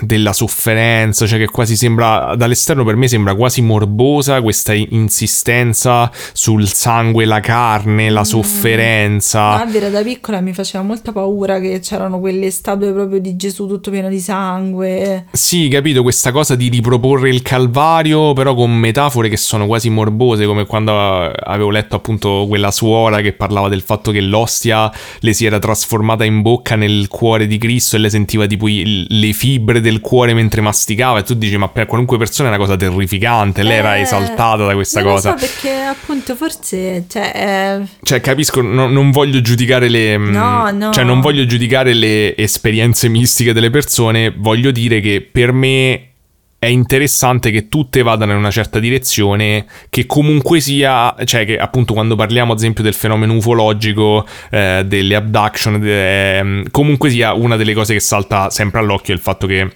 della 0.00 0.32
sofferenza 0.32 1.26
cioè 1.26 1.38
che 1.38 1.46
quasi 1.46 1.76
sembra 1.76 2.34
dall'esterno 2.36 2.84
per 2.84 2.96
me 2.96 3.08
sembra 3.08 3.34
quasi 3.34 3.62
morbosa 3.62 4.40
questa 4.42 4.72
insistenza 4.74 6.10
sul 6.32 6.68
sangue 6.68 7.24
la 7.24 7.40
carne 7.40 8.10
la 8.10 8.24
sofferenza 8.24 9.54
Ah, 9.56 9.64
è 9.64 9.70
vero, 9.70 9.90
da 9.90 10.02
piccola 10.02 10.40
mi 10.40 10.52
faceva 10.52 10.82
molta 10.82 11.12
paura 11.12 11.60
che 11.60 11.78
c'erano 11.80 12.18
quelle 12.18 12.50
statue 12.50 12.92
proprio 12.92 13.20
di 13.20 13.36
Gesù 13.36 13.66
tutto 13.66 13.90
pieno 13.90 14.08
di 14.08 14.18
sangue. 14.18 15.26
Sì, 15.32 15.68
capito, 15.68 16.02
questa 16.02 16.32
cosa 16.32 16.54
di 16.54 16.68
riproporre 16.68 17.28
il 17.28 17.42
Calvario, 17.42 18.32
però 18.32 18.54
con 18.54 18.72
metafore 18.72 19.28
che 19.28 19.36
sono 19.36 19.66
quasi 19.66 19.88
morbose, 19.88 20.46
come 20.46 20.66
quando 20.66 20.92
avevo 20.98 21.70
letto 21.70 21.96
appunto 21.96 22.46
quella 22.48 22.70
suora 22.70 23.20
che 23.20 23.32
parlava 23.32 23.68
del 23.68 23.82
fatto 23.82 24.10
che 24.10 24.20
l'ostia 24.20 24.90
le 25.20 25.32
si 25.32 25.44
era 25.44 25.58
trasformata 25.58 25.75
in 26.24 26.42
bocca 26.42 26.74
nel 26.76 27.08
cuore 27.08 27.46
di 27.46 27.58
Cristo 27.58 27.96
e 27.96 27.98
lei 27.98 28.10
sentiva 28.10 28.46
tipo 28.46 28.68
i- 28.68 29.06
le 29.08 29.32
fibre 29.32 29.80
del 29.80 30.00
cuore 30.00 30.34
mentre 30.34 30.60
masticava 30.60 31.18
e 31.18 31.22
tu 31.22 31.34
dici 31.34 31.56
ma 31.56 31.68
per 31.68 31.86
qualunque 31.86 32.18
persona 32.18 32.48
è 32.48 32.52
una 32.52 32.60
cosa 32.60 32.76
terrificante, 32.76 33.62
lei 33.62 33.78
era 33.78 33.96
Eh, 33.96 34.00
esaltata 34.02 34.64
da 34.64 34.74
questa 34.74 35.02
cosa. 35.02 35.30
so 35.30 35.36
perché 35.46 35.70
appunto 35.82 36.34
forse, 36.34 37.04
cioè, 37.08 37.80
eh, 37.82 37.86
Cioè, 38.02 38.20
capisco, 38.20 38.60
no- 38.60 38.86
non 38.88 39.10
voglio 39.10 39.40
giudicare 39.40 39.88
le. 39.88 40.18
mm, 40.18 40.30
No, 40.30 40.70
no. 40.70 40.90
Cioè, 40.92 41.04
non 41.04 41.20
voglio 41.20 41.44
giudicare 41.46 41.92
le 41.94 42.36
esperienze 42.36 43.08
mistiche 43.08 43.52
delle 43.52 43.70
persone. 43.70 44.32
Voglio 44.36 44.70
dire 44.70 45.00
che 45.00 45.26
per 45.30 45.52
me 45.52 46.10
è 46.58 46.66
interessante 46.66 47.50
che 47.50 47.68
tutte 47.68 48.02
vadano 48.02 48.32
in 48.32 48.38
una 48.38 48.50
certa 48.50 48.78
direzione, 48.78 49.66
che 49.90 50.06
comunque 50.06 50.60
sia, 50.60 51.14
cioè 51.24 51.44
che 51.44 51.58
appunto 51.58 51.92
quando 51.92 52.16
parliamo 52.16 52.52
ad 52.52 52.58
esempio 52.58 52.82
del 52.82 52.94
fenomeno 52.94 53.34
ufologico, 53.34 54.26
eh, 54.50 54.82
delle 54.86 55.14
abduction, 55.14 55.80
ehm, 55.84 56.70
comunque 56.70 57.10
sia 57.10 57.34
una 57.34 57.56
delle 57.56 57.74
cose 57.74 57.92
che 57.92 58.00
salta 58.00 58.50
sempre 58.50 58.80
all'occhio 58.80 59.12
è 59.12 59.16
il 59.16 59.22
fatto 59.22 59.46
che 59.46 59.70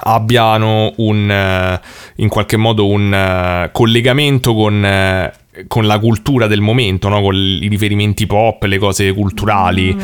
abbiano 0.00 0.92
un 0.96 1.30
eh, 1.30 1.80
in 2.16 2.28
qualche 2.28 2.56
modo 2.56 2.86
un 2.86 3.12
eh, 3.12 3.70
collegamento 3.72 4.54
con 4.54 4.84
eh, 4.84 5.32
con 5.66 5.86
la 5.86 5.98
cultura 5.98 6.46
del 6.46 6.60
momento, 6.60 7.08
no? 7.08 7.20
con 7.20 7.34
i 7.34 7.66
riferimenti 7.66 8.26
pop, 8.26 8.62
le 8.62 8.78
cose 8.78 9.12
culturali. 9.12 9.96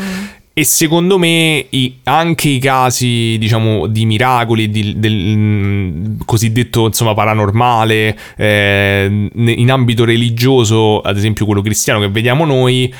E 0.57 0.63
secondo 0.63 1.17
me 1.17 1.65
i- 1.71 1.99
anche 2.03 2.47
i 2.47 2.59
casi, 2.59 3.35
diciamo, 3.37 3.87
di 3.87 4.05
miracoli, 4.05 4.69
di- 4.69 4.97
del 4.97 5.33
mm, 5.35 6.19
cosiddetto, 6.23 6.85
insomma, 6.85 7.13
paranormale, 7.13 8.17
eh, 8.37 9.29
in 9.35 9.69
ambito 9.69 10.05
religioso, 10.05 11.01
ad 11.01 11.17
esempio 11.17 11.45
quello 11.45 11.61
cristiano 11.61 11.99
che 11.99 12.07
vediamo 12.07 12.45
noi, 12.45 12.93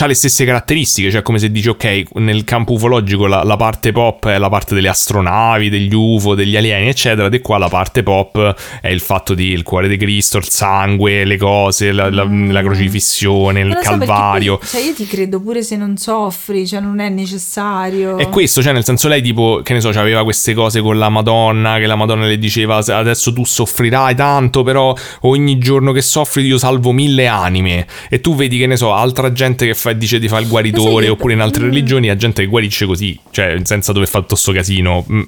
ha 0.00 0.06
le 0.06 0.14
stesse 0.14 0.44
caratteristiche, 0.44 1.10
cioè 1.10 1.22
come 1.22 1.38
se 1.38 1.50
dici 1.50 1.68
ok, 1.68 2.04
nel 2.14 2.44
campo 2.44 2.72
ufologico 2.72 3.26
la, 3.26 3.42
la 3.42 3.56
parte 3.56 3.92
pop 3.92 4.26
è 4.28 4.38
la 4.38 4.48
parte 4.48 4.74
delle 4.74 4.88
astronavi, 4.88 5.68
degli 5.68 5.92
UFO, 5.94 6.34
degli 6.34 6.56
alieni, 6.56 6.88
eccetera, 6.88 7.28
e 7.28 7.40
qua 7.40 7.58
la 7.58 7.68
parte 7.68 8.02
pop 8.02 8.54
è 8.80 8.88
il 8.88 9.00
fatto 9.00 9.34
di 9.34 9.48
il 9.52 9.62
cuore 9.62 9.88
di 9.88 9.96
Cristo, 9.96 10.38
il 10.38 10.48
sangue, 10.48 11.24
le 11.24 11.36
cose, 11.36 11.92
la, 11.92 12.10
la- 12.10 12.26
la 12.28 12.62
crocifissione, 12.62 13.60
il 13.60 13.78
calvario. 13.82 14.58
poi, 14.58 14.66
cioè 14.68 14.80
io 14.80 14.94
ti 14.94 15.06
credo 15.06 15.40
pure 15.40 15.62
se 15.62 15.76
non 15.76 15.96
soffri, 15.96 16.66
cioè 16.66 16.80
non 16.80 16.98
è 17.00 17.08
necessario. 17.08 18.16
È 18.18 18.28
questo, 18.28 18.62
cioè 18.62 18.72
nel 18.72 18.84
senso 18.84 19.08
lei 19.08 19.22
tipo, 19.22 19.60
che 19.62 19.72
ne 19.74 19.80
so, 19.80 19.88
aveva 19.90 20.22
queste 20.24 20.54
cose 20.54 20.80
con 20.80 20.98
la 20.98 21.08
Madonna, 21.08 21.78
che 21.78 21.86
la 21.86 21.96
Madonna 21.96 22.26
le 22.26 22.38
diceva 22.38 22.80
"Se- 22.82 22.92
adesso 22.92 23.32
tu 23.32 23.44
soffrirai 23.44 24.14
tanto, 24.14 24.62
però 24.62 24.94
ogni 25.22 25.58
giorno 25.58 25.92
che 25.92 26.02
soffri 26.02 26.44
io 26.44 26.58
salvo 26.58 26.92
mille 26.92 27.26
anime. 27.26 27.86
E 28.08 28.20
tu 28.20 28.34
vedi 28.34 28.58
che 28.58 28.66
ne 28.66 28.76
so, 28.76 28.92
altra 28.94 29.32
gente 29.32 29.66
che 29.66 29.74
fa, 29.82 29.92
dice 29.92 30.18
di 30.18 30.28
fare 30.28 30.42
il 30.42 30.48
guaritore, 30.48 31.08
oppure 31.08 31.34
in 31.34 31.40
altre 31.40 31.64
mm. 31.64 31.68
religioni 31.68 32.08
ha 32.08 32.16
gente 32.16 32.42
che 32.42 32.48
guarisce 32.48 32.86
così, 32.86 33.18
cioè 33.30 33.58
senza 33.64 33.92
dover 33.92 34.08
fare 34.08 34.24
tutto 34.24 34.36
sto 34.36 34.52
casino. 34.52 35.04
Mm, 35.10 35.22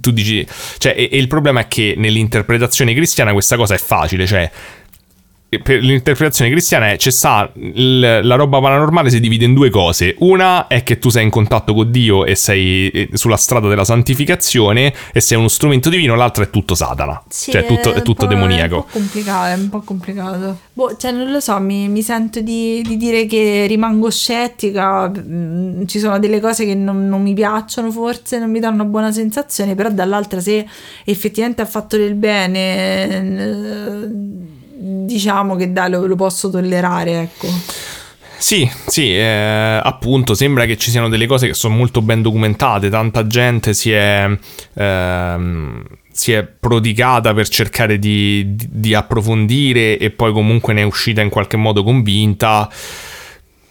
Tu 0.00 0.10
dici, 0.10 0.46
cioè, 0.78 0.94
e, 0.96 1.08
e 1.12 1.18
il 1.18 1.28
problema 1.28 1.60
è 1.60 1.68
che 1.68 1.94
nell'interpretazione 1.96 2.94
cristiana 2.94 3.32
questa 3.32 3.56
cosa 3.56 3.74
è 3.74 3.78
facile, 3.78 4.26
cioè 4.26 4.50
per 5.62 5.80
l'interpretazione 5.82 6.50
cristiana 6.50 6.90
è 6.92 6.96
c'è 6.96 7.10
sta 7.10 7.50
il- 7.54 8.20
la 8.22 8.34
roba 8.36 8.60
paranormale 8.60 9.10
si 9.10 9.20
divide 9.20 9.44
in 9.44 9.54
due 9.54 9.68
cose. 9.70 10.14
Una 10.20 10.66
è 10.66 10.82
che 10.82 10.98
tu 10.98 11.10
sei 11.10 11.24
in 11.24 11.30
contatto 11.30 11.74
con 11.74 11.90
Dio 11.90 12.24
e 12.24 12.34
sei 12.34 12.88
eh, 12.90 13.08
sulla 13.12 13.36
strada 13.36 13.68
della 13.68 13.84
santificazione 13.84 14.92
e 15.12 15.20
sei 15.20 15.36
uno 15.38 15.48
strumento 15.48 15.88
divino, 15.90 16.14
l'altra 16.14 16.44
è 16.44 16.50
tutto 16.50 16.74
Satana. 16.74 17.22
Sì, 17.28 17.50
cioè 17.50 17.66
tutto, 17.66 17.92
è 17.92 18.02
tutto 18.02 18.26
po'- 18.26 18.30
È 18.30 18.34
un 18.34 18.40
demoniaco. 18.40 18.76
po' 18.82 18.86
complicato, 18.92 19.46
è 19.46 19.54
un 19.62 19.68
po' 19.68 19.80
complicato. 19.82 20.58
Boh, 20.72 20.96
cioè 20.96 21.10
non 21.12 21.30
lo 21.30 21.40
so, 21.40 21.58
mi, 21.60 21.88
mi 21.88 22.02
sento 22.02 22.40
di, 22.40 22.82
di 22.86 22.96
dire 22.96 23.26
che 23.26 23.66
rimango 23.66 24.10
scettica, 24.10 25.10
mm, 25.14 25.84
ci 25.86 25.98
sono 25.98 26.18
delle 26.18 26.40
cose 26.40 26.64
che 26.64 26.74
non, 26.74 27.06
non 27.08 27.20
mi 27.22 27.34
piacciono 27.34 27.90
forse, 27.90 28.38
non 28.38 28.50
mi 28.50 28.58
danno 28.60 28.74
una 28.82 28.84
buona 28.84 29.12
sensazione, 29.12 29.74
però 29.74 29.90
dall'altra 29.90 30.40
se 30.40 30.66
effettivamente 31.04 31.60
ha 31.62 31.66
fatto 31.66 31.96
del 31.98 32.14
bene, 32.14 33.08
eh, 33.08 34.08
diciamo 34.82 35.54
che 35.56 35.72
dai, 35.72 35.90
lo, 35.90 36.06
lo 36.06 36.16
posso 36.16 36.50
tollerare, 36.50 37.20
ecco. 37.20 37.48
Sì, 38.36 38.68
sì, 38.88 39.16
eh, 39.16 39.80
appunto, 39.80 40.34
sembra 40.34 40.64
che 40.64 40.76
ci 40.76 40.90
siano 40.90 41.08
delle 41.08 41.26
cose 41.26 41.46
che 41.46 41.54
sono 41.54 41.76
molto 41.76 42.02
ben 42.02 42.22
documentate, 42.22 42.90
tanta 42.90 43.28
gente 43.28 43.72
si 43.72 43.92
è, 43.92 44.28
ehm, 44.74 45.84
si 46.10 46.32
è 46.32 46.42
prodigata 46.42 47.32
per 47.34 47.46
cercare 47.48 48.00
di, 48.00 48.56
di- 48.56 48.68
di 48.68 48.94
approfondire 48.94 49.96
e 49.96 50.10
poi 50.10 50.32
comunque 50.32 50.72
ne 50.72 50.80
è 50.80 50.84
uscita 50.84 51.20
in 51.20 51.28
qualche 51.28 51.56
modo 51.56 51.84
convinta. 51.84 52.68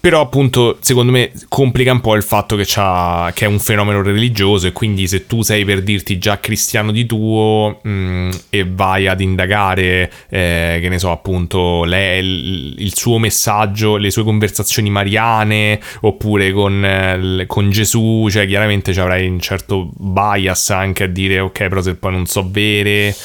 Però 0.02 0.20
appunto 0.20 0.80
secondo 0.82 1.12
me 1.12 1.32
complica 1.48 1.92
un 1.92 2.02
po' 2.02 2.16
il 2.16 2.24
fatto 2.24 2.56
che, 2.56 2.66
che 2.66 3.46
è 3.46 3.48
un 3.48 3.60
fenomeno 3.60 4.02
religioso 4.02 4.66
e 4.66 4.72
quindi 4.72 5.08
se 5.08 5.28
tu 5.28 5.44
sei 5.44 5.64
per 5.64 5.84
dirti 5.84 6.18
già 6.18 6.40
cristiano 6.40 6.92
di 6.92 7.06
tuo 7.06 7.80
mh, 7.84 8.30
e 8.50 8.66
vai 8.68 9.08
ad 9.08 9.22
indagare, 9.22 10.12
eh, 10.30 10.80
che 10.82 10.90
ne 10.90 10.98
so 10.98 11.12
appunto, 11.12 11.84
lei, 11.84 12.74
il, 12.80 12.96
suo 12.96 13.20
messaggio, 13.20 13.98
le 13.98 14.10
sue 14.10 14.24
conversazioni 14.24 14.90
mariane 14.90 15.80
oppure 16.00 16.52
con, 16.52 16.84
eh, 16.84 17.46
con 17.46 17.70
Gesù, 17.70 18.28
cioè 18.32 18.48
chiaramente 18.48 18.94
ci 18.94 19.00
avrai 19.00 19.28
un 19.28 19.40
certo 19.40 19.92
bias 19.96 20.72
anche 20.72 21.04
a 21.04 21.08
dire 21.08 21.40
ok 21.40 21.68
però 21.68 21.82
se 21.82 21.94
poi 21.94 22.12
non 22.12 22.26
so 22.26 22.48
vere. 22.50 23.16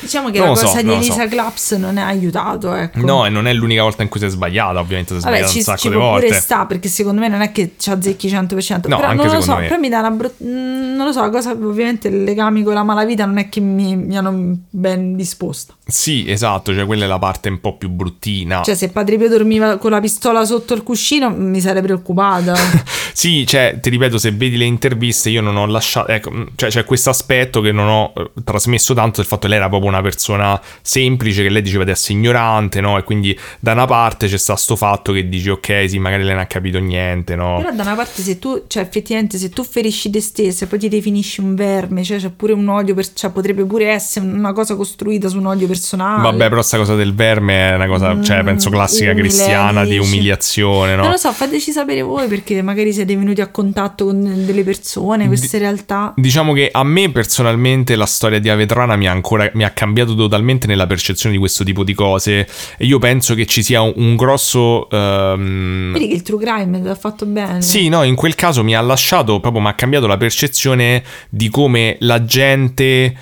Diciamo 0.00 0.30
che 0.30 0.38
Non 0.38 0.48
la 0.48 0.52
lo 0.54 0.58
so, 0.58 0.66
cosa 0.66 0.82
di 0.82 0.92
Elisa 0.92 1.22
so. 1.22 1.28
Claps 1.28 1.72
non 1.72 1.96
è 1.98 2.02
aiutato, 2.02 2.74
ecco. 2.74 3.00
No, 3.00 3.26
e 3.26 3.28
non 3.28 3.46
è 3.46 3.52
l'unica 3.52 3.82
volta 3.82 4.02
in 4.02 4.08
cui 4.08 4.20
si 4.20 4.26
è 4.26 4.28
sbagliata, 4.28 4.80
ovviamente 4.80 5.14
si 5.14 5.20
è 5.20 5.22
Vabbè, 5.22 5.36
sbagliata 5.36 5.52
ci, 5.52 5.58
un 5.58 5.64
sacco 5.64 5.78
ci 5.78 5.88
di 5.88 5.94
volte. 5.94 6.26
pure 6.26 6.38
sta 6.40 6.66
perché 6.66 6.88
secondo 6.88 7.20
me 7.20 7.28
non 7.28 7.40
è 7.40 7.52
che 7.52 7.74
ci 7.78 7.90
azzecchi 7.90 8.28
100%. 8.28 8.88
No, 8.88 8.96
però 8.96 9.12
non 9.12 9.26
lo 9.26 9.40
so, 9.40 9.56
me. 9.56 9.66
però 9.66 9.78
mi 9.78 9.88
dà 9.88 9.98
una 10.00 10.10
brutta. 10.10 10.44
Non 10.44 11.04
lo 11.04 11.12
so, 11.12 11.20
la 11.20 11.30
cosa 11.30 11.50
ovviamente 11.52 12.08
i 12.08 12.24
legami 12.24 12.62
con 12.62 12.74
la 12.74 12.82
malavita 12.82 13.24
non 13.24 13.38
è 13.38 13.48
che 13.48 13.60
mi, 13.60 13.96
mi 13.96 14.16
hanno 14.16 14.56
ben 14.70 15.16
disposta. 15.16 15.74
Sì, 15.86 16.30
esatto, 16.30 16.72
cioè 16.72 16.86
quella 16.86 17.04
è 17.04 17.08
la 17.08 17.18
parte 17.18 17.48
un 17.48 17.60
po' 17.60 17.76
più 17.76 17.88
bruttina. 17.88 18.62
Cioè, 18.62 18.74
se 18.74 18.90
Padre 18.90 19.16
Pio 19.16 19.28
dormiva 19.28 19.76
con 19.76 19.90
la 19.90 20.00
pistola 20.00 20.44
sotto 20.44 20.74
il 20.74 20.82
cuscino, 20.82 21.30
mi 21.30 21.60
sarei 21.60 21.82
preoccupata. 21.82 22.54
Sì, 23.12 23.44
cioè, 23.46 23.78
ti 23.82 23.90
ripeto, 23.90 24.16
se 24.16 24.30
vedi 24.30 24.56
le 24.56 24.64
interviste 24.64 25.28
io 25.28 25.42
non 25.42 25.56
ho 25.56 25.66
lasciato... 25.66 26.10
Ecco, 26.10 26.46
cioè 26.54 26.70
c'è 26.70 26.84
questo 26.84 27.10
aspetto 27.10 27.60
che 27.60 27.70
non 27.70 27.88
ho 27.88 28.12
eh, 28.16 28.30
trasmesso 28.42 28.94
tanto 28.94 29.16
del 29.16 29.26
fatto 29.26 29.42
che 29.42 29.48
lei 29.48 29.56
era 29.58 29.68
proprio 29.68 29.89
una 29.90 30.02
persona 30.02 30.60
semplice 30.82 31.42
che 31.42 31.48
lei 31.48 31.62
diceva 31.62 31.84
di 31.84 31.90
essere 31.92 32.14
ignorante, 32.14 32.80
no? 32.80 32.98
E 32.98 33.04
quindi 33.04 33.38
da 33.60 33.72
una 33.72 33.86
parte 33.86 34.26
c'è 34.26 34.36
sta 34.36 34.56
sto 34.56 34.76
fatto 34.76 35.12
che 35.12 35.28
dici 35.28 35.50
ok, 35.50 35.84
sì, 35.88 35.98
magari 35.98 36.22
lei 36.22 36.32
non 36.32 36.42
ha 36.42 36.46
capito 36.46 36.78
niente, 36.78 37.36
no? 37.36 37.58
Però 37.58 37.72
da 37.72 37.82
una 37.82 37.94
parte 37.94 38.22
se 38.22 38.38
tu, 38.38 38.64
cioè 38.66 38.82
effettivamente 38.82 39.38
se 39.38 39.50
tu 39.50 39.62
ferisci 39.62 40.10
te 40.10 40.20
stesso 40.20 40.64
e 40.64 40.66
poi 40.66 40.78
ti 40.78 40.88
definisci 40.88 41.40
un 41.40 41.54
verme, 41.54 42.02
cioè 42.02 42.18
c'è 42.18 42.30
pure 42.30 42.52
un 42.52 42.66
odio, 42.68 42.94
per, 42.94 43.12
cioè 43.12 43.30
potrebbe 43.30 43.64
pure 43.64 43.90
essere 43.90 44.26
una 44.26 44.52
cosa 44.52 44.74
costruita 44.74 45.28
su 45.28 45.38
un 45.38 45.46
odio 45.46 45.66
personale. 45.66 46.22
Vabbè, 46.22 46.48
però 46.48 46.62
sta 46.62 46.76
cosa 46.76 46.94
del 46.94 47.14
verme 47.14 47.70
è 47.70 47.74
una 47.74 47.86
cosa, 47.86 48.20
cioè, 48.22 48.38
Mm, 48.42 48.46
penso 48.46 48.70
classica 48.70 49.10
umile, 49.10 49.20
cristiana 49.20 49.84
di 49.84 49.98
umiliazione, 49.98 50.94
no? 50.96 51.02
Non 51.02 51.10
lo 51.12 51.16
so, 51.16 51.32
fateci 51.32 51.72
sapere 51.72 52.02
voi 52.02 52.28
perché 52.28 52.62
magari 52.62 52.92
siete 52.92 53.16
venuti 53.16 53.40
a 53.40 53.48
contatto 53.48 54.06
con 54.06 54.20
delle 54.44 54.62
persone, 54.64 55.26
queste 55.26 55.58
realtà. 55.58 56.12
Diciamo 56.16 56.52
che 56.52 56.68
a 56.72 56.84
me 56.84 57.10
personalmente 57.10 57.96
la 57.96 58.06
storia 58.06 58.38
di 58.38 58.48
Avetrana 58.48 58.96
mi 58.96 59.06
ha 59.06 59.12
ancora 59.12 59.50
mi 59.54 59.64
ha 59.64 59.70
cambiato 59.80 60.14
totalmente 60.14 60.66
nella 60.66 60.86
percezione 60.86 61.34
di 61.34 61.40
questo 61.40 61.64
tipo 61.64 61.84
di 61.84 61.94
cose 61.94 62.46
e 62.76 62.84
io 62.84 62.98
penso 62.98 63.34
che 63.34 63.46
ci 63.46 63.62
sia 63.62 63.80
un, 63.80 63.94
un 63.96 64.14
grosso 64.14 64.90
ehm, 64.90 65.92
Vedi 65.94 66.08
che 66.08 66.14
il 66.14 66.22
true 66.22 66.44
crime 66.44 66.82
ti 66.82 66.88
ha 66.88 66.94
fatto 66.94 67.24
bene. 67.24 67.62
Sì, 67.62 67.88
no, 67.88 68.02
in 68.02 68.14
quel 68.14 68.34
caso 68.34 68.62
mi 68.62 68.76
ha 68.76 68.80
lasciato 68.82 69.40
proprio 69.40 69.62
mi 69.62 69.68
ha 69.68 69.72
cambiato 69.72 70.06
la 70.06 70.18
percezione 70.18 71.02
di 71.30 71.48
come 71.48 71.96
la 72.00 72.22
gente 72.26 73.14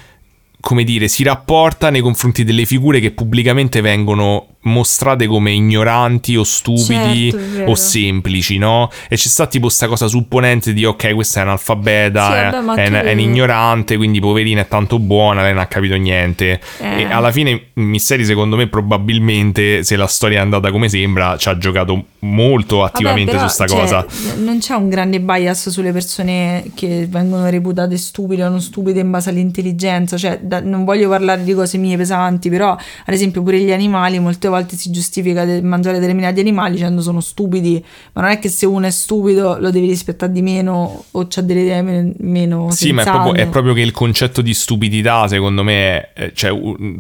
come 0.60 0.84
dire, 0.84 1.08
si 1.08 1.22
rapporta 1.22 1.90
nei 1.90 2.00
confronti 2.00 2.44
delle 2.44 2.64
figure 2.64 3.00
che 3.00 3.12
pubblicamente 3.12 3.80
vengono 3.80 4.56
mostrate 4.62 5.26
come 5.26 5.52
ignoranti 5.52 6.36
o 6.36 6.42
stupidi 6.42 7.30
Certo, 7.30 7.70
o 7.70 7.74
semplici, 7.74 8.58
no? 8.58 8.90
E 9.08 9.16
c'è 9.16 9.28
sta 9.28 9.46
tipo 9.46 9.68
sta 9.68 9.86
cosa 9.86 10.08
supponente 10.08 10.72
di 10.72 10.84
ok, 10.84 11.14
questa 11.14 11.40
è 11.40 11.42
analfabeta, 11.42 12.26
Sì, 12.26 12.56
è, 12.56 12.62
vabbè, 12.62 12.82
è, 12.82 12.90
è 12.90 13.12
un'ignorante, 13.12 13.96
quindi 13.96 14.20
poverina 14.20 14.62
è 14.62 14.68
tanto 14.68 14.98
buona, 14.98 15.42
lei 15.42 15.52
non 15.52 15.62
ha 15.62 15.66
capito 15.66 15.94
niente. 15.94 16.60
Eh. 16.78 17.02
E 17.02 17.04
alla 17.04 17.30
fine 17.30 17.68
Misteri 17.74 18.24
secondo 18.24 18.56
me 18.56 18.66
probabilmente 18.66 19.84
se 19.84 19.96
la 19.96 20.06
storia 20.06 20.38
è 20.38 20.42
andata 20.42 20.70
come 20.70 20.88
sembra 20.88 21.36
ci 21.36 21.48
ha 21.48 21.56
giocato 21.56 22.04
molto 22.20 22.78
Vabbè, 22.78 22.88
attivamente 22.88 23.32
però, 23.32 23.46
su 23.46 23.54
sta 23.54 23.66
cioè, 23.66 23.80
cosa. 23.80 24.06
Non 24.38 24.58
c'è 24.58 24.74
un 24.74 24.88
grande 24.88 25.20
bias 25.20 25.68
sulle 25.70 25.92
persone 25.92 26.70
che 26.74 27.06
vengono 27.08 27.48
reputate 27.48 27.96
stupide 27.96 28.44
o 28.44 28.48
non 28.48 28.60
stupide 28.60 29.00
in 29.00 29.10
base 29.10 29.30
all'intelligenza. 29.30 30.16
Cioè, 30.16 30.40
da- 30.48 30.60
non 30.60 30.84
voglio 30.84 31.08
parlare 31.08 31.44
di 31.44 31.52
cose 31.54 31.78
mie 31.78 31.96
pesanti, 31.96 32.48
però, 32.50 32.70
ad 32.72 33.14
esempio, 33.14 33.42
pure 33.42 33.60
gli 33.60 33.70
animali 33.70 34.18
molte 34.18 34.48
volte 34.48 34.74
si 34.76 34.90
giustifica 34.90 35.44
de- 35.44 35.62
mangiare 35.62 36.00
determinati 36.00 36.40
animali 36.40 36.72
dicendo 36.74 37.00
sono 37.02 37.20
stupidi. 37.20 37.84
Ma 38.14 38.22
non 38.22 38.30
è 38.30 38.38
che 38.40 38.48
se 38.48 38.66
uno 38.66 38.86
è 38.86 38.90
stupido 38.90 39.58
lo 39.60 39.70
devi 39.70 39.86
rispettare 39.88 40.32
di 40.32 40.42
meno 40.42 41.04
o 41.10 41.26
c'ha 41.28 41.40
delle 41.42 41.60
idee 41.60 41.82
men- 41.82 42.14
meno 42.18 42.70
Sì, 42.70 42.92
ma 42.92 43.02
è 43.02 43.04
sensate. 43.04 43.22
proprio, 43.24 43.44
è 43.44 43.48
proprio 43.48 43.74
che 43.74 43.80
il 43.82 43.92
concetto 43.92 44.40
di 44.42 44.54
stupidità, 44.54 45.28
secondo 45.28 45.62
me, 45.62 46.12
è- 46.14 46.32
cioè, 46.34 46.50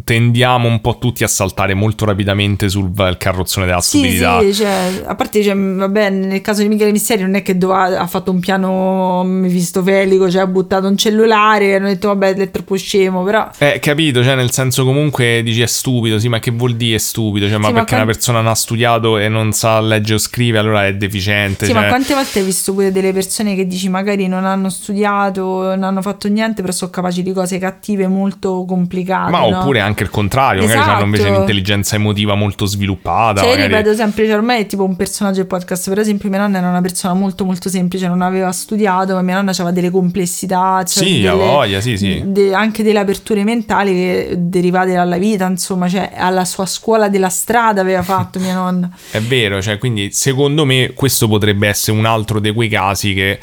tendiamo 0.04 0.68
un 0.68 0.80
po' 0.80 0.98
tutti 0.98 1.24
a 1.24 1.28
saltare 1.28 1.74
molto 1.74 2.04
rapidamente 2.04 2.68
sul 2.68 2.90
carrozzone 3.18 3.66
della 3.66 3.80
Sì, 3.80 3.98
stupidità. 3.98 4.40
sì, 4.42 4.54
cioè, 4.54 5.02
a 5.06 5.14
parte, 5.14 5.42
cioè, 5.42 5.56
vabbè, 5.56 6.10
nel 6.10 6.40
caso 6.40 6.62
di 6.62 6.68
Michele 6.68 6.92
Misteri 6.92 7.22
non 7.22 7.34
è 7.34 7.42
che 7.42 7.56
doveva- 7.56 7.98
ha 7.98 8.06
fatto 8.06 8.30
un 8.30 8.40
piano 8.40 9.22
mefistofelico, 9.24 10.30
cioè 10.30 10.42
ha 10.42 10.46
buttato 10.46 10.86
un 10.86 10.96
cellulare 10.96 11.66
e 11.66 11.74
hanno 11.74 11.86
detto 11.88 12.08
vabbè 12.08 12.34
è 12.34 12.50
troppo 12.50 12.76
scemo, 12.76 13.22
però... 13.22 13.37
Eh, 13.58 13.78
capito, 13.80 14.22
cioè 14.22 14.34
nel 14.34 14.50
senso 14.50 14.84
comunque 14.84 15.42
dici 15.42 15.62
è 15.62 15.66
stupido, 15.66 16.18
sì, 16.18 16.28
ma 16.28 16.38
che 16.38 16.50
vuol 16.50 16.74
dire 16.76 16.96
è 16.96 16.98
stupido? 16.98 17.48
Cioè, 17.48 17.58
ma 17.58 17.66
Sì, 17.68 17.72
ma 17.72 17.78
perché 17.78 17.94
una 17.94 18.02
quan- 18.04 18.14
persona 18.14 18.40
non 18.40 18.50
ha 18.50 18.54
studiato 18.54 19.18
e 19.18 19.28
non 19.28 19.52
sa 19.52 19.80
leggere 19.80 20.14
o 20.14 20.18
scrivere, 20.18 20.58
allora 20.66 20.86
è 20.86 20.94
deficiente. 20.94 21.66
Sì, 21.66 21.72
cioè- 21.72 21.82
ma 21.82 21.88
quante 21.88 22.14
volte 22.14 22.38
hai 22.40 22.44
visto 22.44 22.72
pure 22.74 22.90
delle 22.92 23.12
persone 23.12 23.54
che 23.54 23.66
dici 23.66 23.88
magari 23.88 24.26
non 24.28 24.44
hanno 24.44 24.68
studiato, 24.70 25.42
non 25.74 25.82
hanno 25.84 26.02
fatto 26.02 26.28
niente, 26.28 26.60
però 26.60 26.72
sono 26.72 26.90
capaci 26.90 27.22
di 27.22 27.32
cose 27.32 27.58
cattive 27.58 28.06
molto 28.08 28.64
complicate. 28.66 29.30
Ma 29.30 29.40
no? 29.48 29.58
oppure 29.58 29.80
anche 29.80 30.02
il 30.02 30.10
contrario, 30.10 30.62
magari 30.62 30.78
Esatto. 30.80 30.96
hanno 30.96 31.04
invece 31.04 31.28
un'intelligenza 31.28 31.96
emotiva 31.96 32.34
molto 32.34 32.66
sviluppata. 32.66 33.40
Cioè, 33.40 33.50
io 33.50 33.56
magari- 33.56 33.74
ripeto 33.82 33.96
sempre, 33.96 34.26
cioè, 34.26 34.34
ormai 34.34 34.60
è 34.62 34.66
tipo 34.66 34.84
un 34.84 34.96
personaggio 34.96 35.36
del 35.38 35.46
podcast. 35.46 35.88
Per 35.88 35.98
esempio, 35.98 36.28
mia 36.28 36.38
nonna 36.38 36.58
era 36.58 36.68
una 36.68 36.80
persona 36.80 37.14
molto, 37.14 37.44
molto 37.44 37.68
semplice, 37.68 38.06
non 38.08 38.22
aveva 38.22 38.50
studiato, 38.52 39.14
ma 39.14 39.22
mia 39.22 39.34
nonna 39.36 39.50
aveva 39.50 39.70
delle 39.70 39.90
complessità. 39.90 40.82
Cioè 40.84 41.04
Sì, 41.04 41.20
delle- 41.20 41.30
voglia, 41.36 41.80
sì, 41.80 41.96
sì. 41.96 42.22
de- 42.24 42.54
anche 42.54 42.82
delle 42.82 42.98
aperture 42.98 43.27
mentali 43.44 43.92
che 43.92 44.34
derivate 44.36 44.92
dalla 44.92 45.18
vita, 45.18 45.46
insomma, 45.46 45.88
cioè 45.88 46.12
alla 46.16 46.44
sua 46.44 46.66
scuola 46.66 47.08
della 47.08 47.28
strada 47.28 47.80
aveva 47.80 48.02
fatto 48.02 48.38
mia 48.38 48.54
nonna. 48.54 48.90
È 49.10 49.20
vero, 49.20 49.60
cioè, 49.62 49.78
quindi 49.78 50.10
secondo 50.12 50.64
me 50.64 50.92
questo 50.94 51.28
potrebbe 51.28 51.68
essere 51.68 51.96
un 51.98 52.04
altro 52.06 52.40
di 52.40 52.52
quei 52.52 52.68
casi 52.68 53.14
che 53.14 53.38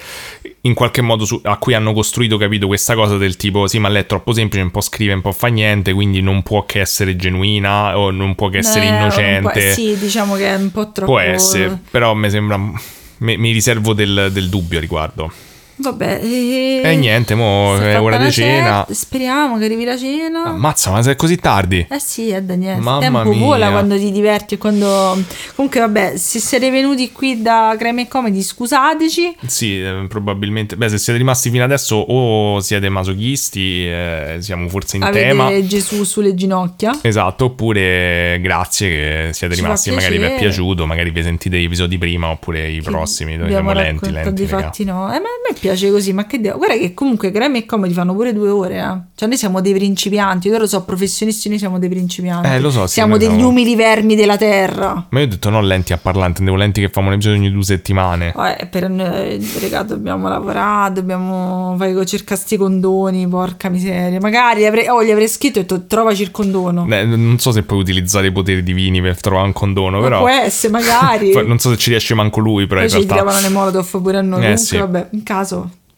in 0.62 0.74
qualche 0.74 1.02
modo 1.02 1.26
su- 1.26 1.40
a 1.44 1.58
cui 1.58 1.74
hanno 1.76 1.94
costruito, 1.94 2.38
capito, 2.38 2.66
questa 2.68 2.96
cosa 2.96 3.18
del 3.18 3.36
tipo, 3.38 3.68
sì, 3.68 3.78
ma 3.80 3.88
lei 3.90 4.02
è 4.02 4.06
troppo 4.06 4.34
semplice, 4.34 4.64
un 4.64 4.72
po' 4.72 4.82
scrive, 4.82 5.14
un 5.14 5.22
po' 5.22 5.32
fa 5.32 5.48
niente, 5.48 5.94
quindi 5.94 6.22
non 6.22 6.42
può 6.42 6.66
che 6.66 6.80
essere 6.80 7.16
genuina 7.16 7.98
o 7.98 8.10
non 8.12 8.34
può 8.36 8.50
che 8.50 8.58
essere 8.60 8.86
Eh, 8.86 8.90
un 8.90 8.96
po'- 8.98 9.02
innocente. 9.04 9.72
sì, 9.74 9.96
diciamo 9.98 10.36
che 10.36 10.48
è 10.48 10.56
un 10.56 10.72
po' 10.72 10.92
troppo. 10.92 11.12
Può 11.12 11.20
essere, 11.20 11.78
però 11.92 12.14
mi 12.16 12.30
sembra... 12.32 12.58
mi- 12.58 13.38
mi 13.38 13.52
riservo 13.52 13.94
del, 13.94 14.30
del 14.32 14.50
dubbio 14.50 14.78
a 14.78 14.82
riguardo. 14.82 15.32
Vabbè, 15.78 16.22
e, 16.24 16.82
E 16.84 16.96
niente, 16.96 17.36
mo 17.36 17.78
è 17.78 18.00
ora 18.00 18.18
di 18.18 18.32
cena. 18.32 18.86
cena, 18.86 18.88
Speriamo 18.90 19.58
che 19.58 19.66
arrivi 19.66 19.84
la 19.84 19.98
cena. 19.98 20.44
Ammazza, 20.46 20.90
ma 20.92 21.02
se 21.02 21.12
è 21.12 21.16
così 21.16 21.36
tardi? 21.38 21.86
Eh 21.90 22.00
sì, 22.00 22.30
è 22.30 22.42
da 22.42 22.56
niente. 22.56 22.82
Mamma 22.82 23.00
tempo 23.00 23.30
mia. 23.30 23.46
vola 23.46 23.70
quando 23.72 23.98
ti 23.98 24.12
diverti 24.12 24.58
quando... 24.58 25.22
Comunque 25.56 25.80
vabbè, 25.82 26.18
se 26.18 26.40
siete 26.40 26.70
venuti 26.72 27.12
qui 27.12 27.42
da 27.42 27.76
Creme 27.78 28.04
e 28.04 28.08
Comedy 28.08 28.42
scusateci. 28.42 29.38
Sì, 29.46 29.82
eh, 29.82 30.06
probabilmente. 30.08 30.76
Beh, 30.78 30.90
se 30.90 30.98
siete 30.98 31.20
rimasti 31.20 31.50
fino 31.50 31.64
adesso 31.64 31.96
o 31.96 32.60
siete 32.62 32.88
masochisti, 32.90 33.86
eh, 33.86 34.38
siamo 34.40 34.70
forse 34.70 34.98
in 34.98 35.04
Avete 35.04 35.28
tema. 35.28 35.62
Gesù 35.66 36.04
sulle 36.04 36.34
ginocchia. 36.36 36.98
Esatto, 37.02 37.46
oppure 37.46 38.40
grazie 38.42 38.90
che 38.90 39.30
siete 39.34 39.56
Ci 39.56 39.62
rimasti, 39.62 39.92
magari 39.92 40.18
vi 40.18 40.24
è 40.24 40.36
piaciuto, 40.36 40.86
magari 40.86 41.12
vi 41.12 41.22
sentite 41.22 41.58
gli 41.58 41.66
episodi 41.66 41.98
prima 41.98 42.28
oppure 42.28 42.70
i 42.70 42.82
prossimi, 42.82 43.34
dove 43.34 43.46
Abbiamo 43.46 43.72
siamo 43.72 43.86
lenti, 43.86 44.12
lenti, 44.12 44.34
di 44.34 44.48
fatti 44.48 44.84
no. 44.84 45.08
Eh, 45.14 45.20
ma 45.20 45.28
a 45.28 45.50
me 45.50 45.56
piace 45.66 45.90
così, 45.92 46.14
ma 46.14 46.26
che 46.28 46.40
devo... 46.40 46.58
Guarda 46.58 46.78
che 46.78 46.94
comunque 46.94 47.32
Creme 47.32 47.60
e 47.60 47.66
Comedy 47.66 47.94
fanno 47.94 48.14
pure 48.14 48.34
due 48.34 48.50
ore, 48.50 48.78
eh. 48.78 48.98
Cioè 49.16 49.28
noi 49.28 49.38
siamo 49.38 49.62
dei 49.62 49.74
principianti, 49.74 50.50
loro 50.50 50.68
sono 50.68 50.84
professionisti, 50.84 51.50
noi 51.50 51.58
siamo 51.58 51.80
dei 51.80 51.90
principianti. 51.90 52.48
Eh, 52.50 52.60
lo 52.60 52.70
so, 52.70 52.86
sì, 52.86 52.94
Siamo 52.94 53.18
degli 53.18 53.30
siamo- 53.30 53.48
umili 53.48 53.76
vermi 53.76 54.16
della 54.16 54.38
terra. 54.38 55.08
Ma 55.10 55.20
io 55.20 55.26
ho 55.26 55.30
detto 55.30 55.50
non 55.50 55.66
lenti 55.66 55.94
a 55.94 55.98
parlare, 55.98 56.28
intendevo 56.30 56.56
lenti 56.58 56.82
che 56.82 56.90
fanno 56.90 57.08
un 57.08 57.14
episodio 57.14 57.40
ogni 57.40 57.52
due 57.52 57.64
settimane. 57.64 58.34
Eh, 58.60 58.66
per 58.68 58.90
noi, 58.90 59.48
raga, 59.62 59.84
dobbiamo 59.84 60.28
lavorare, 60.28 60.94
dobbiamo 60.94 61.76
fare 61.78 62.06
cercare 62.06 62.40
sti 62.40 62.58
condoni, 62.58 63.28
porca 63.28 63.70
miseria. 63.70 64.20
Magari 64.20 64.66
avrei, 64.66 64.88
oh, 64.88 65.04
gli 65.04 65.12
avrei 65.12 65.28
scritto 65.28 65.60
e 65.60 65.62
detto 65.62 65.86
trovaci 65.88 66.22
il 66.22 66.32
condono. 66.32 66.86
Eh, 66.90 67.06
non 67.06 67.40
so 67.40 67.52
se 67.52 67.64
puoi 67.64 67.80
utilizzare 67.80 68.28
i 68.28 68.32
poteri 68.32 68.62
divini 68.64 69.02
per 69.02 69.20
trovare 69.20 69.48
un 69.48 69.54
condono, 69.54 69.98
Ma 69.98 70.04
però... 70.04 70.20
può 70.20 70.30
essere, 70.30 70.72
magari. 70.72 71.34
Non 71.46 71.60
so 71.60 71.70
se 71.70 71.78
ci 71.78 71.90
riesce 71.90 72.14
manco 72.16 72.40
lui, 72.40 72.66
però 72.68 72.82
Poi 72.82 72.90
in 72.90 72.90
ci 72.90 72.96
realtà... 73.06 73.16
tiravano 73.16 73.42
le 73.42 73.54
molotov 73.54 74.02
pure 74.02 74.18
a 74.18 74.22
noi. 74.22 74.40
Eh, 74.40 74.42
Comunque, 74.42 74.66
sì. 74.66 74.78
vabbè, 74.78 75.08
in 75.12 75.24
caso. 75.24 75.55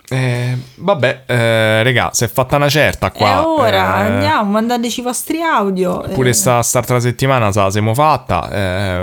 Eh, 0.09 0.57
vabbè, 0.75 1.23
eh, 1.25 1.84
regà, 1.84 2.11
si 2.13 2.23
è 2.23 2.29
fatta 2.29 2.55
una 2.55 2.69
certa 2.69 3.11
qua. 3.11 3.41
e 3.41 3.45
ora 3.45 3.75
eh, 4.05 4.09
andiamo, 4.11 4.51
mandateci 4.51 5.01
i 5.01 5.03
vostri 5.03 5.41
audio. 5.41 5.99
Pure 6.13 6.29
Eh, 6.29 6.34
sta 6.34 6.61
la 6.88 6.99
settimana 7.01 7.51
se 7.51 7.59
la 7.59 7.69
siamo 7.69 7.93
fatta. 7.93 8.49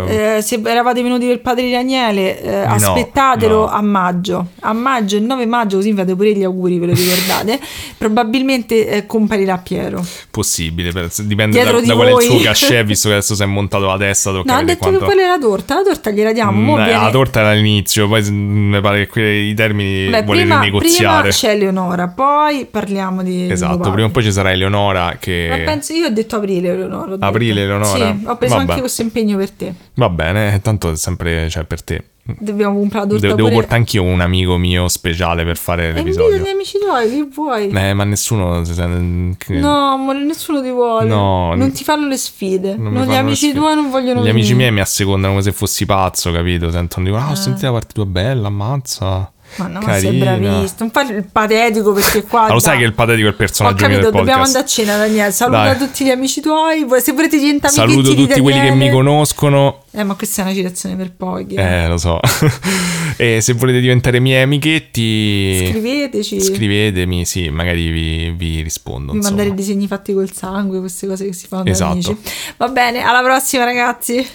eh, 0.06 0.36
eh, 0.36 0.43
se 0.43 0.60
eravate 0.64 1.02
venuti 1.02 1.26
per 1.26 1.43
Padre 1.43 1.70
Daniele, 1.70 2.40
eh, 2.40 2.66
No, 2.66 2.72
aspettatelo 2.72 3.59
no. 3.60 3.66
a 3.70 3.82
maggio. 3.82 4.47
A 4.60 4.72
maggio, 4.72 5.16
il 5.16 5.24
9 5.24 5.44
maggio, 5.44 5.76
così 5.76 5.93
fate 5.93 6.16
pure 6.16 6.32
gli 6.32 6.43
auguri, 6.43 6.78
ve 6.78 6.86
lo 6.86 6.94
ricordate. 6.94 7.60
Probabilmente 7.98 8.86
eh, 8.89 9.06
comparirà 9.06 9.59
Piero. 9.59 10.02
possibile, 10.31 10.90
per- 10.90 11.10
dipende 11.22 11.56
da, 11.59 11.62
Dietro 11.64 11.81
di 11.81 11.86
da 11.86 11.94
qual 11.97 12.09
è 12.09 12.12
il 12.12 12.20
suo 12.22 12.39
cachet, 12.40 12.85
visto 12.86 13.09
che 13.09 13.14
adesso 13.16 13.35
si 13.35 13.43
è 13.43 13.47
montato 13.47 13.85
la 13.86 13.98
testa. 13.98 14.31
No, 14.31 14.40
ha 14.47 14.62
detto 14.62 14.72
che 14.72 14.76
quanto... 14.78 15.05
quella 15.05 15.22
è 15.22 15.26
la 15.26 15.39
torta. 15.39 15.74
La 15.74 15.82
torta 15.82 16.10
gliela 16.10 16.32
diamo. 16.32 16.52
Mo 16.60 16.72
Mm, 16.74 16.85
viene- 16.85 16.93
La 17.02 17.10
torta 17.10 17.40
era 17.40 17.51
all'inizio, 17.51 18.09
poi 18.09 18.22
mm, 18.22 18.72
mi 18.74 18.81
pare 18.81 19.01
che 19.01 19.06
qui 19.09 19.22
i 19.51 19.55
termini 19.55 20.09
Beh, 20.09 20.22
vuole 20.22 20.40
prima, 20.40 20.56
prima 20.97 21.23
c'è 21.23 21.51
Eleonora, 21.51 22.09
poi 22.09 22.66
parliamo 22.66 23.23
di. 23.23 23.51
Esatto, 23.51 23.91
prima 23.91 24.09
o 24.09 24.11
poi 24.11 24.23
ci 24.23 24.33
sarà 24.33 24.51
Eleonora 24.53 25.16
che... 25.19 25.47
Ma 25.51 25.57
penso, 25.59 25.93
io 25.93 26.07
ho 26.07 26.11
detto 26.11 26.37
aprile, 26.37 26.71
Eleonora. 26.73 27.16
Aprile, 27.21 27.62
Eleonora? 27.62 27.87
Sì, 28.16 28.25
ho 28.27 28.37
preso 28.37 28.55
Vabbè. 28.57 28.69
anche 28.71 28.81
questo 28.81 29.03
impegno 29.03 29.37
per 29.37 29.51
te. 29.51 29.75
Va 29.95 30.09
bene, 30.09 30.61
tanto 30.62 30.91
è 30.93 30.97
sempre 30.97 31.49
cioè, 31.49 31.65
per 31.65 31.83
te. 31.83 32.05
Dobbiamo 32.27 32.79
comprare 32.79 33.07
torta 33.07 33.21
De- 33.27 33.35
devo 33.35 33.49
pure. 33.49 33.55
portare 33.61 33.77
anch'io 33.81 34.03
un 34.03 34.19
amico 34.23 34.57
mio 34.57 34.89
speciale 34.89 35.45
per 35.45 35.59
fare 35.59 35.89
E 35.89 35.93
l'episodio. 35.93 36.39
gli 36.39 36.49
amici 36.49 36.79
tuoi, 36.79 37.11
che 37.11 37.29
vuoi? 37.31 37.69
Eh, 37.69 37.93
ma 37.93 38.05
nessuno... 38.05 38.65
si 38.65 38.73
sente- 38.73 39.37
che- 39.45 39.59
No, 39.59 39.93
amore, 39.93 40.21
nessuno 40.25 40.62
ti 40.62 40.71
vuole. 40.71 41.07
No, 41.07 41.55
non 41.55 41.71
ti 41.73 41.85
fanno 41.85 42.07
le 42.09 42.16
sfide. 42.16 42.77
Non 42.77 42.95
Non 42.95 43.07
gli 43.07 43.15
amici 43.15 43.45
sfide. 43.49 43.59
tuoi 43.59 43.75
non 43.75 43.91
vogliono 43.91 44.23
Gli 44.23 44.29
amici 44.31 44.53
venire. 44.55 44.55
miei 44.57 44.73
mi 44.73 44.81
assecondano 44.81 45.33
come 45.35 45.43
se 45.45 45.53
fossi 45.53 45.85
pazzo, 45.85 46.33
capito? 46.33 46.71
Sentono, 46.71 47.05
dicono, 47.05 47.27
ah, 47.27 47.31
ho 47.33 47.35
sentito 47.35 47.66
la 47.66 47.73
parte 47.73 47.93
tua 47.93 48.07
bella, 48.07 48.47
ammazza. 48.47 49.31
Ma 49.56 49.66
no, 49.68 49.81
Carina. 49.81 49.98
sei 50.10 50.18
bravissimo. 50.18 50.74
Non 50.78 50.90
fai 50.90 51.10
il 51.10 51.24
patetico 51.31 51.93
perché 51.93 52.22
qua. 52.24 52.43
Ma 52.48 52.52
lo 52.55 52.59
sai 52.59 52.78
che 52.78 52.85
il 52.85 52.93
patetico 52.93 53.26
è 53.26 53.28
il 53.28 53.35
Ho 53.35 53.39
personaggio 53.39 53.74
mio 53.86 53.97
capito, 53.97 54.10
del 54.10 54.18
dobbiamo 54.20 54.43
andare 54.43 54.64
a 54.64 54.66
cena, 54.66 54.97
Daniele. 54.97 55.31
Saluta 55.32 55.62
Dai. 55.74 55.78
tutti 55.78 56.05
gli 56.05 56.10
amici 56.10 56.40
tuoi. 56.40 56.86
Se 57.01 57.12
volete 57.12 57.39
diventare 57.39 57.72
Saluto 57.72 57.98
amichetti 57.98 58.16
di 58.16 58.26
tutti 58.26 58.40
quelli 58.40 58.60
che 58.60 58.70
mi 58.72 58.90
conoscono. 58.90 59.82
Eh, 59.93 60.02
ma 60.02 60.14
questa 60.14 60.43
è 60.43 60.44
una 60.47 60.55
citazione 60.55 60.97
per 60.97 61.12
pochi. 61.12 61.55
eh. 61.55 61.62
Eh, 61.62 61.89
lo 61.89 61.98
so. 61.98 62.18
e 63.16 63.40
se 63.40 63.52
volete 63.52 63.81
diventare 63.81 64.18
miei 64.18 64.43
amichetti, 64.43 65.66
Scriveteci. 65.68 66.40
scrivetemi, 66.40 67.24
sì, 67.24 67.48
magari 67.48 67.90
vi, 67.90 68.31
vi 68.36 68.60
rispondo. 68.62 69.12
Mi 69.12 69.18
insomma. 69.18 69.36
mandare 69.36 69.55
disegni 69.56 69.86
fatti 69.86 70.12
col 70.12 70.32
sangue, 70.32 70.81
queste 70.81 71.06
cose 71.06 71.26
che 71.26 71.32
si 71.32 71.47
fanno 71.47 71.64
Esatto. 71.70 71.93
amici. 71.93 72.16
Va 72.56 72.68
bene, 72.68 73.02
alla 73.02 73.22
prossima 73.22 73.64
ragazzi. 73.64 74.26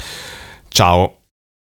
Ciao. 0.70 1.19